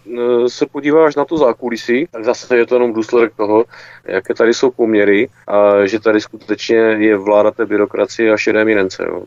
e, 0.06 0.48
se 0.48 0.66
podíváš 0.66 1.16
na 1.16 1.24
to 1.24 1.36
zákulisí, 1.36 2.08
tak 2.12 2.24
zase 2.24 2.56
je 2.56 2.66
to 2.66 2.74
jenom 2.74 2.92
důsledek 2.92 3.32
toho, 3.36 3.64
jaké 4.04 4.34
tady 4.34 4.54
jsou 4.54 4.70
poměry 4.70 5.28
a 5.48 5.86
že 5.86 6.00
tady 6.00 6.20
skutečně 6.20 6.76
je 6.76 7.16
vláda 7.16 7.50
té 7.50 7.66
byrokracie 7.66 8.32
a 8.32 8.36
šedé 8.36 8.64
minence. 8.64 9.04
Jo. 9.06 9.22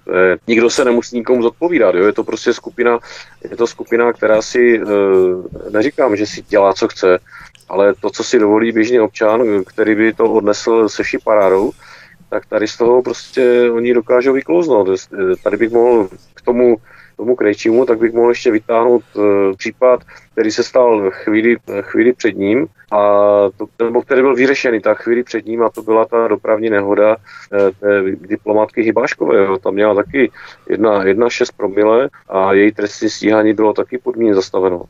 Nikdo 0.48 0.70
se 0.70 0.86
nemusí 0.86 1.18
nikomu 1.18 1.42
zodpovídat. 1.44 1.96
Jo. 1.96 2.06
Je 2.06 2.14
to 2.14 2.24
prostě 2.24 2.54
skupina, 2.54 3.00
je 3.50 3.58
to 3.58 3.68
skupina, 3.68 4.14
která 4.14 4.42
si, 4.42 4.78
e, 4.78 5.72
neříkám, 5.72 6.16
že 6.16 6.26
si 6.26 6.42
dělá, 6.42 6.74
co 6.74 6.88
chce, 6.88 7.20
ale 7.70 7.94
to, 7.94 8.10
co 8.10 8.24
si 8.24 8.40
dovolí 8.40 8.72
běžný 8.72 9.00
občan, 9.00 9.64
který 9.64 9.96
by 9.96 10.14
to 10.14 10.34
odnesl 10.34 10.90
se 10.90 11.04
vší 11.04 11.18
parádou, 11.24 11.72
tak 12.30 12.46
tady 12.46 12.68
z 12.68 12.78
toho 12.78 13.02
prostě 13.02 13.72
oni 13.72 13.94
dokážou 13.94 14.34
vyklouznout. 14.34 14.88
Tady 15.44 15.58
bych 15.58 15.72
mohl 15.72 16.10
k 16.34 16.42
tomu 16.42 16.78
tomu 17.18 17.36
krejčímu, 17.36 17.86
tak 17.86 18.00
bych 18.00 18.14
mohl 18.14 18.30
ještě 18.30 18.52
vytáhnout 18.52 19.04
uh, 19.16 19.24
případ, 19.58 20.02
který 20.32 20.52
se 20.52 20.64
stal 20.64 21.12
chvíli, 21.12 21.58
chvíli 21.82 22.14
před 22.14 22.38
ním, 22.38 22.68
a 22.92 22.98
to, 23.58 23.86
nebo 23.86 24.02
který 24.02 24.22
byl 24.22 24.36
vyřešený 24.36 24.80
tak 24.82 24.98
chvíli 25.02 25.24
před 25.24 25.46
ním 25.46 25.64
a 25.64 25.70
to 25.70 25.82
byla 25.82 26.06
ta 26.06 26.28
dopravní 26.28 26.70
nehoda 26.70 27.16
uh, 27.16 27.60
té 27.80 28.02
diplomatky 28.28 28.82
Hybáškové. 28.82 29.38
Jo. 29.38 29.58
Tam 29.58 29.74
měla 29.74 29.96
taky 29.96 30.32
1,6 30.70 31.46
promile 31.58 32.10
a 32.30 32.54
její 32.54 32.72
trestní 32.72 33.10
stíhání 33.10 33.54
bylo 33.54 33.74
taky 33.74 33.98
podmíně 33.98 34.36
zastaveno. 34.36 34.84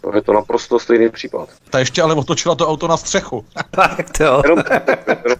To 0.00 0.16
je 0.16 0.22
to 0.22 0.32
naprosto 0.32 0.78
stejný 0.78 1.08
případ. 1.08 1.48
Ta 1.70 1.78
ještě 1.78 2.02
ale 2.02 2.14
otočila 2.14 2.54
to 2.54 2.68
auto 2.68 2.88
na 2.88 2.96
střechu. 2.96 3.44
tak 3.70 4.10
to. 4.18 4.42
Jenom, 4.44 4.62
jenom 5.24 5.38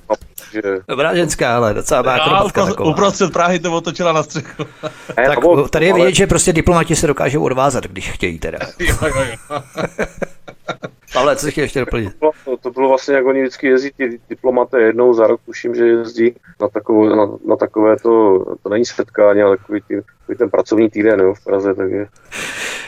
že... 0.53 0.63
Dobrá 0.89 1.15
ženská, 1.15 1.57
ale 1.57 1.75
docela 1.75 2.03
má 2.03 2.15
akrobatka 2.15 2.67
taková. 2.67 2.91
Uprostřed 2.91 3.33
Prahy 3.33 3.59
to 3.59 3.73
otočila 3.73 4.13
na 4.13 4.23
střechu. 4.23 4.65
tak 5.15 5.39
tady 5.71 5.87
je 5.87 5.95
vidět, 5.95 6.15
že 6.15 6.27
prostě 6.27 6.53
diplomati 6.53 6.97
se 6.97 7.07
dokážou 7.07 7.43
odvázat, 7.43 7.85
když 7.85 8.11
chtějí 8.11 8.39
teda. 8.39 8.59
jo, 8.79 8.97
jo, 9.03 9.25
jo. 9.31 9.61
Pavle, 11.13 11.37
co 11.37 11.51
chtěl 11.51 11.65
ještě 11.65 11.81
doplnit? 11.81 12.13
To, 12.21 12.31
to, 12.45 12.57
to 12.57 12.71
bylo 12.71 12.89
vlastně, 12.89 13.15
jak 13.15 13.27
oni 13.27 13.41
vždycky 13.41 13.67
jezdí, 13.67 13.91
ty 13.97 14.21
diplomaté 14.29 14.81
jednou 14.81 15.15
za 15.15 15.27
rok, 15.27 15.41
tuším, 15.47 15.75
že 15.75 15.87
jezdí 15.87 16.35
na, 16.61 16.69
takovou, 16.69 17.09
na, 17.09 17.29
na 17.49 17.57
takové 17.57 17.97
to, 17.97 18.45
to 18.63 18.69
není 18.69 18.85
setkání, 18.85 19.43
ale 19.43 19.57
takový, 19.57 19.81
ty, 19.89 20.03
takový 20.31 20.39
ten 20.39 20.51
pracovní 20.51 20.91
týden 20.91 21.21
jo, 21.21 21.35
v 21.35 21.45
Praze, 21.45 21.75
takže... 21.75 22.07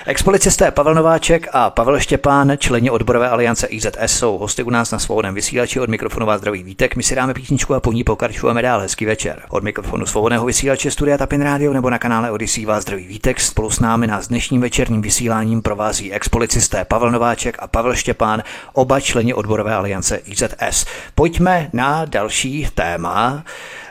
Expolicisté 0.06 0.70
Pavel 0.70 0.94
Nováček 0.94 1.48
a 1.52 1.70
Pavel 1.70 2.00
Štěpán, 2.00 2.52
členi 2.58 2.90
odborové 2.90 3.28
aliance 3.28 3.66
IZS, 3.66 4.06
jsou 4.06 4.38
hosty 4.38 4.62
u 4.62 4.70
nás 4.70 4.90
na 4.90 4.98
svobodném 4.98 5.34
vysílači 5.34 5.80
od 5.80 5.88
mikrofonu 5.88 6.26
vás 6.26 6.40
zdraví 6.40 6.62
vítek. 6.62 6.96
My 6.96 7.02
si 7.02 7.14
dáme 7.14 7.34
písničku 7.34 7.74
a 7.74 7.80
po 7.80 7.92
ní 7.92 8.04
pokračujeme 8.04 8.62
dál. 8.62 8.80
Hezký 8.80 9.04
večer. 9.04 9.42
Od 9.50 9.64
mikrofonu 9.64 10.06
svobodného 10.06 10.46
vysílače 10.46 10.90
Studia 10.90 11.18
Tapin 11.18 11.42
Radio 11.42 11.72
nebo 11.72 11.90
na 11.90 11.98
kanále 11.98 12.30
Odyssey 12.30 12.66
vás 12.66 12.82
zdraví 12.82 13.06
vítek. 13.06 13.40
Spolu 13.40 13.70
s 13.70 13.80
námi 13.80 14.06
nás 14.06 14.28
dnešním 14.28 14.60
večerním 14.60 15.02
vysíláním 15.02 15.62
provází 15.62 16.12
expolicisté 16.12 16.84
Pavel 16.84 17.10
Nováček 17.10 17.56
a 17.58 17.66
Pavel 17.66 17.94
Štěpán, 17.94 18.42
oba 18.72 19.00
členi 19.00 19.34
odborové 19.34 19.74
aliance 19.74 20.16
IZS. 20.16 20.86
Pojďme 21.14 21.70
na 21.72 22.04
další 22.04 22.68
téma. 22.74 23.44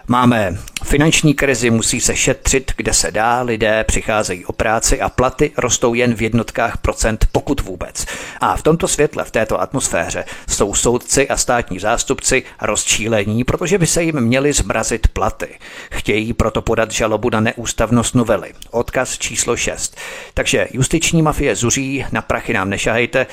Máme 0.07 0.57
finanční 0.83 1.33
krizi, 1.33 1.69
musí 1.69 2.01
se 2.01 2.15
šetřit, 2.15 2.71
kde 2.77 2.93
se 2.93 3.11
dá, 3.11 3.41
lidé 3.41 3.83
přicházejí 3.83 4.45
o 4.45 4.53
práci 4.53 5.01
a 5.01 5.09
platy 5.09 5.51
rostou 5.57 5.93
jen 5.93 6.13
v 6.13 6.21
jednotkách 6.21 6.77
procent, 6.77 7.27
pokud 7.31 7.61
vůbec. 7.61 8.05
A 8.39 8.57
v 8.57 8.63
tomto 8.63 8.87
světle, 8.87 9.23
v 9.23 9.31
této 9.31 9.61
atmosféře, 9.61 10.25
jsou 10.49 10.73
soudci 10.73 11.29
a 11.29 11.37
státní 11.37 11.79
zástupci 11.79 12.43
rozčílení, 12.61 13.43
protože 13.43 13.77
by 13.77 13.87
se 13.87 14.03
jim 14.03 14.21
měly 14.21 14.53
zmrazit 14.53 15.07
platy. 15.07 15.47
Chtějí 15.91 16.33
proto 16.33 16.61
podat 16.61 16.91
žalobu 16.91 17.29
na 17.29 17.39
neústavnost 17.39 18.15
novely. 18.15 18.53
Odkaz 18.71 19.17
číslo 19.17 19.57
6. 19.57 19.97
Takže 20.33 20.67
justiční 20.71 21.21
mafie 21.21 21.55
zuří, 21.55 22.05
na 22.11 22.21
prachy 22.21 22.53
nám 22.53 22.69
nešahejte, 22.69 23.27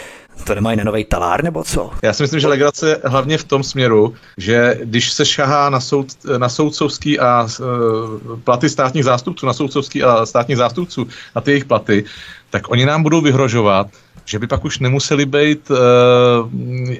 to 0.45 0.55
nemají 0.55 0.76
na 0.76 0.84
nový 0.84 1.05
talár 1.05 1.45
nebo 1.45 1.64
co? 1.64 1.91
Já 2.03 2.12
si 2.12 2.22
myslím, 2.22 2.41
že 2.41 2.49
legrace 2.49 2.89
je 2.89 2.99
hlavně 3.05 3.39
v 3.39 3.45
tom 3.45 3.62
směru, 3.62 4.14
že 4.36 4.78
když 4.84 5.12
se 5.12 5.26
šahá 5.26 5.70
na, 5.70 5.80
soud, 5.80 6.07
na 6.39 6.49
soudcovský 6.49 7.18
a 7.18 7.49
uh, 7.61 8.41
platy 8.41 8.68
státních 8.68 9.05
zástupců, 9.05 9.47
na 9.47 9.53
soudcovský 9.53 10.03
a 10.03 10.26
státních 10.26 10.59
zástupců, 10.59 11.09
na 11.36 11.41
ty 11.41 11.51
jejich 11.51 11.64
platy, 11.64 12.05
tak 12.51 12.70
oni 12.70 12.86
nám 12.86 13.03
budou 13.03 13.20
vyhrožovat, 13.20 13.86
že 14.29 14.39
by 14.39 14.47
pak 14.47 14.64
už 14.64 14.79
nemuseli 14.79 15.26
být 15.26 15.70
uh, 15.70 15.76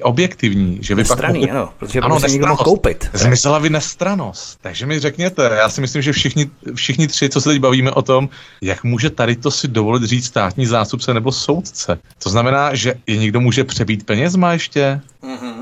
objektivní. 0.01 0.77
Že 0.81 0.95
by 0.95 1.01
Nestraný, 1.01 1.41
pak, 1.41 1.49
ano, 1.49 1.69
protože 1.79 1.99
ano, 1.99 2.19
se 2.19 2.27
někdo 2.27 2.47
mohl 2.47 2.63
koupit. 2.63 3.09
Zmizela 3.13 3.59
by 3.59 3.69
nestranost. 3.69 4.59
Takže 4.61 4.85
mi 4.85 4.99
řekněte, 4.99 5.43
já 5.43 5.69
si 5.69 5.81
myslím, 5.81 6.01
že 6.01 6.11
všichni, 6.11 6.49
všichni 6.75 7.07
tři, 7.07 7.29
co 7.29 7.41
se 7.41 7.49
teď 7.49 7.59
bavíme 7.59 7.91
o 7.91 8.01
tom, 8.01 8.29
jak 8.61 8.83
může 8.83 9.09
tady 9.09 9.35
to 9.35 9.51
si 9.51 9.67
dovolit 9.67 10.03
říct 10.03 10.25
státní 10.25 10.65
zástupce 10.65 11.13
nebo 11.13 11.31
soudce. 11.31 11.99
To 12.23 12.29
znamená, 12.29 12.75
že 12.75 12.93
je 13.07 13.17
někdo 13.17 13.39
může 13.41 13.63
přebít 13.63 14.05
penězma 14.05 14.53
ještě? 14.53 15.01
Mm-hmm. 15.23 15.58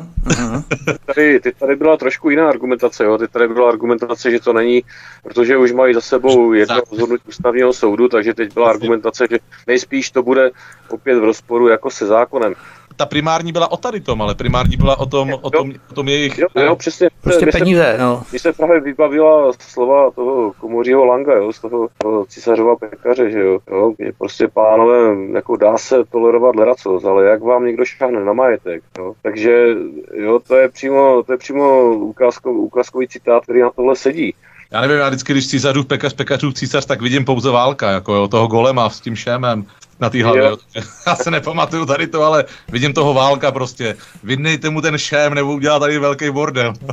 Tady, 1.06 1.40
teď 1.40 1.56
tady 1.58 1.76
byla 1.76 1.98
trošku 1.98 2.30
jiná 2.30 2.50
argumentace, 2.50 3.04
jo? 3.04 3.18
teď 3.18 3.32
tady 3.32 3.48
byla 3.48 3.70
argumentace, 3.70 4.32
že 4.32 4.40
to 4.40 4.54
není, 4.54 4.84
protože 5.24 5.58
už 5.58 5.72
mají 5.72 5.94
za 5.94 6.02
sebou 6.02 6.54
jedno 6.54 6.82
rozhodnutí 6.92 7.24
ústavního 7.28 7.74
soudu, 7.74 8.08
takže 8.08 8.34
teď 8.34 8.54
byla 8.54 8.70
argumentace, 8.70 9.28
že 9.32 9.38
nejspíš 9.68 10.12
to 10.12 10.24
bude 10.24 10.52
opět 10.90 11.20
v 11.20 11.24
rozporu 11.24 11.68
jako 11.68 11.90
se 11.90 12.06
zákonem 12.06 12.54
ta 12.98 13.06
primární 13.06 13.52
byla 13.52 13.72
o 13.72 13.78
tady 13.78 14.00
tom, 14.00 14.22
ale 14.22 14.36
primární 14.36 14.78
byla 14.78 15.00
o 15.00 15.06
tom, 15.06 15.34
o 15.42 15.50
tom, 15.50 15.72
o 15.92 15.94
tom 15.94 16.08
jejich... 16.08 16.38
Jo, 16.38 16.48
jo 16.56 16.76
přesně. 16.76 17.10
Prostě 17.22 17.46
mě 17.46 17.52
peníze, 17.52 17.94
se, 17.96 17.98
no. 17.98 18.24
Když 18.30 18.42
se 18.42 18.54
právě 18.54 18.80
vybavila 18.80 19.52
slova 19.60 20.12
toho 20.12 20.54
komořího 20.60 21.06
Langa, 21.06 21.34
jo, 21.34 21.54
z 21.54 21.60
toho, 21.60 21.88
toho 21.98 22.26
císařova 22.26 22.76
pekaře, 22.76 23.32
že 23.32 23.40
jo, 23.40 23.60
jo, 23.72 23.94
je 24.00 24.14
prostě 24.18 24.48
pánové, 24.48 25.16
jako 25.34 25.56
dá 25.56 25.78
se 25.78 26.04
tolerovat 26.06 26.56
leracos, 26.56 27.06
ale 27.06 27.26
jak 27.26 27.42
vám 27.42 27.66
někdo 27.66 27.86
šáhne 27.86 28.26
na 28.26 28.34
majetek, 28.34 28.84
jo, 28.98 29.14
takže 29.22 29.68
jo, 30.14 30.40
to 30.48 30.56
je 30.56 30.70
přímo, 30.70 31.24
to 31.24 31.32
je 31.32 31.38
přímo 31.38 31.94
ukázko, 31.94 32.52
ukázkový 32.52 33.08
citát, 33.08 33.44
který 33.44 33.62
na 33.62 33.70
tohle 33.70 33.96
sedí. 33.96 34.34
Já 34.72 34.82
nevím, 34.82 34.98
já 34.98 35.08
vždycky, 35.10 35.34
když 35.34 35.48
císařův 35.48 35.86
pekař, 35.86 36.14
pekařův 36.14 36.54
císař, 36.54 36.86
tak 36.86 37.02
vidím 37.02 37.26
pouze 37.26 37.50
válka, 37.50 37.92
jako 37.92 38.16
jo, 38.16 38.28
toho 38.28 38.48
golema 38.48 38.90
s 38.90 39.00
tím 39.00 39.16
šémem 39.16 39.66
na 40.00 40.10
té 40.10 40.24
hlavě. 40.24 40.44
Jo. 40.44 40.58
Já 41.08 41.16
se 41.16 41.32
nepamatuju 41.32 41.86
tady 41.86 42.08
to, 42.08 42.24
ale 42.24 42.46
vidím 42.70 42.94
toho 42.94 43.14
válka 43.14 43.52
prostě. 43.52 43.96
Vydnejte 44.24 44.70
mu 44.70 44.82
ten 44.82 44.98
šém, 44.98 45.34
nebo 45.34 45.54
udělá 45.54 45.80
tady 45.80 46.00
velký 46.00 46.30
bordel. 46.30 46.74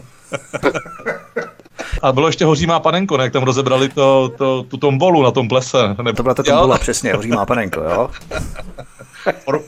A 2.03 2.13
bylo 2.13 2.27
ještě 2.27 2.45
Hoří 2.45 2.67
má 2.67 2.81
panenko, 2.81 3.17
ne? 3.17 3.25
Jak 3.25 3.33
tam 3.33 3.43
rozebrali 3.43 3.89
to, 3.89 4.33
to, 4.39 4.63
tu 4.63 4.77
tombolu 4.77 5.23
na 5.23 5.31
tom 5.31 5.49
plese. 5.49 5.97
Ne? 6.03 6.13
To 6.13 6.23
byla 6.23 6.35
ta 6.35 6.43
tombola, 6.43 6.79
přesně, 6.79 7.15
Hoří 7.15 7.29
má 7.29 7.47
panenko, 7.47 7.81
jo? 7.81 8.11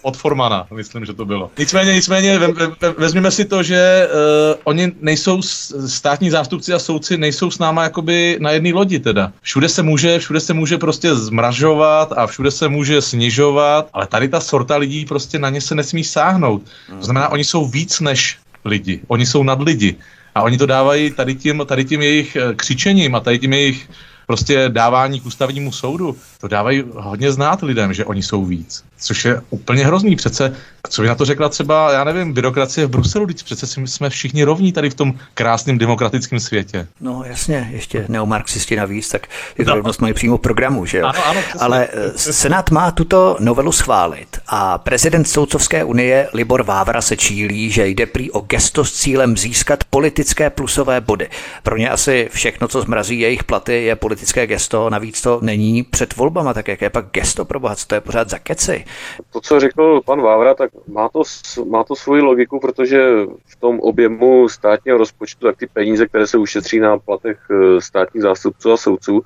Od 0.02 0.16
Formana, 0.16 0.66
myslím, 0.74 1.04
že 1.04 1.12
to 1.12 1.24
bylo. 1.24 1.50
Nicméně, 1.58 1.94
nicméně 1.94 2.38
ve, 2.38 2.48
ve, 2.48 2.92
vezměme 2.98 3.30
si 3.30 3.44
to, 3.44 3.62
že 3.62 4.08
uh, 4.08 4.60
oni 4.64 4.92
nejsou, 5.00 5.42
státní 5.86 6.30
zástupci 6.30 6.72
a 6.72 6.78
soudci 6.78 7.16
nejsou 7.16 7.50
s 7.50 7.58
náma 7.58 7.82
jakoby 7.82 8.36
na 8.40 8.50
jedné 8.50 8.72
lodi 8.72 8.98
teda. 8.98 9.32
Všude 9.42 9.68
se 9.68 9.82
může, 9.82 10.18
všude 10.18 10.40
se 10.40 10.54
může 10.54 10.78
prostě 10.78 11.14
zmražovat 11.14 12.12
a 12.16 12.26
všude 12.26 12.50
se 12.50 12.68
může 12.68 13.02
snižovat, 13.02 13.88
ale 13.92 14.06
tady 14.06 14.28
ta 14.28 14.40
sorta 14.40 14.76
lidí 14.76 15.04
prostě 15.04 15.38
na 15.38 15.50
ně 15.50 15.60
se 15.60 15.74
nesmí 15.74 16.04
sáhnout. 16.04 16.62
To 16.98 17.04
znamená, 17.04 17.28
oni 17.28 17.44
jsou 17.44 17.66
víc 17.66 18.00
než 18.00 18.38
lidi, 18.64 19.00
oni 19.08 19.26
jsou 19.26 19.42
nad 19.42 19.60
lidi. 19.60 19.96
A 20.34 20.42
oni 20.42 20.58
to 20.58 20.66
dávají 20.66 21.10
tady 21.10 21.34
tím, 21.34 21.62
tady 21.66 21.84
tím 21.84 22.02
jejich 22.02 22.36
eh, 22.36 22.54
křičením 22.54 23.14
a 23.14 23.20
tady 23.20 23.38
tím 23.38 23.52
jejich 23.52 23.88
prostě 24.26 24.68
dávání 24.68 25.20
k 25.20 25.26
ústavnímu 25.26 25.72
soudu, 25.72 26.16
to 26.40 26.48
dávají 26.48 26.84
hodně 26.94 27.32
znát 27.32 27.62
lidem, 27.62 27.92
že 27.92 28.04
oni 28.04 28.22
jsou 28.22 28.44
víc. 28.44 28.84
Což 28.98 29.24
je 29.24 29.42
úplně 29.50 29.86
hrozný. 29.86 30.16
Přece, 30.16 30.56
co 30.88 31.02
by 31.02 31.08
na 31.08 31.14
to 31.14 31.24
řekla 31.24 31.48
třeba, 31.48 31.92
já 31.92 32.04
nevím, 32.04 32.32
byrokracie 32.32 32.86
v 32.86 32.90
Bruselu, 32.90 33.26
teď 33.26 33.42
přece 33.42 33.66
jsme 33.84 34.10
všichni 34.10 34.44
rovní 34.44 34.72
tady 34.72 34.90
v 34.90 34.94
tom 34.94 35.14
krásném 35.34 35.78
demokratickém 35.78 36.40
světě. 36.40 36.86
No 37.00 37.24
jasně, 37.24 37.68
ještě 37.72 38.04
neomarxisti 38.08 38.76
navíc, 38.76 39.08
tak 39.08 39.26
je 39.58 39.64
to 39.64 39.70
no. 39.70 39.76
rovnost 39.76 40.00
mají 40.00 40.14
přímo 40.14 40.38
programu, 40.38 40.86
že 40.86 40.98
jo? 40.98 41.06
Ano, 41.06 41.26
ano, 41.26 41.40
Ale 41.58 41.88
eh, 41.92 42.18
Senát 42.18 42.70
má 42.70 42.90
tuto 42.90 43.36
novelu 43.40 43.72
schválit 43.72 44.38
a 44.48 44.78
prezident 44.78 45.24
Soudcovské 45.24 45.84
unie 45.84 46.28
Libor 46.32 46.62
Vávra 46.62 47.02
se 47.02 47.16
čílí, 47.16 47.70
že 47.70 47.88
jde 47.88 48.06
prý 48.06 48.30
o 48.30 48.40
gesto 48.40 48.84
s 48.84 48.92
cílem 48.92 49.36
získat 49.36 49.84
politické 49.84 50.50
plusové 50.50 51.00
body. 51.00 51.28
Pro 51.62 51.76
ně 51.76 51.90
asi 51.90 52.28
všechno, 52.32 52.68
co 52.68 52.82
zmrazí 52.82 53.20
jejich 53.20 53.44
platy, 53.44 53.84
je 53.84 53.96
politické 53.96 54.46
gesto, 54.46 54.90
navíc 54.90 55.20
to 55.20 55.38
není 55.42 55.82
před 55.82 56.16
volbama, 56.16 56.54
tak 56.54 56.68
jaké 56.68 56.90
pak 56.90 57.04
gesto 57.12 57.44
pro 57.44 57.60
boha, 57.60 57.76
co 57.76 57.86
to 57.86 57.94
je 57.94 58.00
pořád 58.00 58.30
za 58.30 58.38
keci? 58.38 58.84
To, 59.32 59.40
co 59.40 59.60
řekl 59.60 60.00
pan 60.06 60.22
Vávra, 60.22 60.54
tak 60.54 60.70
má 60.86 61.08
to, 61.08 61.22
má 61.68 61.84
to 61.84 61.96
svoji 61.96 62.22
logiku, 62.22 62.60
protože 62.60 63.08
v 63.46 63.56
tom 63.60 63.80
objemu 63.80 64.48
státního 64.48 64.98
rozpočtu, 64.98 65.46
tak 65.46 65.56
ty 65.56 65.66
peníze, 65.66 66.06
které 66.06 66.26
se 66.26 66.38
ušetří 66.38 66.80
na 66.80 66.98
platech 66.98 67.38
eh, 67.50 67.80
státních 67.80 68.22
zástupců 68.22 68.72
a 68.72 68.76
soudců, 68.76 69.22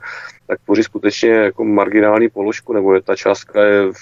tak 0.46 0.58
tvoří 0.64 0.82
skutečně 0.82 1.30
jako 1.30 1.64
marginální 1.64 2.28
položku, 2.28 2.72
nebo 2.72 2.94
je 2.94 3.02
ta 3.02 3.16
částka 3.16 3.64
je 3.64 3.92
v, 3.92 3.96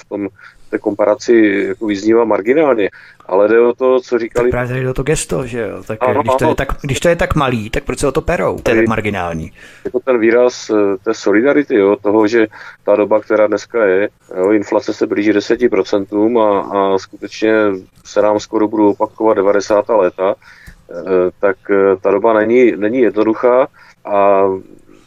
v 0.00 0.04
tom 0.08 0.28
té 0.70 0.78
komparaci 0.78 1.64
jako 1.68 1.86
vyznívá 1.86 2.24
marginálně, 2.24 2.90
ale 3.26 3.48
jde 3.48 3.60
o 3.60 3.72
to, 3.72 4.00
co 4.00 4.18
říkali... 4.18 4.50
Tak 4.50 4.50
právě 4.50 4.82
jde 4.82 4.90
o 4.90 4.94
to 4.94 5.02
gesto, 5.02 5.46
že 5.46 5.60
jo? 5.60 5.82
Tak 5.86 5.98
ano, 6.00 6.22
když, 6.22 6.34
to 6.38 6.48
je 6.48 6.54
tak, 6.54 6.68
když 6.82 7.00
to 7.00 7.08
je 7.08 7.16
tak 7.16 7.34
malý, 7.34 7.70
tak 7.70 7.84
proč 7.84 7.98
se 7.98 8.08
o 8.08 8.12
to 8.12 8.20
perou? 8.20 8.58
To 8.58 8.70
je 8.70 8.76
tak 8.76 8.88
marginální. 8.88 9.52
Jako 9.84 10.00
ten 10.00 10.20
výraz 10.20 10.70
eh, 10.70 10.96
té 11.04 11.14
solidarity, 11.14 11.74
jo, 11.74 11.96
toho, 12.02 12.26
že 12.26 12.46
ta 12.84 12.96
doba, 12.96 13.20
která 13.20 13.46
dneska 13.46 13.84
je, 13.84 14.08
jo, 14.36 14.50
inflace 14.50 14.94
se 14.94 15.06
blíží 15.06 15.32
10% 15.32 16.40
a, 16.40 16.60
a 16.60 16.98
skutečně 16.98 17.54
se 18.04 18.22
nám 18.22 18.40
skoro 18.40 18.68
budou 18.68 18.90
opakovat 18.90 19.34
90. 19.34 19.88
léta, 19.88 20.34
eh, 20.90 20.94
tak 21.40 21.56
eh, 21.70 21.96
ta 22.00 22.10
doba 22.10 22.32
není, 22.32 22.72
není 22.76 22.98
jednoduchá 22.98 23.68
a 24.04 24.44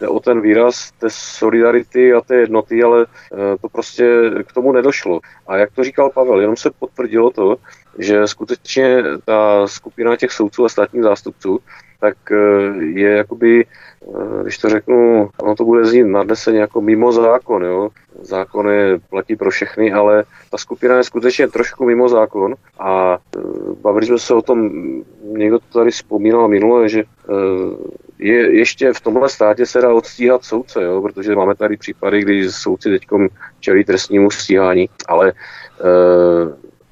jde 0.04 0.08
o 0.08 0.20
ten 0.20 0.42
výraz 0.42 0.92
té 0.92 1.08
solidarity 1.10 2.14
a 2.14 2.22
té 2.22 2.36
jednoty, 2.36 2.84
ale 2.84 3.06
eh, 3.06 3.58
to 3.62 3.70
prostě 3.70 4.32
k 4.48 4.54
tomu 4.54 4.72
nedošlo. 4.72 5.20
A 5.48 5.58
jak 5.58 5.72
to 5.72 5.84
říkal 5.84 6.10
Pavel, 6.10 6.40
jenom 6.40 6.58
se 6.58 6.72
potvrdilo 6.80 7.32
to, 7.32 7.56
že 8.00 8.28
skutečně 8.28 9.04
ta 9.26 9.68
skupina 9.68 10.16
těch 10.16 10.32
soudců 10.32 10.66
a 10.66 10.70
státních 10.70 11.04
zástupců, 11.04 11.60
tak 12.00 12.18
eh, 12.32 12.36
je 12.84 13.10
jakoby, 13.10 13.66
eh, 13.66 14.44
když 14.44 14.58
to 14.58 14.70
řeknu, 14.70 15.30
ono 15.42 15.56
to 15.56 15.64
bude 15.64 15.86
znít 15.86 16.04
nadneseně 16.04 16.60
jako 16.60 16.82
mimo 16.82 17.12
zákon, 17.12 17.64
jo. 17.64 17.90
Zákony 18.22 19.00
platí 19.10 19.36
pro 19.36 19.50
všechny, 19.50 19.94
ale 19.94 20.24
ta 20.52 20.58
skupina 20.58 20.98
je 20.98 21.04
skutečně 21.04 21.48
trošku 21.48 21.86
mimo 21.86 22.10
zákon 22.10 22.56
a 22.80 23.18
bavili 23.82 24.06
jsme 24.06 24.20
se 24.20 24.34
o 24.34 24.42
tom, 24.42 24.70
někdo 25.24 25.60
to 25.60 25.80
tady 25.80 25.92
vzpomínal 25.92 26.48
minule, 26.48 26.90
že 26.90 27.04
je, 28.24 28.58
ještě 28.58 28.94
v 28.94 29.02
tomhle 29.02 29.30
státě 29.30 29.66
se 29.66 29.82
dá 29.82 29.94
odstíhat 29.94 30.46
soudce, 30.46 30.84
jo, 30.84 31.02
protože 31.02 31.36
máme 31.36 31.56
tady 31.56 31.78
případy, 31.78 32.22
kdy 32.22 32.52
soudci 32.52 32.90
teď 32.90 33.06
čelí 33.60 33.84
trestnímu 33.84 34.32
stíhání, 34.32 34.90
ale 35.08 35.30
e, 35.30 35.34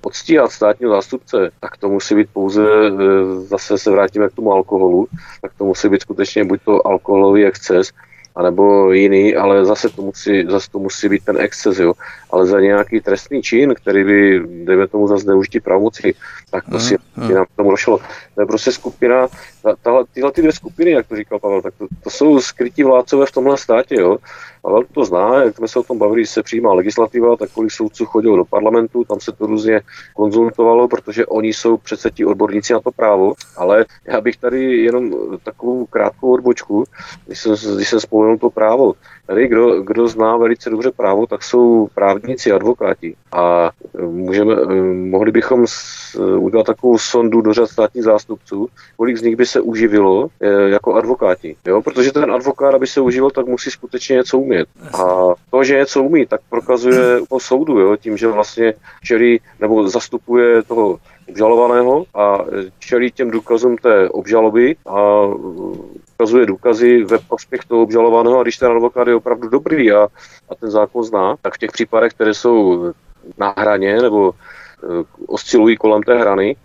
odstíhat 0.01 0.51
státního 0.51 0.91
zástupce, 0.91 1.51
tak 1.59 1.77
to 1.77 1.89
musí 1.89 2.15
být 2.15 2.29
pouze, 2.34 2.67
e, 2.88 2.91
zase 3.36 3.77
se 3.77 3.91
vrátíme 3.91 4.29
k 4.29 4.34
tomu 4.34 4.53
alkoholu, 4.53 5.07
tak 5.41 5.51
to 5.57 5.65
musí 5.65 5.89
být 5.89 6.01
skutečně 6.01 6.43
buď 6.43 6.59
to 6.65 6.88
alkoholový 6.88 7.45
exces, 7.45 7.91
anebo 8.36 8.91
jiný, 8.91 9.36
ale 9.36 9.65
zase 9.65 9.89
to 9.89 10.01
musí, 10.01 10.45
zase 10.49 10.71
to 10.71 10.79
musí 10.79 11.09
být 11.09 11.25
ten 11.25 11.41
exces, 11.41 11.79
jo. 11.79 11.93
Ale 12.32 12.45
za 12.45 12.59
nějaký 12.59 13.01
trestný 13.01 13.41
čin, 13.41 13.73
který 13.75 14.03
by, 14.03 14.43
dejme 14.65 14.88
tomu 14.88 15.07
za 15.07 15.17
zneužití 15.17 15.59
pravomoci, 15.59 16.13
tak 16.51 16.63
to 16.69 16.79
si 16.79 16.97
hmm. 17.15 17.34
nám 17.34 17.45
tomu 17.55 17.71
došlo. 17.71 17.99
To 18.36 18.41
je 18.41 18.45
prostě 18.45 18.71
skupina, 18.71 19.27
tahle, 19.82 20.03
tyhle 20.14 20.32
ty 20.32 20.41
dvě 20.41 20.53
skupiny, 20.53 20.91
jak 20.91 21.07
to 21.07 21.16
říkal 21.16 21.39
Pavel, 21.39 21.62
tak 21.62 21.74
to, 21.78 21.88
to 22.03 22.09
jsou 22.09 22.39
skrytí 22.39 22.84
vládcové 22.84 23.26
v 23.26 23.32
tomhle 23.32 23.57
státě, 23.57 23.95
jo. 23.95 24.18
Pavel 24.62 24.84
to 24.91 25.05
zná, 25.05 25.43
jak 25.43 25.57
jsme 25.57 25.68
se 25.68 25.80
o 25.80 25.84
tom 25.84 25.97
bavili, 25.97 26.26
se 26.26 26.43
přijímá 26.43 26.74
legislativa, 26.74 27.38
tak 27.38 27.51
kolik 27.51 27.72
soudců 27.72 28.05
chodilo 28.05 28.38
do 28.38 28.45
parlamentu, 28.45 29.03
tam 29.03 29.20
se 29.20 29.32
to 29.32 29.45
různě 29.45 29.82
konzultovalo, 30.16 30.88
protože 30.88 31.26
oni 31.26 31.53
jsou 31.53 31.78
přece 31.78 32.12
ti 32.12 32.26
odborníci 32.26 32.74
na 32.74 32.80
to 32.80 32.91
právo, 32.91 33.34
ale 33.57 33.86
já 34.05 34.22
bych 34.22 34.38
tady 34.38 34.78
jenom 34.78 35.14
takovou 35.43 35.86
krátkou 35.86 36.34
odbočku, 36.34 36.84
když 37.26 37.39
jsem, 37.39 37.55
když 37.76 37.89
jsem 37.89 37.99
vzpomenul 37.99 38.38
to 38.38 38.49
právo, 38.49 38.93
Tady, 39.32 39.47
kdo, 39.47 39.82
kdo 39.82 40.07
zná 40.07 40.38
velice 40.38 40.70
dobře 40.70 40.91
právo, 40.91 41.28
tak 41.28 41.43
jsou 41.43 41.88
právníci, 41.95 42.51
advokáti. 42.51 43.16
A 43.32 43.72
e, 43.99 44.01
můžeme, 44.01 44.53
e, 44.53 44.76
mohli 44.93 45.32
bychom 45.32 45.66
udělat 46.38 46.66
takovou 46.66 46.97
sondu 46.97 47.41
do 47.41 47.53
řad 47.53 47.68
státních 47.68 48.03
zástupců, 48.03 48.68
kolik 48.97 49.18
z 49.18 49.22
nich 49.22 49.36
by 49.36 49.45
se 49.52 49.62
uživilo 49.62 50.28
e, 50.39 50.70
jako 50.70 50.93
advokáti. 50.93 51.56
Jo? 51.68 51.82
Protože 51.82 52.12
ten 52.12 52.32
advokát, 52.32 52.74
aby 52.74 52.88
se 52.88 53.02
uživil, 53.02 53.30
tak 53.30 53.45
musí 53.45 53.72
skutečně 53.72 54.16
něco 54.16 54.39
umět. 54.39 54.68
A 54.93 55.34
to, 55.52 55.64
že 55.64 55.78
něco 55.78 56.04
umí, 56.04 56.26
tak 56.26 56.41
prokazuje 56.49 57.20
po 57.30 57.39
soudu, 57.39 57.80
jo? 57.80 57.95
tím, 57.95 58.18
že 58.18 58.28
vlastně 58.28 58.74
čelí 59.04 59.39
nebo 59.60 59.89
zastupuje 59.89 60.64
toho 60.64 60.99
obžalovaného 61.30 62.06
a 62.16 62.38
čelí 62.80 63.12
těm 63.12 63.32
důkazům 63.32 63.78
té 63.78 64.10
obžaloby 64.10 64.76
a 64.86 65.26
ukazuje 66.14 66.45
důkazy 66.45 67.04
ve 67.04 67.18
prospěch 67.18 67.66
toho 67.66 67.82
obžalovaného 67.82 68.39
a 68.39 68.43
když 68.43 68.58
ten 68.58 68.72
advokát 68.72 69.08
je 69.08 69.16
opravdu 69.16 69.49
dobrý 69.49 69.91
a, 69.91 70.08
a 70.49 70.56
ten 70.56 70.72
zákon 70.72 71.04
zná, 71.04 71.36
tak 71.41 71.54
v 71.56 71.58
těch 71.58 71.72
případech, 71.72 72.14
které 72.14 72.34
jsou 72.34 72.86
na 73.38 73.54
hraně 73.58 74.02
nebo 74.02 74.30
uh, 74.30 75.04
oscilují 75.28 75.78
kolem 75.78 76.04
té 76.04 76.18
hrany, 76.18 76.56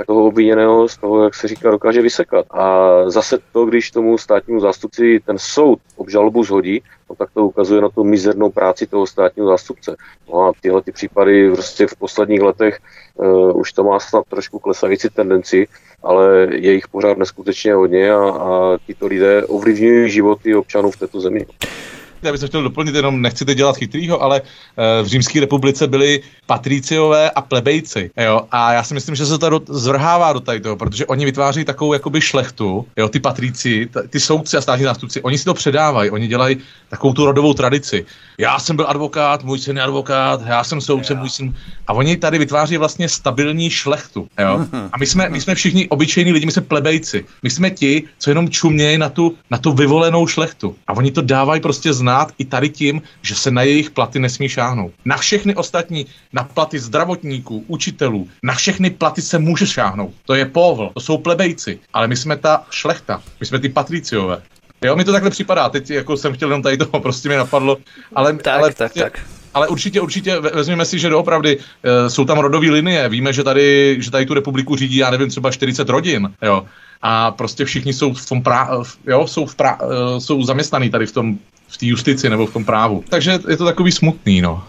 tak 0.00 0.06
toho 0.06 0.24
obviněného 0.24 0.88
z 0.88 0.96
toho, 0.96 1.24
jak 1.24 1.34
se 1.34 1.48
říká, 1.48 1.70
dokáže 1.70 2.02
vysekat. 2.02 2.46
A 2.50 2.88
zase 3.10 3.38
to, 3.52 3.64
když 3.64 3.90
tomu 3.90 4.18
státnímu 4.18 4.60
zástupci 4.60 5.20
ten 5.26 5.38
soud 5.38 5.78
obžalobu 5.96 6.44
zhodí, 6.44 6.82
no 7.10 7.16
tak 7.16 7.28
to 7.34 7.46
ukazuje 7.46 7.80
na 7.80 7.88
tu 7.88 8.04
mizernou 8.04 8.50
práci 8.50 8.86
toho 8.86 9.06
státního 9.06 9.48
zástupce. 9.48 9.96
No 10.32 10.40
a 10.40 10.52
tyhle 10.60 10.82
ty 10.82 10.92
případy 10.92 11.52
prostě 11.52 11.86
v 11.86 11.96
posledních 11.96 12.40
letech 12.40 12.78
uh, 13.14 13.60
už 13.60 13.72
to 13.72 13.84
má 13.84 14.00
snad 14.00 14.24
trošku 14.28 14.58
klesající 14.58 15.08
tendenci, 15.08 15.68
ale 16.02 16.48
je 16.50 16.72
jich 16.72 16.88
pořád 16.88 17.18
neskutečně 17.18 17.74
hodně 17.74 18.12
a, 18.12 18.30
a 18.30 18.78
tito 18.86 19.06
lidé 19.06 19.44
ovlivňují 19.44 20.10
životy 20.10 20.54
občanů 20.54 20.90
v 20.90 20.96
této 20.96 21.20
zemi. 21.20 21.46
Já 22.22 22.32
bych 22.32 22.40
chtěl 22.46 22.62
doplnit, 22.62 22.94
jenom 22.94 23.22
nechci 23.22 23.44
dělat 23.54 23.76
chytrýho, 23.76 24.22
ale 24.22 24.42
eh, 24.42 25.02
v 25.02 25.06
Římské 25.06 25.40
republice 25.40 25.86
byli 25.86 26.20
patriciové 26.46 27.30
a 27.30 27.40
plebejci. 27.40 28.10
Jo? 28.16 28.42
A 28.50 28.72
já 28.72 28.82
si 28.82 28.94
myslím, 28.94 29.14
že 29.14 29.26
se 29.26 29.38
to 29.38 29.60
zvrhává 29.68 30.32
do 30.32 30.40
tady 30.40 30.60
toho, 30.60 30.76
protože 30.76 31.06
oni 31.06 31.24
vytváří 31.24 31.64
takovou 31.64 31.92
jakoby 31.92 32.20
šlechtu, 32.20 32.86
jo? 32.96 33.08
ty 33.08 33.20
patrici, 33.20 33.88
ty 34.10 34.20
soudci 34.20 34.56
a 34.56 34.60
státní 34.60 34.84
zástupci, 34.84 35.22
oni 35.22 35.38
si 35.38 35.44
to 35.44 35.54
předávají, 35.54 36.10
oni 36.10 36.26
dělají 36.28 36.56
takovou 36.88 37.12
tu 37.12 37.26
rodovou 37.26 37.54
tradici. 37.54 38.06
Já 38.38 38.58
jsem 38.58 38.76
byl 38.76 38.86
advokát, 38.88 39.44
můj 39.44 39.58
syn 39.58 39.76
je 39.76 39.82
advokát, 39.82 40.40
já 40.46 40.64
jsem 40.64 40.80
soudce, 40.80 41.14
můj 41.14 41.30
syn. 41.30 41.54
A 41.86 41.92
oni 41.92 42.16
tady 42.16 42.38
vytváří 42.38 42.76
vlastně 42.76 43.08
stabilní 43.08 43.70
šlechtu. 43.70 44.28
Jo? 44.38 44.66
A 44.92 44.98
my 44.98 45.06
jsme, 45.06 45.28
my 45.28 45.40
jsme 45.40 45.54
všichni 45.54 45.88
obyčejní 45.88 46.32
lidi, 46.32 46.46
my 46.46 46.52
jsme 46.52 46.62
plebejci. 46.62 47.24
My 47.42 47.50
jsme 47.50 47.70
ti, 47.70 48.02
co 48.18 48.30
jenom 48.30 48.48
čumějí 48.48 48.98
na 48.98 49.08
tu, 49.08 49.34
na 49.50 49.58
tu 49.58 49.72
vyvolenou 49.72 50.26
šlechtu. 50.26 50.76
A 50.86 50.92
oni 50.92 51.10
to 51.10 51.22
dávají 51.22 51.60
prostě 51.60 51.92
znát 51.92 52.09
znát 52.10 52.32
i 52.38 52.44
tady 52.44 52.68
tím, 52.68 53.02
že 53.22 53.34
se 53.34 53.50
na 53.50 53.62
jejich 53.62 53.90
platy 53.90 54.18
nesmí 54.18 54.48
šáhnout. 54.48 54.92
Na 55.04 55.16
všechny 55.16 55.54
ostatní, 55.54 56.06
na 56.32 56.42
platy 56.42 56.78
zdravotníků, 56.78 57.64
učitelů, 57.70 58.28
na 58.42 58.54
všechny 58.54 58.90
platy 58.90 59.22
se 59.22 59.38
může 59.38 59.66
šáhnout. 59.66 60.10
To 60.26 60.34
je 60.34 60.44
povl, 60.44 60.90
to 60.94 61.00
jsou 61.00 61.18
plebejci, 61.18 61.78
ale 61.94 62.08
my 62.10 62.16
jsme 62.16 62.36
ta 62.36 62.66
šlechta, 62.70 63.22
my 63.40 63.46
jsme 63.46 63.58
ty 63.58 63.68
patriciové. 63.68 64.42
Jo, 64.82 64.96
mi 64.96 65.04
to 65.04 65.12
takhle 65.12 65.30
připadá, 65.30 65.68
teď 65.68 65.90
jako 65.90 66.16
jsem 66.16 66.32
chtěl 66.34 66.48
jenom 66.48 66.62
tady 66.62 66.76
toho, 66.76 67.00
prostě 67.06 67.28
mi 67.28 67.36
napadlo, 67.36 67.78
ale... 68.14 68.34
Tak, 68.34 68.58
ale, 68.58 68.74
tak, 68.74 68.92
tak. 68.92 69.20
Ale 69.54 69.68
určitě, 69.68 70.00
určitě 70.00 70.40
vezměme 70.40 70.84
si, 70.84 70.98
že 70.98 71.10
doopravdy 71.10 71.58
e, 71.58 72.10
jsou 72.10 72.24
tam 72.24 72.38
rodové 72.38 72.70
linie. 72.70 73.08
Víme, 73.08 73.32
že 73.32 73.42
tady, 73.42 73.96
že 73.98 74.10
tady 74.10 74.26
tu 74.26 74.34
republiku 74.34 74.76
řídí, 74.76 74.96
já 74.96 75.10
nevím, 75.10 75.28
třeba 75.28 75.50
40 75.50 75.88
rodin, 75.88 76.30
jo. 76.42 76.66
A 77.02 77.30
prostě 77.30 77.64
všichni 77.64 77.92
jsou 77.92 78.14
v 78.14 78.26
tom 78.26 78.42
prá, 78.42 78.70
jo, 79.06 79.26
jsou, 79.26 79.46
v 79.46 79.54
prá, 79.54 79.78
e, 79.82 80.20
jsou 80.20 80.42
zaměstnaní 80.42 80.90
tady 80.90 81.06
v 81.06 81.12
tom 81.12 81.38
v 81.70 81.78
té 81.78 81.86
justici 81.86 82.30
nebo 82.30 82.46
v 82.46 82.52
tom 82.52 82.64
právu. 82.64 83.04
Takže 83.08 83.38
je 83.48 83.56
to 83.56 83.64
takový 83.64 83.92
smutný, 83.92 84.40
no. 84.40 84.64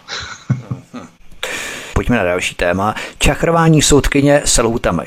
Pojďme 1.94 2.18
na 2.18 2.24
další 2.24 2.56
téma. 2.56 2.96
Čachrování 3.18 3.82
soudkyně 3.82 4.42
s 4.46 4.58
loutami. 4.62 5.04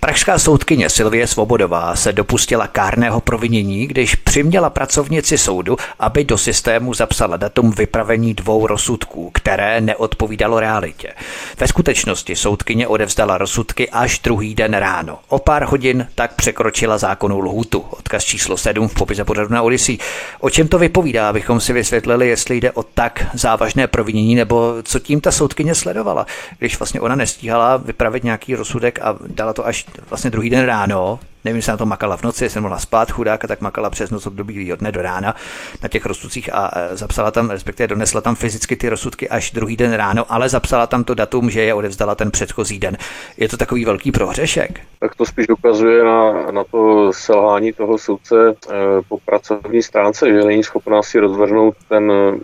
Pražská 0.00 0.38
soudkyně 0.38 0.90
Silvie 0.90 1.26
Svobodová 1.26 1.96
se 1.96 2.12
dopustila 2.12 2.66
kárného 2.66 3.20
provinění, 3.20 3.86
když 3.86 4.14
přiměla 4.14 4.70
pracovnici 4.70 5.38
soudu, 5.38 5.76
aby 5.98 6.24
do 6.24 6.38
systému 6.38 6.94
zapsala 6.94 7.36
datum 7.36 7.70
vypravení 7.70 8.34
dvou 8.34 8.66
rozsudků, 8.66 9.30
které 9.34 9.80
neodpovídalo 9.80 10.60
realitě. 10.60 11.12
Ve 11.60 11.68
skutečnosti 11.68 12.36
soudkyně 12.36 12.88
odevzdala 12.88 13.38
rozsudky 13.38 13.90
až 13.90 14.18
druhý 14.18 14.54
den 14.54 14.74
ráno. 14.74 15.18
O 15.28 15.38
pár 15.38 15.64
hodin 15.64 16.06
tak 16.14 16.34
překročila 16.34 16.98
zákonnou 16.98 17.40
lhůtu. 17.40 17.84
Odkaz 17.90 18.24
číslo 18.24 18.56
7 18.56 18.88
v 18.88 18.94
popise 18.94 19.24
pořadu 19.24 19.54
na 19.54 19.62
Odyssey. 19.62 19.98
O 20.40 20.50
čem 20.50 20.68
to 20.68 20.78
vypovídá, 20.78 21.28
abychom 21.28 21.60
si 21.60 21.72
vysvětlili, 21.72 22.28
jestli 22.28 22.56
jde 22.56 22.72
o 22.72 22.82
tak 22.82 23.26
závažné 23.34 23.86
provinění, 23.86 24.34
nebo 24.34 24.74
co 24.82 24.98
tím 24.98 25.20
ta 25.20 25.32
soudkyně 25.32 25.74
sledovala, 25.74 26.26
když 26.58 26.78
vlastně 26.78 27.00
ona 27.00 27.14
nestíhala 27.14 27.76
vypravit 27.76 28.24
nějaký 28.24 28.54
rozsudek 28.54 28.98
a 29.02 29.16
dala 29.26 29.52
to 29.52 29.66
až 29.66 29.87
vlastně 30.10 30.30
druhý 30.30 30.50
den 30.50 30.64
ráno, 30.64 31.18
nevím, 31.44 31.56
jestli 31.56 31.70
na 31.70 31.76
to 31.76 31.86
makala 31.86 32.16
v 32.16 32.22
noci, 32.22 32.44
jestli 32.44 32.60
mohla 32.60 32.78
spát 32.78 33.10
chudáka, 33.10 33.48
tak 33.48 33.60
makala 33.60 33.90
přes 33.90 34.10
noc 34.10 34.26
od 34.26 34.32
dne 34.32 34.92
do 34.92 35.02
rána 35.02 35.34
na 35.82 35.88
těch 35.88 36.06
rozsudcích 36.06 36.54
a 36.54 36.70
e, 36.74 36.96
zapsala 36.96 37.30
tam, 37.30 37.50
respektive 37.50 37.86
donesla 37.86 38.20
tam 38.20 38.34
fyzicky 38.34 38.76
ty 38.76 38.88
rozsudky 38.88 39.28
až 39.28 39.50
druhý 39.50 39.76
den 39.76 39.92
ráno, 39.92 40.24
ale 40.28 40.48
zapsala 40.48 40.86
tam 40.86 41.04
to 41.04 41.14
datum, 41.14 41.50
že 41.50 41.62
je 41.62 41.74
odevzdala 41.74 42.14
ten 42.14 42.30
předchozí 42.30 42.78
den. 42.78 42.96
Je 43.36 43.48
to 43.48 43.56
takový 43.56 43.84
velký 43.84 44.12
prohřešek? 44.12 44.80
Tak 45.00 45.14
to 45.14 45.26
spíš 45.26 45.48
ukazuje 45.48 46.04
na, 46.04 46.50
na 46.50 46.64
to 46.64 47.12
selhání 47.12 47.72
toho 47.72 47.98
soudce 47.98 48.50
e, 48.50 48.74
po 49.08 49.18
pracovní 49.24 49.82
stránce, 49.82 50.28
že 50.28 50.44
není 50.44 50.64
schopná 50.64 51.02
si 51.02 51.18
rozvrhnout 51.18 51.74
ten 51.88 52.12
e, 52.12 52.38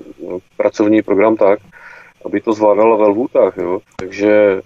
pracovní 0.57 1.03
program 1.03 1.37
tak, 1.37 1.59
aby 2.25 2.41
to 2.41 2.53
zvládala 2.53 2.97
ve 2.97 3.09
lhůtách. 3.09 3.57
Jo. 3.57 3.81
Takže 3.97 4.61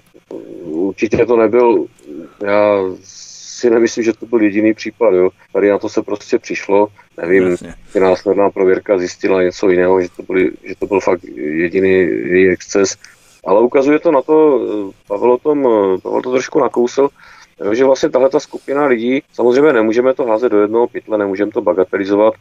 určitě 0.64 1.26
to 1.26 1.36
nebyl, 1.36 1.86
já 2.44 2.82
si 3.58 3.70
nemyslím, 3.70 4.04
že 4.04 4.12
to 4.12 4.26
byl 4.26 4.42
jediný 4.42 4.74
případ. 4.74 5.14
Jo. 5.14 5.30
Tady 5.52 5.70
na 5.70 5.78
to 5.78 5.88
se 5.88 6.02
prostě 6.02 6.38
přišlo, 6.38 6.88
nevím, 7.22 7.56
že 7.92 8.00
následná 8.00 8.50
prověrka 8.50 8.98
zjistila 8.98 9.42
něco 9.42 9.68
jiného, 9.68 10.02
že 10.02 10.08
to, 10.16 10.22
byly, 10.22 10.50
že 10.64 10.74
to 10.78 10.86
byl 10.86 11.00
fakt 11.00 11.24
jediný 11.34 11.90
její 11.90 12.48
exces. 12.48 12.96
Ale 13.46 13.60
ukazuje 13.60 13.98
to 13.98 14.12
na 14.12 14.22
to, 14.22 14.60
Pavel, 15.08 15.32
o 15.32 15.38
tom, 15.38 15.62
Pavel 16.02 16.22
to 16.22 16.30
trošku 16.30 16.60
nakousl, 16.60 17.08
že 17.72 17.84
vlastně 17.84 18.08
tahle 18.10 18.28
ta 18.28 18.40
skupina 18.40 18.86
lidí, 18.86 19.22
samozřejmě 19.32 19.72
nemůžeme 19.72 20.14
to 20.14 20.24
házet 20.24 20.48
do 20.48 20.60
jednoho 20.60 20.86
pytle, 20.86 21.18
nemůžeme 21.18 21.50
to 21.50 21.62
bagatelizovat, 21.62 22.34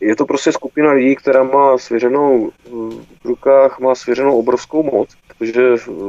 je 0.00 0.16
to 0.16 0.26
prostě 0.26 0.52
skupina 0.52 0.92
lidí, 0.92 1.16
která 1.16 1.42
má 1.42 1.78
svěřenou 1.78 2.50
v 3.22 3.24
rukách, 3.24 3.80
má 3.80 3.94
svěřenou 3.94 4.38
obrovskou 4.38 4.82
moc, 4.82 5.08
protože 5.38 5.62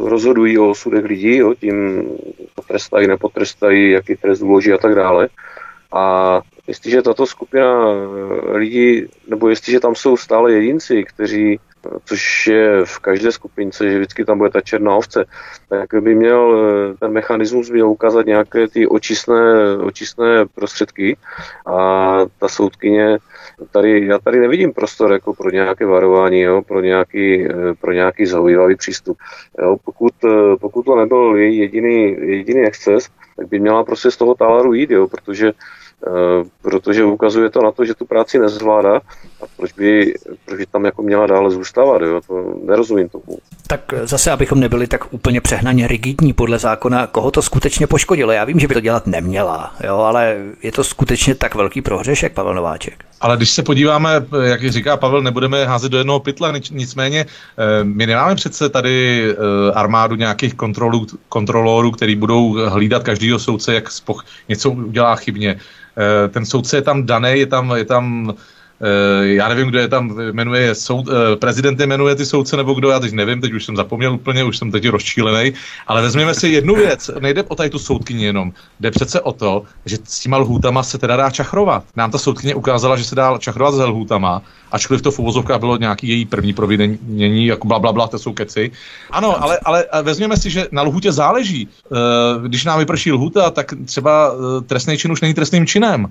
rozhodují 0.03 0.57
o 0.57 0.70
osudech 0.70 1.06
lidí, 1.06 1.38
jo, 1.38 1.53
tím 1.53 2.07
potrestají, 2.56 3.07
nepotrestají, 3.07 3.91
jaký 3.91 4.16
trest 4.16 4.41
uloží 4.41 4.74
a 4.74 4.78
tak 4.78 4.95
dále. 4.95 5.30
A 5.91 6.41
jestliže 6.68 7.02
tato 7.02 7.26
skupina 7.26 7.86
lidí, 8.52 9.06
nebo 9.28 9.49
jestliže 9.49 9.80
tam 9.80 9.95
jsou 9.95 10.18
stále 10.18 10.53
jedinci, 10.53 11.03
kteří 11.03 11.60
což 12.06 12.47
je 12.47 12.85
v 12.85 12.99
každé 12.99 13.31
skupince, 13.31 13.91
že 13.91 13.97
vždycky 13.97 14.26
tam 14.26 14.38
bude 14.38 14.49
ta 14.49 14.61
černá 14.61 14.95
ovce, 14.95 15.26
tak 15.69 15.89
by 16.01 16.15
měl 16.15 16.69
ten 16.99 17.11
mechanismus 17.11 17.69
měl 17.69 17.89
ukázat 17.89 18.26
nějaké 18.26 18.68
ty 18.68 18.88
očistné, 18.88 19.77
očistné 19.77 20.45
prostředky 20.45 21.18
a 21.65 22.18
ta 22.39 22.47
soudkyně 22.47 23.18
tady, 23.72 24.07
já 24.07 24.19
tady 24.19 24.39
nevidím 24.39 24.73
prostor 24.73 25.11
jako 25.11 25.34
pro 25.34 25.49
nějaké 25.49 25.85
varování, 25.85 26.41
jo, 26.41 26.61
pro 26.61 26.81
nějaký, 26.81 27.47
pro 27.81 27.91
nějaký 27.91 28.26
zaujímavý 28.26 28.76
přístup. 28.76 29.18
Jo, 29.61 29.77
pokud, 29.85 30.14
pokud 30.61 30.85
to 30.85 30.95
nebyl 30.95 31.35
její 31.35 31.57
jediný, 31.57 32.18
jediný 32.19 32.61
exces, 32.61 33.10
tak 33.38 33.47
by 33.47 33.60
měla 33.60 33.84
prostě 33.84 34.11
z 34.11 34.18
toho 34.18 34.35
tálaru 34.35 34.73
jít, 34.73 34.91
jo, 34.91 35.07
protože 35.07 35.51
Eh, 35.51 35.78
protože 36.61 37.03
ukazuje 37.03 37.49
to 37.49 37.61
na 37.61 37.71
to, 37.71 37.85
že 37.85 37.93
tu 37.93 38.05
práci 38.05 38.39
nezvládá 38.39 38.95
a 39.41 39.45
proč 39.57 39.73
by, 39.73 40.13
proč 40.45 40.57
by 40.57 40.65
tam 40.65 40.85
jako 40.85 41.01
měla 41.01 41.27
dále 41.27 41.51
zůstávat, 41.51 42.01
jo? 42.01 42.21
to 42.27 42.53
nerozumím 42.63 43.09
tomu. 43.09 43.23
Tak 43.67 43.81
zase, 44.03 44.31
abychom 44.31 44.59
nebyli 44.59 44.88
tak 44.88 45.13
úplně 45.13 45.41
přehnaně 45.41 45.88
rigidní 45.88 46.34
podle 46.34 46.59
zákona, 46.59 47.07
koho 47.07 47.31
to 47.31 47.41
skutečně 47.41 47.88
poškodilo. 47.88 48.31
Já 48.31 48.43
vím, 48.43 48.59
že 48.59 48.67
by 48.67 48.73
to 48.73 48.80
dělat 48.80 49.07
neměla, 49.07 49.76
jo, 49.84 49.97
ale 49.97 50.38
je 50.63 50.71
to 50.71 50.84
skutečně 50.84 51.35
tak 51.35 51.55
velký 51.55 51.81
prohřešek, 51.81 52.34
Pavel 52.34 52.55
Nováček. 52.55 53.05
Ale 53.22 53.38
když 53.38 53.50
se 53.50 53.64
podíváme, 53.64 54.26
jak 54.44 54.72
říká 54.72 54.98
Pavel, 54.98 55.22
nebudeme 55.22 55.66
házet 55.66 55.90
do 55.90 55.98
jednoho 55.98 56.20
pytle, 56.20 56.54
nicméně 56.72 57.26
eh, 57.26 57.84
my 57.84 58.08
nemáme 58.08 58.36
přece 58.36 58.70
tady 58.70 59.26
eh, 59.32 59.72
armádu 59.74 60.16
nějakých 60.16 60.54
kontrolů, 60.54 61.08
kontrolorů, 61.30 61.91
který 61.91 62.16
budou 62.16 62.70
hlídat 62.70 63.04
každého 63.04 63.40
soudce, 63.40 63.74
jak 63.74 63.91
spoch, 63.91 64.26
něco 64.50 64.72
udělá 64.72 65.16
chybně. 65.16 65.60
Eh, 65.98 66.28
ten 66.28 66.46
soudce 66.46 66.78
je 66.78 66.82
tam 66.82 67.06
daný, 67.06 67.40
je 67.40 67.46
tam, 67.46 67.72
je 67.76 67.86
tam 67.86 68.34
Eh, 68.34 68.36
já 69.22 69.49
nevím, 69.49 69.68
kdo 69.68 69.80
je 69.80 69.88
tam 69.88 70.15
jmenuje, 70.31 70.76
soud, 70.76 71.07
eh, 71.10 71.35
prezident 71.35 71.80
jmenuje 71.80 72.15
ty 72.15 72.26
soudce 72.26 72.57
nebo 72.57 72.73
kdo, 72.73 72.89
já 72.89 72.99
teď 72.99 73.11
nevím, 73.11 73.41
teď 73.41 73.53
už 73.53 73.65
jsem 73.65 73.76
zapomněl 73.76 74.14
úplně, 74.14 74.43
už 74.43 74.57
jsem 74.57 74.72
teď 74.72 74.89
rozčílený, 74.89 75.53
ale 75.88 76.01
vezměme 76.01 76.34
si 76.34 76.47
jednu 76.47 76.76
věc, 76.76 77.11
nejde 77.19 77.43
o 77.43 77.56
tady 77.56 77.69
tu 77.69 77.80
soudkyni 77.80 78.26
jenom, 78.26 78.51
jde 78.80 78.91
přece 78.91 79.22
o 79.22 79.31
to, 79.31 79.64
že 79.85 79.97
s 80.03 80.19
těma 80.19 80.38
lhůtama 80.38 80.84
se 80.84 80.97
teda 80.97 81.15
dá 81.15 81.30
čachrovat. 81.30 81.84
Nám 81.95 82.11
ta 82.11 82.18
soudkyně 82.18 82.56
ukázala, 82.56 82.97
že 82.97 83.03
se 83.03 83.15
dá 83.15 83.38
čachrovat 83.38 83.73
s 83.73 83.80
lhůtama, 83.80 84.41
ačkoliv 84.72 85.01
to 85.01 85.11
v 85.11 85.19
uvozovkách 85.19 85.60
bylo 85.60 85.77
nějaký 85.77 86.07
její 86.07 86.26
první 86.26 86.53
provinění, 86.53 87.45
jako 87.45 87.68
bla, 87.68 87.80
bla, 87.80 87.91
bla, 87.91 88.07
to 88.07 88.19
jsou 88.19 88.34
keci. 88.34 88.72
Ano, 89.11 89.43
ale, 89.43 89.60
ale 89.64 89.85
vezměme 90.01 90.38
si, 90.38 90.49
že 90.49 90.68
na 90.72 90.81
lhůtě 90.81 91.11
záleží. 91.11 91.68
Eh, 91.68 91.95
když 92.47 92.65
nám 92.65 92.80
vyprší 92.80 93.11
lhůta, 93.11 93.49
tak 93.49 93.73
třeba 93.85 94.31
trestný 94.68 94.97
čin 94.97 95.11
už 95.11 95.22
není 95.22 95.34
trestným 95.34 95.65
činem. 95.65 96.07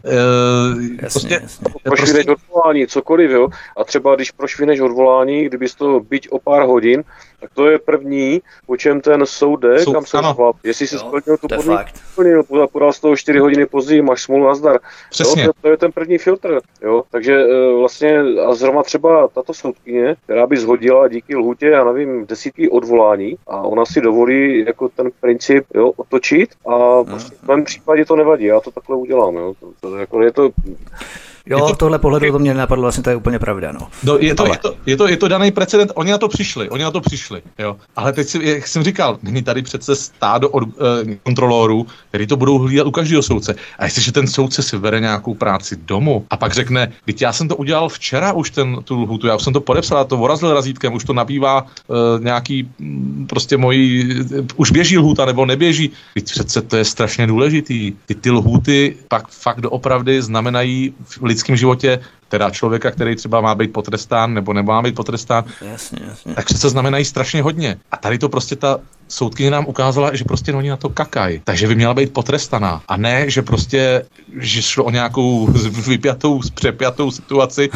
Jasně, 1.03 1.11
prostě, 1.11 1.40
jasně. 1.43 1.69
prostě 1.82 2.24
odvolání, 2.59 2.87
cokoliv, 2.87 3.31
jo. 3.31 3.49
A 3.77 3.85
třeba 3.85 4.15
když 4.15 4.31
prošvineš 4.31 4.81
odvolání, 4.81 5.45
kdybys 5.45 5.75
to 5.75 6.01
byť 6.01 6.29
o 6.31 6.39
pár 6.39 6.63
hodin, 6.63 7.05
tak 7.41 7.51
to 7.55 7.67
je 7.71 7.79
první, 7.79 8.41
po 8.67 8.77
čem 8.77 9.01
ten 9.01 9.27
soud 9.27 9.57
jde, 9.57 9.79
Soud, 9.79 9.93
kam 9.93 10.07
se 10.07 10.19
chlap. 10.35 10.57
Jestli 10.65 10.87
si 10.87 10.99
splnil 10.99 11.37
tu 11.37 11.49
podmínku, 11.49 12.69
podal 12.73 12.93
z 12.93 13.01
toho 13.01 13.17
4 13.17 13.39
hodiny 13.39 13.67
později, 13.67 14.03
máš 14.03 14.23
smůlu 14.23 14.47
nazdar. 14.47 14.79
Přesně. 15.11 15.43
Jo, 15.43 15.53
to, 15.53 15.63
to, 15.63 15.69
je 15.69 15.77
ten 15.77 15.93
první 15.93 16.19
filtr. 16.19 16.61
Jo. 16.83 17.03
Takže 17.11 17.35
e, 17.35 17.73
vlastně 17.79 18.21
a 18.21 18.55
zrovna 18.55 18.83
třeba 18.83 19.29
tato 19.29 19.55
soudkyně, 19.55 20.17
která 20.25 20.47
by 20.47 20.57
zhodila 20.57 21.09
díky 21.09 21.37
lhutě, 21.37 21.67
já 21.67 21.85
nevím, 21.85 22.27
desítky 22.27 22.71
odvolání 22.71 23.37
a 23.47 23.63
ona 23.63 23.85
si 23.85 24.01
dovolí 24.01 24.65
jako 24.67 24.89
ten 24.89 25.11
princip 25.21 25.65
jo, 25.75 25.93
otočit 25.97 26.51
a 26.67 27.05
prostě 27.05 27.37
v 27.37 27.49
mém 27.49 27.65
případě 27.65 28.05
to 28.05 28.17
nevadí, 28.17 28.45
já 28.45 28.61
to 28.61 28.71
takhle 28.71 28.97
udělám. 28.97 29.37
Jo. 29.37 29.55
To, 29.61 29.73
to, 29.81 29.97
jako 29.97 30.23
je 30.23 30.33
to 30.33 30.51
Jo, 31.51 31.69
to, 31.69 31.77
tohle 31.77 31.99
pohledu 31.99 32.33
to 32.33 32.39
mě 32.39 32.55
napadlo, 32.55 32.83
vlastně 32.83 33.03
to 33.03 33.11
je 33.11 33.16
úplně 33.16 33.39
pravda. 33.39 33.73
No. 33.73 33.89
no 34.03 34.19
je, 34.19 34.35
to, 34.35 34.43
Ale... 34.43 34.55
je, 34.55 34.59
to, 34.59 34.75
je, 34.87 34.97
to, 34.97 35.09
je 35.09 35.16
to 35.16 35.29
daný 35.29 35.51
precedent, 35.51 35.93
oni 35.95 36.11
na 36.11 36.19
to 36.19 36.29
přišli, 36.29 36.70
oni 36.70 36.83
na 36.83 36.91
to 36.91 37.01
přišli, 37.01 37.43
jo. 37.59 37.77
Ale 37.97 38.12
teď 38.12 38.29
si, 38.29 38.39
jak 38.43 38.66
jsem 38.66 38.83
říkal, 38.83 39.19
není 39.23 39.43
tady 39.43 39.62
přece 39.62 39.97
stádo 39.97 40.49
od, 40.49 40.69
eh, 40.69 41.16
kontrolorů, 41.23 41.87
který 42.09 42.27
to 42.27 42.37
budou 42.37 42.59
hlídat 42.59 42.87
u 42.87 42.91
každého 42.91 43.23
soudce. 43.23 43.55
A 43.79 43.85
jestliže 43.85 44.12
ten 44.12 44.27
soudce 44.27 44.62
si 44.62 44.79
bere 44.79 45.01
nějakou 45.01 45.35
práci 45.35 45.77
domů 45.77 46.27
a 46.31 46.37
pak 46.37 46.53
řekne, 46.53 46.93
teď 47.05 47.23
já 47.23 47.33
jsem 47.33 47.49
to 47.49 47.57
udělal 47.57 47.89
včera 47.89 48.33
už 48.33 48.51
ten, 48.51 48.77
tu 48.85 49.03
lhutu, 49.03 49.27
já 49.27 49.37
už 49.37 49.43
jsem 49.43 49.53
to 49.53 49.61
podepsal, 49.61 50.05
to 50.05 50.16
vorazil 50.16 50.55
razítkem, 50.55 50.95
už 50.95 51.05
to 51.05 51.12
nabývá 51.12 51.66
eh, 51.66 51.95
nějaký 52.25 52.69
mm, 52.79 53.27
prostě 53.29 53.57
mojí, 53.57 54.11
eh, 54.39 54.45
už 54.57 54.70
běží 54.70 54.99
lhuta 54.99 55.25
nebo 55.25 55.47
neběží. 55.47 55.91
Teď 56.15 56.25
přece 56.25 56.62
to 56.62 56.77
je 56.77 56.85
strašně 56.85 57.27
důležitý. 57.27 57.93
Ty, 58.07 58.15
ty 58.15 58.31
lhuty 58.31 58.97
pak 59.09 59.29
fakt 59.29 59.61
doopravdy 59.61 60.23
znamenají 60.23 60.95
v 61.05 61.23
lidském 61.39 61.56
životě, 61.56 62.01
teda 62.28 62.51
člověka, 62.51 62.90
který 62.90 63.16
třeba 63.16 63.40
má 63.40 63.55
být 63.55 63.73
potrestán 63.73 64.35
nebo 64.35 64.52
nemá 64.52 64.82
být 64.82 64.94
potrestán, 64.94 65.44
jasně, 65.62 65.98
jasně. 66.09 66.35
tak 66.35 66.44
přece 66.44 66.69
znamenají 66.69 67.05
strašně 67.05 67.43
hodně. 67.43 67.78
A 67.90 67.97
tady 67.97 68.19
to 68.19 68.28
prostě 68.28 68.56
ta 68.56 68.81
soudkyně 69.09 69.51
nám 69.51 69.66
ukázala, 69.66 70.15
že 70.15 70.24
prostě 70.24 70.52
oni 70.52 70.70
na 70.70 70.77
to 70.77 70.89
kakají. 70.89 71.40
Takže 71.44 71.69
by 71.69 71.74
měla 71.74 71.94
být 71.94 72.12
potrestaná. 72.12 72.82
A 72.89 72.97
ne, 72.97 73.31
že 73.31 73.43
prostě, 73.43 74.02
že 74.40 74.62
šlo 74.62 74.85
o 74.85 74.90
nějakou 74.90 75.47
vypjatou, 75.86 76.40
přepjatou 76.55 77.10
situaci. 77.10 77.70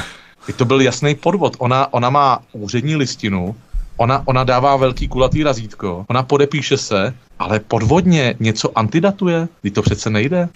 I 0.48 0.52
to 0.52 0.64
byl 0.64 0.80
jasný 0.80 1.14
podvod. 1.14 1.56
Ona, 1.59 1.94
ona 1.94 2.10
má 2.10 2.43
úřední 2.52 2.97
listinu, 2.97 3.55
ona, 3.97 4.22
ona 4.26 4.44
dává 4.44 4.76
velký 4.76 5.09
kulatý 5.09 5.43
razítko, 5.43 6.05
ona 6.09 6.22
podepíše 6.22 6.76
se, 6.76 7.14
ale 7.39 7.60
podvodně 7.60 8.34
něco 8.40 8.78
antidatuje, 8.78 9.48
když 9.60 9.72
to 9.72 9.82
přece 9.82 10.10
nejde. 10.10 10.48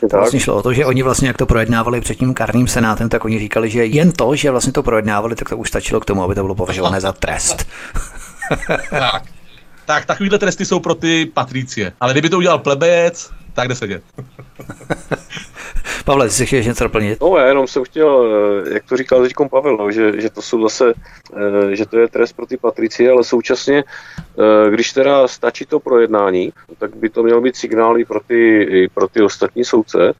To 0.00 0.16
vlastně 0.16 0.40
šlo 0.40 0.54
o 0.54 0.62
to, 0.62 0.72
že 0.72 0.86
oni 0.86 1.02
vlastně, 1.02 1.28
jak 1.28 1.38
to 1.38 1.46
projednávali 1.46 2.00
před 2.00 2.14
tím 2.14 2.34
karným 2.34 2.68
senátem, 2.68 3.08
tak 3.08 3.24
oni 3.24 3.38
říkali, 3.38 3.70
že 3.70 3.84
jen 3.84 4.12
to, 4.12 4.36
že 4.36 4.50
vlastně 4.50 4.72
to 4.72 4.82
projednávali, 4.82 5.34
tak 5.34 5.48
to 5.48 5.56
už 5.56 5.68
stačilo 5.68 6.00
k 6.00 6.04
tomu, 6.04 6.22
aby 6.22 6.34
to 6.34 6.42
bylo 6.42 6.54
považované 6.54 7.00
za 7.00 7.12
trest. 7.12 7.66
tak. 8.90 9.22
tak, 9.84 10.06
takovýhle 10.06 10.38
tresty 10.38 10.64
jsou 10.64 10.80
pro 10.80 10.94
ty 10.94 11.26
patricie. 11.34 11.92
Ale 12.00 12.12
kdyby 12.12 12.28
to 12.28 12.38
udělal 12.38 12.58
plebejec, 12.58 13.30
tak 13.52 13.68
jde 13.68 13.74
sedět. 13.74 14.02
Pavle, 16.02 16.30
jsi 16.30 16.46
chtěl 16.46 16.62
něco 16.62 16.84
doplnit? 16.84 17.20
No, 17.20 17.36
já 17.36 17.46
jenom 17.46 17.66
jsem 17.66 17.84
chtěl, 17.84 18.26
eh, 18.66 18.74
jak 18.74 18.84
to 18.84 18.96
říkal 18.96 19.22
teď 19.22 19.32
Pavel, 19.50 19.76
no, 19.76 19.90
že, 19.90 20.20
že 20.20 20.30
to 20.30 20.42
jsou 20.42 20.62
zase, 20.62 20.94
eh, 21.36 21.76
že 21.76 21.86
to 21.86 21.98
je 21.98 22.08
trest 22.08 22.32
pro 22.32 22.46
ty 22.46 22.56
Patricie, 22.56 23.10
ale 23.10 23.24
současně, 23.24 23.84
eh, 23.84 24.70
když 24.70 24.92
teda 24.92 25.28
stačí 25.28 25.66
to 25.66 25.80
projednání, 25.80 26.52
tak 26.78 26.96
by 26.96 27.08
to 27.08 27.22
mělo 27.22 27.40
být 27.40 27.56
signály 27.56 28.04
pro 28.04 28.20
ty, 28.26 28.88
pro 28.94 29.08
ty 29.08 29.22
ostatní 29.22 29.64
soudce, 29.64 30.12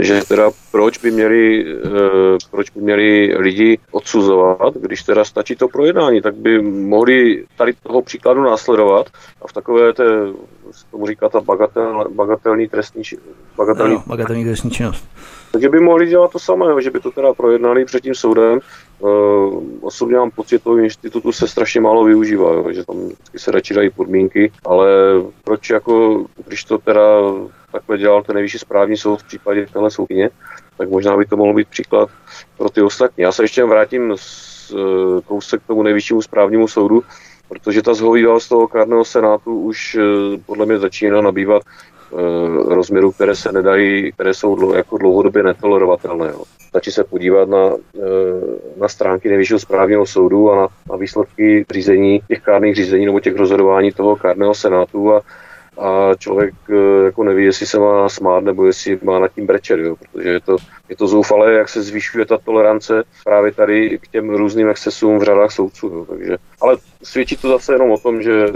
že 0.00 0.22
teda 0.28 0.50
proč 0.72 0.98
by 0.98 1.10
měli, 1.10 1.66
proč 2.50 2.70
by 2.70 2.80
měli 2.80 3.34
lidi 3.36 3.78
odsuzovat, 3.90 4.74
když 4.74 5.02
teda 5.02 5.24
stačí 5.24 5.56
to 5.56 5.68
projednání, 5.68 6.22
tak 6.22 6.34
by 6.34 6.62
mohli 6.62 7.44
tady 7.56 7.72
toho 7.82 8.02
příkladu 8.02 8.42
následovat 8.42 9.06
a 9.42 9.48
v 9.48 9.52
takové 9.52 9.92
té 9.92 10.04
tomu 10.90 11.06
říká 11.06 11.28
ta 11.28 11.40
bagatel, 11.40 12.08
bagatelní 12.14 12.68
trestní, 12.68 13.02
bagatelní, 13.56 13.94
no, 13.94 14.02
bagatelní 14.06 14.44
trestní 14.44 14.70
činnost. 14.70 15.04
Takže 15.52 15.68
by 15.68 15.80
mohli 15.80 16.06
dělat 16.06 16.30
to 16.30 16.38
samé, 16.38 16.82
že 16.82 16.90
by 16.90 17.00
to 17.00 17.10
teda 17.10 17.34
projednali 17.34 17.84
před 17.84 18.00
tím 18.00 18.14
soudem. 18.14 18.60
Uh, 18.98 19.62
osobně 19.80 20.16
mám 20.16 20.30
pocit, 20.30 20.50
že 20.50 20.58
toho 20.58 20.76
institutu 20.76 21.32
se 21.32 21.48
strašně 21.48 21.80
málo 21.80 22.04
využívá, 22.04 22.52
jo, 22.52 22.72
že 22.72 22.84
tam 22.84 22.96
se 23.36 23.50
radši 23.50 23.74
dají 23.74 23.90
podmínky, 23.90 24.52
ale 24.66 24.88
proč 25.44 25.70
jako, 25.70 26.24
když 26.46 26.64
to 26.64 26.78
teda 26.78 27.02
takhle 27.72 27.98
dělal 27.98 28.22
ten 28.22 28.34
nejvyšší 28.34 28.58
správní 28.58 28.96
soud 28.96 29.16
v 29.20 29.26
případě 29.26 29.66
téhle 29.72 29.90
soukyně, 29.90 30.30
tak 30.78 30.90
možná 30.90 31.16
by 31.16 31.26
to 31.26 31.36
mohlo 31.36 31.54
být 31.54 31.68
příklad 31.68 32.10
pro 32.58 32.70
ty 32.70 32.82
ostatní. 32.82 33.22
Já 33.22 33.32
se 33.32 33.44
ještě 33.44 33.64
vrátím 33.64 34.12
s, 34.16 34.70
eh, 34.70 35.20
kousek 35.26 35.62
k 35.62 35.66
tomu 35.66 35.82
nejvyššímu 35.82 36.22
správnímu 36.22 36.68
soudu, 36.68 37.02
protože 37.54 37.82
ta 37.82 37.94
zhovývalost 37.94 38.48
toho 38.48 38.68
kárného 38.68 39.04
senátu 39.04 39.60
už 39.60 39.96
eh, 40.00 40.38
podle 40.46 40.66
mě 40.66 40.78
začíná 40.78 41.20
nabývat 41.20 41.62
eh, 41.62 42.74
rozměrů, 42.74 43.12
které 43.12 43.34
se 43.36 43.52
nedají, 43.52 44.12
které 44.12 44.34
jsou 44.34 44.74
jako 44.74 44.98
dlouhodobě 44.98 45.42
netolerovatelné. 45.42 46.32
Stačí 46.68 46.90
se 46.90 47.04
podívat 47.04 47.48
na, 47.48 47.70
eh, 47.96 48.00
na 48.76 48.88
stránky 48.88 49.28
nejvyššího 49.28 49.58
správního 49.58 50.06
soudu 50.06 50.50
a 50.50 50.56
na, 50.56 50.68
na 50.90 50.96
výsledky 50.96 51.66
řízení, 51.70 52.20
těch 52.28 52.42
kárných 52.42 52.74
řízení 52.74 53.06
nebo 53.06 53.20
těch 53.20 53.36
rozhodování 53.36 53.92
toho 53.92 54.16
kárného 54.16 54.54
senátu 54.54 55.12
a 55.12 55.20
a 55.78 56.14
člověk 56.18 56.54
eh, 56.70 57.04
jako 57.04 57.24
neví, 57.24 57.44
jestli 57.44 57.66
se 57.66 57.78
má 57.78 58.08
smát 58.08 58.44
nebo 58.44 58.66
jestli 58.66 58.98
má 59.02 59.18
nad 59.18 59.34
tím 59.34 59.46
brečet, 59.46 59.80
jo, 59.80 59.96
protože 59.96 60.28
je 60.28 60.40
to, 60.40 60.56
je 60.88 60.96
to 60.96 61.06
zoufalé, 61.06 61.52
jak 61.52 61.68
se 61.68 61.82
zvyšuje 61.82 62.26
ta 62.26 62.38
tolerance 62.38 63.04
právě 63.24 63.52
tady 63.52 63.98
k 63.98 64.08
těm 64.08 64.30
různým 64.30 64.68
excesům 64.68 65.18
v 65.18 65.22
řadách 65.22 65.52
soudců. 65.52 65.88
Jo, 65.88 66.04
takže, 66.04 66.36
ale 66.60 66.76
svědčí 67.02 67.36
to 67.36 67.48
zase 67.48 67.72
jenom 67.72 67.90
o 67.90 67.98
tom, 67.98 68.22
že 68.22 68.46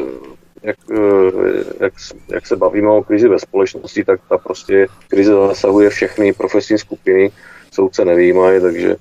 jak, 0.63 0.77
eh, 0.93 1.75
jak, 1.81 1.93
jak 2.29 2.47
se 2.47 2.57
bavíme 2.57 2.91
o 2.91 3.03
krizi 3.03 3.29
ve 3.29 3.39
společnosti, 3.39 4.05
tak 4.05 4.21
ta 4.29 4.39
prostě 4.39 4.87
krize 5.09 5.33
zasahuje 5.33 5.91
všechny 5.91 6.33
profesní 6.33 6.79
skupiny, 6.79 7.31
soudce 7.71 8.05
nevýjímají, 8.05 8.61
takže 8.61 8.97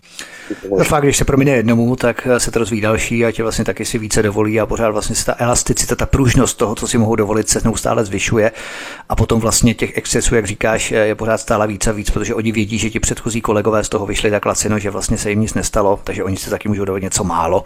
No 0.77 0.83
fakt, 0.83 1.03
když 1.03 1.17
se 1.17 1.25
promine 1.25 1.51
jednomu, 1.51 1.95
tak 1.95 2.27
se 2.37 2.51
to 2.51 2.59
rozvíjí 2.59 2.81
další 2.81 3.25
a 3.25 3.31
tě 3.31 3.43
vlastně 3.43 3.65
taky 3.65 3.85
si 3.85 3.97
více 3.97 4.23
dovolí 4.23 4.59
a 4.59 4.65
pořád 4.65 4.89
vlastně 4.89 5.15
ta 5.25 5.35
elasticita, 5.37 5.95
ta 5.95 6.05
pružnost 6.05 6.57
toho, 6.57 6.75
co 6.75 6.87
si 6.87 6.97
mohou 6.97 7.15
dovolit, 7.15 7.49
se 7.49 7.61
neustále 7.63 8.05
zvyšuje 8.05 8.51
a 9.09 9.15
potom 9.15 9.39
vlastně 9.39 9.73
těch 9.73 9.97
excesů, 9.97 10.35
jak 10.35 10.45
říkáš, 10.45 10.91
je 10.91 11.15
pořád 11.15 11.37
stále 11.37 11.67
víc 11.67 11.87
a 11.87 11.91
víc, 11.91 12.09
protože 12.09 12.35
oni 12.35 12.51
vědí, 12.51 12.77
že 12.77 12.89
ti 12.89 12.99
předchozí 12.99 13.41
kolegové 13.41 13.83
z 13.83 13.89
toho 13.89 14.05
vyšli 14.05 14.31
tak 14.31 14.45
lacino, 14.45 14.79
že 14.79 14.89
vlastně 14.89 15.17
se 15.17 15.29
jim 15.29 15.41
nic 15.41 15.53
nestalo, 15.53 15.99
takže 16.03 16.23
oni 16.23 16.37
si 16.37 16.49
taky 16.49 16.69
můžou 16.69 16.85
dovolit 16.85 17.03
něco 17.03 17.23
málo. 17.23 17.63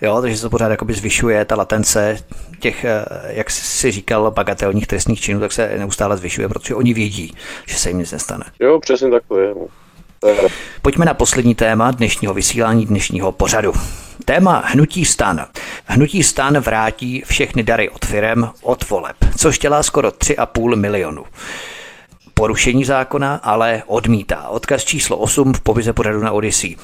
Jo, 0.00 0.20
takže 0.20 0.36
se 0.36 0.42
to 0.42 0.50
pořád 0.50 0.68
jakoby 0.68 0.94
zvyšuje, 0.94 1.44
ta 1.44 1.56
latence 1.56 2.18
těch, 2.58 2.84
eh, 2.84 3.04
jak 3.26 3.50
si 3.50 3.90
říkal, 3.90 4.30
bagatelních 4.30 4.86
trestných 4.86 5.20
činů, 5.20 5.40
tak 5.40 5.52
se 5.52 5.74
neustále 5.78 6.16
zvyšuje, 6.16 6.48
protože 6.48 6.74
oni 6.74 6.94
vědí, 6.94 7.34
že 7.66 7.76
se 7.78 7.90
jim 7.90 7.98
nic 7.98 8.12
nestane. 8.12 8.44
Jo, 8.60 8.80
přesně 8.80 9.10
tak 9.10 9.22
to 9.28 9.38
je. 9.38 9.54
No. 9.54 9.81
Pojďme 10.82 11.04
na 11.04 11.14
poslední 11.14 11.54
téma 11.54 11.90
dnešního 11.90 12.34
vysílání 12.34 12.86
dnešního 12.86 13.32
pořadu. 13.32 13.72
Téma 14.24 14.62
Hnutí 14.66 15.04
stan. 15.04 15.46
Hnutí 15.84 16.22
stan 16.22 16.58
vrátí 16.58 17.22
všechny 17.26 17.62
dary 17.62 17.90
od 17.90 18.04
firem 18.04 18.50
od 18.62 18.88
voleb, 18.90 19.16
což 19.38 19.58
dělá 19.58 19.82
skoro 19.82 20.08
3,5 20.08 20.76
milionu. 20.76 21.24
Porušení 22.34 22.84
zákona 22.84 23.40
ale 23.42 23.82
odmítá. 23.86 24.48
Odkaz 24.48 24.84
číslo 24.84 25.16
8 25.16 25.52
v 25.52 25.60
povize 25.60 25.92
pořadu 25.92 26.20
na 26.20 26.32
Odyssey. 26.32 26.76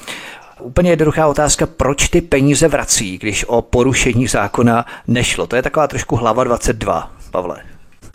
Úplně 0.59 0.89
jednoduchá 0.89 1.27
otázka, 1.27 1.65
proč 1.65 2.09
ty 2.09 2.21
peníze 2.21 2.67
vrací, 2.67 3.17
když 3.17 3.45
o 3.45 3.61
porušení 3.61 4.27
zákona 4.27 4.85
nešlo? 5.07 5.47
To 5.47 5.55
je 5.55 5.61
taková 5.61 5.87
trošku 5.87 6.15
hlava 6.15 6.43
22, 6.43 7.11
Pavle. 7.31 7.63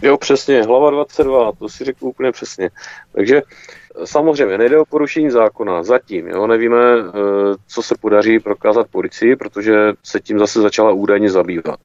Jo, 0.02 0.18
přesně, 0.18 0.62
hlava 0.62 0.90
22, 0.90 1.52
to 1.58 1.68
si 1.68 1.84
řekl 1.84 2.06
úplně 2.06 2.32
přesně. 2.32 2.70
Takže 3.12 3.42
Samozřejmě 4.04 4.58
nejde 4.58 4.78
o 4.78 4.84
porušení 4.84 5.30
zákona 5.30 5.82
zatím. 5.82 6.28
Jo? 6.28 6.46
Nevíme, 6.46 6.76
eh, 6.78 7.12
co 7.66 7.82
se 7.82 7.94
podaří 8.00 8.38
prokázat 8.38 8.86
policii, 8.90 9.36
protože 9.36 9.92
se 10.02 10.20
tím 10.20 10.38
zase 10.38 10.60
začala 10.60 10.92
údajně 10.92 11.30
zabývat. 11.30 11.80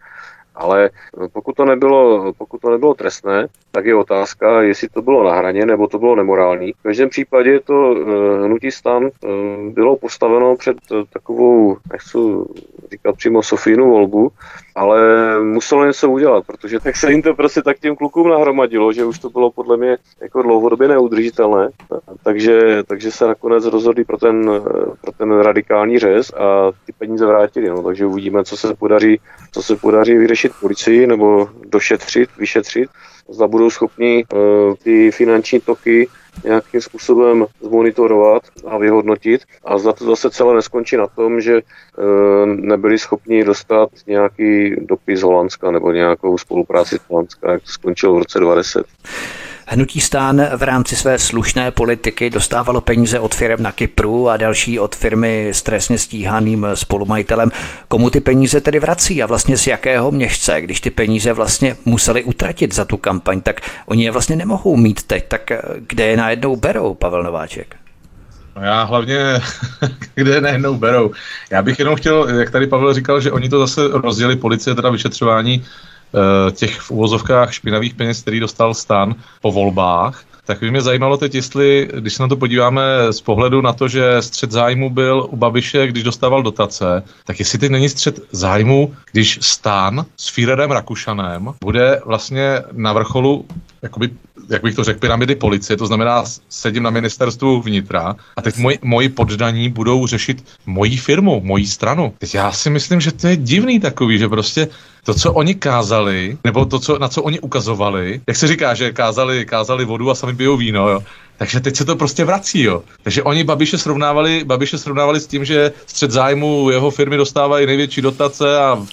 Ale 0.56 0.90
pokud 1.34 1.56
to, 1.56 1.66
nebylo, 1.66 2.34
pokud 2.34 2.62
to 2.62 2.70
nebylo 2.70 2.94
trestné, 2.94 3.48
tak 3.72 3.86
je 3.86 3.96
otázka, 3.96 4.62
jestli 4.62 4.90
to 4.90 5.02
bylo 5.02 5.24
na 5.24 5.36
hraně 5.36 5.66
nebo 5.66 5.88
to 5.88 6.00
bylo 6.00 6.16
nemorální. 6.16 6.74
V 6.74 6.84
každém 6.84 7.10
případě 7.10 7.60
to 7.60 7.74
uh, 7.74 8.46
hnutí 8.46 8.72
stan 8.72 9.10
bylo 9.70 9.96
postaveno 9.96 10.56
před 10.56 10.78
takovou, 11.14 11.78
nechci 11.92 12.18
říkat 12.92 13.16
přímo 13.16 13.44
Sofínu 13.44 13.90
volbu, 13.90 14.32
ale 14.80 15.00
muselo 15.44 15.86
něco 15.86 16.10
udělat, 16.10 16.46
protože 16.46 16.80
tak 16.80 16.96
se 16.96 17.12
jim 17.12 17.22
to 17.22 17.34
prostě 17.34 17.62
tak 17.62 17.80
těm 17.80 17.96
klukům 17.96 18.30
nahromadilo, 18.30 18.94
že 18.94 19.06
už 19.06 19.20
to 19.20 19.30
bylo 19.30 19.52
podle 19.52 19.78
mě 19.78 19.98
jako 20.22 20.42
dlouhodobě 20.42 20.88
neudržitelné, 20.88 21.70
takže, 22.24 22.84
takže 22.88 23.12
se 23.12 23.28
nakonec 23.28 23.66
rozhodli 23.66 24.06
pro 24.06 24.18
ten, 24.18 24.52
pro 25.02 25.12
ten 25.12 25.40
radikální 25.40 26.00
řez 26.00 26.34
a 26.34 26.72
ty 26.86 26.92
peníze 26.98 27.26
vrátili, 27.26 27.70
no, 27.70 27.84
takže 27.84 28.06
uvidíme, 28.06 28.44
co 28.44 28.58
se 28.58 28.76
podaří, 28.76 29.20
co 29.52 29.64
se 29.64 29.76
podaří 29.76 30.18
vyřešit 30.18 30.52
policii 30.62 31.08
nebo 31.08 31.50
došetřit, 31.66 32.30
vyšetřit, 32.38 32.90
zda 33.30 33.48
budou 33.48 33.70
schopni 33.70 34.24
uh, 34.34 34.40
ty 34.84 35.12
finanční 35.12 35.60
toky 35.60 36.08
nějakým 36.44 36.82
způsobem 36.82 37.46
zmonitorovat 37.62 38.44
a 38.68 38.78
vyhodnotit. 38.78 39.42
A 39.66 39.78
za 39.78 39.94
to 39.94 40.06
zase 40.06 40.30
celé 40.30 40.56
neskončí 40.56 40.98
na 40.98 41.08
tom, 41.08 41.42
že 41.42 41.58
e, 41.58 41.62
nebyli 42.46 43.00
schopni 43.00 43.44
dostat 43.44 43.90
nějaký 44.08 44.76
dopis 44.86 45.22
Holandska 45.22 45.72
nebo 45.72 45.92
nějakou 45.92 46.38
spolupráci 46.38 46.96
s 46.96 47.10
Holandska, 47.10 47.52
jak 47.52 47.62
to 47.62 47.70
skončilo 47.70 48.16
v 48.16 48.18
roce 48.18 48.40
20. 48.40 48.86
Hnutí 49.72 50.02
stán 50.02 50.42
v 50.58 50.64
rámci 50.64 50.96
své 50.96 51.20
slušné 51.20 51.72
politiky 51.72 52.30
dostávalo 52.30 52.82
peníze 52.82 53.20
od 53.20 53.36
firm 53.36 53.64
na 53.64 53.72
Kypru 53.72 54.30
a 54.30 54.38
další 54.38 54.80
od 54.80 54.96
firmy 54.96 55.50
s 55.50 55.62
trestně 55.62 55.98
stíhaným 55.98 56.68
spolumajitelem. 56.74 57.52
Komu 57.88 58.10
ty 58.10 58.20
peníze 58.20 58.62
tedy 58.62 58.80
vrací 58.80 59.24
a 59.24 59.26
vlastně 59.26 59.58
z 59.58 59.68
jakého 59.68 60.12
měšce, 60.12 60.62
když 60.62 60.82
ty 60.82 60.90
peníze 60.90 61.34
vlastně 61.34 61.78
museli 61.86 62.24
utratit 62.24 62.74
za 62.74 62.86
tu 62.86 62.98
kampaň, 62.98 63.42
tak 63.42 63.62
oni 63.86 64.04
je 64.04 64.12
vlastně 64.12 64.36
nemohou 64.36 64.76
mít 64.76 65.04
teď, 65.04 65.26
tak 65.28 65.52
kde 65.88 66.06
je 66.06 66.18
najednou 66.18 66.56
berou, 66.56 66.94
Pavel 66.94 67.24
Nováček? 67.24 67.76
No 68.56 68.64
já 68.64 68.84
hlavně, 68.84 69.20
kde 70.16 70.32
je 70.32 70.42
najednou 70.42 70.76
berou. 70.78 71.12
Já 71.52 71.62
bych 71.62 71.80
jenom 71.80 71.96
chtěl, 71.96 72.30
jak 72.30 72.52
tady 72.52 72.68
Pavel 72.68 72.94
říkal, 72.94 73.22
že 73.22 73.32
oni 73.32 73.50
to 73.50 73.60
zase 73.60 73.82
rozdělili 73.88 74.36
policie, 74.36 74.76
teda 74.76 74.90
vyšetřování 74.90 75.64
Eh, 75.64 75.99
těch 76.52 76.80
v 76.80 76.92
uvozovkách 76.92 77.54
špinavých 77.54 77.94
peněz, 77.94 78.22
který 78.22 78.40
dostal 78.40 78.74
stan 78.74 79.16
po 79.42 79.52
volbách, 79.52 80.24
tak 80.50 80.60
by 80.60 80.72
mě 80.72 80.82
zajímalo 80.82 81.18
teď, 81.18 81.36
jestli, 81.36 81.90
když 82.00 82.14
se 82.14 82.24
na 82.24 82.30
to 82.30 82.36
podíváme 82.36 82.82
z 83.12 83.22
pohledu 83.22 83.62
na 83.62 83.74
to, 83.74 83.88
že 83.88 84.22
střed 84.22 84.52
zájmu 84.52 84.90
byl 84.90 85.28
u 85.30 85.36
Babiše, 85.36 85.88
když 85.88 86.04
dostával 86.04 86.44
dotace, 86.44 87.04
tak 87.26 87.40
jestli 87.40 87.60
teď 87.60 87.72
není 87.72 87.90
střed 87.90 88.20
zájmu, 88.32 88.94
když 89.12 89.40
stán 89.42 90.06
s 90.18 90.30
Führerem 90.30 90.72
Rakušanem 90.72 91.54
bude 91.64 92.02
vlastně 92.06 92.62
na 92.72 92.94
vrcholu 92.94 93.46
jakoby 93.82 94.10
jak 94.50 94.64
bych 94.64 94.76
to 94.76 94.84
řekl, 94.84 95.00
pyramidy 95.00 95.36
policie, 95.36 95.78
to 95.78 95.88
znamená, 95.88 96.24
sedím 96.50 96.84
na 96.84 96.90
ministerstvu 96.90 97.62
vnitra 97.62 98.16
a 98.36 98.42
teď 98.42 98.58
moji, 98.58 98.80
moji 98.82 99.10
poddaní 99.10 99.70
budou 99.70 100.08
řešit 100.08 100.44
moji 100.66 100.98
firmu, 100.98 101.42
moji 101.44 101.68
stranu. 101.68 102.14
Teď 102.18 102.36
já 102.36 102.52
si 102.52 102.70
myslím, 102.70 103.02
že 103.02 103.12
to 103.12 103.28
je 103.28 103.36
divný 103.36 103.80
takový, 103.80 104.18
že 104.18 104.28
prostě 104.28 104.68
to, 105.04 105.14
co 105.14 105.34
oni 105.34 105.56
kázali, 105.56 106.38
nebo 106.44 106.66
to, 106.66 106.80
co, 106.80 107.00
na 107.00 107.08
co 107.08 107.24
oni 107.24 107.40
ukazovali, 107.40 108.22
jak 108.28 108.38
se 108.38 108.48
říká, 108.48 108.74
že 108.74 108.92
kázali, 108.92 109.46
kázali 109.46 109.86
vodu 109.86 110.12
a 110.12 110.16
sami 110.16 110.36
pijou 110.36 110.58
víno, 110.58 110.90
jo. 110.90 111.04
Takže 111.38 111.60
teď 111.60 111.76
se 111.76 111.86
to 111.86 111.96
prostě 111.96 112.26
vrací, 112.26 112.64
jo. 112.64 112.84
Takže 113.04 113.24
oni 113.24 113.44
Babiše 113.44 113.78
srovnávali, 113.78 114.44
Babiše 114.44 114.78
srovnávali 114.78 115.20
s 115.20 115.28
tím, 115.28 115.46
že 115.46 115.72
střed 115.86 116.12
zájmu 116.12 116.70
jeho 116.70 116.92
firmy 116.92 117.18
dostávají 117.18 117.66
největší 117.66 118.02
dotace 118.02 118.58
a 118.58 118.86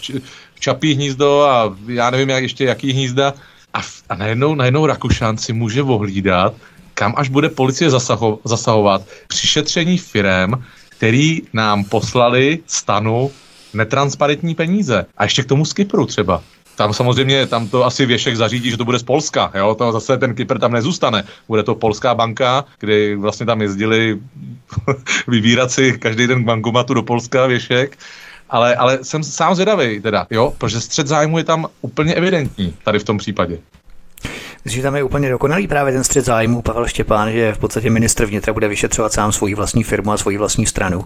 v 0.55 0.61
čapí 0.61 0.95
hnízdo 0.95 1.43
a 1.43 1.77
já 1.87 2.11
nevím 2.11 2.29
jak 2.29 2.43
ještě 2.43 2.65
jaký 2.65 2.93
hnízda 2.93 3.35
a, 3.77 3.81
a 4.09 4.15
najednou, 4.17 4.55
najednou 4.55 4.87
Rakušan 4.87 5.39
si 5.39 5.53
může 5.53 5.83
ohlídat, 5.83 6.55
kam 6.95 7.15
až 7.17 7.29
bude 7.29 7.49
policie 7.49 7.91
zasaho, 7.91 8.39
zasahovat 8.45 9.03
při 9.29 9.47
šetření 9.47 9.99
firem, 9.99 10.65
který 10.89 11.43
nám 11.53 11.85
poslali 11.85 12.59
stanu 12.67 13.31
netransparentní 13.75 14.55
peníze. 14.55 15.07
A 15.17 15.25
ještě 15.25 15.43
k 15.43 15.47
tomu 15.47 15.65
z 15.65 15.73
Kypru 15.73 16.07
třeba. 16.07 16.43
tam 16.77 16.93
samozřejmě, 16.93 17.47
tam 17.47 17.69
to 17.69 17.85
asi 17.85 18.07
věšek 18.07 18.37
zařídí, 18.37 18.71
že 18.71 18.77
to 18.77 18.85
bude 18.85 18.99
z 18.99 19.03
Polska, 19.03 19.53
jo, 19.55 19.75
to 19.75 19.93
zase 19.93 20.19
ten 20.19 20.35
Kypr 20.35 20.59
tam 20.59 20.73
nezůstane. 20.73 21.25
Bude 21.49 21.63
to 21.63 21.75
polská 21.75 22.15
banka, 22.15 22.65
kdy 22.79 23.17
vlastně 23.17 23.47
tam 23.47 23.63
jezdili 23.63 24.21
vybírat 25.29 25.71
si 25.71 25.99
každý 25.99 26.27
den 26.27 26.43
k 26.43 26.47
bankomatu 26.47 26.95
do 26.95 27.03
Polska 27.03 27.47
věšek, 27.47 27.99
ale, 28.51 28.77
ale 28.77 28.99
jsem 29.03 29.23
sám 29.23 29.55
zvědavý 29.55 30.01
teda, 30.01 30.27
jo, 30.31 30.55
protože 30.59 30.81
střed 30.81 31.07
zájmu 31.07 31.39
je 31.39 31.45
tam 31.45 31.67
úplně 31.81 32.15
evidentní 32.15 32.75
tady 32.85 32.99
v 32.99 33.05
tom 33.05 33.19
případě. 33.19 33.59
Myslím, 34.67 34.81
že 34.81 34.83
tam 34.83 34.97
je 34.97 35.03
úplně 35.03 35.31
dokonalý 35.31 35.67
právě 35.67 35.93
ten 35.93 36.05
střed 36.05 36.25
zájmu 36.25 36.63
Pavel 36.63 36.87
Štěpán, 36.87 37.33
že 37.33 37.53
v 37.53 37.59
podstatě 37.59 37.91
ministr 37.91 38.27
vnitra 38.27 38.53
bude 38.53 38.69
vyšetřovat 38.69 39.13
sám 39.13 39.33
svoji 39.33 39.55
vlastní 39.55 39.85
firmu 39.85 40.13
a 40.13 40.17
svoji 40.17 40.39
vlastní 40.39 40.67
stranu. 40.67 41.05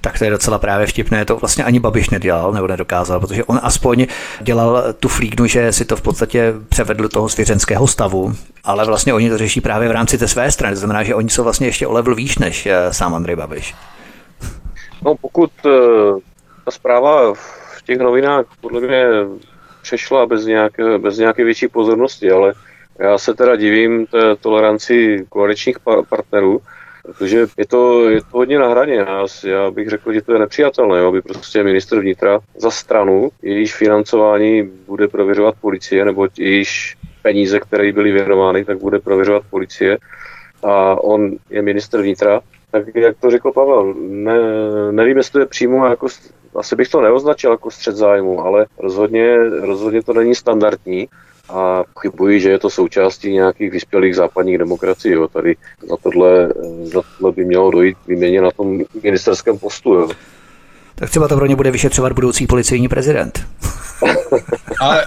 Tak 0.00 0.18
to 0.18 0.24
je 0.24 0.30
docela 0.30 0.58
právě 0.58 0.86
vtipné. 0.86 1.24
To 1.24 1.36
vlastně 1.36 1.64
ani 1.64 1.80
Babiš 1.80 2.10
nedělal 2.10 2.52
nebo 2.52 2.66
nedokázal, 2.66 3.20
protože 3.20 3.44
on 3.44 3.60
aspoň 3.62 4.06
dělal 4.40 4.92
tu 4.92 5.08
flíknu, 5.08 5.46
že 5.46 5.72
si 5.72 5.84
to 5.84 5.96
v 5.96 6.02
podstatě 6.02 6.54
převedl 6.68 7.02
do 7.02 7.08
toho 7.08 7.28
svěřenského 7.28 7.86
stavu, 7.86 8.34
ale 8.64 8.86
vlastně 8.86 9.14
oni 9.14 9.30
to 9.30 9.38
řeší 9.38 9.60
právě 9.60 9.88
v 9.88 9.92
rámci 9.92 10.18
té 10.18 10.28
své 10.28 10.50
strany. 10.50 10.74
To 10.74 10.78
znamená, 10.78 11.02
že 11.02 11.14
oni 11.14 11.30
jsou 11.30 11.44
vlastně 11.44 11.66
ještě 11.66 11.86
o 11.86 11.92
level 11.92 12.14
výš 12.14 12.38
než 12.38 12.66
eh, 12.66 12.92
sám 12.92 13.14
Andrej 13.14 13.36
Babiš. 13.36 13.74
No 15.04 15.14
pokud 15.20 15.50
eh, 15.66 15.70
ta 16.64 16.70
zpráva 16.70 17.34
v 17.34 17.82
těch 17.84 17.98
novinách 17.98 18.46
podle 18.60 18.80
mě 18.80 19.06
přešla 19.82 20.26
bez 20.26 20.46
nějaké, 20.46 20.98
bez 20.98 21.18
nějaké 21.18 21.44
větší 21.44 21.68
pozornosti, 21.68 22.30
ale 22.30 22.52
já 22.98 23.18
se 23.18 23.34
teda 23.34 23.56
divím 23.56 24.06
té 24.06 24.36
toleranci 24.36 25.26
koaličních 25.28 25.76
partnerů, 26.08 26.60
protože 27.02 27.46
je 27.58 27.66
to, 27.66 28.10
je 28.10 28.20
to 28.20 28.26
hodně 28.30 28.58
na 28.58 28.68
hraně. 28.68 28.94
Já, 28.94 29.26
já 29.44 29.70
bych 29.70 29.88
řekl, 29.88 30.12
že 30.12 30.22
to 30.22 30.32
je 30.32 30.38
nepřijatelné, 30.38 31.00
aby 31.00 31.22
prostě 31.22 31.64
minister 31.64 32.00
vnitra 32.00 32.40
za 32.56 32.70
stranu, 32.70 33.30
jejíž 33.42 33.74
financování 33.74 34.70
bude 34.86 35.08
prověřovat 35.08 35.54
policie, 35.60 36.04
nebo 36.04 36.28
jejíž 36.38 36.96
peníze, 37.22 37.60
které 37.60 37.92
byly 37.92 38.12
věnovány, 38.12 38.64
tak 38.64 38.78
bude 38.78 38.98
prověřovat 38.98 39.42
policie 39.50 39.98
a 40.62 41.02
on 41.02 41.30
je 41.50 41.62
minister 41.62 42.02
vnitra, 42.02 42.40
tak 42.70 42.84
jak 42.94 43.16
to 43.20 43.30
řekl 43.30 43.52
Pavel, 43.52 43.94
ne, 43.98 44.38
nevím, 44.90 45.16
jestli 45.16 45.32
to 45.32 45.38
je 45.38 45.46
přímo 45.46 45.86
jako, 45.86 46.06
asi 46.56 46.76
bych 46.76 46.88
to 46.88 47.00
neoznačil 47.00 47.50
jako 47.50 47.70
střed 47.70 47.96
zájmu, 47.96 48.40
ale 48.40 48.66
rozhodně, 48.78 49.36
rozhodně 49.48 50.02
to 50.02 50.12
není 50.12 50.34
standardní 50.34 51.08
a 51.48 51.82
chybuji, 52.00 52.40
že 52.40 52.50
je 52.50 52.58
to 52.58 52.70
součástí 52.70 53.32
nějakých 53.32 53.70
vyspělých 53.70 54.16
západních 54.16 54.58
demokracií. 54.58 55.12
Jo. 55.12 55.28
Tady 55.28 55.56
za 55.88 55.96
tohle, 55.96 56.48
za 56.82 57.02
tohle 57.18 57.32
by 57.32 57.44
mělo 57.44 57.70
dojít 57.70 57.96
výměně 58.06 58.40
na 58.40 58.50
tom 58.50 58.80
ministerském 59.02 59.58
postu. 59.58 59.94
Jo. 59.94 60.08
Tak 60.94 61.10
třeba 61.10 61.28
to 61.28 61.36
pro 61.36 61.46
ně 61.46 61.56
bude 61.56 61.70
vyšetřovat 61.70 62.12
budoucí 62.12 62.46
policejní 62.46 62.88
prezident. 62.88 63.46
Ale, 64.80 65.06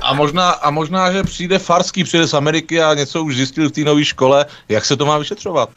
a, 0.00 0.14
možná, 0.14 0.50
a 0.50 0.70
možná, 0.70 1.12
že 1.12 1.22
přijde 1.22 1.58
Farský, 1.58 2.04
přijde 2.04 2.26
z 2.26 2.34
Ameriky 2.34 2.82
a 2.82 2.94
něco 2.94 3.22
už 3.22 3.36
zjistil 3.36 3.68
v 3.68 3.72
té 3.72 3.80
nové 3.80 4.04
škole, 4.04 4.46
jak 4.68 4.84
se 4.84 4.96
to 4.96 5.06
má 5.06 5.18
vyšetřovat. 5.18 5.70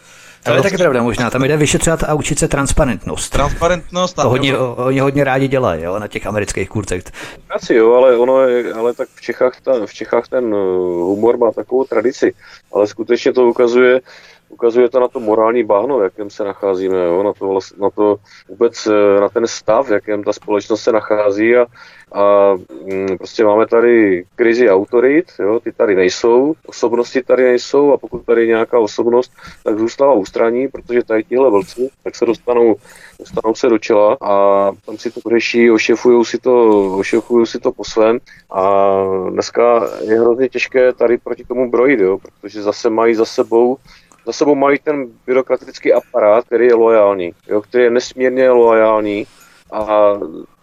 To 0.43 0.53
je 0.53 0.61
taky 0.61 0.77
pravda 0.77 1.03
možná, 1.03 1.29
tam 1.29 1.43
jde 1.43 1.57
vyšetřovat 1.57 2.03
a 2.03 2.13
učit 2.13 2.39
se 2.39 2.47
transparentnost. 2.47 3.29
Transparentnost. 3.29 4.19
A 4.19 4.23
to 4.23 4.29
hodně, 4.29 4.57
oni 4.57 4.99
hodně 4.99 5.23
rádi 5.23 5.47
dělají, 5.47 5.83
jo, 5.83 5.99
na 5.99 6.07
těch 6.07 6.27
amerických 6.27 6.69
kurzech. 6.69 7.03
Asi 7.49 7.73
jo, 7.73 7.93
ale 7.93 8.17
ono 8.17 8.41
je, 8.41 8.73
ale 8.73 8.93
tak 8.93 9.09
v 9.15 9.21
Čechách, 9.21 9.61
ta, 9.61 9.85
v 9.85 9.93
Čechách 9.93 10.27
ten 10.27 10.45
uh, 10.45 10.59
humor 11.03 11.37
má 11.37 11.51
takovou 11.51 11.83
tradici, 11.83 12.33
ale 12.73 12.87
skutečně 12.87 13.33
to 13.33 13.47
ukazuje, 13.47 14.01
ukazuje 14.49 14.89
to 14.89 14.99
na 14.99 15.07
to 15.07 15.19
morální 15.19 15.63
báhno, 15.63 15.99
v 15.99 16.03
jakém 16.03 16.29
se 16.29 16.43
nacházíme, 16.43 17.05
jo? 17.05 17.23
Na, 17.23 17.33
to, 17.33 17.59
na 17.79 17.89
to 17.89 18.15
vůbec, 18.49 18.87
eh, 18.87 19.21
na 19.21 19.29
ten 19.29 19.47
stav, 19.47 19.87
v 19.87 19.91
jakém 19.91 20.23
ta 20.23 20.33
společnost 20.33 20.81
se 20.81 20.91
nachází 20.91 21.55
a, 21.55 21.65
a 22.11 22.53
mm, 22.85 23.17
prostě 23.17 23.43
máme 23.43 23.67
tady 23.67 24.25
krizi 24.35 24.69
autorit, 24.69 25.25
jo? 25.39 25.59
ty 25.59 25.71
tady 25.71 25.95
nejsou, 25.95 26.53
osobnosti 26.65 27.23
tady 27.23 27.43
nejsou 27.43 27.93
a 27.93 27.97
pokud 27.97 28.25
tady 28.25 28.41
je 28.41 28.47
nějaká 28.47 28.79
osobnost, 28.79 29.31
tak 29.63 29.79
zůstává 29.79 30.13
ústraní, 30.13 30.67
protože 30.67 31.03
tady 31.03 31.23
tihle 31.23 31.49
vlci, 31.49 31.89
tak 32.03 32.15
se 32.15 32.25
dostanou, 32.25 32.75
dostanou 33.19 33.55
se 33.55 33.69
do 33.69 33.77
čela 33.77 34.17
a 34.21 34.71
tam 34.85 34.97
si 34.97 35.11
to 35.11 35.29
řeší, 35.29 35.71
ošefují 35.71 36.25
si 36.25 36.37
to, 36.37 36.79
ošefují 36.97 37.45
si 37.45 37.59
to 37.59 37.71
po 37.71 37.83
svém 37.83 38.19
a 38.51 38.93
dneska 39.29 39.89
je 40.01 40.19
hrozně 40.19 40.49
těžké 40.49 40.93
tady 40.93 41.17
proti 41.17 41.43
tomu 41.43 41.71
brojit, 41.71 41.99
jo? 41.99 42.17
protože 42.17 42.61
zase 42.61 42.89
mají 42.89 43.15
za 43.15 43.25
sebou 43.25 43.77
za 44.25 44.33
sebou 44.33 44.55
mají 44.55 44.79
ten 44.79 45.07
byrokratický 45.25 45.93
aparát, 45.93 46.45
který 46.45 46.65
je 46.65 46.73
loajální, 46.73 47.31
jo, 47.47 47.61
který 47.61 47.83
je 47.83 47.89
nesmírně 47.89 48.49
loajální 48.49 49.27
a 49.71 50.13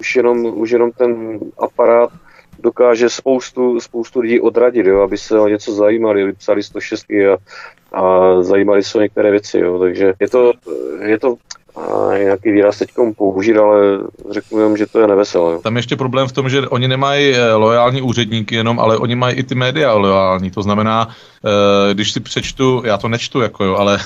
už 0.00 0.16
jenom, 0.16 0.44
už 0.44 0.70
jenom 0.70 0.90
ten 0.92 1.38
aparát 1.58 2.10
dokáže 2.58 3.10
spoustu, 3.10 3.80
spoustu 3.80 4.20
lidí 4.20 4.40
odradit, 4.40 4.86
jo, 4.86 5.00
aby 5.00 5.18
se 5.18 5.40
o 5.40 5.48
něco 5.48 5.72
zajímali, 5.72 6.32
psali 6.32 6.62
106 6.62 7.10
a, 7.10 7.36
a 7.92 8.02
zajímali 8.42 8.82
se 8.82 8.98
o 8.98 9.00
některé 9.00 9.30
věci. 9.30 9.58
Jo. 9.58 9.78
Takže 9.78 10.12
je 10.20 10.28
to, 10.28 10.52
je 11.00 11.18
to 11.18 11.36
a 11.76 12.18
nějaký 12.18 12.52
výraz 12.52 12.78
teď 12.78 12.90
použít, 13.16 13.56
ale 13.56 13.98
řeknu 14.30 14.58
jenom, 14.58 14.76
že 14.76 14.86
to 14.86 15.00
je 15.00 15.06
neveselé. 15.06 15.58
Tam 15.58 15.76
je 15.76 15.78
ještě 15.78 15.96
problém 15.96 16.28
v 16.28 16.32
tom, 16.32 16.48
že 16.48 16.68
oni 16.68 16.88
nemají 16.88 17.34
eh, 17.34 17.52
loajální 17.52 18.02
úředníky 18.02 18.54
jenom, 18.54 18.80
ale 18.80 18.98
oni 18.98 19.14
mají 19.14 19.36
i 19.36 19.42
ty 19.42 19.54
média 19.54 19.92
loajální. 19.92 20.50
To 20.50 20.62
znamená, 20.62 21.08
eh, 21.08 21.94
když 21.94 22.12
si 22.12 22.20
přečtu, 22.20 22.82
já 22.84 22.98
to 22.98 23.08
nečtu, 23.08 23.40
jako 23.40 23.64
jo, 23.64 23.76
ale 23.76 23.98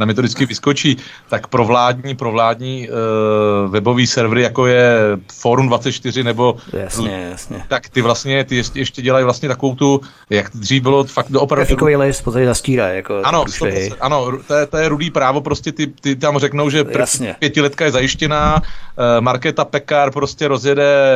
na 0.00 0.06
mě 0.06 0.14
to 0.14 0.22
vždycky 0.22 0.46
vyskočí, 0.46 0.96
tak 1.28 1.46
pro 1.46 1.64
vládní, 1.64 2.14
pro 2.14 2.32
vládní 2.32 2.88
uh, 2.88 3.70
webový 3.70 4.06
servery, 4.06 4.42
jako 4.42 4.66
je 4.66 4.98
Forum 5.32 5.68
24 5.68 6.24
nebo... 6.24 6.56
Jasně, 6.72 7.28
jasně. 7.30 7.62
Tak 7.68 7.88
ty 7.88 8.02
vlastně, 8.02 8.44
ty 8.44 8.56
ještě, 8.56 8.78
ještě 8.78 9.02
dělají 9.02 9.24
vlastně 9.24 9.48
takovou 9.48 9.74
tu, 9.74 10.00
jak 10.30 10.50
dřív 10.54 10.82
bylo 10.82 11.04
fakt 11.04 11.26
opravdu... 11.26 11.60
Grafikový 11.60 11.96
list, 11.96 12.22
podstatě 12.24 12.46
zastírá, 12.46 12.88
jako 12.88 13.20
Ano, 13.24 13.44
to, 13.58 13.66
ano, 14.00 14.38
to 14.46 14.54
je, 14.54 14.66
to 14.66 14.76
je 14.76 14.88
rudý 14.88 15.10
právo, 15.10 15.40
prostě 15.40 15.72
ty, 15.72 15.86
ty 15.86 16.16
tam 16.16 16.38
řeknou, 16.38 16.70
že 16.70 16.84
Jasně. 16.98 17.36
pětiletka 17.38 17.84
je 17.84 17.90
zajištěná, 17.90 18.54
uh, 18.56 19.04
Markéta 19.20 19.64
Pekar 19.64 20.12
prostě 20.12 20.48
rozjede 20.48 21.14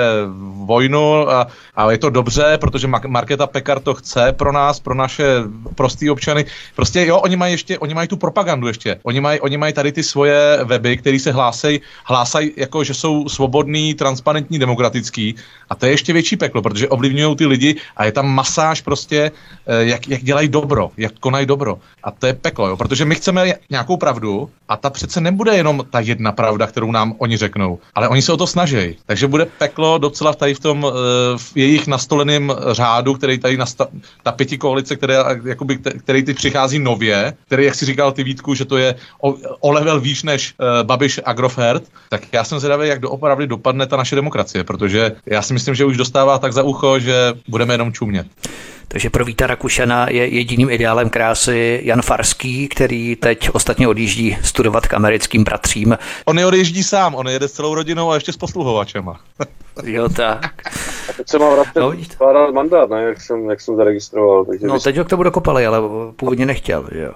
vojnu 0.64 1.30
a, 1.30 1.46
a 1.76 1.90
je 1.90 1.98
to 1.98 2.10
dobře, 2.10 2.58
protože 2.60 2.86
Markéta 3.06 3.46
Pekar 3.46 3.80
to 3.80 3.94
chce 3.94 4.32
pro 4.32 4.52
nás, 4.52 4.80
pro 4.80 4.94
naše 4.94 5.24
prostý 5.74 6.10
občany. 6.10 6.44
Prostě 6.76 7.06
jo, 7.06 7.18
oni 7.18 7.36
mají 7.36 7.52
ještě, 7.52 7.78
oni 7.78 7.94
mají 7.94 8.08
tu 8.08 8.16
propagandu 8.16 8.66
ještě. 8.74 8.98
Oni 9.02 9.20
mají 9.20 9.40
oni 9.40 9.56
maj 9.56 9.72
tady 9.72 9.92
ty 9.92 10.02
svoje 10.02 10.58
weby, 10.64 10.96
které 10.96 11.18
se 11.18 11.32
hlásají, 11.32 11.80
hlásají 12.04 12.52
jako, 12.56 12.84
že 12.84 12.94
jsou 12.94 13.28
svobodný, 13.28 13.94
transparentní, 13.94 14.58
demokratický. 14.58 15.34
A 15.70 15.74
to 15.74 15.86
je 15.86 15.92
ještě 15.92 16.12
větší 16.12 16.36
peklo, 16.36 16.62
protože 16.62 16.88
ovlivňují 16.88 17.36
ty 17.36 17.46
lidi 17.46 17.76
a 17.96 18.04
je 18.04 18.12
tam 18.12 18.26
masáž 18.34 18.80
prostě, 18.80 19.30
eh, 19.66 19.84
jak, 19.84 20.08
jak 20.08 20.22
dělají 20.22 20.48
dobro, 20.48 20.90
jak 20.96 21.12
konají 21.20 21.46
dobro. 21.46 21.78
A 22.02 22.10
to 22.10 22.26
je 22.26 22.34
peklo, 22.34 22.68
jo, 22.68 22.76
protože 22.76 23.04
my 23.04 23.14
chceme 23.14 23.54
nějakou 23.70 23.96
pravdu 23.96 24.50
a 24.68 24.76
ta 24.76 24.90
přece 24.90 25.20
nebude 25.20 25.56
jenom 25.56 25.84
ta 25.90 26.00
jedna 26.00 26.32
pravda, 26.32 26.66
kterou 26.66 26.92
nám 26.92 27.14
oni 27.18 27.36
řeknou, 27.36 27.78
ale 27.94 28.08
oni 28.08 28.22
se 28.22 28.32
o 28.32 28.36
to 28.36 28.46
snaží. 28.46 28.96
Takže 29.06 29.26
bude 29.26 29.44
peklo 29.46 29.98
docela 29.98 30.34
tady 30.34 30.54
v 30.54 30.60
tom 30.60 30.86
eh, 30.86 30.90
v 31.38 31.56
jejich 31.56 31.86
nastoleném 31.86 32.52
řádu, 32.72 33.14
který 33.14 33.38
tady 33.38 33.56
nasta- 33.56 33.88
ta 34.22 34.32
pěti 34.32 34.58
koalice, 34.58 34.96
které, 34.96 35.16
jakoby, 35.44 35.78
který 35.78 36.22
ty 36.22 36.34
přichází 36.34 36.78
nově, 36.78 37.34
který, 37.46 37.64
jak 37.64 37.74
si 37.74 37.86
říkal 37.86 38.12
ty 38.12 38.24
Vítku, 38.24 38.53
že 38.54 38.64
že 38.64 38.68
to 38.68 38.76
je 38.76 38.94
o, 39.22 39.34
o 39.60 39.70
level 39.70 40.00
výš 40.00 40.22
než 40.22 40.54
uh, 40.56 40.86
Babiš 40.86 41.20
Agrofert, 41.24 41.84
tak 42.08 42.22
já 42.32 42.44
jsem 42.44 42.58
zvědavý, 42.58 42.88
jak 42.88 43.00
doopravdy 43.00 43.46
dopadne 43.46 43.86
ta 43.86 43.96
naše 43.96 44.16
demokracie, 44.16 44.64
protože 44.64 45.12
já 45.26 45.42
si 45.42 45.52
myslím, 45.52 45.74
že 45.74 45.84
už 45.84 45.96
dostává 45.96 46.38
tak 46.38 46.52
za 46.52 46.62
ucho, 46.62 46.98
že 46.98 47.32
budeme 47.48 47.74
jenom 47.74 47.92
čumět. 47.92 48.26
Takže 48.88 49.10
pro 49.10 49.24
Víta 49.24 49.46
Rakušana 49.46 50.10
je 50.10 50.26
jediným 50.26 50.70
ideálem 50.70 51.10
krásy 51.10 51.80
Jan 51.84 52.02
Farský, 52.02 52.68
který 52.68 53.16
teď 53.16 53.50
ostatně 53.52 53.88
odjíždí 53.88 54.38
studovat 54.42 54.86
k 54.86 54.94
americkým 54.94 55.44
bratřím. 55.44 55.98
On 56.24 56.36
neodjíždí 56.36 56.82
sám, 56.82 57.14
on 57.14 57.28
jede 57.28 57.48
s 57.48 57.52
celou 57.52 57.74
rodinou 57.74 58.10
a 58.10 58.14
ještě 58.14 58.32
s 58.32 58.36
posluhovačema. 58.36 59.20
jo, 59.84 60.08
tak. 60.08 60.44
A 61.08 61.12
teď 61.16 61.28
se 61.28 61.38
má 61.38 61.50
vracet 61.50 61.80
no, 61.80 62.52
mandát, 62.52 62.90
ne, 62.90 63.02
jak 63.02 63.20
jsem, 63.20 63.50
jak 63.50 63.60
jsem 63.60 63.76
zaregistroval. 63.76 64.44
Takže 64.44 64.66
no, 64.66 64.80
teď 64.80 64.96
ho 64.96 65.04
k 65.04 65.08
tomu 65.08 65.22
dokopali, 65.22 65.66
ale 65.66 65.78
původně 66.16 66.46
nechtěl, 66.46 66.88
jo. 66.92 67.12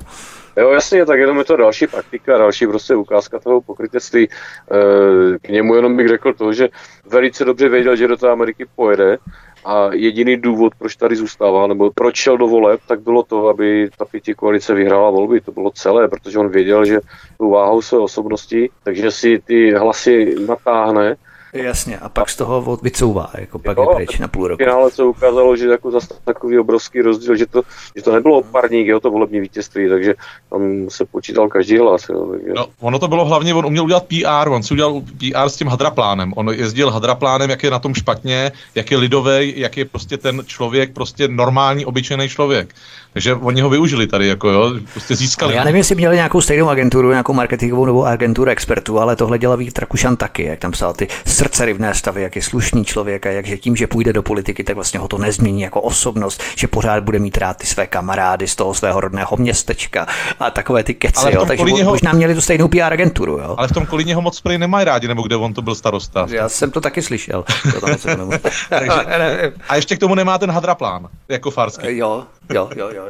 Jo, 0.58 0.70
jasně, 0.70 1.06
tak 1.06 1.18
jenom 1.18 1.38
je 1.38 1.44
to 1.44 1.56
další 1.56 1.86
praktika, 1.86 2.38
další 2.38 2.66
prostě 2.66 2.94
ukázka 2.94 3.38
toho 3.38 3.60
pokrytectví. 3.60 4.28
Eh, 4.28 5.38
k 5.38 5.48
němu 5.48 5.74
jenom 5.74 5.96
bych 5.96 6.08
řekl 6.08 6.32
to, 6.32 6.52
že 6.52 6.68
velice 7.06 7.44
dobře 7.44 7.68
věděl, 7.68 7.96
že 7.96 8.08
do 8.08 8.16
té 8.16 8.30
Ameriky 8.30 8.66
pojede 8.76 9.18
a 9.64 9.88
jediný 9.92 10.36
důvod, 10.36 10.72
proč 10.78 10.96
tady 10.96 11.16
zůstává, 11.16 11.66
nebo 11.66 11.90
proč 11.94 12.16
šel 12.16 12.36
do 12.38 12.46
voleb, 12.46 12.80
tak 12.88 13.00
bylo 13.00 13.22
to, 13.22 13.48
aby 13.48 13.90
ta 13.98 14.04
pěti 14.04 14.34
koalice 14.34 14.74
vyhrála 14.74 15.10
volby. 15.10 15.40
To 15.40 15.52
bylo 15.52 15.70
celé, 15.70 16.08
protože 16.08 16.38
on 16.38 16.48
věděl, 16.48 16.84
že 16.84 16.98
tu 17.38 17.50
váhou 17.50 17.82
své 17.82 17.98
osobnosti, 17.98 18.70
takže 18.82 19.10
si 19.10 19.42
ty 19.44 19.72
hlasy 19.72 20.34
natáhne 20.46 21.16
Jasně, 21.52 21.98
a 21.98 22.08
pak 22.08 22.30
z 22.30 22.36
toho 22.36 22.78
vycouvá, 22.82 23.30
jako 23.38 23.58
pak 23.58 23.76
jo, 23.76 23.86
je 23.90 23.96
pryč 23.96 24.18
na 24.18 24.28
půl 24.28 24.48
roku. 24.48 24.62
Ale 24.72 24.90
se 24.90 25.04
ukázalo, 25.04 25.56
že 25.56 25.66
jako 25.66 25.90
zase 25.90 26.08
takový 26.24 26.58
obrovský 26.58 27.00
rozdíl, 27.00 27.36
že 27.36 27.46
to, 27.46 27.62
že 27.96 28.02
to 28.02 28.12
nebylo 28.12 28.42
parník, 28.42 28.86
jo, 28.86 29.00
to 29.00 29.10
volební 29.10 29.40
vítězství, 29.40 29.88
takže 29.88 30.14
tam 30.50 30.86
se 30.88 31.04
počítal 31.04 31.48
každý 31.48 31.78
hlas. 31.78 32.08
Jo, 32.08 32.26
takže... 32.30 32.52
no, 32.56 32.66
ono 32.80 32.98
to 32.98 33.08
bylo 33.08 33.24
hlavně, 33.24 33.54
on 33.54 33.66
uměl 33.66 33.84
udělat 33.84 34.06
PR, 34.06 34.48
on 34.48 34.62
si 34.62 34.74
udělal 34.74 35.00
PR 35.18 35.48
s 35.48 35.56
tím 35.56 35.68
hadraplánem, 35.68 36.32
on 36.36 36.48
jezdil 36.48 36.90
hadraplánem, 36.90 37.50
jak 37.50 37.62
je 37.62 37.70
na 37.70 37.78
tom 37.78 37.94
špatně, 37.94 38.52
jak 38.74 38.90
je 38.90 38.96
lidový, 38.96 39.52
jak 39.56 39.76
je 39.76 39.84
prostě 39.84 40.16
ten 40.16 40.42
člověk, 40.46 40.92
prostě 40.92 41.28
normální, 41.28 41.86
obyčejný 41.86 42.28
člověk. 42.28 42.74
Takže 43.12 43.34
oni 43.34 43.60
ho 43.60 43.70
využili 43.70 44.06
tady, 44.06 44.26
jako 44.26 44.48
jo, 44.48 44.74
prostě 44.92 45.16
získali. 45.16 45.54
Já 45.54 45.64
nevím, 45.64 45.78
jestli 45.78 45.94
měli 45.94 46.16
nějakou 46.16 46.40
stejnou 46.40 46.68
agenturu, 46.68 47.10
nějakou 47.10 47.32
marketingovou 47.32 47.86
nebo 47.86 48.04
agenturu 48.04 48.50
expertů, 48.50 49.00
ale 49.00 49.16
tohle 49.16 49.38
dělal 49.38 49.56
Vít 49.56 49.78
Rakušan 49.78 50.16
taky, 50.16 50.44
jak 50.44 50.58
tam 50.58 50.70
psal 50.70 50.92
ty 50.92 51.08
srdcerivné 51.26 51.94
stavy, 51.94 52.22
jak 52.22 52.36
je 52.36 52.42
slušný 52.42 52.84
člověk 52.84 53.26
a 53.26 53.30
jak 53.30 53.46
tím, 53.60 53.76
že 53.76 53.86
půjde 53.86 54.12
do 54.12 54.22
politiky, 54.22 54.64
tak 54.64 54.74
vlastně 54.74 55.00
ho 55.00 55.08
to 55.08 55.18
nezmění 55.18 55.62
jako 55.62 55.80
osobnost, 55.80 56.42
že 56.56 56.68
pořád 56.68 57.02
bude 57.04 57.18
mít 57.18 57.38
rád 57.38 57.56
ty 57.56 57.66
své 57.66 57.86
kamarády 57.86 58.48
z 58.48 58.56
toho 58.56 58.74
svého 58.74 59.00
rodného 59.00 59.36
městečka 59.36 60.06
a 60.40 60.50
takové 60.50 60.84
ty 60.84 60.94
keci, 60.94 61.34
jo. 61.34 61.46
Takže 61.46 61.62
Kolíněho... 61.62 61.90
možná 61.90 62.12
měli 62.12 62.34
tu 62.34 62.40
stejnou 62.40 62.68
PR 62.68 62.92
agenturu, 62.92 63.32
jo. 63.32 63.54
Ale 63.58 63.68
v 63.68 63.72
tom 63.72 63.86
Kolíně 63.86 64.14
ho 64.14 64.22
moc 64.22 64.40
prej 64.40 64.58
nemají 64.58 64.84
rádi, 64.84 65.08
nebo 65.08 65.22
kde 65.22 65.36
on 65.36 65.54
to 65.54 65.62
byl 65.62 65.74
starosta. 65.74 66.26
Já 66.30 66.48
jsem 66.48 66.70
to 66.70 66.80
taky 66.80 67.02
slyšel. 67.02 67.44
Takže, 68.68 69.52
a 69.68 69.76
ještě 69.76 69.96
k 69.96 69.98
tomu 69.98 70.14
nemá 70.14 70.38
ten 70.38 70.50
hadraplán, 70.50 71.08
jako 71.28 71.50
farský. 71.50 71.96
Jo, 71.96 72.24
jo, 72.54 72.70
jo, 72.76 72.90
jo. 72.94 73.08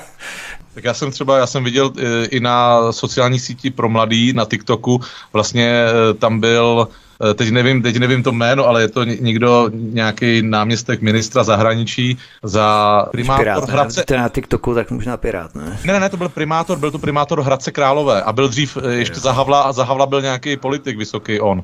Tak 0.76 0.84
já 0.84 0.94
jsem 0.94 1.10
třeba, 1.10 1.38
já 1.38 1.46
jsem 1.46 1.64
viděl 1.64 1.92
e, 1.98 2.24
i 2.26 2.40
na 2.40 2.78
sociální 2.92 3.38
síti 3.38 3.70
pro 3.70 3.88
mladý, 3.88 4.32
na 4.32 4.44
TikToku, 4.44 5.00
vlastně 5.32 5.68
e, 5.68 6.14
tam 6.14 6.40
byl 6.40 6.88
e, 7.30 7.34
teď 7.34 7.50
nevím, 7.50 7.82
teď 7.82 7.96
nevím 7.96 8.22
to 8.22 8.32
jméno, 8.32 8.66
ale 8.66 8.82
je 8.82 8.88
to 8.88 9.04
někdo, 9.04 9.70
nějaký 9.72 10.42
náměstek 10.42 11.02
ministra 11.02 11.44
zahraničí 11.44 12.18
za 12.42 13.06
primátor 13.10 13.44
Pirát, 13.44 13.68
Hradce. 13.68 14.04
Ne, 14.10 14.16
na 14.16 14.28
TikToku, 14.28 14.74
tak 14.74 14.90
možná 14.90 15.16
Pirát, 15.16 15.54
ne? 15.54 15.78
Ne, 15.84 15.92
ne, 15.92 16.00
ne, 16.00 16.08
to 16.08 16.16
byl 16.16 16.28
primátor, 16.28 16.78
byl 16.78 16.90
to 16.90 16.98
primátor 16.98 17.42
Hradce 17.42 17.72
Králové 17.72 18.22
a 18.22 18.32
byl 18.32 18.48
dřív, 18.48 18.78
ještě 18.88 19.20
za 19.20 19.32
Havla, 19.32 19.72
za 19.72 19.84
Havla 19.84 20.06
byl 20.06 20.22
nějaký 20.22 20.56
politik 20.56 20.98
vysoký 20.98 21.40
on 21.40 21.62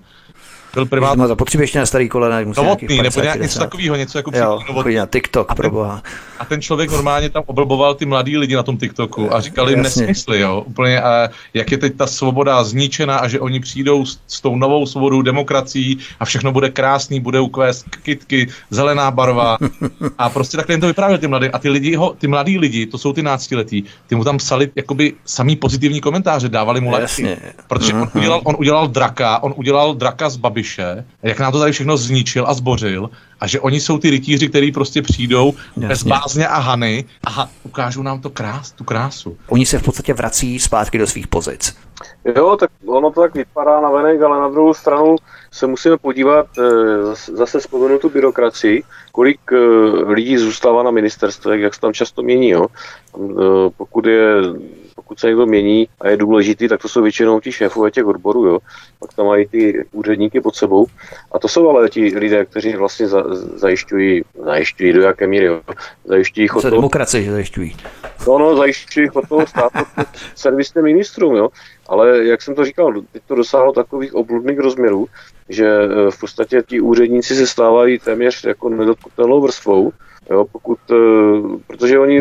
byl 0.75 0.87
primátor. 0.87 1.19
Má 1.19 1.27
zapotřebí 1.27 1.63
ještě 1.63 1.79
na 1.79 1.87
starý 1.87 2.09
kolena. 2.09 2.41
Novotný, 2.41 3.03
nebo 3.03 3.21
nějak 3.21 3.41
něco 3.41 3.59
takového, 3.59 3.97
něco 3.97 4.19
jako 4.19 4.31
jo, 4.35 4.59
na 4.97 5.07
TikTok, 5.07 5.51
a 5.51 5.55
ten, 5.55 5.71
boha. 5.71 6.03
A 6.39 6.45
ten 6.45 6.63
člověk 6.63 6.91
normálně 6.91 7.31
tam 7.31 7.43
oblboval 7.47 7.95
ty 7.95 8.07
mladý 8.07 8.39
lidi 8.39 8.57
na 8.57 8.63
tom 8.63 8.77
TikToku 8.77 9.35
a 9.35 9.41
říkal 9.41 9.71
jim 9.71 9.83
nesmysly, 9.83 10.41
jo, 10.41 10.63
úplně, 10.67 11.03
a 11.03 11.29
jak 11.55 11.73
je 11.73 11.79
teď 11.79 11.97
ta 11.97 12.07
svoboda 12.07 12.65
zničena 12.65 13.17
a 13.17 13.29
že 13.29 13.41
oni 13.41 13.61
přijdou 13.61 14.07
s, 14.07 14.19
s 14.27 14.41
tou 14.41 14.57
novou 14.57 14.87
svobodou 14.87 15.23
demokracií 15.23 15.99
a 16.21 16.25
všechno 16.25 16.53
bude 16.53 16.71
krásný, 16.71 17.21
bude 17.21 17.41
ukvést 17.41 17.97
kytky, 18.03 18.49
zelená 18.71 19.11
barva 19.11 19.59
a 20.19 20.31
prostě 20.31 20.57
takhle 20.57 20.73
jim 20.73 20.81
to 20.81 20.87
vyprávěl 20.87 21.19
ty 21.19 21.27
mladí 21.27 21.49
a 21.49 21.59
ty 21.59 21.69
lidi, 21.69 21.95
ho, 21.97 22.15
ty 22.19 22.27
mladí 22.27 22.59
lidi, 22.59 22.87
to 22.87 22.99
jsou 22.99 23.13
ty 23.13 23.23
náctiletí, 23.23 23.85
ty 24.07 24.15
mu 24.15 24.25
tam 24.25 24.39
psali 24.39 24.71
jakoby 24.77 25.13
samý 25.25 25.57
pozitivní 25.57 26.01
komentáře, 26.01 26.49
dávali 26.49 26.81
mu 26.81 26.91
lajky, 26.91 27.37
protože 27.69 27.93
on 27.93 28.01
mhm. 28.01 28.11
udělal, 28.15 28.41
on 28.45 28.57
udělal 28.59 28.89
draka, 28.89 29.43
on 29.43 29.55
udělal 29.57 29.95
draka 29.95 30.29
z 30.29 30.37
Babi 30.37 30.62
Babiše, 30.63 31.05
jak 31.23 31.41
nám 31.41 31.53
to 31.53 31.59
tady 31.59 31.73
všechno 31.73 31.97
zničil 31.97 32.45
a 32.49 32.55
zbořil 32.55 33.11
a 33.41 33.47
že 33.47 33.61
oni 33.61 33.81
jsou 33.81 33.99
ty 33.99 34.11
rytíři, 34.11 34.49
kteří 34.49 34.73
prostě 34.73 35.03
přijdou 35.03 35.53
Jasně. 35.57 35.89
bez 35.89 36.03
bázně 36.03 36.49
a 36.49 36.59
hany 36.59 37.05
a 37.27 37.49
ukážou 37.63 38.03
nám 38.03 38.21
to 38.21 38.31
krás, 38.31 38.73
tu 38.73 38.85
krásu. 38.85 39.37
Oni 39.49 39.67
se 39.67 39.79
v 39.79 39.83
podstatě 39.83 40.15
vrací 40.15 40.59
zpátky 40.59 40.99
do 40.99 41.07
svých 41.07 41.27
pozic. 41.27 41.77
Jo, 42.37 42.57
tak 42.57 42.71
ono 42.87 43.11
to 43.11 43.21
tak 43.21 43.35
vypadá 43.35 43.81
na 43.81 43.91
venek, 43.91 44.23
ale 44.23 44.41
na 44.41 44.49
druhou 44.49 44.75
stranu 44.75 45.17
se 45.51 45.67
musíme 45.67 45.97
podívat 45.97 46.47
eh, 46.59 47.15
zase 47.33 47.61
vzpomenu 47.61 47.99
tu 47.99 48.09
byrokracii, 48.09 48.83
kolik 49.13 49.41
eh, 49.53 49.57
lidí 50.13 50.39
zůstává 50.39 50.83
na 50.83 50.91
ministerstvech, 50.91 51.61
jak 51.61 51.75
se 51.75 51.81
tam 51.81 51.93
často 51.93 52.23
mění. 52.23 52.49
Jo. 52.49 52.67
Eh, 52.67 53.71
pokud 53.77 54.07
je 54.07 54.43
pokud 55.03 55.21
se 55.21 55.27
někdo 55.27 55.47
mění 55.47 55.89
a 56.01 56.09
je 56.09 56.17
důležitý, 56.17 56.69
tak 56.69 56.83
to 56.83 56.89
jsou 56.89 57.03
většinou 57.03 57.41
ti 57.41 57.53
šéfové 57.53 57.91
těch 57.91 58.07
odborů, 58.07 58.47
jo. 58.47 58.59
Pak 58.99 59.15
tam 59.15 59.27
mají 59.27 59.49
ty 59.49 59.85
úředníky 59.93 60.41
pod 60.41 60.57
sebou. 60.57 60.87
A 61.33 61.39
to 61.39 61.49
jsou 61.49 61.69
ale 61.69 61.89
ti 61.89 62.19
lidé, 62.19 62.45
kteří 62.45 62.77
vlastně 62.77 63.09
za, 63.09 63.25
zajišťují, 63.35 64.23
zajišťují 64.45 64.93
do 64.93 65.03
jaké 65.03 65.27
míry, 65.27 65.47
jo. 65.47 65.61
Zajišťují 66.05 66.49
chod 66.49 66.63
toho... 66.63 66.71
demokracii 66.71 67.31
zajišťují. 67.31 67.77
No, 68.27 68.39
no, 68.39 68.57
zajišťují 68.57 69.09
chod 69.09 69.29
toho 69.29 69.47
státu 69.47 69.79
servisním 70.35 70.85
ministrům, 70.85 71.37
jo. 71.37 71.49
Ale 71.89 72.25
jak 72.25 72.43
jsem 72.43 72.55
to 72.55 72.65
říkal, 72.65 72.95
teď 73.13 73.23
to 73.27 73.35
dosáhlo 73.35 73.73
takových 73.73 74.15
obludných 74.15 74.59
rozměrů, 74.59 75.07
že 75.49 75.67
eh, 75.67 76.11
v 76.11 76.21
podstatě 76.21 76.63
ti 76.67 76.81
úředníci 76.81 77.35
se 77.35 77.47
stávají 77.47 77.99
téměř 77.99 78.45
jako 78.45 78.69
nedotknutelnou 78.69 79.41
vrstvou, 79.41 79.93
jo, 80.31 80.45
pokud, 80.53 80.79
eh, 80.91 80.97
protože 81.67 81.99
oni 81.99 82.21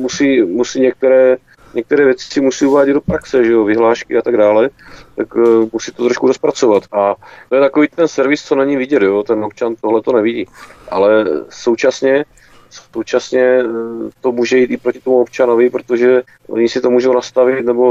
musí, 0.00 0.42
musí 0.42 0.80
některé 0.80 1.36
některé 1.76 2.04
věci 2.04 2.26
si 2.30 2.40
musí 2.40 2.66
uvádět 2.66 2.94
do 2.94 3.00
praxe, 3.00 3.44
že 3.44 3.52
jo, 3.52 3.64
vyhlášky 3.64 4.16
a 4.16 4.22
tak 4.22 4.36
dále, 4.36 4.70
tak 5.16 5.34
uh, 5.34 5.68
musí 5.72 5.92
to 5.92 6.04
trošku 6.04 6.26
rozpracovat. 6.26 6.82
A 6.92 7.14
to 7.48 7.54
je 7.54 7.60
takový 7.60 7.88
ten 7.88 8.08
servis, 8.08 8.44
co 8.44 8.54
není 8.54 8.76
vidět, 8.76 9.02
jo, 9.02 9.22
ten 9.22 9.44
občan 9.44 9.74
tohle 9.80 10.02
to 10.02 10.12
nevidí. 10.12 10.46
Ale 10.88 11.24
současně 11.48 12.24
současně 12.92 13.40
eh, 13.40 13.64
to 14.20 14.32
může 14.32 14.58
jít 14.58 14.70
i 14.70 14.76
proti 14.76 15.00
tomu 15.00 15.20
občanovi, 15.20 15.70
protože 15.70 16.22
oni 16.48 16.68
si 16.68 16.80
to 16.80 16.90
můžou 16.90 17.12
nastavit 17.12 17.66
nebo 17.66 17.84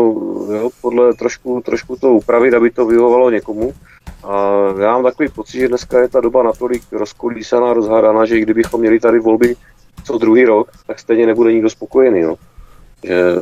jo, 0.53 0.69
podle 0.81 1.13
trošku, 1.13 1.61
trošku 1.65 1.95
to 1.95 2.13
upravit, 2.13 2.53
aby 2.53 2.71
to 2.71 2.85
vyhovovalo 2.85 3.29
někomu. 3.29 3.73
A 4.23 4.63
já 4.81 4.91
mám 4.91 5.03
takový 5.03 5.29
pocit, 5.29 5.59
že 5.59 5.67
dneska 5.67 5.99
je 5.99 6.07
ta 6.07 6.21
doba 6.21 6.43
natolik 6.43 6.83
rozkolísaná, 6.91 7.73
rozhádaná, 7.73 8.25
že 8.25 8.37
i 8.37 8.41
kdybychom 8.41 8.81
měli 8.81 8.99
tady 8.99 9.19
volby 9.19 9.55
co 10.03 10.17
druhý 10.17 10.45
rok, 10.45 10.71
tak 10.87 10.99
stejně 10.99 11.25
nebude 11.25 11.53
nikdo 11.53 11.69
spokojený. 11.69 12.21
No 12.21 12.35
že 13.03 13.35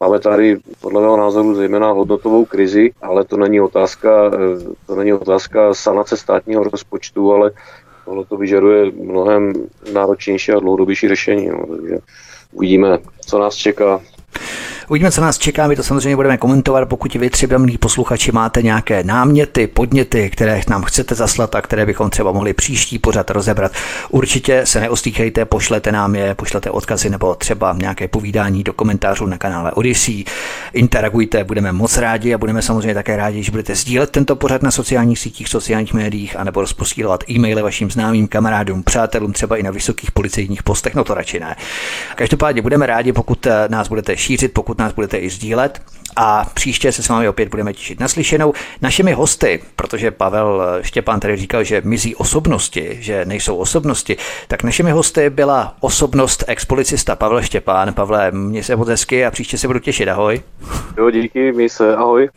máme 0.00 0.20
tady 0.20 0.56
podle 0.80 1.00
mého 1.00 1.16
názoru 1.16 1.54
zejména 1.54 1.90
hodnotovou 1.90 2.44
krizi, 2.44 2.90
ale 3.02 3.24
to 3.24 3.36
není 3.36 3.60
otázka, 3.60 4.30
to 4.86 4.94
není 4.96 5.12
otázka 5.12 5.74
sanace 5.74 6.16
státního 6.16 6.64
rozpočtu, 6.64 7.32
ale 7.32 7.50
tohle 8.04 8.24
to 8.24 8.36
vyžaduje 8.36 8.90
mnohem 8.90 9.52
náročnější 9.92 10.52
a 10.52 10.60
dlouhodobější 10.60 11.08
řešení. 11.08 11.48
No, 11.48 11.66
takže 11.76 11.98
uvidíme, 12.52 12.98
co 13.26 13.38
nás 13.38 13.54
čeká. 13.54 14.00
Uvidíme, 14.88 15.10
co 15.10 15.20
nás 15.20 15.38
čeká, 15.38 15.66
my 15.66 15.76
to 15.76 15.82
samozřejmě 15.82 16.16
budeme 16.16 16.36
komentovat. 16.36 16.88
Pokud 16.88 17.14
vy 17.14 17.30
třeba, 17.30 17.58
milí 17.58 17.78
posluchači, 17.78 18.32
máte 18.32 18.62
nějaké 18.62 19.04
náměty, 19.04 19.66
podněty, 19.66 20.30
které 20.30 20.60
nám 20.68 20.82
chcete 20.82 21.14
zaslat 21.14 21.54
a 21.54 21.62
které 21.62 21.86
bychom 21.86 22.10
třeba 22.10 22.32
mohli 22.32 22.52
příští 22.52 22.98
pořad 22.98 23.30
rozebrat, 23.30 23.72
určitě 24.10 24.66
se 24.66 24.80
neostýchejte, 24.80 25.44
pošlete 25.44 25.92
nám 25.92 26.14
je, 26.14 26.34
pošlete 26.34 26.70
odkazy 26.70 27.10
nebo 27.10 27.34
třeba 27.34 27.76
nějaké 27.78 28.08
povídání 28.08 28.62
do 28.64 28.72
komentářů 28.72 29.26
na 29.26 29.38
kanále 29.38 29.72
Odyssey. 29.72 30.24
Interagujte, 30.72 31.44
budeme 31.44 31.72
moc 31.72 31.96
rádi 31.96 32.34
a 32.34 32.38
budeme 32.38 32.62
samozřejmě 32.62 32.94
také 32.94 33.16
rádi, 33.16 33.42
že 33.42 33.50
budete 33.50 33.74
sdílet 33.74 34.10
tento 34.10 34.36
pořad 34.36 34.62
na 34.62 34.70
sociálních 34.70 35.18
sítích, 35.18 35.48
sociálních 35.48 35.94
médiích, 35.94 36.36
anebo 36.36 36.60
rozposílat 36.60 37.24
e-maily 37.30 37.62
vašim 37.62 37.90
známým 37.90 38.28
kamarádům, 38.28 38.82
přátelům, 38.82 39.32
třeba 39.32 39.56
i 39.56 39.62
na 39.62 39.70
vysokých 39.70 40.12
policejních 40.12 40.62
postech, 40.62 40.94
no 40.94 41.04
to 41.04 41.14
radši 41.14 41.40
ne. 41.40 41.56
Každopádně 42.16 42.62
budeme 42.62 42.86
rádi, 42.86 43.12
pokud 43.12 43.46
nás 43.68 43.88
budete 43.88 44.16
šířit, 44.16 44.52
pokud 44.52 44.77
nás 44.78 44.92
budete 44.92 45.18
i 45.18 45.30
sdílet 45.30 45.82
a 46.16 46.46
příště 46.54 46.92
se 46.92 47.02
s 47.02 47.08
vámi 47.08 47.28
opět 47.28 47.48
budeme 47.48 47.72
těšit 47.72 48.00
naslyšenou. 48.00 48.52
Našimi 48.82 49.12
hosty, 49.12 49.62
protože 49.76 50.10
Pavel 50.10 50.62
Štěpán 50.82 51.20
tady 51.20 51.36
říkal, 51.36 51.64
že 51.64 51.82
mizí 51.84 52.14
osobnosti, 52.14 52.96
že 53.00 53.24
nejsou 53.24 53.56
osobnosti, 53.56 54.16
tak 54.48 54.62
našimi 54.62 54.90
hosty 54.90 55.30
byla 55.30 55.74
osobnost 55.80 56.44
expolicista 56.46 57.16
Pavel 57.16 57.42
Štěpán. 57.42 57.94
Pavle, 57.94 58.30
mě 58.30 58.62
se 58.62 58.76
moc 58.76 58.88
hezky 58.88 59.26
a 59.26 59.30
příště 59.30 59.58
se 59.58 59.66
budu 59.66 59.78
těšit. 59.78 60.08
Ahoj. 60.08 60.40
Jo, 60.96 61.10
díky, 61.10 61.52
mi 61.52 61.68
se, 61.68 61.96
ahoj. 61.96 62.28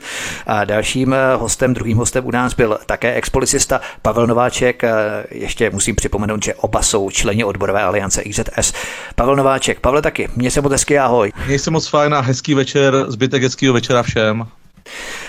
A 0.48 0.66
dalším 0.66 1.16
hostem, 1.38 1.74
druhým 1.74 1.98
hostem 1.98 2.26
u 2.26 2.32
nás 2.32 2.54
byl 2.54 2.80
také 2.86 3.14
expolicista 3.14 3.82
Pavel 4.02 4.28
Nováček. 4.28 4.84
Ještě 5.32 5.70
musím 5.70 5.96
připomenout, 5.96 6.44
že 6.44 6.54
oba 6.54 6.82
jsou 6.82 7.10
členi 7.10 7.44
odborové 7.44 7.82
aliance 7.82 8.22
IZS. 8.22 8.74
Pavel 9.16 9.36
Nováček, 9.36 9.80
Pavle 9.80 10.02
taky, 10.02 10.30
mě 10.36 10.52
se 10.52 10.62
moc 10.62 10.72
hezky, 10.72 11.00
ahoj. 11.00 11.32
Měj 11.46 11.60
se 11.60 11.72
moc 11.72 11.88
fajn 11.88 12.14
a 12.14 12.20
hezký 12.20 12.54
večer, 12.54 13.06
zbytek 13.08 13.44
hezkýho 13.62 13.74
večera 13.74 14.04
všem. 14.04 14.48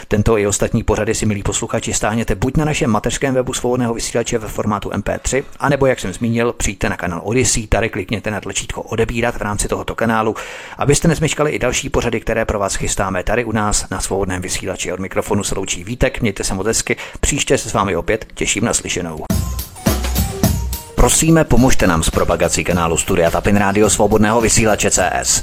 Tento 0.08 0.38
i 0.38 0.46
ostatní 0.46 0.82
pořady 0.82 1.14
si, 1.14 1.26
milí 1.26 1.42
posluchači, 1.42 1.92
stáhněte 1.92 2.34
buď 2.34 2.56
na 2.56 2.64
našem 2.64 2.90
mateřském 2.90 3.34
webu 3.34 3.52
svobodného 3.52 3.94
vysílače 3.94 4.38
ve 4.38 4.48
formátu 4.48 4.90
MP3, 4.90 5.44
anebo, 5.58 5.86
jak 5.86 6.00
jsem 6.00 6.12
zmínil, 6.12 6.52
přijďte 6.52 6.88
na 6.88 6.96
kanál 6.96 7.20
Odyssey, 7.24 7.66
tady 7.66 7.88
klikněte 7.88 8.30
na 8.30 8.40
tlačítko 8.40 8.82
odebírat 8.82 9.34
v 9.34 9.42
rámci 9.42 9.68
tohoto 9.68 9.94
kanálu, 9.94 10.36
abyste 10.78 11.08
nezmeškali 11.08 11.50
i 11.50 11.58
další 11.58 11.88
pořady, 11.88 12.20
které 12.20 12.44
pro 12.44 12.58
vás 12.58 12.74
chystáme 12.74 13.22
tady 13.22 13.44
u 13.44 13.52
nás 13.52 13.90
na 13.90 14.00
svobodném 14.00 14.42
vysílači. 14.42 14.92
Od 14.92 15.00
mikrofonu 15.00 15.44
se 15.44 15.54
loučí 15.54 15.84
Vítek, 15.84 16.20
mějte 16.20 16.44
se 16.44 16.54
moc 16.54 16.66
hezky, 16.66 16.96
příště 17.20 17.58
se 17.58 17.70
s 17.70 17.72
vámi 17.72 17.96
opět 17.96 18.26
těším 18.34 18.64
na 18.64 18.74
slyšenou. 18.74 19.24
Prosíme, 20.94 21.44
pomožte 21.44 21.86
nám 21.86 22.02
s 22.02 22.10
propagací 22.10 22.64
kanálu 22.64 22.96
Studia 22.96 23.30
Tapin 23.30 23.56
Rádio 23.56 23.90
Svobodného 23.90 24.40
vysílače 24.40 24.90
CS. 24.90 25.42